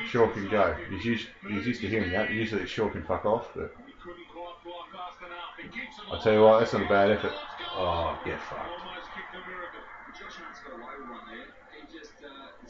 50. 0.00 0.08
Shaw 0.08 0.32
can 0.32 0.48
go. 0.48 0.74
He's 0.90 1.04
used, 1.04 1.28
he's 1.46 1.66
used 1.66 1.80
to 1.82 1.88
hearing 1.88 2.10
that. 2.12 2.30
Usually 2.30 2.62
it's 2.62 2.70
Shaw 2.70 2.88
can 2.88 3.04
fuck 3.04 3.26
off, 3.26 3.50
but 3.54 3.76
He 3.86 3.92
couldn't 4.02 4.26
quite 4.32 4.56
fly 4.64 4.88
fast 4.90 5.20
enough. 5.20 5.52
He 5.60 5.68
keeps 5.68 5.98
it 5.98 6.04
I 6.10 6.18
tell 6.22 6.32
you 6.32 6.42
what, 6.42 6.60
that's 6.60 6.72
not 6.72 6.82
a 6.82 6.88
bad 6.88 7.10
effort. 7.10 7.32
Oh, 7.76 8.18
get 8.24 8.40
fucked. 8.40 8.72
Almost 8.72 9.12
a 9.12 9.38
miracle. 9.46 9.84
Josh 10.16 10.40
Hunt's 10.40 10.60
got 10.64 10.80
away 10.80 10.96
with 10.98 11.10
one 11.12 11.28
there. 11.28 11.52
He 11.76 11.98
just 11.98 12.12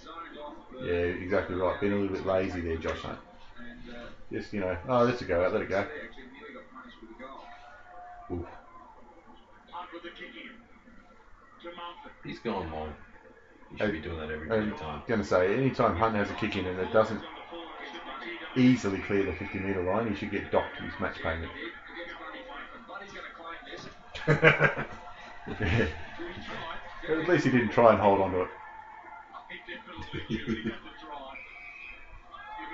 zoned 0.02 0.36
off. 0.42 0.54
The, 0.72 0.84
Yeah, 0.84 1.22
exactly 1.22 1.54
right. 1.54 1.80
Been 1.80 1.92
a 1.92 1.96
little 1.96 2.16
bit 2.16 2.26
lazy 2.26 2.60
there, 2.60 2.76
Josh 2.76 3.00
Hunt. 3.02 3.18
Uh, 3.88 4.06
Just, 4.32 4.52
you 4.52 4.58
know, 4.60 4.76
oh, 4.88 5.04
let's 5.04 5.22
go 5.22 5.44
out, 5.44 5.52
let 5.52 5.62
it 5.62 5.68
go. 5.68 5.86
they 8.28 8.36
He's 12.24 12.38
gone 12.40 12.70
long. 12.72 12.94
He 13.70 13.78
should 13.78 13.92
be 13.92 13.98
doing 14.00 14.18
that 14.18 14.30
every 14.30 14.50
I'm 14.50 14.72
time. 14.76 15.02
going 15.06 15.20
to 15.20 15.26
say, 15.26 15.54
anytime 15.56 15.96
Hunt 15.96 16.14
has 16.14 16.30
a 16.30 16.34
kick 16.34 16.56
in 16.56 16.66
and 16.66 16.78
it 16.78 16.92
doesn't 16.92 17.20
easily 18.56 18.98
clear 18.98 19.24
the 19.24 19.32
50 19.32 19.58
metre 19.58 19.82
line, 19.82 20.08
he 20.08 20.14
should 20.14 20.30
get 20.30 20.50
docked 20.50 20.76
his 20.80 20.92
match 21.00 21.16
payment. 21.22 21.50
Buddy's 22.88 23.12
going 23.12 23.24
to 23.24 23.30
claim 23.30 23.58
this. 23.70 23.86
But 27.08 27.18
at 27.18 27.28
least 27.28 27.44
he 27.44 27.50
didn't 27.50 27.70
try 27.70 27.92
and 27.92 28.00
hold 28.00 28.20
on 28.20 28.32
to 28.32 28.40
it. 28.42 28.48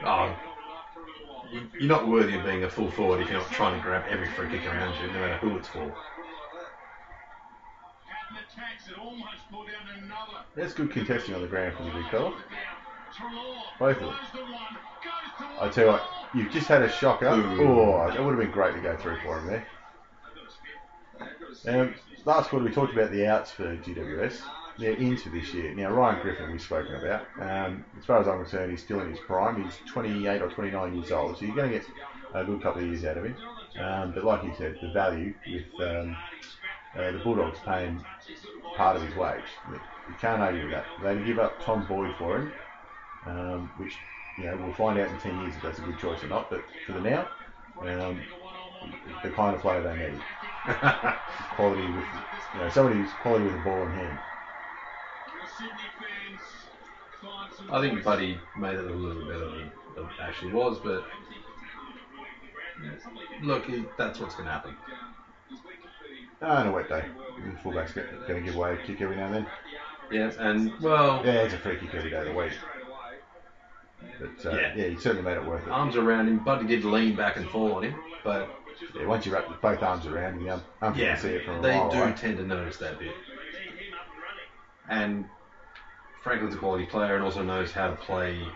Oh, 0.04 0.34
you're 1.78 1.88
not 1.88 2.08
worthy 2.08 2.34
of 2.34 2.42
being 2.44 2.64
a 2.64 2.68
full 2.68 2.90
forward 2.90 3.20
if 3.20 3.28
you're 3.30 3.38
not 3.38 3.50
trying 3.50 3.74
to 3.74 3.80
grab 3.80 4.04
every 4.08 4.28
free 4.28 4.48
kick 4.48 4.66
around 4.66 4.94
you, 5.00 5.06
no 5.08 5.20
matter 5.20 5.36
who 5.36 5.56
it's 5.56 5.68
for. 5.68 5.82
Patton 5.82 5.92
attacks 5.92 5.92
it, 5.92 5.96
almost 5.96 6.10
pulled 6.10 6.20
down 6.32 6.48
another. 6.48 8.18
That's 10.54 10.74
good 10.74 10.90
contesting 10.90 11.34
on 11.34 11.42
the 11.42 11.48
ground 11.48 11.76
for 11.76 11.84
the 11.84 11.90
big 11.90 12.08
fella. 12.10 12.34
Both 13.78 13.96
of 13.96 14.02
them. 14.02 14.08
blows 14.08 14.16
the 14.32 14.40
one, 14.40 14.52
goes 15.02 15.60
I 15.60 15.68
tell 15.68 15.84
you 15.84 15.90
what, 15.92 16.02
you've 16.34 16.52
just 16.52 16.68
had 16.68 16.82
a 16.82 16.90
shocker. 16.90 17.26
Ooh. 17.26 17.80
Oh, 17.80 18.10
that 18.10 18.22
would 18.22 18.30
have 18.30 18.40
been 18.40 18.50
great 18.50 18.74
to 18.74 18.80
go 18.80 18.96
through 18.96 19.18
for 19.22 19.40
him 19.40 19.46
there. 19.46 19.66
Um, 21.66 21.94
last 22.24 22.50
quarter 22.50 22.64
we 22.64 22.72
talked 22.72 22.92
about 22.92 23.10
the 23.10 23.26
outs 23.26 23.50
for 23.50 23.76
GWS. 23.76 24.40
They're 24.78 24.94
into 24.94 25.28
this 25.30 25.52
year. 25.52 25.74
Now 25.74 25.90
Ryan 25.90 26.20
Griffen 26.20 26.50
we've 26.50 26.60
spoken 26.60 26.94
about. 26.96 27.26
Um, 27.38 27.84
as 27.98 28.04
far 28.04 28.20
as 28.20 28.28
I'm 28.28 28.40
concerned, 28.40 28.70
he's 28.70 28.82
still 28.82 29.00
in 29.00 29.10
his 29.10 29.20
prime. 29.20 29.62
He's 29.62 29.76
28 29.86 30.42
or 30.42 30.48
29 30.48 30.94
years 30.94 31.12
old, 31.12 31.38
so 31.38 31.44
you're 31.44 31.54
going 31.54 31.70
to 31.70 31.78
get 31.78 31.86
a 32.34 32.44
good 32.44 32.62
couple 32.62 32.82
of 32.82 32.88
years 32.88 33.04
out 33.04 33.18
of 33.18 33.24
him. 33.24 33.36
Um, 33.78 34.12
but 34.12 34.24
like 34.24 34.42
you 34.44 34.52
said, 34.56 34.78
the 34.80 34.90
value 34.92 35.34
with 35.46 35.88
um, 35.88 36.16
uh, 36.96 37.12
the 37.12 37.18
Bulldogs 37.18 37.58
paying 37.64 38.04
part 38.76 38.96
of 38.96 39.02
his 39.02 39.14
wage, 39.14 39.42
you 39.70 40.14
can't 40.20 40.42
argue 40.42 40.64
with 40.64 40.72
that. 40.72 40.84
They 41.02 41.22
give 41.24 41.38
up 41.38 41.62
Tom 41.62 41.86
Boyd 41.86 42.14
for 42.18 42.38
him, 42.38 42.52
um, 43.26 43.70
which 43.76 43.96
you 44.38 44.44
know 44.44 44.56
we'll 44.56 44.74
find 44.74 44.98
out 44.98 45.08
in 45.08 45.18
10 45.18 45.40
years 45.40 45.54
if 45.56 45.62
that's 45.62 45.78
a 45.78 45.82
good 45.82 45.98
choice 45.98 46.22
or 46.22 46.28
not. 46.28 46.50
But 46.50 46.62
for 46.86 46.92
the 46.92 47.00
now, 47.00 47.28
um, 47.80 48.20
the 49.22 49.30
kind 49.30 49.54
of 49.54 49.62
player 49.62 49.82
they 49.82 50.10
need. 50.10 50.20
quality 51.56 51.82
with, 51.82 52.04
you 52.54 52.60
know, 52.60 52.68
somebody 52.68 53.00
who's 53.00 53.10
quality 53.20 53.44
with 53.44 53.54
the 53.54 53.60
ball 53.60 53.82
in 53.82 53.90
hand. 53.90 54.18
I 57.70 57.80
think 57.80 58.04
Buddy 58.04 58.38
made 58.56 58.74
it 58.74 58.84
a 58.84 58.94
little 58.94 59.24
better 59.24 59.50
than 59.50 59.60
it 59.60 59.72
actually 60.20 60.52
was, 60.52 60.78
but 60.78 61.04
look, 63.42 63.64
that's 63.96 64.20
what's 64.20 64.34
going 64.34 64.46
to 64.46 64.52
happen. 64.52 64.76
Ah, 66.42 66.62
a 66.66 66.70
wet 66.70 66.88
day, 66.88 67.04
the 67.36 67.56
fullback's 67.62 67.92
going 67.92 68.06
to 68.26 68.40
give 68.40 68.56
away 68.56 68.72
a 68.74 68.76
kick 68.76 69.00
every 69.00 69.16
now 69.16 69.26
and 69.26 69.34
then. 69.34 69.46
Yeah, 70.10 70.30
and 70.38 70.70
well, 70.80 71.22
Yeah, 71.24 71.42
it's 71.42 71.54
a 71.54 71.58
free 71.58 71.76
kick 71.76 71.94
every 71.94 72.10
day 72.10 72.16
of 72.18 72.24
the 72.26 72.32
week. 72.32 72.52
But 74.18 74.50
uh, 74.52 74.56
yeah. 74.56 74.72
Yeah. 74.74 74.84
he 74.86 74.96
certainly 74.96 75.22
made 75.22 75.36
it 75.36 75.44
worth 75.44 75.66
it. 75.66 75.70
arms 75.70 75.96
around 75.96 76.26
him. 76.28 76.38
Buddy 76.44 76.64
did 76.64 76.84
lean 76.84 77.14
back 77.14 77.36
and 77.36 77.46
fall 77.48 77.72
on 77.74 77.84
him, 77.84 77.94
but 78.24 78.48
Yeah, 78.94 79.06
once 79.06 79.24
you 79.24 79.32
wrap 79.32 79.44
both 79.60 79.82
arms 79.82 80.04
around 80.06 80.34
him, 80.34 80.40
you 80.40 80.46
yeah, 80.46 81.14
can 81.14 81.16
see 81.16 81.28
it 81.28 81.44
from 81.44 81.58
a 81.58 81.62
they 81.62 81.76
mile 81.76 81.90
do 81.90 82.02
away. 82.02 82.12
tend 82.12 82.36
to 82.38 82.42
notice 82.44 82.76
that 82.76 82.98
bit. 82.98 83.14
And 84.88 85.24
Franklin's 86.22 86.54
a 86.54 86.56
quality 86.56 86.84
player 86.84 87.14
and 87.14 87.22
also 87.22 87.42
knows 87.42 87.70
how 87.70 87.86
to 87.86 87.94
play 87.94 88.48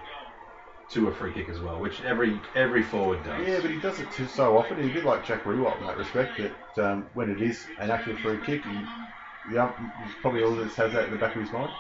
to 0.91 1.09
a 1.09 1.15
free 1.15 1.33
kick 1.33 1.49
as 1.49 1.61
well, 1.61 1.81
which 1.81 2.01
every 2.03 2.41
every 2.55 2.83
forward 2.83 3.25
does. 3.25 3.47
Yeah, 3.47 3.59
but 3.61 3.71
he 3.71 3.81
does 3.81 3.99
it 4.01 4.11
too 4.13 4.27
so 4.27 4.57
often. 4.57 4.81
He's 4.81 4.91
a 4.91 4.95
bit 4.95 5.05
like 5.05 5.27
Jack 5.27 5.45
Riewoldt 5.45 5.81
in 5.81 5.87
that 5.87 5.97
respect. 5.97 6.41
That 6.77 6.93
um, 6.93 7.07
when 7.15 7.31
it 7.31 7.43
is 7.43 7.67
an 7.79 7.91
actual 7.91 8.17
free 8.17 8.39
kick, 8.45 8.65
he, 8.65 9.53
the 9.53 9.63
ump 9.63 9.77
he's 10.05 10.15
probably 10.21 10.43
always 10.45 10.75
has 10.75 10.93
that 10.93 11.05
in 11.07 11.11
the 11.11 11.19
back 11.19 11.35
of 11.35 11.43
his 11.43 11.53
mind. 11.53 11.71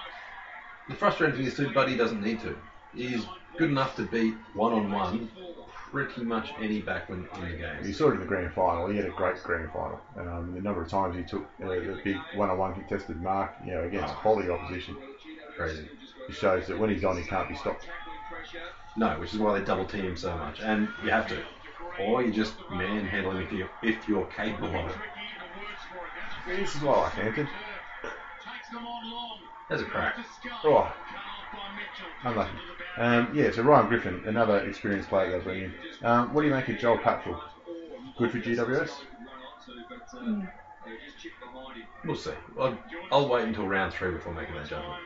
The 0.89 0.95
frustrating 0.95 1.37
thing 1.37 1.47
is 1.47 1.57
too, 1.57 1.73
Buddy 1.73 1.97
doesn't 1.97 2.23
need 2.23 2.41
to. 2.41 2.57
He's 2.95 3.25
good 3.59 3.71
enough 3.71 3.97
to 3.97 4.05
beat 4.05 4.35
one 4.55 4.73
on 4.73 4.91
one 4.91 5.31
pretty 5.91 6.23
much 6.25 6.53
any 6.61 6.83
backman 6.83 7.27
in 7.39 7.51
the 7.53 7.57
game. 7.57 7.77
You 7.85 7.93
saw 7.93 8.09
it 8.09 8.15
in 8.15 8.21
the 8.21 8.27
grand 8.27 8.53
final. 8.53 8.89
He 8.89 8.97
had 8.97 9.07
a 9.07 9.11
great 9.11 9.43
grand 9.43 9.71
final. 9.73 10.01
Um, 10.19 10.53
the 10.55 10.61
number 10.61 10.83
of 10.83 10.89
times 10.89 11.17
he 11.17 11.23
took 11.23 11.47
uh, 11.63 11.69
the 11.69 12.01
big 12.05 12.17
one-on-one 12.35 12.75
contested 12.75 13.21
mark, 13.23 13.53
you 13.65 13.73
know, 13.73 13.85
against 13.85 14.15
quality 14.17 14.51
opposition, 14.51 14.97
Crazy. 15.57 15.89
it 16.29 16.35
shows 16.35 16.67
that 16.67 16.79
when 16.79 16.91
he's 16.91 17.05
on, 17.05 17.17
he 17.17 17.25
can't 17.25 17.49
be 17.49 17.55
stopped. 17.55 17.87
No, 18.97 19.11
which 19.21 19.35
is 19.35 19.39
why 19.39 19.59
they 19.59 19.65
double 19.65 19.85
team 19.85 20.05
him 20.07 20.17
so 20.17 20.37
much, 20.37 20.61
and 20.61 20.89
you 21.05 21.11
have 21.11 21.29
to, 21.29 21.43
or 22.01 22.23
you 22.23 22.33
just 22.33 22.55
manhandle 22.71 23.33
him 23.33 23.43
if 23.43 23.53
you're, 23.53 23.71
if 23.83 24.09
you're 24.09 24.25
capable 24.27 24.69
of 24.69 24.91
it. 24.91 24.97
This 26.47 26.75
is 26.77 26.83
why 26.83 26.95
I 26.95 27.01
like 27.03 27.13
Hampton. 27.13 27.49
There's 29.69 29.83
a 29.83 29.85
crack. 29.85 30.17
Oh, 30.65 30.93
unlucky. 32.25 32.51
Um, 32.97 33.31
yeah, 33.35 33.51
so 33.51 33.63
Ryan 33.63 33.89
Griffen, 33.89 34.27
another 34.27 34.61
experienced 34.61 35.09
player 35.09 35.37
they 35.39 35.45
bring 35.45 35.63
in. 35.65 35.75
Um, 36.03 36.33
what 36.33 36.43
do 36.43 36.49
you 36.49 36.55
make 36.55 36.69
of 36.69 36.79
Joel 36.79 36.99
Patfull? 36.99 37.39
Good 38.17 38.31
for 38.31 38.39
GWS? 38.39 38.91
We'll 42.05 42.17
see. 42.17 42.31
I'll, 42.59 42.79
I'll 43.11 43.29
wait 43.29 43.45
until 43.45 43.67
round 43.67 43.93
three 43.93 44.13
before 44.13 44.33
making 44.33 44.55
that 44.55 44.69
judgment. 44.69 45.03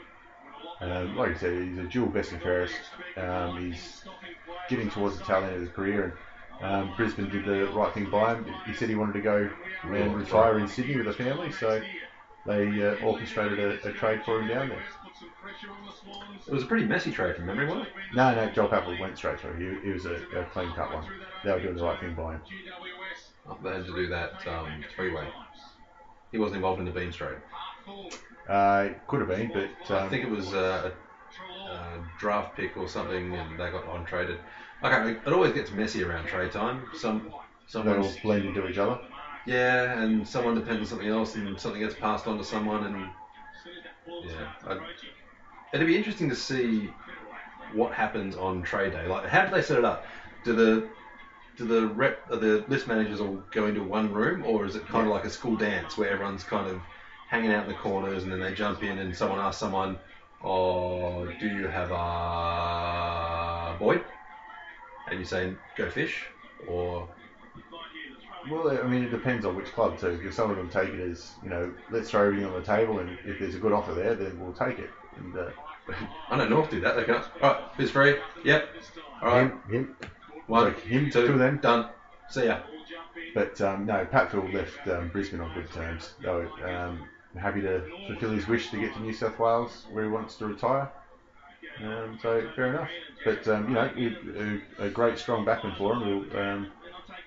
Um, 0.81 1.17
like 1.17 1.37
I 1.37 1.39
said, 1.39 1.63
he's 1.63 1.79
a 1.79 1.85
dual 1.85 2.09
best 2.09 2.33
and 2.33 2.41
fairest. 2.41 2.75
Um, 3.17 3.61
he's 3.61 4.05
getting 4.69 4.91
towards 4.91 5.19
the 5.19 5.25
tail 5.25 5.45
end 5.45 5.55
of 5.55 5.61
his 5.61 5.69
career, 5.71 6.19
and 6.61 6.91
um, 6.91 6.97
Brisbane 6.97 7.29
did 7.29 7.45
the 7.45 7.67
right 7.73 7.93
thing 7.93 8.09
by 8.11 8.35
him. 8.35 8.47
He 8.67 8.73
said 8.75 8.89
he 8.89 8.95
wanted 8.95 9.13
to 9.15 9.21
go 9.21 9.51
and 9.83 10.17
retire 10.17 10.59
in 10.59 10.69
Sydney 10.69 10.97
with 10.97 11.09
a 11.09 11.13
family, 11.13 11.53
so 11.53 11.83
they 12.47 12.83
uh, 12.87 12.95
orchestrated 13.05 13.59
a, 13.59 13.89
a 13.89 13.93
trade 13.93 14.23
for 14.25 14.41
him 14.41 14.49
down 14.49 14.69
there. 14.71 14.83
It 16.47 16.53
was 16.53 16.63
a 16.63 16.67
pretty 16.67 16.87
messy 16.87 17.11
trade 17.11 17.37
from 17.37 17.47
memory, 17.47 17.67
wasn't 17.67 17.89
it? 17.89 17.93
No, 18.15 18.35
no, 18.35 18.51
Joel 18.51 18.69
Patfull 18.69 18.99
went 18.99 19.17
straight 19.19 19.39
through. 19.41 19.57
He, 19.81 19.87
he 19.89 19.93
was 19.93 20.07
a, 20.07 20.15
a 20.39 20.45
clean 20.53 20.73
cut 20.73 20.93
one. 20.95 21.05
They 21.45 21.53
were 21.53 21.61
doing 21.61 21.77
the 21.77 21.85
right 21.85 22.01
thing 22.01 22.15
by 22.15 22.35
him. 22.35 22.41
They 23.63 23.71
had 23.71 23.85
to 23.87 23.95
do 23.95 24.07
that 24.09 24.47
um, 24.47 24.83
three 24.95 25.13
way. 25.13 25.27
He 26.33 26.39
wasn't 26.39 26.57
involved 26.57 26.81
in 26.81 26.87
the 26.87 26.93
Beans 26.93 27.17
trade. 27.17 27.37
Uh, 28.49 28.85
it 28.89 28.97
could 29.07 29.21
have 29.21 29.29
been, 29.29 29.51
but 29.53 29.69
um, 29.91 30.07
I 30.07 30.09
think 30.09 30.23
it 30.23 30.29
was 30.29 30.53
uh, 30.53 30.91
a, 31.69 31.71
a 31.71 31.99
draft 32.19 32.55
pick 32.57 32.77
or 32.77 32.87
something, 32.89 33.35
and 33.35 33.59
they 33.59 33.69
got 33.71 33.85
on 33.87 34.05
traded. 34.05 34.37
Okay, 34.83 35.15
it 35.25 35.33
always 35.33 35.53
gets 35.53 35.71
messy 35.71 36.03
around 36.03 36.27
trade 36.27 36.51
time. 36.51 36.87
Some, 36.95 37.23
they 37.85 37.95
all 37.95 38.13
blend 38.23 38.45
into 38.45 38.67
each 38.67 38.79
other. 38.79 38.97
yeah, 39.47 40.01
and 40.01 40.27
someone 40.27 40.55
depends 40.55 40.81
on 40.81 40.87
something 40.87 41.07
else, 41.09 41.35
and 41.35 41.59
something 41.59 41.81
gets 41.81 41.95
passed 41.95 42.27
on 42.27 42.37
to 42.39 42.43
someone, 42.43 42.83
and 42.83 43.09
yeah, 44.23 44.47
I, 44.67 44.75
it'd 45.73 45.87
be 45.87 45.97
interesting 45.97 46.29
to 46.29 46.35
see 46.35 46.89
what 47.73 47.93
happens 47.93 48.35
on 48.35 48.63
trade 48.63 48.93
day. 48.93 49.07
Like, 49.07 49.25
how 49.27 49.43
do 49.43 49.51
they 49.51 49.61
set 49.61 49.77
it 49.77 49.85
up? 49.85 50.01
Do 50.45 50.53
the 50.53 50.83
do 51.57 51.65
the 51.65 51.87
rep 51.87 52.15
the 52.29 52.61
list 52.67 52.87
managers 52.87 53.21
all 53.21 53.41
go 53.51 53.67
into 53.67 53.83
one 53.83 54.11
room, 54.11 54.43
or 54.45 54.65
is 54.65 54.75
it 54.75 54.87
kind 54.87 55.07
of 55.07 55.11
like 55.11 55.25
a 55.25 55.29
school 55.29 55.57
dance 55.57 55.97
where 55.97 56.09
everyone's 56.09 56.45
kind 56.45 56.67
of 56.67 56.81
hanging 57.31 57.53
out 57.53 57.63
in 57.63 57.69
the 57.69 57.79
corners, 57.79 58.25
and 58.25 58.33
then 58.33 58.41
they 58.41 58.53
jump 58.53 58.83
in, 58.83 58.99
and 58.99 59.17
someone 59.17 59.39
asks 59.39 59.61
someone, 59.61 59.97
"Oh, 60.43 61.27
do 61.39 61.47
you 61.47 61.69
have 61.69 61.93
a 61.93 63.77
boy?" 63.79 64.01
And 65.09 65.21
you 65.21 65.25
say, 65.25 65.55
"Go 65.77 65.89
fish," 65.89 66.27
or 66.67 67.09
Well, 68.51 68.71
I 68.71 68.87
mean, 68.87 69.05
it 69.05 69.11
depends 69.11 69.45
on 69.45 69.55
which 69.55 69.73
club 69.73 69.99
too, 69.99 70.17
because 70.17 70.35
some 70.35 70.51
of 70.51 70.57
them 70.57 70.69
take 70.71 70.89
it 70.89 71.01
as, 71.01 71.33
you 71.43 71.51
know, 71.51 71.73
let's 71.91 72.11
throw 72.11 72.23
everything 72.27 72.47
on 72.47 72.55
the 72.55 72.63
table, 72.63 72.99
and 72.99 73.17
if 73.25 73.39
there's 73.39 73.55
a 73.55 73.59
good 73.59 73.73
offer 73.73 73.93
there, 73.93 74.15
then 74.15 74.41
we'll 74.41 74.55
take 74.55 74.79
it. 74.79 74.91
And 75.17 75.37
uh, 75.37 75.51
I 76.31 76.37
know 76.37 76.49
North 76.49 76.71
do 76.71 76.81
that. 76.81 76.97
They 76.97 77.05
go, 77.05 77.23
"All 77.43 77.53
right, 77.53 77.63
who's 77.77 77.91
free? 77.93 78.17
Yep. 78.45 78.69
All 79.23 79.29
right, 79.29 79.43
him, 79.43 79.63
him, 79.69 79.97
one, 80.49 80.65
like 80.65 80.81
him, 80.81 81.11
two, 81.11 81.27
two 81.27 81.33
of 81.35 81.39
them. 81.39 81.59
done. 81.59 81.91
See 82.29 82.47
ya." 82.47 82.59
But 83.35 83.61
um, 83.61 83.87
no, 83.87 84.05
Patfull 84.07 84.53
left 84.53 84.89
um, 84.89 85.09
Brisbane 85.11 85.41
on 85.41 85.55
good 85.55 85.71
terms. 85.73 86.15
They 86.21 86.29
were 86.29 86.49
um, 87.35 87.41
happy 87.41 87.61
to 87.63 87.83
fulfil 88.07 88.31
his 88.31 88.47
wish 88.47 88.71
to 88.71 88.81
get 88.81 88.95
to 88.95 89.01
New 89.01 89.13
South 89.13 89.39
Wales, 89.39 89.87
where 89.91 90.05
he 90.05 90.11
wants 90.11 90.37
to 90.37 90.47
retire. 90.47 90.91
Um, 91.83 92.19
so 92.21 92.49
fair 92.55 92.67
enough. 92.67 92.89
But 93.25 93.47
um, 93.49 93.69
you 93.69 93.75
know, 93.75 94.61
a, 94.79 94.87
a 94.87 94.91
great 94.91 95.19
strong 95.19 95.45
backman 95.45 95.77
for 95.77 95.95
him. 95.95 96.03
He'll, 96.03 96.41
um, 96.41 96.73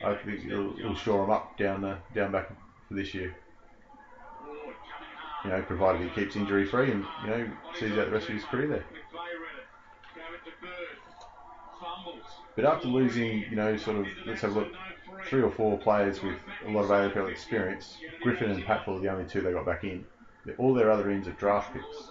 I 0.03 0.15
think 0.15 0.41
he'll, 0.41 0.73
he'll 0.73 0.95
shore 0.95 1.23
him 1.23 1.29
up 1.31 1.57
down 1.57 1.81
the 1.81 1.97
down 2.13 2.31
back 2.31 2.49
for 2.87 2.93
this 2.93 3.13
year. 3.13 3.35
You 5.43 5.49
know, 5.49 5.61
provided 5.61 6.01
he 6.01 6.09
keeps 6.09 6.35
injury 6.35 6.65
free 6.65 6.91
and 6.91 7.05
you 7.23 7.29
know 7.29 7.51
sees 7.79 7.91
out 7.97 8.05
the 8.05 8.11
rest 8.11 8.29
of 8.29 8.35
his 8.35 8.45
career 8.45 8.67
there. 8.67 8.85
But 12.55 12.65
after 12.65 12.87
losing, 12.87 13.45
you 13.49 13.55
know, 13.55 13.75
sort 13.77 13.97
of, 13.97 14.07
let's 14.25 14.41
have 14.41 14.55
a 14.55 14.59
look, 14.59 14.73
three 15.27 15.41
or 15.41 15.51
four 15.51 15.77
players 15.77 16.21
with 16.21 16.35
a 16.65 16.71
lot 16.71 16.85
of 16.85 16.89
AFL 16.89 17.29
experience, 17.29 17.97
Griffen 18.23 18.51
and 18.51 18.63
Patfull 18.63 18.97
are 18.97 18.99
the 18.99 19.09
only 19.09 19.25
two 19.25 19.41
they 19.41 19.51
got 19.51 19.65
back 19.65 19.83
in. 19.83 20.05
All 20.57 20.73
their 20.73 20.91
other 20.91 21.09
ends 21.09 21.27
are 21.27 21.31
draft 21.33 21.73
picks, 21.73 22.09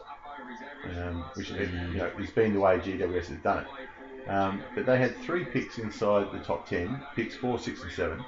um, 0.97 1.25
which 1.35 1.49
has 1.49 1.59
been, 1.59 1.93
you 1.93 1.99
know, 1.99 2.11
been 2.35 2.55
the 2.55 2.61
way 2.61 2.79
GWS 2.79 3.27
has 3.27 3.39
done 3.39 3.65
it. 3.65 4.29
Um, 4.29 4.63
but 4.75 4.87
they 4.87 4.99
had 4.99 5.17
three 5.19 5.45
picks 5.45 5.79
inside 5.79 6.33
the 6.33 6.39
top 6.39 6.69
10, 6.69 7.03
picks 7.17 7.35
4, 7.37 7.59
6 7.59 7.83
and 7.83 7.93
7. 7.93 8.25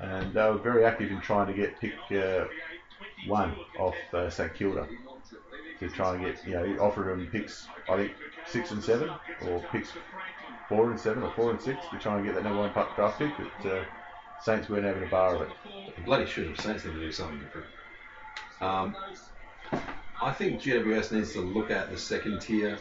And 0.00 0.34
they 0.34 0.42
were 0.42 0.58
very 0.58 0.84
active 0.84 1.10
in 1.10 1.20
trying 1.20 1.46
to 1.46 1.54
get 1.54 1.78
pick 1.80 1.94
uh, 2.12 2.44
1 3.26 3.56
off 3.78 3.94
uh, 4.12 4.28
St 4.28 4.54
Kilda 4.54 4.86
to 5.80 5.88
try 5.88 6.14
and 6.14 6.24
get, 6.24 6.46
you 6.46 6.52
know, 6.52 6.82
offered 6.82 7.08
them 7.08 7.28
picks, 7.30 7.66
I 7.88 7.96
think, 7.96 8.12
6 8.46 8.70
and 8.72 8.82
7, 8.82 9.10
or 9.48 9.60
picks 9.72 9.92
4 10.68 10.90
and 10.90 11.00
7, 11.00 11.22
or 11.22 11.32
4 11.32 11.50
and 11.52 11.60
6 11.60 11.78
to 11.90 11.98
try 11.98 12.16
and 12.16 12.24
get 12.24 12.34
that 12.34 12.44
number 12.44 12.60
1 12.60 12.72
draft 12.72 13.18
pick. 13.18 13.32
But 13.36 13.70
uh, 13.70 13.84
Saints 14.44 14.68
weren't 14.68 14.84
having 14.84 15.04
a 15.04 15.10
bar 15.10 15.36
of 15.36 15.42
it. 15.42 15.48
Bloody 16.04 16.26
should 16.26 16.48
have. 16.48 16.60
Saints 16.60 16.84
need 16.84 16.94
to 16.94 17.00
do 17.00 17.12
something 17.12 17.38
different. 17.40 17.66
Um, 18.60 18.96
I 20.20 20.32
think 20.32 20.60
GWS 20.60 21.12
needs 21.12 21.32
to 21.32 21.40
look 21.40 21.70
at 21.70 21.90
the 21.90 21.98
second 21.98 22.40
tier 22.40 22.78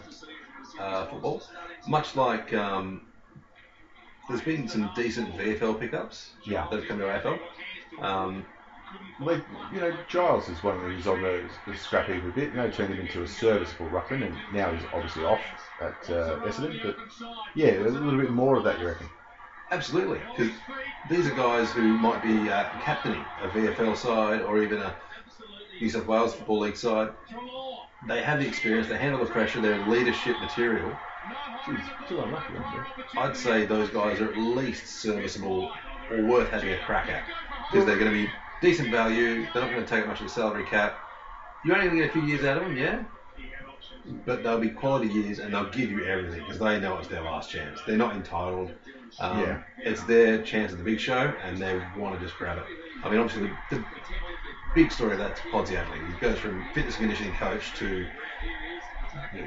uh, 0.79 1.07
football, 1.07 1.41
much 1.87 2.15
like 2.15 2.53
um, 2.53 3.01
there's 4.29 4.41
been 4.41 4.67
some 4.67 4.91
decent 4.95 5.33
VFL 5.35 5.79
pickups 5.79 6.31
Yeah. 6.43 6.67
that 6.69 6.79
have 6.79 6.87
come 6.87 6.99
to 6.99 7.05
AFL. 7.05 7.39
Um, 8.03 8.45
Like, 9.19 9.43
you 9.73 9.79
know, 9.79 9.95
Giles 10.09 10.49
is 10.49 10.61
one 10.63 10.79
who's 10.81 11.07
on 11.07 11.21
the, 11.21 11.47
the 11.65 11.75
scrap 11.77 12.07
heap 12.07 12.23
a 12.23 12.27
bit. 12.29 12.49
You 12.49 12.55
know, 12.55 12.69
turned 12.69 12.93
him 12.93 12.99
into 13.05 13.23
a 13.23 13.27
serviceable 13.27 13.87
ruckman, 13.89 14.25
and 14.25 14.35
now 14.53 14.71
he's 14.71 14.83
obviously 14.93 15.23
off 15.23 15.39
at 15.79 16.09
uh, 16.09 16.39
Essendon. 16.41 16.81
But 16.83 16.97
yeah, 17.55 17.79
a 17.79 17.83
little 17.87 18.17
bit 18.19 18.31
more 18.31 18.57
of 18.57 18.63
that, 18.65 18.79
you 18.79 18.87
reckon? 18.87 19.07
Absolutely, 19.71 20.19
because 20.35 20.51
these 21.09 21.27
are 21.27 21.35
guys 21.35 21.71
who 21.71 21.81
might 21.97 22.21
be 22.21 22.49
uh, 22.49 22.65
captaining 22.83 23.23
a 23.41 23.47
VFL 23.49 23.97
side 23.97 24.41
or 24.41 24.61
even 24.61 24.79
a 24.81 24.95
New 25.79 25.89
South 25.89 26.05
Wales 26.05 26.33
Football 26.33 26.59
League 26.59 26.77
side. 26.77 27.09
They 28.07 28.21
have 28.21 28.39
the 28.39 28.47
experience, 28.47 28.87
they 28.87 28.97
handle 28.97 29.23
the 29.23 29.29
pressure, 29.31 29.61
they're 29.61 29.85
leadership 29.87 30.39
material. 30.39 30.91
Jeez. 31.65 31.89
I'd 33.17 33.37
say 33.37 33.65
those 33.65 33.89
guys 33.89 34.19
are 34.19 34.31
at 34.31 34.37
least 34.37 34.87
serviceable 35.01 35.71
or 36.09 36.25
worth 36.25 36.49
having 36.49 36.73
a 36.73 36.77
crack 36.79 37.09
at 37.09 37.23
because 37.69 37.85
they're 37.85 37.99
going 37.99 38.11
to 38.11 38.25
be 38.25 38.29
decent 38.61 38.89
value. 38.89 39.47
They're 39.53 39.61
not 39.61 39.71
going 39.71 39.83
to 39.83 39.89
take 39.89 40.07
much 40.07 40.19
of 40.21 40.27
the 40.27 40.33
salary 40.33 40.65
cap. 40.65 40.97
You're 41.63 41.75
only 41.75 41.87
going 41.89 41.99
to 41.99 42.03
get 42.07 42.09
a 42.09 42.13
few 42.13 42.23
years 42.23 42.43
out 42.43 42.57
of 42.57 42.63
them, 42.63 42.75
yeah, 42.75 43.03
but 44.25 44.43
they'll 44.43 44.59
be 44.59 44.69
quality 44.69 45.07
years 45.07 45.39
and 45.39 45.53
they'll 45.53 45.69
give 45.69 45.91
you 45.91 46.05
everything 46.05 46.39
because 46.41 46.59
they 46.59 46.79
know 46.79 46.97
it's 46.97 47.07
their 47.07 47.21
last 47.21 47.51
chance. 47.51 47.79
They're 47.85 47.97
not 47.97 48.15
entitled. 48.15 48.71
Um, 49.19 49.39
Yeah. 49.39 49.63
It's 49.77 50.03
their 50.03 50.41
chance 50.43 50.71
at 50.71 50.77
the 50.77 50.83
big 50.83 50.99
show 50.99 51.33
and 51.43 51.57
they 51.57 51.81
want 51.97 52.17
to 52.19 52.25
just 52.25 52.37
grab 52.37 52.57
it. 52.57 52.63
I 53.03 53.09
mean, 53.09 53.19
obviously, 53.19 53.49
the, 53.69 53.77
the 53.77 53.85
big 54.75 54.91
story 54.91 55.13
of 55.13 55.19
that's 55.19 55.39
Podsiadly. 55.41 56.13
He 56.13 56.19
goes 56.19 56.37
from 56.37 56.65
fitness 56.73 56.97
and 56.97 57.09
conditioning 57.09 57.33
coach 57.35 57.73
to 57.75 58.07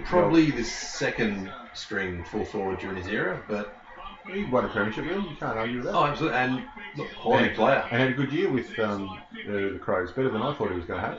probably 0.05 0.51
the 0.51 0.65
second 0.65 1.51
string 1.73 2.25
full 2.25 2.45
forward 2.45 2.79
during 2.81 2.97
his 2.97 3.07
era, 3.09 3.43
but 3.49 3.77
He 4.33 4.45
won 4.45 4.65
a 4.65 4.69
premiership, 4.69 5.05
really. 5.05 5.29
You 5.29 5.37
can't 5.37 5.57
argue 5.57 5.77
with 5.77 5.87
that. 5.87 5.95
Oh, 5.95 6.05
absolutely. 6.05 6.39
And 6.39 6.63
look, 6.97 7.09
quality 7.15 7.49
and, 7.49 7.57
player. 7.57 7.85
And 7.91 8.01
had 8.01 8.11
a 8.11 8.15
good 8.15 8.33
year 8.33 8.51
with 8.51 8.79
um, 8.79 9.19
the, 9.47 9.71
the 9.75 9.79
Crows, 9.79 10.13
better 10.13 10.31
than 10.31 10.43
I 10.43 10.55
thought 10.55 10.71
he 10.71 10.77
was 10.77 10.85
going 10.85 11.01
to 11.01 11.07
have. 11.07 11.19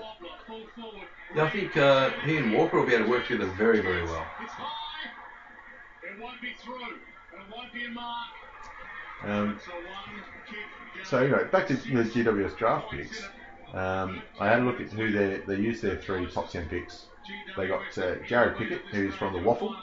Yeah, 1.36 1.44
I 1.44 1.50
think 1.50 1.76
uh, 1.78 2.10
he 2.24 2.38
and 2.38 2.54
Walker 2.54 2.80
will 2.80 2.86
be 2.86 2.94
able 2.94 3.06
to 3.06 3.12
work 3.12 3.28
together 3.28 3.52
very, 3.58 3.82
very 3.82 4.04
well. 4.04 4.26
It 7.48 7.56
won't 7.56 7.74
be 7.74 7.86
through. 7.86 7.92
It 9.24 9.28
won't 9.28 9.34
be 9.34 9.46
a 9.46 9.50
mark. 9.50 9.58
Um, 9.58 9.60
So 11.04 11.20
anyway, 11.20 11.46
back 11.52 11.68
to 11.68 11.76
the 11.76 12.04
GWS 12.04 12.58
draft 12.58 12.92
picks. 12.92 13.24
Um, 13.74 14.22
I 14.40 14.48
had 14.48 14.60
a 14.60 14.64
look 14.64 14.80
at 14.80 14.90
who 14.90 15.12
they 15.12 15.42
they 15.46 15.56
used 15.56 15.82
their 15.82 15.98
three 15.98 16.26
top 16.28 16.50
ten 16.50 16.68
picks. 16.68 17.06
They 17.58 17.68
got 17.68 17.82
uh, 17.98 18.16
Jarrod 18.28 18.58
Pickett, 18.58 18.82
who's 18.92 19.16
from 19.16 19.34
the 19.34 19.42
Waffle. 19.42 19.76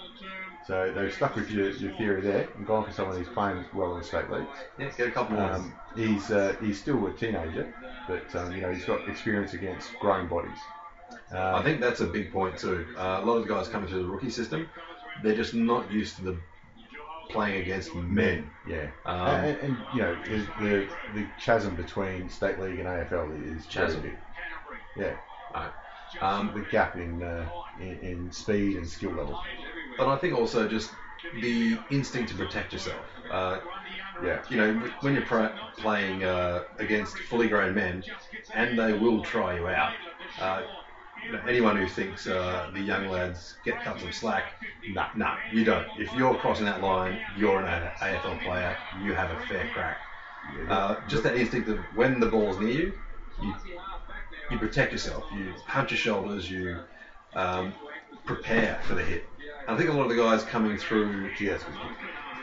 So 0.66 0.92
they've 0.94 1.12
stuck 1.12 1.34
with 1.34 1.50
your, 1.50 1.70
your 1.70 1.92
theory 1.96 2.20
there 2.20 2.48
and 2.56 2.64
gone 2.64 2.84
for 2.84 2.92
someone 2.92 3.16
who's 3.16 3.28
playing 3.28 3.64
well 3.74 3.94
in 3.94 3.98
the 3.98 4.04
state 4.06 4.30
leagues. 4.30 4.46
Yeah, 4.78 4.90
get 4.96 5.08
a 5.08 5.10
couple 5.10 5.36
more. 5.36 5.52
Um, 5.52 5.74
he's 5.96 6.30
uh, 6.30 6.54
he's 6.60 6.80
still 6.80 7.04
a 7.06 7.12
teenager, 7.12 7.74
but 8.06 8.34
um, 8.36 8.52
you 8.52 8.60
know 8.62 8.72
he's 8.72 8.84
got 8.84 9.08
experience 9.08 9.54
against 9.54 9.92
growing 10.00 10.28
bodies. 10.28 10.58
Um, 11.32 11.54
I 11.56 11.62
think 11.62 11.80
that's 11.80 12.00
a 12.00 12.06
big 12.06 12.32
point 12.32 12.58
too. 12.58 12.86
Uh, 12.96 13.20
a 13.22 13.24
lot 13.24 13.36
of 13.36 13.46
the 13.46 13.52
guys 13.52 13.68
coming 13.68 13.88
through 13.88 14.04
the 14.04 14.08
rookie 14.08 14.30
system, 14.30 14.68
they're 15.22 15.36
just 15.36 15.52
not 15.52 15.90
used 15.90 16.16
to 16.16 16.22
the 16.22 16.36
playing 17.32 17.62
against 17.62 17.94
men. 17.94 18.50
Yeah, 18.66 18.86
Um, 19.04 19.44
and, 19.44 19.58
and, 19.58 19.76
you 19.94 20.02
know 20.02 20.16
the, 20.24 20.38
the 20.60 20.88
the 21.14 21.26
chasm 21.40 21.74
between 21.74 22.28
state 22.28 22.58
league 22.58 22.78
and 22.78 22.88
AFL 22.88 23.32
is 23.56 23.66
Chasm. 23.66 24.02
big. 24.02 24.16
Yeah, 24.96 25.14
Right. 25.54 25.70
Um, 26.20 26.50
the 26.54 26.60
gap 26.70 26.94
in, 26.96 27.22
uh, 27.22 27.48
in 27.80 27.96
in 28.02 28.32
speed 28.32 28.76
and 28.76 28.86
skill 28.86 29.10
level. 29.12 29.38
but 29.98 30.08
I 30.08 30.16
think 30.16 30.34
also 30.34 30.66
just 30.68 30.90
the 31.40 31.76
instinct 31.90 32.28
to 32.30 32.36
protect 32.36 32.72
yourself. 32.72 33.04
Uh, 33.30 33.58
Yeah, 34.22 34.38
you 34.50 34.56
know, 34.56 34.88
when 35.00 35.14
you're 35.14 35.22
playing 35.78 36.22
uh, 36.22 36.60
against 36.78 37.18
fully 37.30 37.48
grown 37.48 37.74
men, 37.74 38.04
and 38.54 38.78
they 38.78 38.92
will 38.92 39.20
try 39.22 39.54
you 39.54 39.66
out. 39.66 39.92
You 41.24 41.32
know, 41.32 41.40
anyone 41.46 41.76
who 41.76 41.86
thinks 41.88 42.26
uh, 42.26 42.70
the 42.72 42.80
young 42.80 43.08
lads 43.08 43.54
get 43.64 43.82
cut 43.82 44.00
some 44.00 44.12
slack, 44.12 44.52
nah, 44.88 45.08
nah, 45.16 45.36
you 45.52 45.64
don't. 45.64 45.86
If 45.98 46.12
you're 46.14 46.34
crossing 46.34 46.66
that 46.66 46.82
line, 46.82 47.18
you're 47.36 47.60
an 47.60 47.90
AFL 48.00 48.42
player. 48.42 48.76
You 49.02 49.14
have 49.14 49.30
a 49.30 49.46
fair 49.46 49.68
crack. 49.72 49.98
Uh, 50.68 50.96
just 51.08 51.22
that 51.22 51.36
instinct 51.36 51.68
of 51.68 51.78
when 51.94 52.18
the 52.18 52.26
ball's 52.26 52.58
near 52.58 52.70
you, 52.70 52.92
you, 53.40 53.54
you 54.50 54.58
protect 54.58 54.92
yourself. 54.92 55.24
You 55.32 55.54
hunch 55.66 55.92
your 55.92 55.98
shoulders. 55.98 56.50
You 56.50 56.80
um, 57.34 57.72
prepare 58.24 58.80
for 58.82 58.94
the 58.94 59.02
hit. 59.02 59.24
I 59.68 59.76
think 59.76 59.90
a 59.90 59.92
lot 59.92 60.02
of 60.02 60.08
the 60.08 60.16
guys 60.16 60.42
coming 60.42 60.76
through 60.76 61.30
GS 61.34 61.64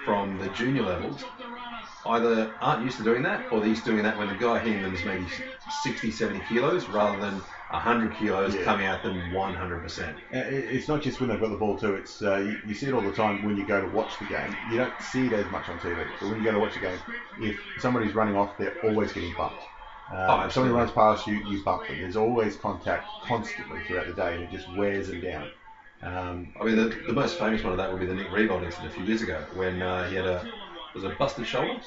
from 0.06 0.38
the 0.40 0.48
junior 0.50 0.84
levels 0.84 1.24
either 2.06 2.52
aren't 2.62 2.84
used 2.84 2.98
to 2.98 3.04
doing 3.04 3.24
that 3.24 3.52
or 3.52 3.60
they're 3.60 3.70
used 3.70 3.84
to 3.84 3.92
doing 3.92 4.04
that 4.04 4.18
when 4.18 4.28
the 4.28 4.36
guy 4.36 4.58
hitting 4.60 4.82
them 4.82 4.94
is 4.94 5.04
maybe 5.04 5.26
60, 5.84 6.12
70 6.12 6.42
kilos 6.48 6.88
rather 6.88 7.20
than 7.20 7.42
100 7.72 8.16
kilos 8.16 8.56
Yeah. 8.56 8.64
coming 8.64 8.86
at 8.88 9.04
them 9.04 9.32
100%. 9.32 10.16
Uh, 10.34 10.38
It's 10.50 10.88
not 10.88 11.02
just 11.02 11.20
when 11.20 11.30
they've 11.30 11.40
got 11.40 11.52
the 11.52 11.58
ball 11.58 11.78
too. 11.78 11.96
It's 11.96 12.22
uh, 12.22 12.38
you, 12.38 12.60
you 12.66 12.74
see 12.74 12.88
it 12.88 12.94
all 12.94 13.02
the 13.02 13.12
time 13.12 13.44
when 13.44 13.58
you 13.58 13.66
go 13.66 13.80
to 13.82 13.88
watch 13.88 14.18
the 14.20 14.26
game. 14.26 14.56
You 14.72 14.78
don't 14.78 14.94
see 15.02 15.28
it 15.28 15.34
as 15.34 15.50
much 15.52 15.70
on 15.70 15.78
TV, 15.80 15.96
but 16.20 16.30
when 16.30 16.40
you 16.40 16.44
go 16.44 16.52
to 16.52 16.60
watch 16.60 16.76
a 16.78 16.80
game, 16.80 16.98
if 17.40 17.60
somebody's 17.80 18.16
running 18.16 18.36
off, 18.36 18.58
they're 18.58 18.76
always 18.84 19.14
getting 19.14 19.34
bumped. 19.38 19.62
Um, 20.12 20.48
if 20.48 20.54
somebody 20.54 20.74
runs 20.74 20.92
past 20.92 21.28
you, 21.28 21.36
you 21.36 21.64
bump 21.64 21.88
them. 21.88 22.00
There's 22.00 22.16
always 22.16 22.56
contact 22.56 23.06
constantly 23.24 23.80
throughout 23.86 24.08
the 24.08 24.14
day, 24.14 24.36
and 24.36 24.44
it 24.46 24.52
just 24.52 24.68
wears 24.76 25.08
them 25.08 25.22
down. 25.22 25.50
Um, 26.02 26.54
I 26.60 26.64
mean, 26.64 26.78
the, 26.78 26.86
the 27.08 27.14
most 27.14 27.38
famous 27.38 27.62
one 27.64 27.74
of 27.74 27.78
that 27.78 27.92
would 27.92 28.00
be 28.00 28.08
the 28.08 28.16
Nick 28.16 28.30
Riewoldt 28.30 28.64
incident 28.64 28.92
a 28.92 28.96
few 28.96 29.04
years 29.04 29.22
ago 29.22 29.44
when 29.54 29.82
uh, 29.82 30.10
he 30.10 30.16
had 30.16 30.26
a 30.26 30.52
was 30.96 31.04
a 31.04 31.10
busted 31.10 31.46
shoulder 31.46 31.80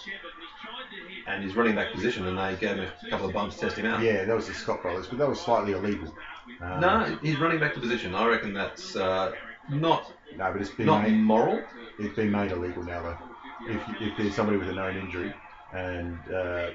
and 1.26 1.42
his 1.42 1.54
running 1.54 1.74
back 1.74 1.92
position 1.92 2.26
and 2.26 2.38
they 2.38 2.56
gave 2.60 2.76
him 2.76 2.88
a 3.06 3.10
couple 3.10 3.26
of 3.26 3.32
bumps 3.32 3.56
to 3.56 3.62
test 3.62 3.76
him 3.76 3.86
out. 3.86 4.02
yeah, 4.02 4.24
that 4.24 4.34
was 4.34 4.46
the 4.46 4.54
Scott 4.54 4.82
brothers, 4.82 5.06
but 5.06 5.18
that 5.18 5.28
was 5.28 5.40
slightly 5.40 5.72
illegal. 5.72 6.12
Um, 6.60 6.80
No, 6.80 7.18
he's 7.22 7.38
running 7.38 7.60
back 7.60 7.74
to 7.74 7.80
position. 7.80 8.14
I 8.14 8.26
reckon 8.26 8.52
that's 8.52 8.96
uh, 8.96 9.32
not 9.68 10.12
no, 10.36 10.50
but 10.52 10.60
it's 10.60 10.70
been 10.70 10.86
not 10.86 11.02
made, 11.02 11.14
moral. 11.14 11.62
it's 11.98 12.14
been 12.16 12.30
made 12.30 12.52
illegal 12.52 12.82
now 12.82 13.02
though. 13.02 13.18
If, 13.68 13.80
if 14.00 14.16
there's 14.16 14.34
somebody 14.34 14.58
with 14.58 14.68
a 14.68 14.72
known 14.72 14.96
injury, 14.96 15.32
and 15.72 16.18
uh, 16.32 16.70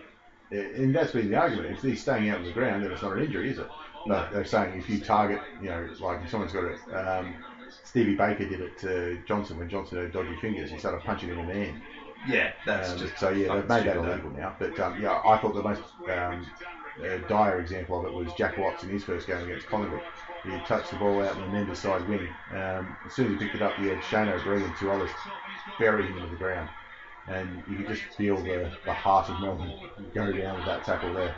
and 0.51 0.95
that's 0.95 1.11
been 1.11 1.29
the 1.29 1.35
argument. 1.35 1.75
If 1.75 1.81
he's 1.81 2.01
staying 2.01 2.29
out 2.29 2.37
on 2.37 2.45
the 2.45 2.51
ground, 2.53 2.83
then 2.83 2.91
it's 2.91 3.01
not 3.01 3.17
an 3.17 3.23
injury, 3.23 3.49
is 3.49 3.59
it? 3.59 3.67
But 4.07 4.31
they're 4.31 4.45
saying 4.45 4.77
if 4.77 4.89
you 4.89 4.99
target, 5.01 5.41
you 5.61 5.67
know, 5.67 5.89
like 5.99 6.21
if 6.23 6.29
someone's 6.29 6.53
got 6.53 6.63
a 6.63 7.19
um, 7.19 7.35
Stevie 7.83 8.15
Baker 8.15 8.47
did 8.47 8.61
it 8.61 8.77
to 8.79 9.21
Johnson 9.25 9.57
when 9.57 9.69
Johnson 9.69 9.97
had 9.97 10.11
dodgy 10.13 10.35
fingers. 10.37 10.71
He 10.71 10.77
started 10.77 11.01
punching 11.03 11.29
him 11.29 11.39
in 11.39 11.47
the 11.47 11.53
hand. 11.53 11.81
Yeah, 12.25 12.51
that's 12.65 12.93
Um, 12.93 12.97
just 12.97 13.17
so 13.17 13.29
yeah, 13.29 13.49
they've 13.49 13.67
made 13.67 13.85
that 13.85 13.95
illegal 13.97 14.29
now. 14.31 14.55
But 14.59 14.79
um, 14.79 14.99
yeah, 15.01 15.19
I 15.23 15.37
thought 15.37 15.53
the 15.53 15.61
most 15.61 15.83
um, 16.07 16.51
uh, 17.03 17.17
dire 17.27 17.59
example 17.59 17.99
of 17.99 18.05
it 18.05 18.13
was 18.13 18.33
Jack 18.33 18.57
Watts 18.57 18.83
in 18.83 18.89
his 18.89 19.03
first 19.03 19.27
game 19.27 19.43
against 19.43 19.67
Collingwood. 19.67 20.01
He 20.43 20.59
touched 20.61 20.89
the 20.91 20.97
ball 20.97 21.21
out 21.21 21.35
in 21.35 21.41
the 21.41 21.47
Mendes 21.47 21.79
side 21.79 22.07
wing. 22.07 22.35
Um, 22.51 22.97
as 23.05 23.13
soon 23.13 23.25
as 23.27 23.31
he 23.31 23.37
picked 23.37 23.55
it 23.55 23.61
up, 23.61 23.77
he 23.77 23.87
had 23.87 24.03
Shane 24.03 24.29
O'Brien 24.29 24.63
and 24.63 24.75
two 24.75 24.91
others 24.91 25.11
bury 25.77 26.05
him 26.07 26.17
into 26.17 26.29
the 26.29 26.35
ground. 26.37 26.69
And 27.27 27.63
you 27.67 27.77
could 27.77 27.87
just 27.87 28.03
feel 28.15 28.43
the, 28.43 28.71
the 28.85 28.93
heart 28.93 29.29
of 29.29 29.39
Melbourne 29.39 29.75
go 30.13 30.31
down 30.31 30.57
with 30.57 30.65
that 30.65 30.83
tackle 30.83 31.13
there. 31.13 31.35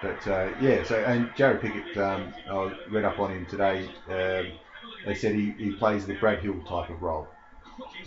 But 0.00 0.26
uh, 0.26 0.52
yeah, 0.60 0.82
so 0.82 1.02
and 1.04 1.34
Jarrod 1.34 1.60
Pickett, 1.60 1.96
um, 1.96 2.34
I 2.50 2.72
read 2.88 3.04
up 3.04 3.18
on 3.18 3.30
him 3.30 3.46
today. 3.46 3.90
Um, 4.08 4.58
they 5.04 5.14
said 5.14 5.34
he, 5.34 5.52
he 5.52 5.72
plays 5.72 6.06
the 6.06 6.14
Brad 6.14 6.40
Hill 6.40 6.62
type 6.62 6.88
of 6.90 7.02
role. 7.02 7.28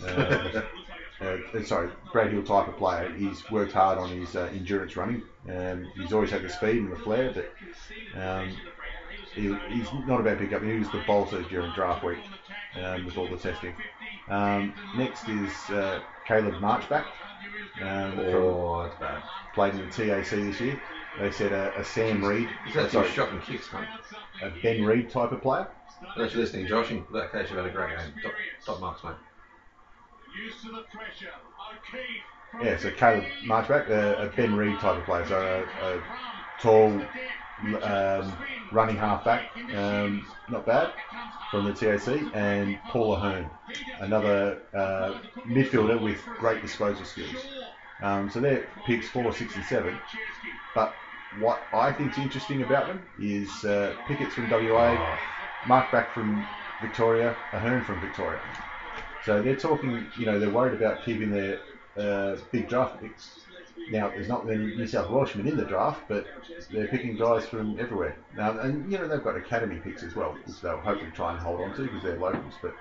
Um, 0.00 0.64
uh, 1.20 1.62
sorry, 1.64 1.90
Brad 2.12 2.30
Hill 2.32 2.42
type 2.42 2.68
of 2.68 2.76
player. 2.76 3.12
He's 3.12 3.48
worked 3.50 3.72
hard 3.72 3.98
on 3.98 4.08
his 4.10 4.34
uh, 4.36 4.50
endurance 4.52 4.96
running. 4.96 5.22
Um, 5.48 5.86
he's 5.96 6.12
always 6.12 6.30
had 6.30 6.42
the 6.42 6.48
speed 6.50 6.78
and 6.78 6.92
the 6.92 6.96
flair, 6.96 7.32
but 7.32 8.20
um, 8.20 8.56
he, 9.34 9.54
he's 9.70 9.86
not 10.06 10.20
a 10.20 10.22
bad 10.22 10.38
pickup. 10.38 10.62
He 10.62 10.78
was 10.78 10.90
the 10.90 11.02
bolter 11.06 11.42
during 11.42 11.72
draft 11.72 12.04
week 12.04 12.18
um, 12.82 13.04
with 13.04 13.16
all 13.16 13.28
the 13.28 13.36
testing. 13.36 13.74
Um, 14.28 14.72
next 14.96 15.28
is 15.28 15.52
uh, 15.70 16.00
Caleb 16.26 16.54
Marchbank. 16.54 17.04
Um, 17.82 18.18
Oh, 18.20 18.84
that's 18.84 18.98
bad. 19.00 19.22
played 19.54 19.74
in 19.74 19.80
the 19.80 19.90
TAC 19.92 20.30
this 20.30 20.60
year. 20.60 20.80
They 21.18 21.30
said 21.30 21.52
a, 21.52 21.78
a 21.78 21.84
Sam 21.84 22.24
Reid, 22.24 22.48
He's 22.66 22.76
actually 22.76 22.90
sorry, 22.90 23.10
shocking 23.10 23.40
kicks, 23.40 23.68
mate. 23.72 23.86
a 24.42 24.50
Ben 24.62 24.84
Reid 24.84 25.10
type 25.10 25.30
of 25.32 25.42
player. 25.42 25.68
Thanks 26.16 26.32
for 26.32 26.38
listening, 26.40 26.66
Josh. 26.66 26.90
In 26.90 27.04
that 27.12 27.30
case, 27.32 27.48
you've 27.50 27.58
had 27.58 27.66
a 27.66 27.70
great 27.70 27.96
game. 27.96 28.12
Top, 28.22 28.32
top 28.64 28.80
marks, 28.80 29.04
mate. 29.04 29.12
Used 29.12 29.14
to 29.14 29.20
the 29.20 29.22
pressure. 29.22 29.22
O'Keefe. 29.92 30.23
Yeah, 32.62 32.76
so 32.78 32.90
Caleb 32.92 33.24
Marchbank, 33.44 33.88
a, 33.88 34.26
a 34.26 34.28
Ben 34.36 34.54
Reid 34.54 34.78
type 34.78 34.96
of 34.98 35.04
player, 35.04 35.26
so 35.26 35.66
a, 35.82 35.96
a 35.96 36.02
tall, 36.60 37.00
um, 37.82 38.32
running 38.72 38.96
halfback, 38.96 39.50
um, 39.74 40.26
not 40.48 40.66
bad, 40.66 40.92
from 41.50 41.64
the 41.64 41.72
TAC, 41.72 42.20
and 42.34 42.78
Paul 42.88 43.14
Ahern, 43.14 43.50
another 44.00 44.58
uh, 44.72 45.18
midfielder 45.46 46.00
with 46.00 46.20
great 46.38 46.62
disposal 46.62 47.04
skills. 47.04 47.46
Um, 48.02 48.30
so 48.30 48.40
they're 48.40 48.68
picks 48.86 49.08
four, 49.08 49.32
six, 49.32 49.54
and 49.56 49.64
seven. 49.64 49.98
But 50.74 50.94
what 51.38 51.60
I 51.72 51.92
think's 51.92 52.18
interesting 52.18 52.62
about 52.62 52.86
them 52.86 53.02
is 53.18 53.64
uh, 53.64 53.96
Pickett's 54.06 54.34
from 54.34 54.50
WA, 54.50 55.18
Marchbank 55.64 56.12
from 56.12 56.46
Victoria, 56.80 57.36
Ahern 57.52 57.84
from 57.84 58.00
Victoria. 58.00 58.40
So 59.24 59.42
they're 59.42 59.56
talking, 59.56 60.06
you 60.18 60.26
know, 60.26 60.38
they're 60.38 60.50
worried 60.50 60.74
about 60.80 61.04
keeping 61.04 61.30
their 61.30 61.60
uh, 61.96 62.36
big 62.52 62.68
draft 62.68 63.00
picks. 63.00 63.40
Now, 63.90 64.08
there's 64.08 64.28
not 64.28 64.46
many 64.46 64.76
New 64.76 64.86
South 64.86 65.10
Welshmen 65.10 65.46
in 65.46 65.56
the 65.56 65.64
draft, 65.64 66.02
but 66.08 66.26
they're 66.70 66.88
picking 66.88 67.16
guys 67.16 67.46
from 67.46 67.78
everywhere. 67.78 68.16
Now, 68.36 68.58
and 68.58 68.90
you 68.90 68.98
know 68.98 69.06
they've 69.08 69.22
got 69.22 69.36
academy 69.36 69.76
picks 69.76 70.02
as 70.02 70.14
well, 70.14 70.36
which 70.46 70.60
they'll 70.60 70.78
hopefully 70.78 71.10
try 71.12 71.32
and 71.32 71.40
hold 71.40 71.60
on 71.60 71.74
to 71.76 71.82
because 71.82 72.02
they're 72.02 72.18
locals. 72.18 72.54
But 72.62 72.74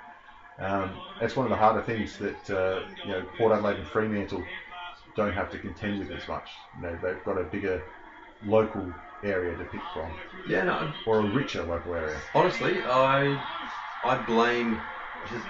um, 0.59 0.91
that's 1.19 1.35
one 1.35 1.45
of 1.45 1.49
the 1.49 1.57
harder 1.57 1.81
things 1.81 2.17
that 2.19 2.49
uh, 2.49 2.83
you 3.03 3.11
know 3.11 3.25
Port 3.37 3.51
Adelaide 3.51 3.77
and 3.77 3.87
Fremantle 3.87 4.43
don't 5.15 5.33
have 5.33 5.51
to 5.51 5.59
contend 5.59 5.99
with 5.99 6.11
as 6.11 6.27
much. 6.27 6.49
You 6.77 6.83
know, 6.83 6.97
they've 7.01 7.23
got 7.25 7.37
a 7.37 7.43
bigger 7.43 7.83
local 8.45 8.93
area 9.23 9.57
to 9.57 9.63
pick 9.65 9.81
from, 9.93 10.11
Yeah, 10.47 10.63
no. 10.63 10.91
or 11.05 11.19
a 11.19 11.29
richer 11.33 11.63
local 11.63 11.95
area. 11.95 12.17
Honestly, 12.33 12.81
I 12.83 13.41
I 14.03 14.23
blame 14.25 14.79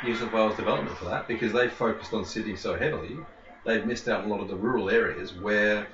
New 0.03 0.15
South 0.15 0.33
Wales 0.33 0.55
development 0.55 0.97
for 0.97 1.05
that 1.05 1.27
because 1.27 1.53
they 1.53 1.67
focused 1.67 2.13
on 2.13 2.25
Sydney 2.25 2.55
so 2.55 2.77
heavily. 2.77 3.17
They've 3.65 3.85
missed 3.85 4.07
out 4.07 4.21
on 4.23 4.25
a 4.29 4.33
lot 4.33 4.41
of 4.41 4.47
the 4.49 4.55
rural 4.55 4.89
areas 4.89 5.33
where 5.33 5.87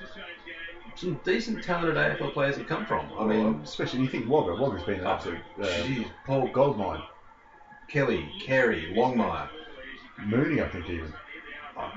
some 0.95 1.19
decent 1.23 1.63
talented 1.63 1.95
AFL 1.95 2.33
players 2.33 2.57
have 2.57 2.67
come 2.67 2.85
from. 2.85 3.09
I 3.17 3.25
mean, 3.25 3.61
especially 3.63 4.01
you 4.01 4.07
think 4.09 4.27
Wagga. 4.29 4.55
Wagga's 4.55 4.83
been 4.83 4.99
an 5.01 5.07
absolute 5.07 5.41
uh, 5.61 5.83
geez, 5.83 6.07
Paul 6.25 6.47
Goldmine. 6.49 7.01
Kelly, 7.87 8.29
Carey, 8.41 8.93
Longmire. 8.95 9.49
Mooney, 10.25 10.61
I 10.61 10.67
think 10.67 10.89
even. 10.89 11.13
Uh, 11.77 11.89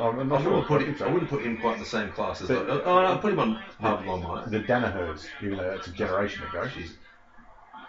I'm 0.00 0.18
I'm 0.20 0.32
I 0.32 0.40
sure. 0.40 0.50
wouldn't, 0.50 0.66
put 0.66 0.82
him. 0.82 0.96
I 1.00 1.10
wouldn't 1.10 1.30
him 1.42 1.58
quite 1.58 1.74
in 1.74 1.80
the 1.80 1.84
same 1.86 2.10
class 2.10 2.40
as. 2.40 2.48
But- 2.48 2.68
oh, 2.68 3.02
no, 3.02 3.06
I'd 3.14 3.20
put 3.20 3.32
him 3.32 3.40
on 3.40 3.50
with 3.80 4.00
Longmire. 4.06 4.48
The 4.50 4.60
Danihers, 4.60 5.26
even 5.42 5.58
though 5.58 5.70
that's 5.70 5.88
a 5.88 5.92
generation 5.92 6.44
ago. 6.44 6.68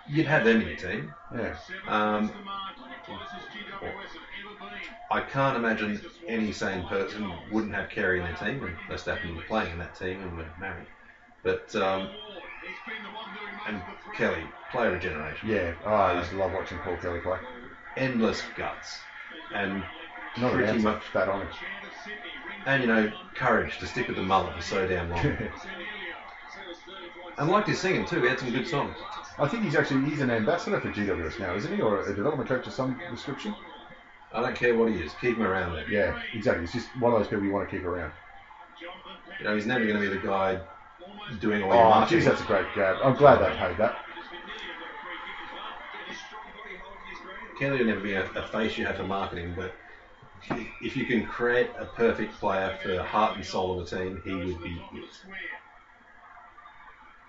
You'd 0.08 0.28
have 0.28 0.44
them 0.46 0.62
in 0.62 0.68
your 0.68 0.76
team. 0.78 1.14
Yeah. 1.34 1.56
Um, 1.88 2.32
I 5.10 5.22
can't 5.22 5.58
imagine 5.58 6.02
any 6.28 6.52
sane 6.52 6.88
person 6.88 7.32
wouldn't 7.52 7.74
have 7.74 7.90
Carey 7.90 8.20
in 8.20 8.26
their 8.26 8.36
team, 8.36 8.64
and 8.64 8.78
Verstappen 8.90 9.36
was 9.36 9.46
playing 9.46 9.72
in 9.72 9.78
that 9.80 9.96
team 9.96 10.22
and 10.22 10.38
were 10.38 10.46
married. 10.60 10.88
But 11.44 11.76
um, 11.76 12.10
and 13.68 13.82
Kelly, 14.16 14.44
player 14.72 14.96
of 14.96 15.02
generation, 15.02 15.50
Yeah. 15.50 15.74
Oh, 15.86 15.94
I 15.94 16.20
just 16.20 16.34
love 16.34 16.52
watching 16.52 16.80
Paul 16.80 16.98
Kelly 16.98 17.20
play. 17.20 17.40
endless 17.98 18.42
guts, 18.56 19.02
and 19.54 19.84
Not 20.38 20.54
pretty 20.54 20.68
answer, 20.68 20.84
much, 20.84 21.04
that 21.14 21.30
honest. 21.30 21.58
and 22.66 22.82
you 22.82 22.88
know, 22.88 23.12
courage 23.36 23.78
to 23.80 23.86
stick 23.88 24.08
with 24.08 24.16
the 24.16 24.24
mullet 24.24 24.56
for 24.56 24.62
so 24.62 24.88
damn 24.88 25.10
long. 25.10 25.22
and 27.38 27.50
liked 27.50 27.68
his 27.68 27.80
singing 27.80 28.06
too. 28.06 28.22
He 28.22 28.28
had 28.28 28.40
some 28.40 28.52
good 28.52 28.68
songs. 28.68 28.96
I 29.38 29.48
think 29.48 29.64
he's 29.64 29.76
actually 29.76 30.10
he's 30.10 30.22
an 30.22 30.30
ambassador 30.30 30.80
for 30.80 30.90
GWS 30.90 31.40
now, 31.40 31.56
isn't 31.56 31.76
he, 31.76 31.82
or 31.82 32.02
a 32.02 32.16
development 32.16 32.48
coach 32.48 32.68
of 32.68 32.74
some 32.74 33.00
description? 33.10 33.56
I 34.32 34.42
don't 34.42 34.56
care 34.56 34.76
what 34.76 34.92
he 34.92 35.00
is. 35.00 35.12
Keep 35.22 35.38
him 35.38 35.44
around 35.44 35.74
there. 35.74 35.90
Yeah, 35.90 36.22
exactly. 36.34 36.64
It's 36.64 36.74
just 36.74 36.88
one 37.00 37.14
of 37.14 37.20
those 37.20 37.28
people 37.28 37.44
you 37.44 37.52
want 37.52 37.70
to 37.70 37.76
keep 37.76 37.86
around. 37.86 38.12
You 39.40 39.46
know, 39.46 39.56
he's 39.56 39.66
never 39.66 39.86
going 39.86 40.00
to 40.00 40.02
be 40.02 40.08
the 40.08 40.26
guy 40.26 40.60
doing 41.40 41.64
all 41.64 41.72
oh, 41.72 41.76
your 41.76 41.86
Oh, 41.86 41.90
marketing. 41.90 42.20
geez, 42.20 42.26
that's 42.26 42.42
a 42.42 42.46
great 42.46 42.66
grab. 42.74 42.98
I'm 43.04 43.16
glad 43.16 43.40
they 43.40 43.56
paid 43.58 43.78
that. 43.78 43.98
Kelly 47.60 47.80
will 47.80 47.86
never 47.86 48.00
be 48.00 48.14
a, 48.14 48.30
a 48.32 48.48
face 48.48 48.78
you 48.78 48.86
have 48.86 48.98
for 48.98 49.04
marketing, 49.04 49.54
but 49.56 49.74
if 50.82 50.98
you 50.98 51.06
can 51.06 51.26
create 51.26 51.70
a 51.78 51.86
perfect 51.86 52.34
player 52.40 52.78
for 52.82 52.90
the 52.90 53.04
heart 53.04 53.38
and 53.38 53.46
soul 53.46 53.80
of 53.80 53.86
a 53.86 53.90
team, 53.90 54.22
he 54.26 54.34
would 54.34 54.62
be 54.62 54.82
it. 54.94 55.06
Good 55.06 55.06
punch. 55.06 55.10
Mitchell 55.14 55.32
left 55.32 55.32
it 55.32 55.32
behind. 55.32 55.32
Scully 55.32 57.14
around 57.14 57.23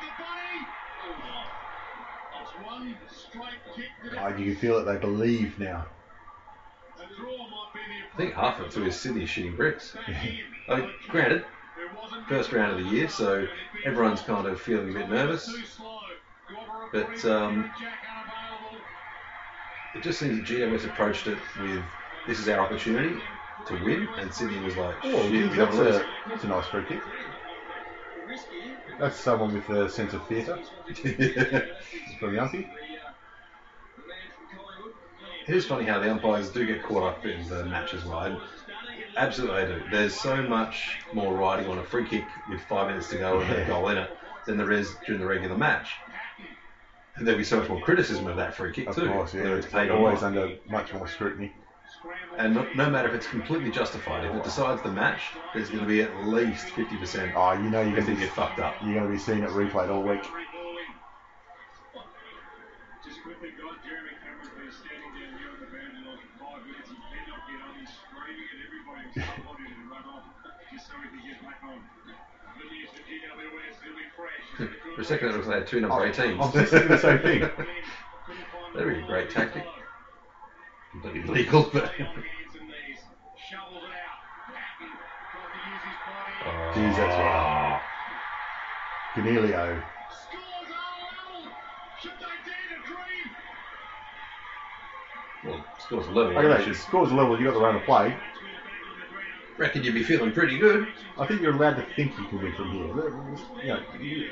the 0.00 0.10
bunny. 0.18 0.66
Oh, 2.34 2.42
it's 2.42 2.66
one 2.66 2.96
straight 3.10 3.60
kick. 3.74 4.12
to 4.12 4.24
Oh, 4.24 4.28
you 4.36 4.52
can 4.52 4.56
feel 4.56 4.78
it. 4.78 4.84
They 4.84 4.96
believe 4.96 5.58
now. 5.58 5.86
the 6.96 7.04
draw 7.16 7.36
might 7.36 7.70
be 7.74 7.80
the 7.80 8.14
I 8.14 8.16
think 8.16 8.34
half 8.34 8.60
of 8.60 8.66
it 8.66 8.72
too 8.72 8.84
is 8.86 8.98
Sydney 8.98 9.26
shooting 9.26 9.56
bricks. 9.56 9.94
I 10.68 10.76
mean, 10.76 10.90
granted, 11.08 11.44
first 12.28 12.52
round 12.52 12.78
of 12.78 12.84
the 12.84 12.90
year, 12.90 13.08
so 13.08 13.46
everyone's 13.84 14.22
kind 14.22 14.46
of 14.46 14.58
feeling 14.58 14.90
a 14.90 14.94
bit 15.00 15.10
nervous. 15.10 15.54
But 16.92 17.24
um, 17.26 17.70
it 19.94 20.02
just 20.02 20.18
seems 20.18 20.38
that 20.38 20.46
GWS 20.46 20.86
approached 20.86 21.26
it 21.26 21.38
with 21.60 21.82
this 22.26 22.38
is 22.38 22.48
our 22.48 22.60
opportunity 22.60 23.20
to 23.66 23.74
win, 23.84 24.08
and 24.18 24.32
Sydney 24.32 24.60
was 24.60 24.76
like, 24.76 24.94
Oh, 25.04 25.22
shit, 25.22 25.30
geez, 25.32 25.50
we 25.50 25.56
that's, 25.56 25.76
lose. 25.76 25.96
a, 25.96 26.06
that's 26.28 26.44
a 26.44 26.46
nice 26.48 26.66
free 26.66 26.84
kick. 26.88 27.00
That's 28.98 29.16
someone 29.16 29.52
with 29.54 29.68
a 29.68 29.88
sense 29.90 30.14
of 30.14 30.26
theatre 30.26 30.58
from 32.18 32.34
Yankee. 32.34 32.66
It 35.46 35.54
is 35.54 35.66
funny 35.66 35.84
how 35.84 36.00
the 36.00 36.10
umpires 36.10 36.50
do 36.50 36.66
get 36.66 36.82
caught 36.82 37.02
up 37.04 37.24
in 37.24 37.46
the 37.48 37.64
match 37.66 37.94
as 37.94 38.04
well. 38.04 38.20
And 38.20 38.38
absolutely 39.16 39.64
they 39.66 39.72
do. 39.74 39.82
There's 39.92 40.14
so 40.14 40.42
much 40.42 40.98
more 41.12 41.34
riding 41.36 41.70
on 41.70 41.78
a 41.78 41.84
free 41.84 42.08
kick 42.08 42.24
with 42.50 42.60
five 42.62 42.88
minutes 42.88 43.08
to 43.10 43.18
go 43.18 43.40
and 43.40 43.52
a 43.52 43.64
goal 43.66 43.88
in 43.88 43.98
it 43.98 44.10
than 44.46 44.56
there 44.56 44.72
is 44.72 44.96
during 45.06 45.20
the 45.20 45.26
regular 45.26 45.56
match. 45.56 45.90
And 47.16 47.26
there'll 47.26 47.38
be 47.38 47.44
so 47.44 47.60
much 47.60 47.68
more 47.68 47.80
criticism 47.80 48.26
of 48.26 48.36
that 48.36 48.54
free 48.54 48.72
kick 48.72 48.88
Of 48.88 48.96
too. 48.96 49.08
course, 49.08 49.34
yeah. 49.34 49.42
it's 49.54 49.66
It's 49.66 49.72
paid 49.74 49.90
always 49.90 50.22
under 50.22 50.56
much 50.68 50.92
more 50.92 51.06
scrutiny. 51.06 51.52
And 52.38 52.54
no, 52.54 52.66
no 52.74 52.90
matter 52.90 53.08
if 53.08 53.14
it's 53.14 53.26
completely 53.26 53.70
justified, 53.70 54.24
if 54.24 54.34
it 54.34 54.42
decides 54.44 54.82
the 54.82 54.90
match, 54.90 55.20
there's 55.54 55.68
going 55.68 55.80
to 55.80 55.86
be 55.86 56.00
at 56.02 56.26
least 56.26 56.66
50% 56.68 57.32
Oh, 57.34 57.52
you 57.52 57.68
know 57.70 57.80
you're 57.80 57.98
if 57.98 58.04
going 58.06 58.16
to 58.16 58.24
get 58.24 58.32
fucked 58.32 58.58
up. 58.58 58.74
you're 58.82 58.94
going 58.94 59.06
to 59.06 59.10
be 59.10 59.18
seeing 59.18 59.42
it 59.42 59.50
replayed 59.50 59.88
all 59.88 60.02
week. 60.02 60.20
Just 63.04 63.20
quickly, 63.22 63.50
guys, 63.56 63.76
Jeremy 63.84 64.10
Cameron's 64.20 64.74
standing 64.74 65.12
down 65.14 65.32
here 65.38 65.48
on 65.50 65.58
the 65.58 65.66
boundary 65.66 66.02
line 66.02 66.18
for 66.18 66.28
five 66.38 66.62
minutes. 66.64 66.88
He 66.90 66.96
did 67.24 67.24
get 67.46 67.60
on. 67.60 67.72
He's 67.74 67.90
screaming 67.90 68.46
at 68.50 68.58
everybody 68.58 69.00
and 69.04 69.12
somebody 69.14 69.64
to 69.64 69.74
run 69.88 70.04
off 70.04 70.24
just 70.70 70.86
so 70.86 70.92
he 71.00 71.08
can 71.08 71.22
get 71.22 71.40
back 71.40 71.56
on. 71.62 71.84
Good 72.56 72.70
news 72.70 72.88
for 72.90 72.98
GWS, 73.00 73.74
he'll 73.82 73.94
be 73.94 74.06
fresh. 74.16 74.46
For 74.94 75.00
a 75.00 75.04
second, 75.04 75.28
it 75.28 75.36
was 75.36 75.46
they 75.46 75.54
had 75.54 75.66
two 75.66 75.76
oh, 75.76 75.80
number 75.80 76.00
18s. 76.00 76.40
I'm 76.40 76.50
just 76.52 76.70
thinking 76.72 76.88
the 76.88 76.96
same 76.96 77.18
thing. 77.18 77.40
That'd 78.74 78.88
be 78.88 78.98
a 78.98 79.02
great 79.02 79.28
tactic. 79.28 79.64
Completely 81.02 81.34
legal, 81.34 81.68
but. 81.72 81.92
Shovels 81.98 83.82
it 83.84 83.92
out. 83.92 84.18
Patton 84.48 84.88
tries 85.30 85.52
to 85.52 85.58
use 85.68 85.82
his 85.84 85.98
body. 86.06 86.80
Jeez, 86.80 86.96
that's 86.96 87.16
right. 87.16 87.36
Ah. 87.36 87.82
Coniglio. 89.14 89.82
Scores 90.10 90.70
are 90.72 90.96
level. 91.02 91.52
Should 92.00 92.12
they 92.18 92.36
dare 92.44 92.68
to 92.70 92.78
dream? 92.86 93.28
Well, 95.44 95.64
scores 95.78 96.06
11. 96.06 96.34
Look 96.34 96.44
at 96.44 96.48
that. 96.48 96.54
You 96.60 96.62
It 96.62 96.64
should 96.64 96.76
scores 96.76 97.10
a 97.10 97.14
level. 97.14 97.38
You 97.38 97.44
got 97.44 97.54
the 97.54 97.60
run 97.60 97.74
of 97.76 97.82
play. 97.82 98.16
reckon 99.58 99.82
you'd 99.82 99.94
be 99.94 100.02
feeling 100.02 100.32
pretty 100.32 100.56
good. 100.58 100.86
I 101.18 101.26
think 101.26 101.42
you're 101.42 101.52
allowed 101.52 101.76
to 101.76 101.82
think 101.94 102.16
you 102.18 102.24
can 102.24 102.42
win 102.42 102.52
from 102.54 102.70
here. 102.70 102.86
You 103.62 103.68
know, 103.68 103.80
you- 104.00 104.30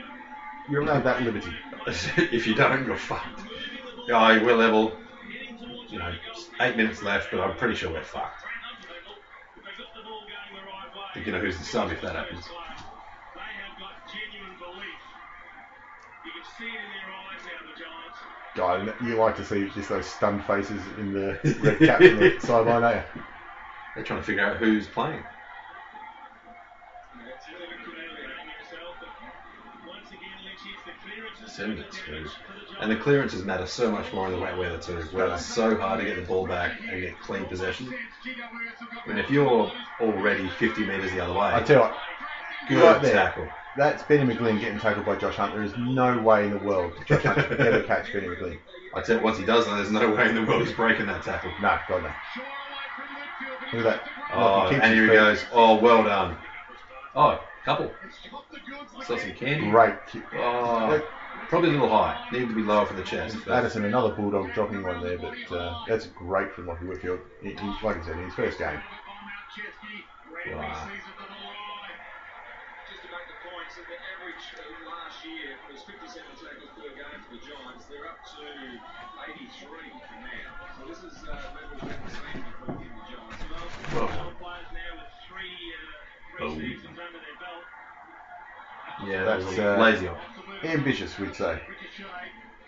you're 0.70 0.80
allowed 0.80 1.04
that 1.04 1.20
liberty. 1.20 1.54
if 1.86 2.46
you 2.46 2.54
don't, 2.54 2.86
you're 2.86 2.96
fucked. 2.96 3.40
Oh, 4.10 4.40
we're 4.42 4.54
level. 4.54 4.92
You 5.94 6.00
know, 6.00 6.10
eight 6.60 6.74
minutes 6.76 7.02
left, 7.02 7.28
but 7.30 7.40
I'm 7.40 7.54
pretty 7.54 7.74
sure 7.74 7.88
we're 7.88 8.02
fucked. 8.02 8.42
Think 11.14 11.26
you 11.26 11.32
know 11.32 11.38
who's 11.38 11.56
the 11.56 11.64
sub 11.64 11.90
if 11.92 12.00
that 12.00 12.16
happens. 12.16 12.42
They 13.34 13.40
genuine 14.12 14.56
belief. 14.58 15.00
You 16.24 16.32
can 16.32 16.42
see 16.58 16.64
it 16.66 16.80
in 16.82 16.90
their 16.90 17.10
eyes 17.14 17.40
now, 17.46 17.62
the 17.62 17.78
Giants. 17.78 18.18
God, 18.56 18.92
you 19.00 19.14
like 19.14 19.36
to 19.36 19.44
see 19.44 19.66
just 19.72 19.88
those 19.88 20.04
stunned 20.06 20.42
faces 20.42 20.82
in 20.98 21.12
the 21.12 21.36
red 21.60 21.78
cap 21.78 22.00
on 22.00 22.16
the 22.16 22.32
sideline, 22.40 22.82
don't 22.82 22.96
you? 22.96 23.02
They're 23.94 24.02
trying 24.02 24.20
to 24.20 24.26
figure 24.26 24.42
out 24.44 24.56
who's 24.56 24.86
playing. 24.88 25.22
And 31.58 32.90
the 32.90 32.96
clearances 32.96 33.44
matter 33.44 33.66
so 33.66 33.90
much 33.90 34.12
more 34.12 34.26
in 34.26 34.32
the 34.32 34.38
wet 34.38 34.56
weather 34.58 34.78
too, 34.78 34.96
where 35.12 35.26
it's 35.28 35.46
so 35.46 35.76
hard 35.76 36.00
to 36.00 36.06
get 36.06 36.16
the 36.16 36.22
ball 36.22 36.46
back 36.46 36.72
and 36.88 37.00
get 37.00 37.20
clean 37.20 37.44
possession. 37.46 37.94
I 39.04 39.08
mean, 39.08 39.18
if 39.18 39.30
you're 39.30 39.70
already 40.00 40.48
50 40.48 40.84
metres 40.84 41.12
the 41.12 41.20
other 41.20 41.32
way, 41.32 41.52
I 41.52 41.60
tell 41.62 41.76
you 41.76 41.82
what, 41.82 41.96
good 42.68 42.82
right 42.82 43.02
there. 43.02 43.12
tackle. 43.12 43.48
That's 43.76 44.02
Benny 44.04 44.32
McGlynn 44.32 44.60
getting 44.60 44.78
tackled 44.78 45.04
by 45.04 45.16
Josh 45.16 45.34
Hunt. 45.34 45.52
There 45.54 45.62
is 45.62 45.76
no 45.76 46.20
way 46.20 46.44
in 46.44 46.50
the 46.50 46.58
world 46.58 46.92
Josh 47.06 47.22
Hunt 47.22 47.48
could 47.48 47.60
ever 47.60 47.82
catch 47.82 48.12
Benny 48.12 48.28
McGlynn. 48.28 48.58
I 48.94 49.00
tell 49.02 49.18
you, 49.18 49.22
once 49.24 49.38
he 49.38 49.44
does 49.44 49.66
that, 49.66 49.76
there's 49.76 49.90
no 49.90 50.14
way 50.14 50.28
in 50.28 50.34
the 50.34 50.42
world 50.42 50.62
he's 50.62 50.72
breaking 50.72 51.06
that 51.06 51.22
tackle. 51.22 51.50
No, 51.60 51.78
God 51.88 52.02
no. 52.02 52.10
Look 53.72 53.86
at 53.86 54.00
that. 54.00 54.08
Oh, 54.32 54.68
and 54.68 54.94
here 54.94 55.04
he 55.04 55.12
goes. 55.12 55.44
Oh, 55.52 55.76
well 55.80 56.04
done. 56.04 56.36
Oh, 57.16 57.40
couple. 57.64 57.90
Saw 59.04 59.16
some 59.16 59.32
candy. 59.32 59.70
Great. 59.70 59.94
Oh 60.36 61.02
probably 61.48 61.70
a 61.70 61.72
little 61.72 61.88
high. 61.88 62.26
Needed 62.32 62.48
to 62.48 62.54
be 62.54 62.62
lower 62.62 62.86
for 62.86 62.94
the 62.94 63.02
chest. 63.02 63.36
but- 63.44 63.54
Addison, 63.54 63.84
another 63.84 64.10
Bulldog 64.14 64.52
dropping 64.54 64.82
one 64.82 65.02
there, 65.02 65.18
but 65.18 65.36
uh, 65.52 65.84
that's 65.88 66.06
great 66.06 66.52
from 66.52 66.66
Lachie 66.66 66.88
Whitfield. 66.88 67.20
He, 67.42 67.50
he, 67.50 67.66
like 67.82 67.98
I 67.98 68.04
said, 68.04 68.16
in 68.18 68.24
his 68.24 68.34
first 68.34 68.58
game. 68.58 68.78
Wow. 70.44 70.60
Just 72.90 73.00
to 73.00 73.08
make 73.08 73.26
the 73.32 73.38
point, 73.48 73.68
so 73.72 73.80
the 73.88 73.96
average 73.96 74.44
uh, 74.60 74.60
last 74.84 75.24
year 75.24 75.56
was 75.72 75.80
57 75.88 76.20
tackles 76.36 76.68
per 76.76 76.92
game 76.92 77.20
for 77.24 77.32
the 77.32 77.40
Giants. 77.40 77.88
They're 77.88 78.04
up 78.04 78.20
to 78.36 78.44
83 78.44 79.88
now. 80.20 80.68
So 80.76 80.84
this 80.84 81.00
is 81.00 81.16
uh, 81.24 81.32
levels 81.56 81.80
we've 81.80 82.12
seen 82.12 82.44
before 82.44 82.76
in 82.76 82.92
the 82.92 83.04
Giants. 83.08 83.40
So, 83.88 84.04
Some 84.04 84.36
players 84.36 84.68
now 84.76 85.00
with 85.00 85.08
three, 85.24 85.56
uh, 85.72 85.96
three 86.36 86.44
Oh. 86.44 86.52
seasons 86.60 86.92
under 87.00 87.20
their 87.24 87.38
belt. 87.40 87.64
Yeah, 89.08 89.24
That's, 89.24 89.48
that's 89.48 89.58
uh, 89.64 89.80
lazy 89.80 90.12
off. 90.12 90.20
Ambitious, 90.70 91.18
we'd 91.18 91.34
say. 91.34 91.60
Ricochet, 91.68 92.04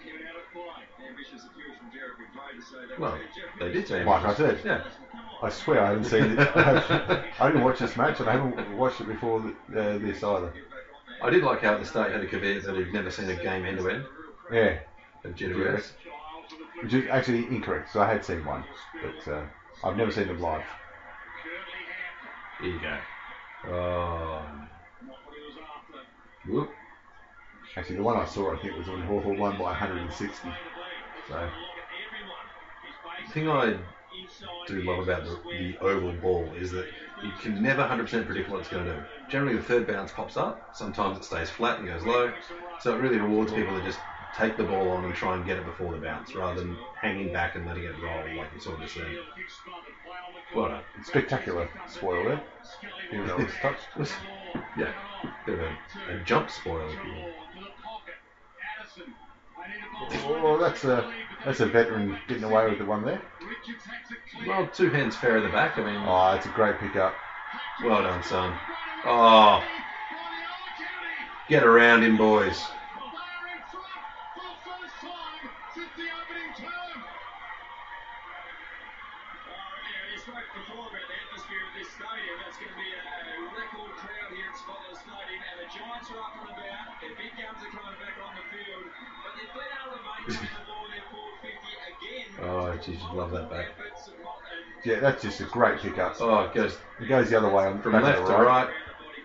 given 0.05 0.27
out 0.29 0.37
of 0.37 0.53
play. 0.53 1.09
ambitious 1.09 1.45
appeals 1.47 1.77
from 1.79 1.91
Derek 1.91 2.17
McVeigh 2.19 2.61
to 2.61 2.63
say 2.67 2.87
that. 2.89 2.99
Well, 3.01 3.19
they 3.61 3.73
did 3.73 3.89
say 3.89 4.05
Like 4.05 4.25
I 4.25 4.35
said. 4.35 4.61
Yeah. 4.65 4.83
I 5.43 5.51
swear 5.51 5.83
I 5.85 5.89
haven't 5.89 6.05
seen 6.05 6.39
it. 6.39 6.39
I 6.57 7.47
didn't 7.49 7.63
watch 7.63 7.79
this 7.79 7.97
match, 7.97 8.21
and 8.21 8.29
I 8.29 8.33
haven't 8.33 8.77
watched 8.77 9.01
it 9.03 9.07
before 9.07 9.41
th- 9.43 9.55
uh, 9.71 9.99
this 9.99 10.23
either. 10.25 10.53
I 11.23 11.31
did 11.31 11.43
like 11.43 11.61
how 11.63 11.75
at 11.75 11.81
the 11.81 11.87
start 11.87 12.09
you 12.09 12.15
had 12.15 12.25
a 12.25 12.27
caveat 12.27 12.65
that 12.65 12.75
he'd 12.77 12.93
never 12.93 13.11
seen 13.11 13.29
a 13.29 13.35
game 13.37 13.65
end 13.67 13.79
to 13.79 13.89
end 13.91 14.05
Yeah, 14.51 14.79
of 15.25 15.35
GWS. 15.35 15.93
which 16.83 16.95
is 16.95 17.09
actually 17.11 17.47
incorrect. 17.47 17.93
So 17.93 18.01
I 18.01 18.07
had 18.09 18.25
seen 18.25 18.45
one, 18.47 18.65
but 19.03 19.31
uh, 19.33 19.43
I've 19.85 19.97
never 19.97 20.11
seen 20.11 20.27
them 20.29 20.41
live. 20.41 20.63
Here 22.61 22.71
you 22.71 22.81
go. 22.81 23.73
Oh. 23.73 24.43
Whoop. 26.49 26.71
Actually, 27.77 27.97
the 27.97 28.03
one 28.03 28.17
I 28.17 28.25
saw, 28.25 28.55
I 28.55 28.57
think, 28.59 28.77
was 28.77 28.89
when 28.89 29.03
Hawthorn 29.03 29.39
won 29.39 29.57
by 29.59 29.65
160. 29.65 30.49
So 31.29 31.49
The 33.27 33.33
thing 33.33 33.49
I 33.49 33.77
do 34.67 34.83
love 34.83 34.99
about 35.01 35.25
the, 35.25 35.39
the 35.59 35.77
oval 35.81 36.13
ball 36.13 36.55
is 36.55 36.71
that 36.73 36.87
you 37.23 37.33
can 37.33 37.61
never 37.63 37.83
100% 37.83 38.27
predict 38.27 38.49
what 38.49 38.61
it's 38.61 38.69
going 38.69 38.85
to 38.87 38.95
do. 38.95 39.05
Generally, 39.29 39.57
the 39.57 39.63
third 39.63 39.87
bounce 39.87 40.11
pops 40.13 40.37
up. 40.37 40.61
Sometimes 40.73 41.19
it 41.19 41.25
stays 41.25 41.51
flat 41.51 41.79
and 41.79 41.87
goes 41.87 42.05
low. 42.05 42.33
So 42.81 42.95
it 42.95 42.99
really 43.01 43.19
rewards 43.19 43.53
people 43.53 43.75
that 43.75 43.85
just 43.85 44.01
take 44.37 44.57
the 44.57 44.65
ball 44.65 44.91
on 44.91 45.05
and 45.05 45.15
try 45.15 45.35
and 45.35 45.45
get 45.47 45.57
it 45.57 45.65
before 45.65 45.93
the 45.93 45.99
bounce 45.99 46.35
rather 46.35 46.61
than 46.61 46.77
hanging 47.01 47.33
back 47.33 47.55
and 47.55 47.67
letting 47.67 47.85
it 47.85 47.95
roll 48.03 48.37
like 48.37 48.49
you 48.55 48.61
saw 48.61 48.77
just 48.79 48.97
then. 48.97 49.17
Well 50.55 50.69
done. 50.69 50.83
spectacular 51.03 51.69
spoil 51.89 52.25
there. 52.25 52.43
Even 53.13 53.27
though 53.27 53.39
it 53.39 53.45
was 53.47 53.55
touched. 53.61 53.89
Yeah, 54.79 54.93
bit 55.47 55.55
of 55.55 55.61
a, 55.61 55.71
a 56.15 56.19
jump 56.25 56.51
spoil. 56.51 56.87
if 56.91 56.99
you 57.03 57.13
will. 60.29 60.43
Well, 60.43 60.59
that's 60.59 60.85
a 60.85 61.11
that's 61.47 61.61
a 61.61 61.67
veteran 61.67 62.19
getting 62.29 62.45
away 62.45 62.69
with 62.69 62.79
the 62.79 62.85
one 62.85 63.03
there. 63.03 63.23
Well, 64.47 64.69
two 64.69 64.91
hands 64.91 65.17
fair 65.17 65.39
at 65.39 65.45
the 65.45 65.49
back. 65.49 65.79
I 65.79 65.85
mean, 65.85 66.03
Oh, 66.07 66.35
it's 66.37 66.45
a 66.45 66.51
great 66.51 66.79
pickup. 66.79 67.15
well 67.83 68.03
done, 68.03 68.23
son. 68.23 68.55
Oh, 69.07 69.63
get 71.49 71.65
around 71.65 72.03
him, 72.03 72.19
boys. 72.19 72.63
Geez, 92.83 92.99
you'd 93.03 93.17
love 93.17 93.31
that 93.33 93.51
back. 93.51 93.67
Efforts 93.79 94.09
of 94.09 94.15
not- 94.23 94.37
and 94.85 94.93
Yeah, 94.93 95.01
that's 95.01 95.23
just 95.23 95.41
a 95.41 95.45
great 95.45 95.81
kick 95.81 95.99
up. 95.99 96.17
Oh, 96.21 96.41
it 96.41 96.55
goes 96.55 96.79
It 97.01 97.07
goes 97.09 97.31
the 97.31 97.39
other 97.39 97.49
way 97.49 97.65
on 97.67 97.81
from 97.83 97.93
left 97.93 98.27
to 98.27 98.33
right. 98.35 98.69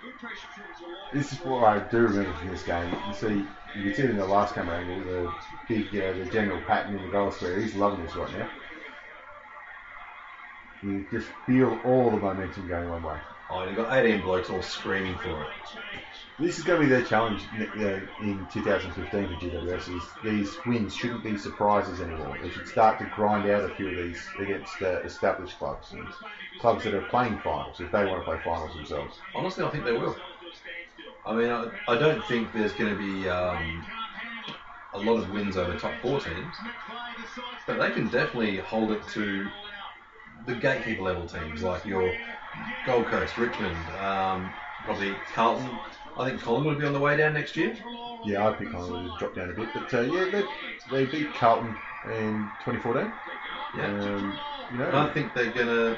good 0.01 0.19
pressure 0.19 0.47
from 0.53 0.63
July. 0.79 0.97
This 1.13 1.31
is 1.33 1.39
what 1.45 1.63
I 1.63 1.79
do 1.79 1.99
remember 1.99 2.33
from 2.33 2.49
this 2.49 2.63
game. 2.63 2.93
You 3.07 3.13
see, 3.13 3.45
you 3.75 3.83
can 3.83 3.93
see 3.93 4.03
it 4.03 4.09
in 4.11 4.17
the 4.17 4.25
last 4.25 4.53
camera 4.55 4.77
angle, 4.77 5.03
the 5.03 5.33
big, 5.67 5.87
uh, 5.89 6.13
the 6.13 6.25
general 6.31 6.61
pattern 6.67 6.97
in 6.97 7.05
the 7.05 7.11
goal 7.11 7.31
square. 7.31 7.59
He's 7.59 7.75
loving 7.75 8.03
this 8.05 8.15
right 8.15 8.37
now. 8.37 8.49
You 10.83 11.05
just 11.11 11.27
feel 11.45 11.79
all 11.85 12.09
the 12.09 12.17
momentum 12.17 12.67
going 12.67 12.89
one 12.89 13.03
way. 13.03 13.17
Oh, 13.49 13.63
you've 13.65 13.75
got 13.75 13.93
18 13.93 14.21
blokes 14.21 14.49
all 14.49 14.61
screaming 14.63 15.15
for 15.17 15.43
it. 15.43 15.47
This 16.41 16.57
is 16.57 16.63
going 16.63 16.81
to 16.81 16.87
be 16.87 16.91
their 16.91 17.03
challenge 17.03 17.43
uh, 17.59 17.99
in 18.25 18.47
2015 18.51 19.27
for 19.27 19.45
GWS. 19.45 19.95
Is 19.95 20.03
these 20.23 20.57
wins 20.65 20.95
shouldn't 20.95 21.23
be 21.23 21.37
surprises 21.37 22.01
anymore. 22.01 22.35
They 22.41 22.49
should 22.49 22.67
start 22.67 22.97
to 22.97 23.05
grind 23.15 23.47
out 23.47 23.69
a 23.69 23.75
few 23.75 23.89
of 23.89 23.95
these 23.95 24.27
against 24.39 24.81
uh, 24.81 25.01
established 25.01 25.59
clubs 25.59 25.91
and 25.91 26.07
clubs 26.59 26.83
that 26.85 26.95
are 26.95 27.01
playing 27.01 27.37
finals 27.43 27.79
if 27.79 27.91
they 27.91 28.05
want 28.05 28.21
to 28.21 28.25
play 28.25 28.39
finals 28.43 28.73
themselves. 28.73 29.19
Honestly, 29.35 29.63
I 29.63 29.69
think 29.69 29.85
they 29.85 29.91
will. 29.91 30.15
I 31.27 31.35
mean, 31.35 31.51
I, 31.51 31.69
I 31.87 31.95
don't 31.95 32.25
think 32.25 32.51
there's 32.53 32.73
going 32.73 32.91
to 32.91 32.97
be 32.97 33.29
um, 33.29 33.85
a 34.93 34.99
lot 34.99 35.19
of 35.19 35.29
wins 35.29 35.57
over 35.57 35.77
top 35.77 35.93
four 36.01 36.19
teams, 36.19 36.55
but 37.67 37.77
they 37.77 37.91
can 37.91 38.07
definitely 38.07 38.57
hold 38.57 38.91
it 38.91 39.07
to 39.09 39.47
the 40.47 40.55
gatekeeper 40.55 41.03
level 41.03 41.27
teams 41.27 41.61
like 41.61 41.85
your 41.85 42.11
Gold 42.87 43.05
Coast, 43.05 43.37
Richmond, 43.37 43.77
um, 43.99 44.51
probably 44.85 45.13
Carlton. 45.35 45.69
I 46.17 46.29
think 46.29 46.41
Collingwood 46.41 46.75
will 46.75 46.81
be 46.81 46.87
on 46.87 46.93
the 46.93 46.99
way 46.99 47.17
down 47.17 47.33
next 47.33 47.55
year. 47.55 47.75
Yeah, 48.25 48.47
I 48.47 48.53
think 48.53 48.71
Collingwood 48.71 49.09
has 49.09 49.19
dropped 49.19 49.35
down 49.35 49.49
a 49.49 49.53
bit, 49.53 49.69
but 49.73 49.93
uh, 49.93 50.01
yeah, 50.01 50.25
they, 50.29 50.43
they 50.91 51.05
beat 51.05 51.33
Carlton 51.35 51.75
in 52.05 52.49
2014. 52.65 53.11
Yeah. 53.75 53.85
Um, 53.85 54.39
you 54.73 54.83
And 54.83 54.97
I 54.97 55.13
think 55.13 55.33
they're 55.33 55.51
gonna. 55.51 55.97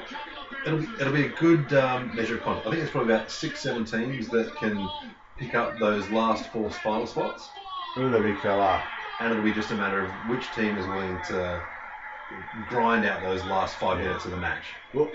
It'll 0.66 0.78
be, 0.78 0.88
it'll 1.00 1.12
be 1.12 1.26
a 1.26 1.30
good 1.30 1.72
um, 1.74 2.14
measure 2.14 2.36
of 2.36 2.42
confidence. 2.42 2.66
I 2.66 2.70
think 2.70 2.80
there's 2.80 2.90
probably 2.90 3.14
about 3.14 3.30
six, 3.30 3.60
seven 3.60 3.84
teams 3.84 4.28
that 4.28 4.54
can 4.56 4.88
pick 5.36 5.54
up 5.54 5.78
those 5.78 6.08
last 6.10 6.50
four 6.52 6.70
final 6.70 7.06
spots, 7.06 7.50
who 7.94 8.10
the 8.10 8.20
big 8.20 8.38
fella? 8.40 8.82
and 9.20 9.30
it'll 9.30 9.44
be 9.44 9.52
just 9.52 9.70
a 9.70 9.74
matter 9.74 10.04
of 10.04 10.10
which 10.28 10.50
team 10.54 10.76
is 10.76 10.86
willing 10.86 11.20
to 11.28 11.62
grind 12.68 13.04
out 13.04 13.22
those 13.22 13.44
last 13.44 13.76
five 13.76 13.98
minutes 13.98 14.24
of 14.24 14.30
the 14.32 14.36
match. 14.36 14.64
Well, 14.92 15.10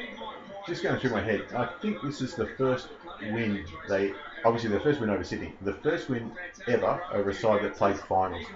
just 0.68 0.84
going 0.84 1.00
through 1.00 1.12
my 1.12 1.22
head, 1.22 1.46
I 1.56 1.66
think 1.82 2.02
this 2.02 2.22
is 2.22 2.36
the 2.36 2.48
first 2.58 2.90
win 3.22 3.66
they. 3.88 4.14
Obviously, 4.44 4.70
the 4.70 4.80
first 4.80 5.00
win 5.00 5.10
over 5.10 5.24
Sydney. 5.24 5.56
The 5.62 5.74
first 5.74 6.10
win 6.10 6.32
ever 6.68 7.02
over 7.12 7.30
a 7.30 7.34
side 7.34 7.62
that 7.62 7.76
played 7.78 8.00
finals 8.00 8.52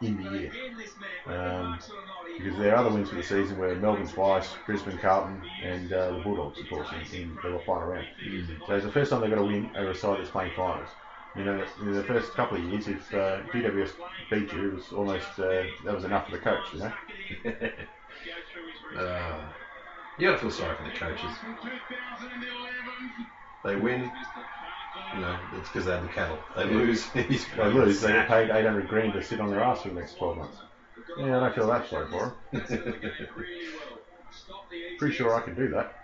in 0.00 0.16
the 0.16 0.24
year. 0.24 0.52
Um, 1.26 1.80
because 2.36 2.56
there 2.56 2.72
are 2.72 2.76
other 2.76 2.90
wins 2.90 3.10
for 3.10 3.16
the 3.16 3.22
season 3.22 3.56
where 3.58 3.74
Melbourne 3.76 4.08
twice, 4.08 4.56
Brisbane, 4.66 4.98
Carlton, 4.98 5.44
and 5.60 5.92
uh, 5.92 6.12
the 6.12 6.18
Bulldogs, 6.20 6.60
of 6.60 6.68
course, 6.68 6.92
in, 6.92 7.06
in 7.12 7.38
the 7.42 7.58
final 7.66 7.88
round. 7.88 8.06
So 8.66 8.74
it's 8.74 8.84
the 8.84 8.90
first 8.92 9.10
time 9.10 9.20
they've 9.20 9.30
got 9.30 9.38
a 9.38 9.44
win 9.44 9.70
over 9.74 9.90
a 9.90 9.94
side 9.94 10.18
that's 10.18 10.30
playing 10.30 10.52
finals. 10.52 10.90
You 11.34 11.44
know, 11.44 11.64
in 11.80 11.92
the 11.92 12.04
first 12.04 12.34
couple 12.34 12.56
of 12.58 12.64
years, 12.64 12.88
if 12.88 13.12
uh, 13.14 13.42
GWS 13.52 13.94
beat 14.30 14.52
you, 14.52 14.68
it 14.68 14.74
was 14.74 14.92
almost 14.92 15.38
uh, 15.38 15.64
that 15.84 15.94
was 15.94 16.04
enough 16.04 16.26
for 16.26 16.32
the 16.32 16.38
coach. 16.38 16.72
You 16.72 16.80
know. 16.80 16.92
Uh, 18.96 19.52
you 20.18 20.26
gotta 20.28 20.38
feel 20.38 20.50
sorry 20.50 20.76
for 20.76 20.84
the 20.84 20.90
coaches. 20.90 21.32
They 23.62 23.76
win, 23.76 24.10
you 25.14 25.20
know, 25.20 25.38
it's 25.54 25.68
because 25.68 25.84
they 25.86 25.92
have 25.92 26.02
the 26.02 26.08
cattle. 26.08 26.38
They 26.56 26.64
lose, 26.64 27.04
he's 27.12 27.46
They 27.56 27.72
lose, 27.72 28.00
they 28.00 28.12
get 28.12 28.26
paid 28.28 28.50
800 28.50 28.88
grand 28.88 29.12
to 29.14 29.22
sit 29.22 29.40
on 29.40 29.50
their 29.50 29.62
ass 29.62 29.82
for 29.82 29.88
the 29.88 29.94
next 29.94 30.16
12 30.18 30.36
months. 30.36 30.58
Yeah, 31.18 31.36
I 31.36 31.40
don't 31.40 31.54
feel 31.54 31.66
that 31.68 31.88
sorry 31.88 32.06
for 32.08 32.34
them. 32.52 32.62
Pretty 34.98 35.14
sure 35.14 35.34
I 35.34 35.40
can 35.40 35.54
do 35.54 35.68
that. 35.70 35.94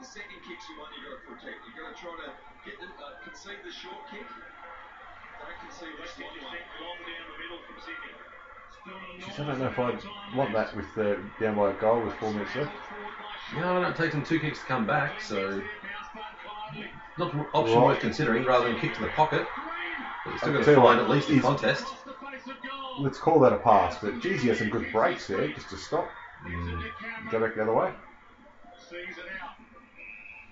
The 0.00 0.06
second 0.06 0.38
kick's 0.46 0.64
the 0.66 0.74
one 0.78 0.88
you've 0.94 1.04
got 1.10 1.18
to 1.18 1.26
protect. 1.34 1.58
You've 1.66 1.74
got 1.76 1.90
to 1.90 1.96
try 2.00 2.14
to 2.14 2.30
get 2.64 2.78
the, 2.78 2.86
uh, 2.86 3.18
concede 3.24 3.58
the 3.66 3.70
short 3.70 3.98
kick. 4.10 4.22
Don't 4.22 5.58
concede 5.66 5.98
the 5.98 6.06
slot 6.06 6.30
one. 6.38 6.54
Long 6.78 6.98
down 7.02 7.26
the 7.26 7.34
middle 7.42 7.58
from 7.66 7.74
Sydney. 7.82 8.14
Jeez, 9.20 9.36
I 9.38 9.40
don't 9.46 9.58
know 9.58 9.66
if 9.66 9.78
I'd 9.78 10.00
want 10.36 10.52
that 10.54 10.74
with 10.76 10.86
uh, 10.96 11.16
down 11.40 11.56
by 11.56 11.70
a 11.70 11.72
goal 11.74 12.00
with 12.02 12.14
four 12.14 12.30
minutes 12.32 12.54
left. 12.54 12.70
Yeah, 13.54 13.60
No, 13.60 13.82
it 13.88 13.96
takes 13.96 14.14
them 14.14 14.24
two 14.24 14.38
kicks 14.38 14.60
to 14.60 14.64
come 14.66 14.86
back, 14.86 15.20
so 15.20 15.60
not 17.18 17.32
an 17.34 17.46
option 17.52 17.76
Right. 17.78 17.86
worth 17.86 18.00
considering 18.00 18.44
rather 18.44 18.68
than 18.70 18.78
kick 18.80 18.94
to 18.94 19.00
the 19.02 19.08
pocket. 19.08 19.46
But 20.24 20.30
you're 20.30 20.38
still 20.38 20.48
I'll 20.48 20.62
going 20.64 20.76
to 20.76 20.82
find 20.82 21.00
at 21.00 21.08
least 21.10 21.28
a 21.28 21.32
he's- 21.32 21.44
contest. 21.44 21.86
Let's 22.98 23.18
call 23.18 23.38
that 23.40 23.52
a 23.52 23.58
pass, 23.58 23.98
but 24.02 24.18
geez, 24.20 24.42
he 24.42 24.48
has 24.48 24.58
some 24.58 24.70
good 24.70 24.90
breaks 24.90 25.28
there 25.28 25.46
just 25.48 25.70
to 25.70 25.76
stop. 25.76 26.08
Mm. 26.44 27.30
Go 27.30 27.38
back 27.40 27.54
the 27.54 27.62
other 27.62 27.72
way. 27.72 27.92
Sees 28.76 29.14
it 29.18 29.30
out. 29.38 29.54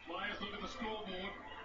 Players 0.07 0.39
look 0.41 0.55
at 0.55 0.63
the 0.63 0.69
scoreboard. 0.69 1.11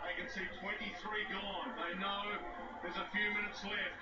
They 0.02 0.14
can 0.18 0.26
see 0.30 0.42
23 0.58 0.90
gone. 1.30 1.70
They 1.78 1.94
know 2.02 2.34
there's 2.82 2.98
a 2.98 3.06
few 3.14 3.30
minutes 3.30 3.62
left. 3.64 4.02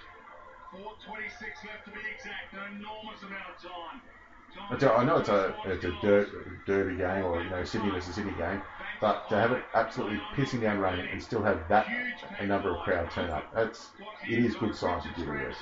4.26 0.72 1.68
left 1.68 1.84
to 1.86 1.92
be 1.92 2.00
exact. 2.16 2.54
An 2.56 2.80
enormous 2.80 3.20
amount 3.28 3.52
of 3.52 3.58
time. 3.60 4.00
I 4.72 4.76
tell- 4.76 4.98
I 4.98 5.04
know 5.04 5.18
it's 5.18 5.30
a 5.30 5.56
it's 5.66 5.84
a 5.86 5.92
der- 6.02 6.28
derby 6.66 6.96
game 6.98 7.26
or 7.26 7.42
you 7.42 7.50
know 7.50 7.64
Sydney 7.64 7.90
versus 7.92 8.16
Sydney 8.16 8.34
game, 8.34 8.62
but 9.02 9.28
to 9.30 9.36
have 9.36 9.52
it 9.52 9.64
absolutely 9.74 10.20
pissing 10.36 10.62
down 10.62 10.80
rain 10.80 11.00
and 11.12 11.22
still 11.22 11.42
have 11.44 11.68
that 11.70 11.88
a 12.40 12.46
number 12.46 12.70
of 12.76 12.84
crowd 12.84 13.10
turn 13.12 13.30
up, 13.30 13.54
that's 13.54 13.90
it 14.28 14.40
is 14.40 14.56
good 14.56 14.76
signs 14.76 15.04
for 15.06 15.10
GWS. 15.10 15.56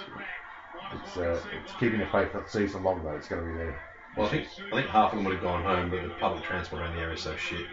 It's 0.93 1.17
uh, 1.17 1.39
it's 1.63 1.73
keeping 1.79 1.99
the 1.99 2.05
faith 2.07 2.31
that 2.33 2.49
season 2.49 2.83
long 2.83 3.03
though. 3.03 3.11
It's 3.15 3.27
going 3.27 3.41
to 3.43 3.47
be 3.51 3.57
there. 3.57 3.79
Well, 4.15 4.27
I 4.27 4.29
think 4.29 4.47
I 4.71 4.75
think 4.75 4.87
half 4.87 5.11
of 5.11 5.17
them 5.17 5.25
would 5.25 5.35
have 5.35 5.43
gone 5.43 5.63
home, 5.63 5.89
but 5.89 6.01
the 6.01 6.09
public 6.19 6.43
transport 6.43 6.81
around 6.81 6.95
the 6.95 7.01
area 7.01 7.13
is 7.15 7.21
so 7.21 7.35
shit. 7.35 7.67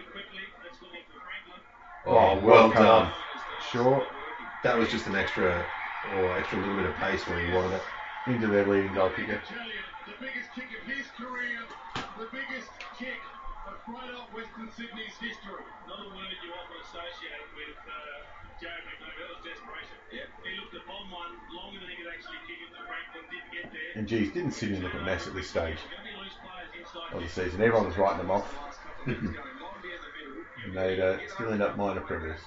Oh, 2.05 2.39
well 2.39 2.71
come 2.71 2.83
done. 2.83 3.11
Sure, 3.71 4.05
That 4.63 4.77
was 4.77 4.89
just 4.89 5.07
an 5.07 5.15
extra 5.15 5.65
or 6.17 6.37
extra 6.37 6.59
little 6.59 6.75
bit 6.75 6.85
of 6.85 6.95
pace 6.97 7.25
where 7.27 7.39
he 7.39 7.51
wanted 7.53 7.73
it. 7.77 7.81
into 8.27 8.47
their 8.47 8.65
leading 8.67 8.93
goal 8.93 9.09
kicker. 9.09 9.41
Tell 10.05 10.13
you, 10.13 10.17
the 10.17 10.21
biggest 10.21 10.49
kick 10.53 10.69
of 10.77 10.83
his 10.85 11.05
career, 11.17 11.59
the 12.21 12.29
biggest 12.31 12.69
kick 12.97 13.19
of 13.65 13.73
greater 13.89 14.21
Western 14.33 14.69
Sydney's 14.77 15.15
history. 15.17 15.65
Another 15.89 16.09
word 16.13 16.29
you 16.45 16.53
often 16.53 16.77
associate 16.85 17.45
with 17.57 17.73
uh, 17.89 17.91
Jared 18.61 18.85
McNaught, 18.85 19.17
that 19.17 19.29
was 19.33 19.41
desperation. 19.41 19.97
Yep. 20.13 20.27
He 20.45 20.51
looked 20.61 20.75
at 20.77 20.85
bomb 20.85 21.09
one 21.09 21.33
longer 21.49 21.81
than 21.81 21.89
he 21.89 21.97
could 21.97 22.09
actually 22.13 22.37
kick 22.45 22.61
it. 22.61 22.69
The 22.71 22.85
Franklin 22.85 23.25
didn't 23.33 23.51
get 23.51 23.65
there. 23.73 23.91
And 23.97 24.05
geez, 24.05 24.29
didn't 24.31 24.53
Sydney 24.53 24.79
look 24.79 24.93
a 24.93 25.01
mess 25.01 25.25
at 25.25 25.33
this 25.33 25.49
stage 25.49 25.81
Gonna 25.89 26.05
be 26.05 26.13
loose 26.21 26.37
players 26.39 26.71
inside. 26.77 27.09
of 27.09 27.19
the 27.25 27.29
season? 27.29 27.57
Everyone 27.65 27.89
was 27.89 27.97
writing 27.97 28.21
them 28.21 28.31
off, 28.31 28.45
Going 29.05 29.17
long 29.25 29.33
down 29.33 29.81
the 29.81 30.11
middle. 30.13 30.45
and 30.65 30.71
they'd 30.77 31.01
uh, 31.01 31.17
still 31.33 31.49
end 31.51 31.61
up 31.65 31.75
minor 31.77 32.01
premiers. 32.01 32.39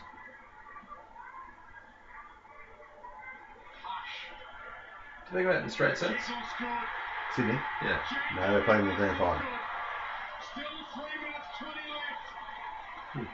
Did 5.28 5.38
they 5.38 5.42
go 5.42 5.52
out 5.52 5.62
in 5.62 5.68
straight 5.68 5.98
sets? 5.98 6.22
Whistle 7.36 7.44
scored. 7.44 7.48
Sydney? 7.48 7.60
Yeah. 7.82 7.98
No, 8.36 8.52
they're 8.52 8.62
playing 8.64 8.86
the 8.88 8.94
grand 8.94 9.18
final. 9.18 9.42
Still 10.52 10.64
three 10.94 11.16
minutes 11.20 11.48
twenty 11.58 11.84
left. 11.92 13.28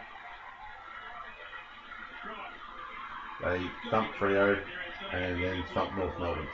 Right. 3.44 3.60
They 3.60 3.90
thumped 3.90 4.14
Freo 4.18 4.58
and 5.12 5.42
then 5.42 5.64
thumped 5.74 5.96
North 5.96 6.18
Melbourne. 6.18 6.48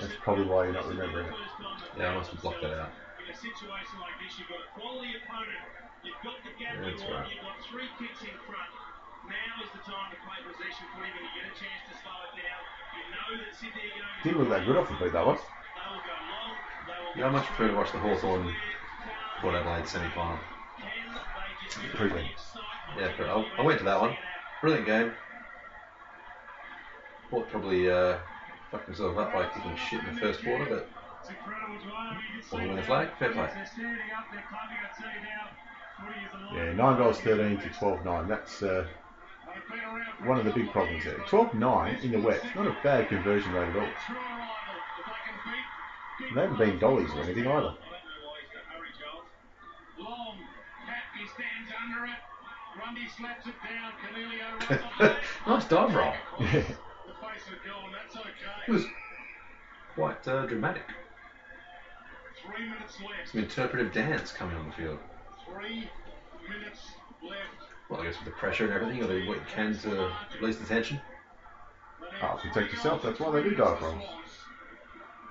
That's 0.00 0.12
probably 0.22 0.44
why 0.44 0.64
you're 0.64 0.74
not 0.74 0.88
remembering 0.88 1.26
it. 1.28 1.34
Yeah, 1.98 2.10
I 2.10 2.14
must 2.16 2.30
have 2.32 2.42
blocked 2.42 2.62
that 2.62 2.74
out. 2.74 2.90
In 3.24 3.32
a 3.32 3.36
situation 3.36 3.96
like 4.00 4.18
this, 4.20 4.38
you've 4.38 4.48
got 4.48 4.60
a 4.60 4.68
quality 4.76 5.14
opponent. 5.16 5.62
You've 6.04 6.20
got 6.22 6.36
the 6.44 6.52
gap 6.60 6.76
That's 6.82 7.00
you 7.02 7.08
want. 7.08 7.24
right. 7.24 7.32
You've 7.32 7.42
got 7.42 7.56
three 7.70 7.88
kicks 7.98 8.20
in 8.22 8.36
front. 8.44 8.70
Now 9.26 9.58
is 9.64 9.70
the 9.74 9.82
time 9.82 10.12
to 10.14 10.18
play 10.22 10.38
possession 10.44 10.86
footy 10.94 11.10
when 11.10 11.24
you 11.24 11.32
get 11.34 11.46
a 11.50 11.54
chance 11.56 11.82
to 11.90 11.94
slow 12.04 12.14
it 12.30 12.38
down. 12.38 12.62
You 12.94 13.04
know 13.10 13.28
that 13.42 13.50
Sydney 13.56 13.90
are 13.90 13.94
going 13.98 14.06
to 14.06 14.22
Didn't 14.22 14.38
look 14.38 14.50
that 14.54 14.62
good 14.68 14.76
off 14.78 14.86
the 14.86 14.94
beat, 15.02 15.10
that 15.16 15.26
one. 15.26 15.40
Yeah, 17.16 17.28
I 17.28 17.30
much 17.30 17.46
prefer 17.46 17.68
to 17.68 17.74
watch 17.74 17.92
the 17.92 17.98
Hawthorn 17.98 18.54
Port 19.40 19.54
Adelaide 19.54 19.88
semi 19.88 20.08
final. 20.10 20.38
Brilliant. 21.96 22.30
Yeah, 22.98 23.12
but 23.16 23.28
I, 23.58 23.62
went 23.62 23.78
to 23.78 23.84
that 23.84 24.00
one. 24.00 24.16
Brilliant 24.60 24.86
game. 24.86 25.12
Port 27.30 27.48
probably 27.50 27.90
uh, 27.90 28.18
fucked 28.70 28.86
themselves 28.86 29.18
up 29.18 29.32
by 29.32 29.48
kicking 29.48 29.76
shit 29.76 30.00
in 30.04 30.14
the 30.14 30.20
first 30.20 30.42
quarter, 30.42 30.66
but 30.66 30.88
to 32.50 32.56
win 32.56 32.76
the 32.76 32.82
flag? 32.82 33.08
Fair 33.18 33.32
play. 33.32 33.50
Yeah, 36.54 36.72
9 36.72 36.98
goals 36.98 37.20
13 37.20 37.58
to 37.58 37.68
12 37.78 38.04
9. 38.04 38.28
That's 38.28 38.62
uh, 38.62 38.86
one 40.24 40.38
of 40.38 40.44
the 40.44 40.52
big 40.52 40.70
problems 40.70 41.04
there. 41.04 41.18
12 41.28 41.54
9 41.54 41.98
in 42.02 42.12
the 42.12 42.20
wet. 42.20 42.42
Not 42.54 42.66
a 42.66 42.76
bad 42.82 43.08
conversion 43.08 43.52
rate 43.52 43.68
at 43.68 43.76
all. 43.76 44.45
True 46.18 46.26
arrival. 46.26 46.28
If 46.28 46.28
they 46.28 46.28
can 46.28 46.28
beat 46.28 46.34
They 46.34 46.40
haven't 46.40 46.58
been 46.58 46.78
dollies 46.78 47.10
or 47.14 47.22
anything 47.22 47.46
either. 47.46 47.50
I 47.50 47.60
don't 47.60 47.62
know 47.62 47.70
why 47.70 48.38
he's 48.40 48.52
got 48.52 48.64
hurry, 48.72 48.88
Charles. 48.98 49.24
Long 49.98 50.38
He 51.18 51.26
stands 51.28 51.70
under 51.84 52.06
it. 52.06 52.20
Grundy 52.76 53.08
slaps 53.16 53.46
it 53.46 53.54
down. 53.64 53.92
Coniglio 54.04 55.16
nice 55.46 55.64
dive 55.68 55.94
roll. 55.94 56.12
Yeah. 56.40 56.46
the 56.46 56.58
face 56.58 57.46
of 57.48 57.64
goal, 57.64 57.86
and 57.86 57.94
that's 57.94 58.16
okay. 58.16 58.30
It 58.68 58.70
was 58.70 58.84
quite 59.94 60.28
uh, 60.28 60.46
dramatic. 60.46 60.82
Three 62.44 62.64
minutes 62.64 63.00
left. 63.00 63.30
Some 63.30 63.40
interpretive 63.40 63.92
dance 63.92 64.32
coming 64.32 64.56
on 64.56 64.68
the 64.68 64.74
field. 64.74 64.98
Three 65.50 65.88
minutes 66.48 66.80
left. 67.22 67.40
Well, 67.88 68.00
I 68.00 68.04
guess 68.04 68.16
with 68.16 68.26
the 68.26 68.32
pressure 68.32 68.64
and 68.64 68.72
everything, 68.74 68.98
you'll 68.98 69.08
do 69.08 69.26
what 69.26 69.38
you 69.38 69.42
can 69.48 69.76
to 69.78 70.12
release 70.40 70.56
the 70.56 70.66
tension. 70.66 71.00
Oh, 72.22 72.38
protect 72.42 72.72
yourself. 72.72 73.02
That's 73.02 73.20
why 73.20 73.30
they 73.30 73.42
do 73.42 73.54
dive 73.54 73.80
rolls. 73.80 74.02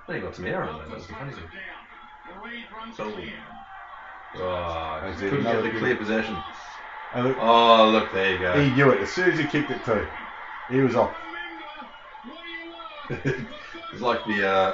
Then 0.06 0.16
you 0.16 0.22
got 0.22 0.36
some 0.36 0.46
air 0.46 0.62
on 0.62 0.78
there. 0.78 0.88
That 0.88 0.96
was 0.96 1.06
the 1.06 1.14
funny 1.14 1.32
thing. 1.32 1.42
Reid 2.42 2.64
runs 2.76 2.96
Boom. 2.96 3.12
clear. 3.12 3.32
Oh, 4.36 5.00
it, 5.04 5.18
couldn't 5.18 5.42
get 5.44 5.62
the 5.62 5.78
clear 5.78 5.96
possession. 5.96 6.36
Look, 7.16 7.36
Oh, 7.40 7.88
look, 7.90 8.12
there 8.12 8.32
you 8.32 8.38
go. 8.38 8.60
he 8.60 8.70
knew 8.70 8.90
it 8.90 9.00
as 9.00 9.10
soon 9.10 9.30
as 9.30 9.38
he 9.38 9.44
kicked 9.44 9.70
it 9.70 9.84
too. 9.84 10.06
He 10.68 10.80
was 10.80 10.94
off. 10.94 11.14
it's 13.10 14.00
like 14.00 14.24
the 14.26 14.46
uh, 14.46 14.72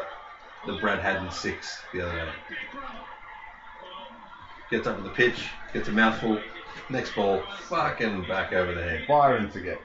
the 0.66 0.72
Brad 0.80 0.98
Haddin 0.98 1.30
six 1.30 1.78
the 1.92 2.00
other 2.06 2.16
day. 2.24 2.32
Gets 4.70 4.86
up 4.86 4.96
to 4.96 5.02
the 5.02 5.10
pitch, 5.10 5.50
gets 5.74 5.88
a 5.88 5.92
mouthful, 5.92 6.40
next 6.88 7.14
ball, 7.14 7.42
fucking 7.68 8.22
back 8.26 8.52
over 8.54 8.72
the 8.74 8.82
head. 8.82 9.04
Firing 9.06 9.50
to 9.50 9.60
get. 9.60 9.78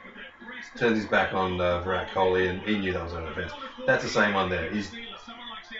Turns 0.76 0.98
his 0.98 1.06
back 1.06 1.34
on 1.34 1.60
uh, 1.60 1.80
Virat 1.80 2.10
Kohli, 2.10 2.50
and 2.50 2.62
he 2.62 2.78
knew 2.78 2.94
that 2.94 3.04
was 3.04 3.14
over 3.14 3.28
the 3.28 3.32
fence. 3.34 3.52
That's 3.86 4.04
the 4.04 4.10
same 4.10 4.34
one 4.34 4.50
there. 4.50 4.70
He's 4.70 4.90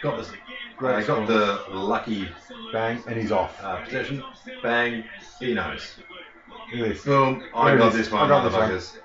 got 0.02 0.18
the 0.18 0.86
uh, 0.86 1.02
got 1.02 1.28
the 1.28 1.60
lucky 1.70 2.30
Bang, 2.72 3.02
and 3.08 3.18
he's 3.18 3.32
off. 3.32 3.62
uh, 3.64 3.78
possession. 3.84 4.24
Bang, 4.62 5.04
he 5.40 5.54
knows. 5.54 5.96
This. 6.74 7.04
Boom, 7.04 7.42
I 7.54 7.66
There 7.66 7.76
it 7.76 7.78
got 7.80 7.88
is. 7.90 7.94
this 7.94 8.12
I 8.12 8.16
one, 8.16 8.28
got 8.28 8.44
this 8.44 8.54
one. 8.54 8.70
motherfuckers. 8.70 8.98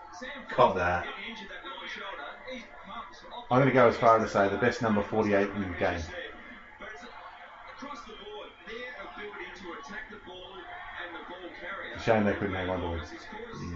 Cop 0.49 0.75
that. 0.75 1.05
Injured 1.29 1.49
that 1.49 1.63
right 1.65 1.89
shoulder. 1.89 2.29
He's 2.51 2.63
pumped. 2.87 3.25
I'm 3.51 3.59
going 3.59 3.69
to 3.69 3.73
go 3.73 3.87
as 3.87 3.97
far 3.97 4.17
as 4.17 4.23
to 4.23 4.29
say 4.29 4.49
the 4.49 4.57
best 4.57 4.81
number 4.83 5.01
48 5.03 5.49
in 5.55 5.61
the 5.63 5.69
game. 5.79 6.03
It's 6.81 7.03
across 7.69 8.01
the 8.03 8.13
board, 8.13 8.49
their 8.67 8.93
ability 9.01 9.51
to 9.63 9.73
attack 9.73 10.11
the 10.11 10.17
ball 10.27 10.55
and 11.05 11.15
the 11.15 11.21
ball 11.29 11.49
carrier. 11.61 11.93
It's 11.95 12.03
a 12.03 12.05
shame 12.05 12.25
they 12.25 12.33
couldn't 12.35 12.55
hang 12.55 12.69
on 12.69 12.81
to 12.81 12.87
him. 12.95 13.01
He 13.61 13.67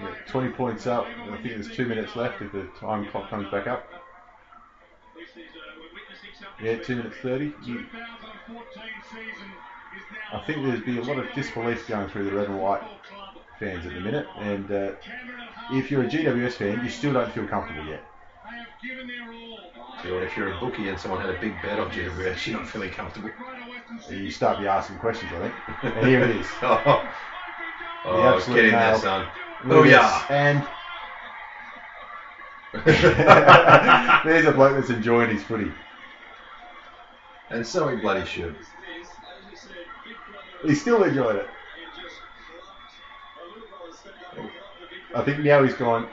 Yeah, 0.00 0.14
20 0.28 0.48
points 0.50 0.86
up. 0.86 1.06
I 1.06 1.36
think 1.36 1.54
there's 1.54 1.68
two 1.68 1.86
minutes 1.86 2.14
left 2.14 2.40
if 2.40 2.52
the 2.52 2.64
time 2.78 3.06
clock 3.06 3.28
comes 3.30 3.50
back 3.50 3.66
up. 3.66 3.84
This 5.14 5.28
is, 5.30 5.50
we're 5.76 5.92
witnessing 5.92 6.30
something 6.38 6.64
Yeah, 6.64 6.76
2 6.76 6.96
minutes 6.96 7.16
30. 7.22 7.52
You- 7.64 7.82
2014 7.90 8.92
season 9.10 9.48
is 9.96 10.02
now 10.12 10.38
I 10.38 10.40
think 10.46 10.64
there'd 10.64 10.84
be 10.84 10.98
a 10.98 11.02
lot 11.02 11.18
of 11.18 11.26
disbelief 11.34 11.88
going 11.88 12.08
through 12.08 12.24
the 12.24 12.36
red 12.36 12.46
and 12.46 12.60
white 12.60 12.82
fans 13.58 13.84
at 13.86 13.94
the 13.94 14.00
minute. 14.00 14.26
And 14.38 14.70
uh, 14.70 14.92
if 15.72 15.90
you're 15.90 16.02
a 16.02 16.06
GWS 16.06 16.54
fan, 16.54 16.80
you 16.82 16.88
still 16.90 17.12
don't 17.12 17.32
feel 17.32 17.46
comfortable 17.46 17.84
yet. 17.84 18.04
They 18.44 18.56
have 18.56 18.68
given 18.80 19.06
their 19.08 19.32
all. 19.32 19.58
So 20.02 20.18
if 20.18 20.36
you're 20.36 20.56
a 20.56 20.60
bookie 20.60 20.88
and 20.88 20.98
someone 20.98 21.20
had 21.20 21.30
a 21.30 21.40
big 21.40 21.52
bet 21.62 21.78
on 21.80 21.90
GWS, 21.90 22.46
you're 22.46 22.56
not 22.60 22.68
feeling 22.68 22.90
comfortable. 22.90 23.30
You 24.08 24.30
start 24.30 24.58
be 24.58 24.66
asking 24.66 24.98
questions, 24.98 25.30
I 25.32 25.48
think. 25.48 25.54
And 25.96 26.06
here 26.06 26.20
it 26.22 26.30
is. 26.30 26.46
Oh, 26.62 27.02
oh 28.04 28.22
absolute 28.22 28.56
get 28.56 28.64
in 28.66 28.70
there, 28.72 28.90
nail. 28.90 28.98
son. 28.98 29.26
Oh 29.64 29.82
yeah. 29.82 30.24
And 30.28 30.66
there's 34.24 34.44
a 34.46 34.52
bloke 34.52 34.76
that's 34.76 34.90
enjoying 34.90 35.30
his 35.30 35.42
footy. 35.42 35.72
and 37.50 37.66
so 37.66 37.88
he 37.88 37.96
bloody 37.96 38.26
should. 38.26 38.54
He's 40.64 40.80
still 40.80 41.02
enjoying 41.02 41.38
it. 41.38 41.48
I 45.14 45.22
think 45.22 45.40
now 45.40 45.62
he's 45.62 45.74
gone. 45.74 46.06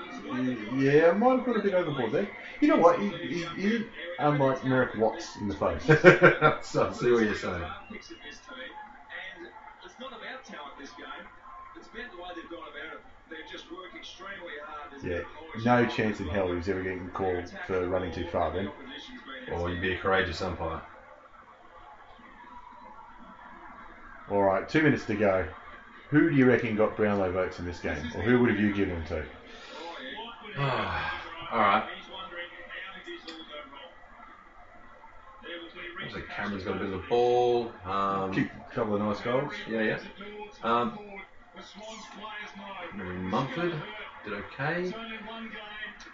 Yeah, 0.77 1.09
I 1.09 1.11
might 1.13 1.37
have 1.37 1.45
got 1.45 1.57
a 1.57 1.59
bit 1.59 1.73
overboard 1.73 2.11
there. 2.11 2.29
You 2.61 2.69
know 2.69 2.77
what? 2.77 2.99
He, 2.99 3.09
he, 3.09 3.45
he 3.55 3.67
isn't 3.67 3.87
unlike 4.19 4.63
Merrick 4.65 4.95
Watts 4.97 5.35
in 5.37 5.47
the 5.47 5.55
face. 5.55 5.83
so 6.67 6.87
I 6.87 6.93
see 6.93 7.11
what 7.11 7.23
you're 7.23 7.35
saying. 7.35 7.63
Picks 7.91 8.09
in 8.11 8.17
this 8.25 8.39
team, 8.39 8.57
and 9.37 9.47
it's 9.83 9.99
not 9.99 10.11
about 10.11 10.43
talent 10.45 10.77
this 10.79 10.91
game. 10.91 11.27
Yeah, 15.03 15.21
no 15.63 15.85
chance 15.87 16.19
in 16.19 16.27
hell 16.27 16.47
he 16.47 16.55
was 16.55 16.69
ever 16.69 16.81
getting 16.83 17.09
called 17.09 17.51
for 17.67 17.87
running 17.87 18.11
too 18.13 18.27
far 18.31 18.51
then. 18.51 18.69
Or 19.51 19.69
you'd 19.69 19.81
be 19.81 19.93
a 19.93 19.97
courageous 19.97 20.41
umpire. 20.41 20.81
All 24.29 24.41
right, 24.41 24.67
two 24.67 24.81
minutes 24.81 25.05
to 25.05 25.15
go. 25.15 25.47
Who 26.09 26.29
do 26.29 26.35
you 26.35 26.45
reckon 26.45 26.75
got 26.75 26.95
Brownlow 26.95 27.31
votes 27.31 27.59
in 27.59 27.65
this 27.65 27.79
game, 27.79 28.11
or 28.15 28.21
who 28.21 28.39
would 28.39 28.49
have 28.49 28.59
you 28.59 28.73
given 28.73 28.95
them 28.95 29.05
to? 29.07 29.25
All 31.51 31.59
right. 31.59 31.85
He's 31.95 32.11
wondering 32.11 32.45
how 32.69 32.97
did 33.05 33.05
this 33.13 33.31
all 33.31 33.37
go 33.37 33.59
wrong? 33.71 33.91
There 35.43 35.63
was 35.63 35.73
Lee 35.75 36.03
Looks 36.03 36.15
like 36.15 36.29
Cameron's 36.29 36.63
got 36.63 36.75
a 36.77 36.79
bit 36.79 36.85
of 36.85 36.91
the 36.91 37.07
ball. 37.07 37.71
Um, 37.85 38.33
Kicked 38.33 38.51
a 38.55 38.73
couple 38.73 38.95
of 38.95 39.01
nice 39.01 39.19
goals. 39.21 39.53
yeah, 39.69 39.81
yeah. 39.81 39.99
Um, 40.63 40.97
The 41.55 41.63
Swans 41.63 42.05
players 42.13 42.97
know. 42.97 43.03
Mumford 43.29 43.73
did 44.23 44.33
okay. 44.33 44.93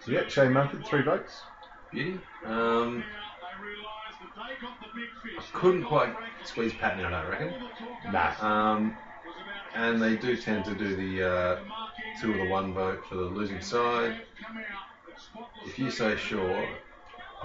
Yeah, 0.07 0.27
Shane 0.27 0.53
Mumford, 0.53 0.85
three 0.85 1.01
votes. 1.01 1.41
Beauty. 1.91 2.19
Um, 2.45 2.99
Now 2.99 3.05
they 3.41 3.63
realise 3.63 4.15
that 4.21 4.31
they 4.35 4.61
got 4.61 4.79
the 4.79 4.87
big 4.95 5.09
fish. 5.37 5.49
couldn't 5.53 5.83
quite 5.83 6.13
squeeze 6.43 6.73
Patton 6.73 7.03
out, 7.05 7.13
I 7.13 7.27
reckon. 7.29 7.53
Nah. 8.11 8.33
Um, 8.41 8.97
and 9.75 10.01
they 10.01 10.15
do 10.15 10.35
tend 10.37 10.65
to 10.65 10.75
do 10.75 10.95
the 10.95 11.29
uh, 11.29 11.59
two 12.21 12.31
of 12.33 12.37
the 12.39 12.49
one 12.49 12.73
vote 12.73 13.03
for 13.07 13.15
the 13.15 13.21
losing 13.23 13.61
side. 13.61 14.21
If 15.65 15.79
you 15.79 15.89
say 15.91 16.17
sure, 16.17 16.67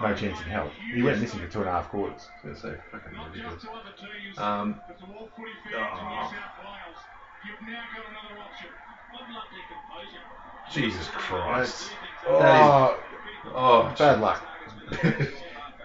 No 0.03 0.15
chance 0.15 0.39
in 0.41 0.47
hell. 0.47 0.71
He 0.95 1.03
went 1.03 1.21
missing 1.21 1.41
for 1.41 1.49
two 1.49 1.61
and 1.61 1.69
a 1.69 1.73
half 1.73 1.89
quarters. 1.89 2.29
I 2.45 2.49
was 2.49 2.61
going 2.61 2.75
to 2.75 2.79
say 2.79 2.83
fucking 2.93 3.19
ridiculous. 3.19 3.65
Um, 4.37 4.81
oh, 5.75 6.35
Jesus 10.73 11.09
Christ. 11.09 11.91
Oh, 12.29 12.41
oh, 12.43 12.97
oh, 13.55 13.95
bad 13.99 14.21
luck. 14.21 14.43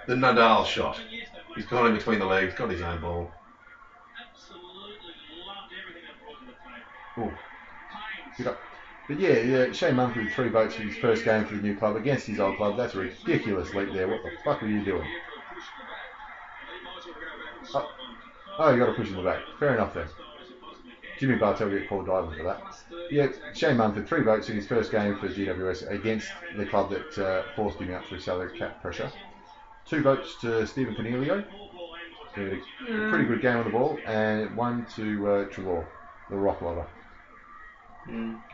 the 0.08 0.16
Nadal 0.16 0.66
shot. 0.66 1.00
He's 1.56 1.66
gone 1.66 1.88
in 1.88 1.94
between 1.94 2.20
the 2.20 2.26
legs, 2.26 2.54
got 2.54 2.70
his 2.70 2.82
own 2.82 3.00
ball. 3.00 3.30
Absolutely 4.20 5.14
loved 5.48 5.72
everything 5.80 6.04
that 6.08 6.20
brought 6.24 6.40
to 6.40 6.46
the 6.46 6.52
table. 6.52 7.32
Oh, 7.32 8.38
good 8.38 8.48
up. 8.48 8.58
But 9.08 9.20
yeah, 9.20 9.40
yeah, 9.40 9.72
Shane 9.72 9.96
Mumford, 9.96 10.30
three 10.32 10.48
votes 10.50 10.74
for 10.76 10.84
his 10.84 10.96
first 10.96 11.24
game 11.24 11.44
for 11.44 11.56
the 11.56 11.62
new 11.62 11.74
club 11.74 11.96
against 11.96 12.28
his 12.28 12.40
old 12.40 12.56
club. 12.58 12.78
That's 12.78 12.96
a 12.96 13.00
ridiculous 13.00 13.74
leap 13.74 13.92
there. 13.94 14.08
What 14.08 14.24
the 14.24 14.32
fuck 14.44 14.62
were 14.62 14.68
you 14.68 14.84
doing? 14.84 15.08
Oh, 17.74 17.86
oh 18.60 18.70
you 18.70 18.80
got 18.80 18.86
to 18.88 18.92
push 18.94 19.10
in 19.10 19.18
the 19.18 19.24
back. 19.24 19.40
Fair 19.60 19.74
enough 19.74 19.94
then. 19.94 20.08
Jimmy 21.22 21.36
Bartel 21.36 21.70
get 21.70 21.88
called 21.88 22.08
diving 22.08 22.36
for 22.36 22.44
that. 22.44 22.64
Yeah, 23.12 23.28
Shane 23.54 23.78
Mumford, 23.78 24.08
three 24.08 24.24
votes 24.24 24.50
in 24.50 24.56
his 24.56 24.66
first 24.66 24.92
game 24.92 25.16
for 25.20 25.28
GWS 25.28 25.88
against 25.92 26.28
the 26.58 26.66
club 26.66 26.90
that 26.90 27.16
uh, 27.20 27.44
forced 27.56 27.78
him 27.78 27.94
out 27.94 28.04
through 28.08 28.22
salary 28.22 28.58
cap 28.58 28.82
pressure. 28.82 29.12
Two 29.86 30.02
votes 30.02 30.42
to 30.42 30.66
Stephen 30.66 30.96
Coniglio. 30.96 31.46
A 32.36 33.10
pretty 33.12 33.26
good 33.26 33.40
game 33.40 33.58
on 33.58 33.66
the 33.66 33.70
ball, 33.70 34.00
and 34.08 34.56
one 34.56 34.88
to 34.96 35.30
uh, 35.30 35.46
Treloar, 35.50 35.86
the 36.32 36.38
rock 36.38 36.60
lover. 36.64 36.88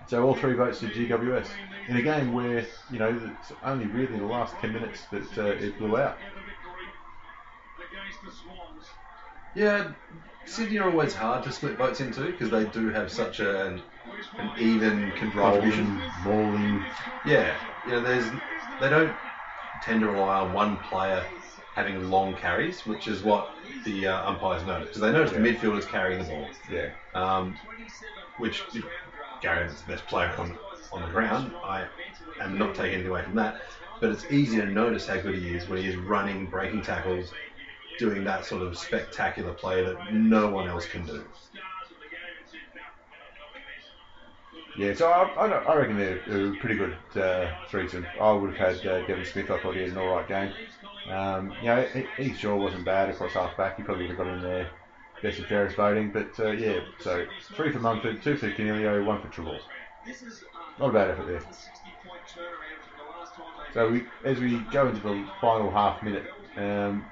So 0.10 0.28
all 0.28 0.36
three 0.36 0.56
votes 0.56 0.82
to 0.82 0.88
GWS 0.88 1.48
in 1.88 1.96
a 1.96 2.02
game 2.02 2.34
where 2.34 2.66
you 2.92 3.00
know 3.00 3.18
it's 3.40 3.54
only 3.64 3.86
really 3.86 4.20
the 4.20 4.26
last 4.26 4.56
ten 4.58 4.74
minutes 4.74 5.06
that 5.14 5.38
uh, 5.38 5.46
it 5.46 5.78
blew 5.78 5.98
out. 5.98 6.18
Against 7.78 8.26
the 8.26 8.32
Swans. 8.32 8.88
Yeah, 9.56 9.94
Sydney 10.48 10.80
are 10.80 10.90
always 10.90 11.14
hard 11.14 11.44
to 11.44 11.52
split 11.52 11.78
votes 11.78 12.02
into 12.02 12.22
because 12.22 12.50
they 12.50 12.66
do 12.66 12.90
have 12.90 13.12
such 13.12 13.40
an, 13.40 13.82
an 14.38 14.52
even 14.60 15.12
contribution. 15.12 16.02
Rolling. 16.26 16.84
Yeah, 17.26 17.56
you 17.86 17.92
know, 17.92 18.02
there's 18.02 18.26
they 18.80 18.90
don't 18.90 19.16
tend 19.84 20.02
to 20.02 20.08
rely 20.08 20.40
on 20.40 20.54
one 20.54 20.78
player 20.78 21.24
having 21.76 22.10
long 22.10 22.36
carries, 22.36 22.86
which 22.88 23.08
is 23.08 23.22
what 23.24 23.50
the 23.86 24.08
uh, 24.08 24.30
umpires 24.30 24.66
notice 24.66 24.88
because 24.88 25.02
they 25.02 25.12
notice 25.12 25.32
the 25.32 25.38
midfielders 25.38 25.88
carrying 25.88 26.24
the 26.24 26.30
ball. 26.30 26.48
Yeah. 26.72 26.90
um, 27.14 27.56
which 28.38 28.64
you 28.74 28.82
know, 28.82 28.88
Gary 29.42 29.66
is 29.68 29.82
the 29.82 29.92
best 29.92 30.08
player 30.08 30.34
on, 30.38 30.58
on 30.92 31.02
the 31.02 31.10
ground. 31.10 31.52
I 31.64 31.86
am 32.40 32.58
not 32.58 32.76
taking 32.76 32.94
anything 32.94 33.12
away 33.12 33.24
from 33.24 33.36
that, 33.36 33.62
but 34.00 34.12
it's 34.12 34.26
easy 34.32 34.58
to 34.58 34.66
notice 34.66 35.08
how 35.08 35.18
good 35.18 35.36
he 35.36 35.56
is 35.56 35.68
when 35.68 35.80
he 35.80 35.88
is 35.88 35.96
running, 35.96 36.46
breaking 36.48 36.82
tackles, 36.84 37.32
doing 37.98 38.24
that 38.24 38.46
sort 38.46 38.62
of 38.62 38.78
spectacular 38.78 39.54
play 39.54 39.84
that 39.84 40.14
no 40.14 40.50
one 40.50 40.68
else 40.68 40.86
can 40.86 41.06
do. 41.06 41.24
Yeah, 44.78 44.94
so 44.94 45.10
I, 45.10 45.24
I, 45.24 45.48
I 45.48 45.76
reckon 45.76 45.98
they're, 45.98 46.22
they're 46.28 46.56
pretty 46.58 46.76
good 46.76 46.96
uh, 47.20 47.52
threesome. 47.68 48.06
I 48.22 48.32
would 48.32 48.56
have 48.56 48.78
had 48.78 48.88
uh, 48.88 49.08
Devon 49.08 49.26
Smith. 49.26 49.50
I 49.50 49.60
thought 49.60 49.74
he 49.74 49.82
had 49.82 49.90
an 49.90 49.98
all 49.98 50.16
right 50.16 50.28
game. 50.28 50.54
Um, 51.10 51.52
you 51.62 51.68
know, 51.68 51.88
Shaw 52.38 52.56
wasn't 52.56 52.86
bad 52.86 53.10
across 53.10 53.32
half 53.34 53.58
back. 53.58 53.78
He 53.78 53.84
probably 53.84 54.04
would 54.08 54.18
have 54.18 54.26
got 54.26 54.34
in 54.34 54.42
there 54.42 54.70
best 55.22 55.40
and 55.40 55.48
fairest 55.48 55.76
voting. 55.76 56.12
But 56.12 56.40
uh, 56.40 56.52
yeah, 56.52 56.80
so 57.00 57.26
three 57.56 57.72
for 57.72 57.80
Mumford, 57.80 58.22
two 58.22 58.38
for 58.38 58.52
Coniglio, 58.52 59.04
one 59.06 59.22
for 59.22 59.30
Treloar. 59.30 59.60
Not 60.80 60.90
a 60.90 60.94
bad 60.94 61.10
effort 61.10 61.28
there. 61.28 61.42
So 63.74 63.90
we, 63.90 64.06
as 64.24 64.40
we 64.40 64.60
go 64.72 64.88
into 64.88 65.02
the 65.02 65.28
final 65.42 65.72
half 65.72 66.02
minute, 66.04 66.26
um, 66.56 67.06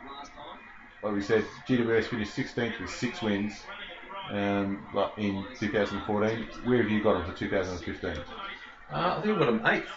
like 1.06 1.14
we 1.14 1.22
said, 1.22 1.46
GWS 1.68 2.06
finished 2.06 2.36
16th 2.36 2.82
with 2.82 2.90
six 2.90 3.22
wins 3.22 3.62
um, 4.32 4.84
in 5.18 5.46
2014. 5.60 6.48
Where 6.64 6.82
have 6.82 6.90
you 6.90 7.04
got 7.04 7.14
them 7.14 7.32
for 7.32 7.38
2015? 7.38 8.10
Uh, 8.10 8.16
I 8.92 9.22
think 9.22 9.34
I've 9.34 9.40
got 9.40 9.46
them 9.46 9.62
eighth. 9.68 9.88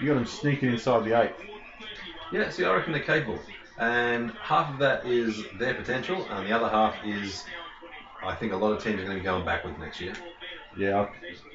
You 0.00 0.08
got 0.08 0.14
them 0.14 0.26
sneaking 0.26 0.70
inside 0.70 1.04
the 1.04 1.22
eighth. 1.22 1.36
Yeah, 2.32 2.50
see, 2.50 2.64
I 2.64 2.74
reckon 2.74 2.92
they're 2.92 3.02
capable. 3.02 3.38
And 3.78 4.32
half 4.42 4.72
of 4.72 4.80
that 4.80 5.06
is 5.06 5.44
their 5.56 5.74
potential, 5.74 6.26
and 6.30 6.44
the 6.44 6.52
other 6.52 6.68
half 6.68 6.96
is 7.04 7.44
I 8.24 8.34
think 8.34 8.52
a 8.52 8.56
lot 8.56 8.72
of 8.72 8.82
teams 8.82 9.00
are 9.00 9.04
going 9.04 9.16
to 9.16 9.20
be 9.20 9.24
going 9.24 9.44
backwards 9.44 9.78
next 9.78 10.00
year. 10.00 10.14
Yeah, 10.76 11.06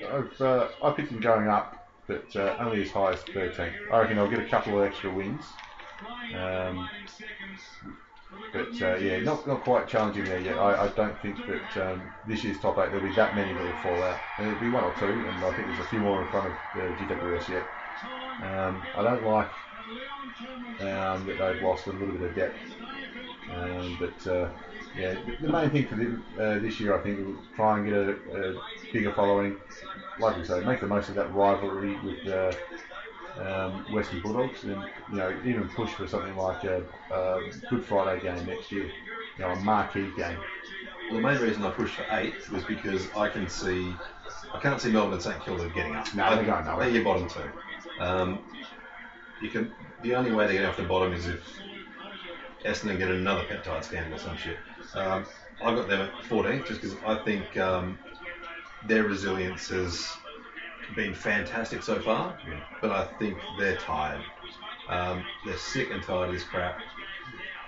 I've, 0.03 0.13
I've 0.13 0.41
uh, 0.41 0.67
I 0.81 0.91
picked 0.91 1.11
them 1.11 1.19
going 1.19 1.49
up, 1.49 1.89
but 2.07 2.33
uh, 2.35 2.55
only 2.59 2.81
as 2.81 2.91
high 2.91 3.11
as 3.11 3.21
13. 3.23 3.71
I 3.91 3.99
reckon 3.99 4.15
they'll 4.15 4.29
get 4.29 4.39
a 4.39 4.47
couple 4.47 4.79
of 4.79 4.87
extra 4.87 5.13
wins. 5.13 5.43
Um, 6.35 6.89
but 8.51 8.81
uh, 8.81 8.95
yeah, 8.97 9.19
not 9.19 9.47
not 9.47 9.63
quite 9.63 9.87
challenging 9.87 10.25
there 10.25 10.39
yet. 10.39 10.57
I, 10.57 10.85
I 10.85 10.87
don't 10.89 11.19
think 11.21 11.37
that 11.47 11.91
um, 11.91 12.01
this 12.27 12.43
year's 12.43 12.59
top 12.59 12.77
eight 12.77 12.91
there'll 12.91 13.07
be 13.07 13.13
that 13.15 13.35
many 13.35 13.53
that 13.53 13.63
will 13.63 13.81
fall 13.81 14.03
out. 14.03 14.19
There'll 14.37 14.59
be 14.59 14.69
one 14.69 14.83
or 14.83 14.93
two, 14.95 15.05
and 15.05 15.43
I 15.43 15.53
think 15.53 15.67
there's 15.67 15.79
a 15.79 15.89
few 15.89 15.99
more 15.99 16.21
in 16.21 16.27
front 16.29 16.47
of 16.47 16.53
the 16.75 16.81
GWS 16.81 17.47
yet. 17.49 17.63
Um, 18.43 18.83
I 18.95 19.03
don't 19.03 19.23
like 19.23 19.49
um, 20.81 21.25
that 21.25 21.37
they've 21.39 21.61
lost 21.63 21.87
a 21.87 21.91
little 21.91 22.15
bit 22.17 22.29
of 22.29 22.35
depth, 22.35 22.59
um, 23.55 23.97
but 23.99 24.27
uh, 24.31 24.49
yeah, 24.97 25.15
the 25.41 25.47
main 25.47 25.69
thing 25.69 25.87
for 25.87 25.95
them, 25.95 26.23
uh, 26.39 26.59
this 26.59 26.79
year, 26.79 26.97
I 26.97 27.01
think, 27.01 27.19
is 27.19 27.35
try 27.55 27.77
and 27.77 27.85
get 27.85 27.95
a, 27.95 28.09
a, 28.09 28.61
bigger 28.91 29.13
following. 29.13 29.55
Like 30.19 30.37
we 30.37 30.45
say, 30.45 30.61
make 30.61 30.79
the 30.79 30.87
most 30.87 31.09
of 31.09 31.15
that 31.15 31.33
rivalry 31.33 31.97
with 32.03 32.27
uh, 32.27 32.51
um, 33.39 33.85
Western 33.93 34.21
Bulldogs, 34.21 34.63
and 34.63 34.83
you 35.09 35.17
know, 35.17 35.35
even 35.45 35.69
push 35.69 35.91
for 35.91 36.07
something 36.07 36.35
like 36.35 36.63
a, 36.63 36.83
a 37.11 37.41
Good 37.69 37.85
Friday 37.85 38.21
game 38.21 38.45
next 38.45 38.71
year, 38.71 38.85
you 38.85 38.91
know, 39.39 39.49
a 39.49 39.55
marquee 39.57 40.11
game. 40.15 40.37
Well, 41.09 41.21
the 41.21 41.21
main 41.21 41.39
reason 41.39 41.63
I 41.63 41.71
pushed 41.71 41.95
for 41.95 42.05
eight 42.11 42.49
was 42.51 42.63
because 42.63 43.07
I 43.15 43.29
can 43.29 43.47
see, 43.47 43.93
I 44.53 44.59
can't 44.59 44.81
see 44.81 44.91
Melbourne 44.91 45.13
and 45.13 45.21
St 45.21 45.41
Kilda 45.43 45.69
getting 45.69 45.95
up. 45.95 46.13
No, 46.13 46.35
they're 46.35 46.43
going 46.43 46.65
nowhere. 46.65 46.85
They're 46.85 46.95
your 46.95 47.03
bottom 47.03 47.29
two. 47.29 48.03
Um, 48.03 48.39
you 49.41 49.49
can. 49.49 49.71
The 50.03 50.15
only 50.15 50.31
way 50.31 50.47
they 50.47 50.53
get 50.53 50.65
off 50.65 50.77
the 50.77 50.83
bottom 50.83 51.13
is 51.13 51.27
if 51.27 51.41
Essendon 52.63 52.97
get 52.97 53.09
another 53.09 53.43
peptide 53.43 53.83
scandal 53.83 54.15
or 54.15 54.19
some 54.19 54.37
shit. 54.37 54.57
Um, 54.93 55.25
I 55.63 55.73
got 55.73 55.87
them 55.87 56.01
at 56.01 56.23
14 56.25 56.63
just 56.67 56.81
because 56.81 56.95
I 57.05 57.15
think 57.23 57.57
um, 57.57 57.97
their 58.85 59.03
resilience 59.03 59.69
has 59.69 60.11
been 60.95 61.13
fantastic 61.13 61.83
so 61.83 61.99
far, 61.99 62.37
yeah. 62.47 62.61
but 62.81 62.91
I 62.91 63.05
think 63.19 63.37
they're 63.59 63.77
tired. 63.77 64.21
Um, 64.89 65.23
they're 65.45 65.57
sick 65.57 65.91
and 65.91 66.01
tired 66.01 66.29
of 66.29 66.33
this 66.33 66.43
crap, 66.43 66.79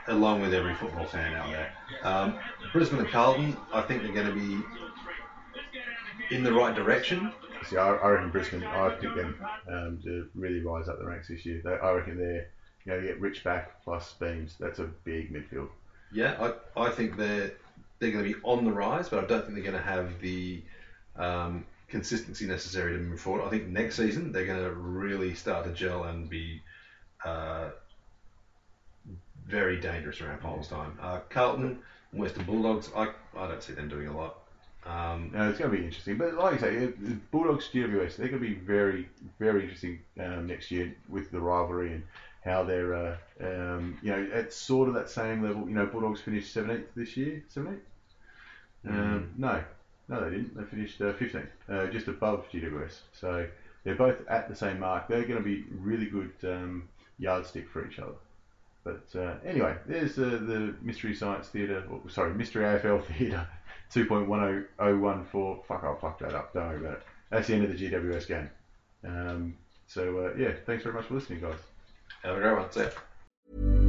along 0.07 0.41
with 0.41 0.53
every 0.53 0.73
football 0.75 1.05
fan 1.05 1.33
out 1.33 1.49
there. 1.49 1.73
Um, 2.03 2.39
Brisbane 2.71 2.99
and 2.99 3.09
Carlton, 3.09 3.57
I 3.73 3.81
think 3.81 4.03
they're 4.03 4.13
going 4.13 4.27
to 4.27 4.33
be 4.33 6.35
in 6.35 6.43
the 6.43 6.53
right 6.53 6.75
direction. 6.75 7.33
See, 7.67 7.77
I, 7.77 7.95
I 7.95 8.09
reckon 8.09 8.31
Brisbane, 8.31 8.63
I 8.63 8.89
picked 8.89 9.15
them 9.15 9.35
um, 9.67 9.99
to 10.03 10.29
really 10.33 10.61
rise 10.61 10.87
up 10.87 10.99
the 10.99 11.05
ranks 11.05 11.27
this 11.27 11.45
year. 11.45 11.61
They, 11.63 11.71
I 11.71 11.91
reckon 11.91 12.17
they're 12.17 12.47
you 12.85 12.93
know, 12.93 13.01
get 13.01 13.19
Rich 13.19 13.43
back 13.43 13.83
plus 13.83 14.13
Beams. 14.13 14.55
That's 14.59 14.79
a 14.79 14.85
big 15.03 15.33
midfield. 15.33 15.69
Yeah, 16.11 16.53
I, 16.75 16.85
I 16.85 16.89
think 16.89 17.17
they're 17.17 17.51
they're 17.99 18.11
going 18.11 18.23
to 18.23 18.33
be 18.33 18.39
on 18.43 18.63
the 18.63 18.71
rise, 18.71 19.09
but 19.09 19.23
I 19.23 19.27
don't 19.27 19.41
think 19.41 19.55
they're 19.55 19.71
going 19.71 19.83
to 19.83 19.89
have 19.89 20.19
the 20.21 20.63
um, 21.17 21.65
consistency 21.89 22.45
necessary 22.45 22.93
to 22.93 22.99
move 22.99 23.19
forward. 23.19 23.45
I 23.45 23.49
think 23.49 23.67
next 23.67 23.95
season 23.95 24.31
they're 24.31 24.45
going 24.45 24.63
to 24.63 24.71
really 24.71 25.33
start 25.33 25.65
to 25.65 25.71
gel 25.71 26.03
and 26.03 26.29
be 26.29 26.61
uh, 27.25 27.69
very 29.47 29.79
dangerous 29.79 30.21
around 30.21 30.41
finals 30.41 30.67
time. 30.67 30.97
Uh, 31.01 31.19
Carlton, 31.29 31.79
Western 32.13 32.45
Bulldogs, 32.45 32.89
I, 32.95 33.09
I 33.37 33.47
don't 33.47 33.63
see 33.63 33.73
them 33.73 33.89
doing 33.89 34.07
a 34.07 34.17
lot. 34.17 34.37
Um, 34.85 35.31
no, 35.33 35.49
it's 35.49 35.59
going 35.59 35.71
to 35.71 35.77
be 35.77 35.83
interesting. 35.83 36.17
But 36.17 36.35
like 36.35 36.55
I 36.55 36.57
say, 36.57 36.93
Bulldogs 37.31 37.69
GWS, 37.73 38.15
they're 38.15 38.29
going 38.29 38.41
to 38.41 38.47
be 38.47 38.55
very, 38.55 39.09
very 39.39 39.63
interesting 39.63 39.99
um, 40.19 40.47
next 40.47 40.71
year 40.71 40.95
with 41.09 41.31
the 41.31 41.39
rivalry 41.39 41.93
and 41.93 42.03
how 42.43 42.63
they're, 42.63 42.93
uh, 42.93 43.17
um, 43.41 43.97
you 44.01 44.11
know, 44.11 44.29
at 44.33 44.53
sort 44.53 44.87
of 44.87 44.93
that 44.95 45.09
same 45.09 45.43
level. 45.43 45.67
You 45.67 45.75
know, 45.75 45.85
Bulldogs 45.85 46.21
finished 46.21 46.55
17th 46.55 46.85
this 46.95 47.17
year, 47.17 47.43
17th? 47.53 47.79
Mm. 48.87 48.91
Um, 48.91 49.33
no, 49.37 49.61
no, 50.09 50.23
they 50.23 50.31
didn't. 50.31 50.57
They 50.57 50.63
finished 50.63 50.99
uh, 51.01 51.13
15th, 51.13 51.47
uh, 51.69 51.87
just 51.87 52.07
above 52.07 52.49
GWS. 52.51 52.99
So 53.13 53.47
they're 53.83 53.95
both 53.95 54.17
at 54.27 54.49
the 54.49 54.55
same 54.55 54.79
mark. 54.79 55.07
They're 55.07 55.23
going 55.23 55.37
to 55.37 55.43
be 55.43 55.63
really 55.71 56.07
good 56.07 56.33
um, 56.43 56.89
yardstick 57.19 57.69
for 57.69 57.87
each 57.87 57.99
other. 57.99 58.15
But 58.83 59.05
uh, 59.15 59.35
anyway, 59.45 59.75
there's 59.85 60.17
uh, 60.17 60.39
the 60.41 60.73
Mystery 60.81 61.13
Science 61.13 61.49
Theatre, 61.49 61.83
sorry, 62.07 62.33
Mystery 62.33 62.63
AFL 62.63 63.05
Theatre 63.17 63.47
2.1014. 63.93 65.65
Fuck, 65.65 65.83
I 65.83 65.95
fucked 66.01 66.21
that 66.21 66.33
up. 66.33 66.53
Don't 66.53 66.67
worry 66.67 66.79
about 66.79 66.93
it. 66.93 67.03
That's 67.29 67.47
the 67.47 67.53
end 67.53 67.65
of 67.65 67.77
the 67.77 67.89
GWS 67.89 68.27
game. 68.27 68.49
Um, 69.05 69.57
so 69.87 70.25
uh, 70.25 70.37
yeah, 70.37 70.53
thanks 70.65 70.83
very 70.83 70.95
much 70.95 71.05
for 71.05 71.15
listening, 71.15 71.41
guys. 71.41 71.59
Have 72.23 72.37
a 72.37 72.39
great 72.39 72.57
one. 72.57 72.71
See 72.71 73.88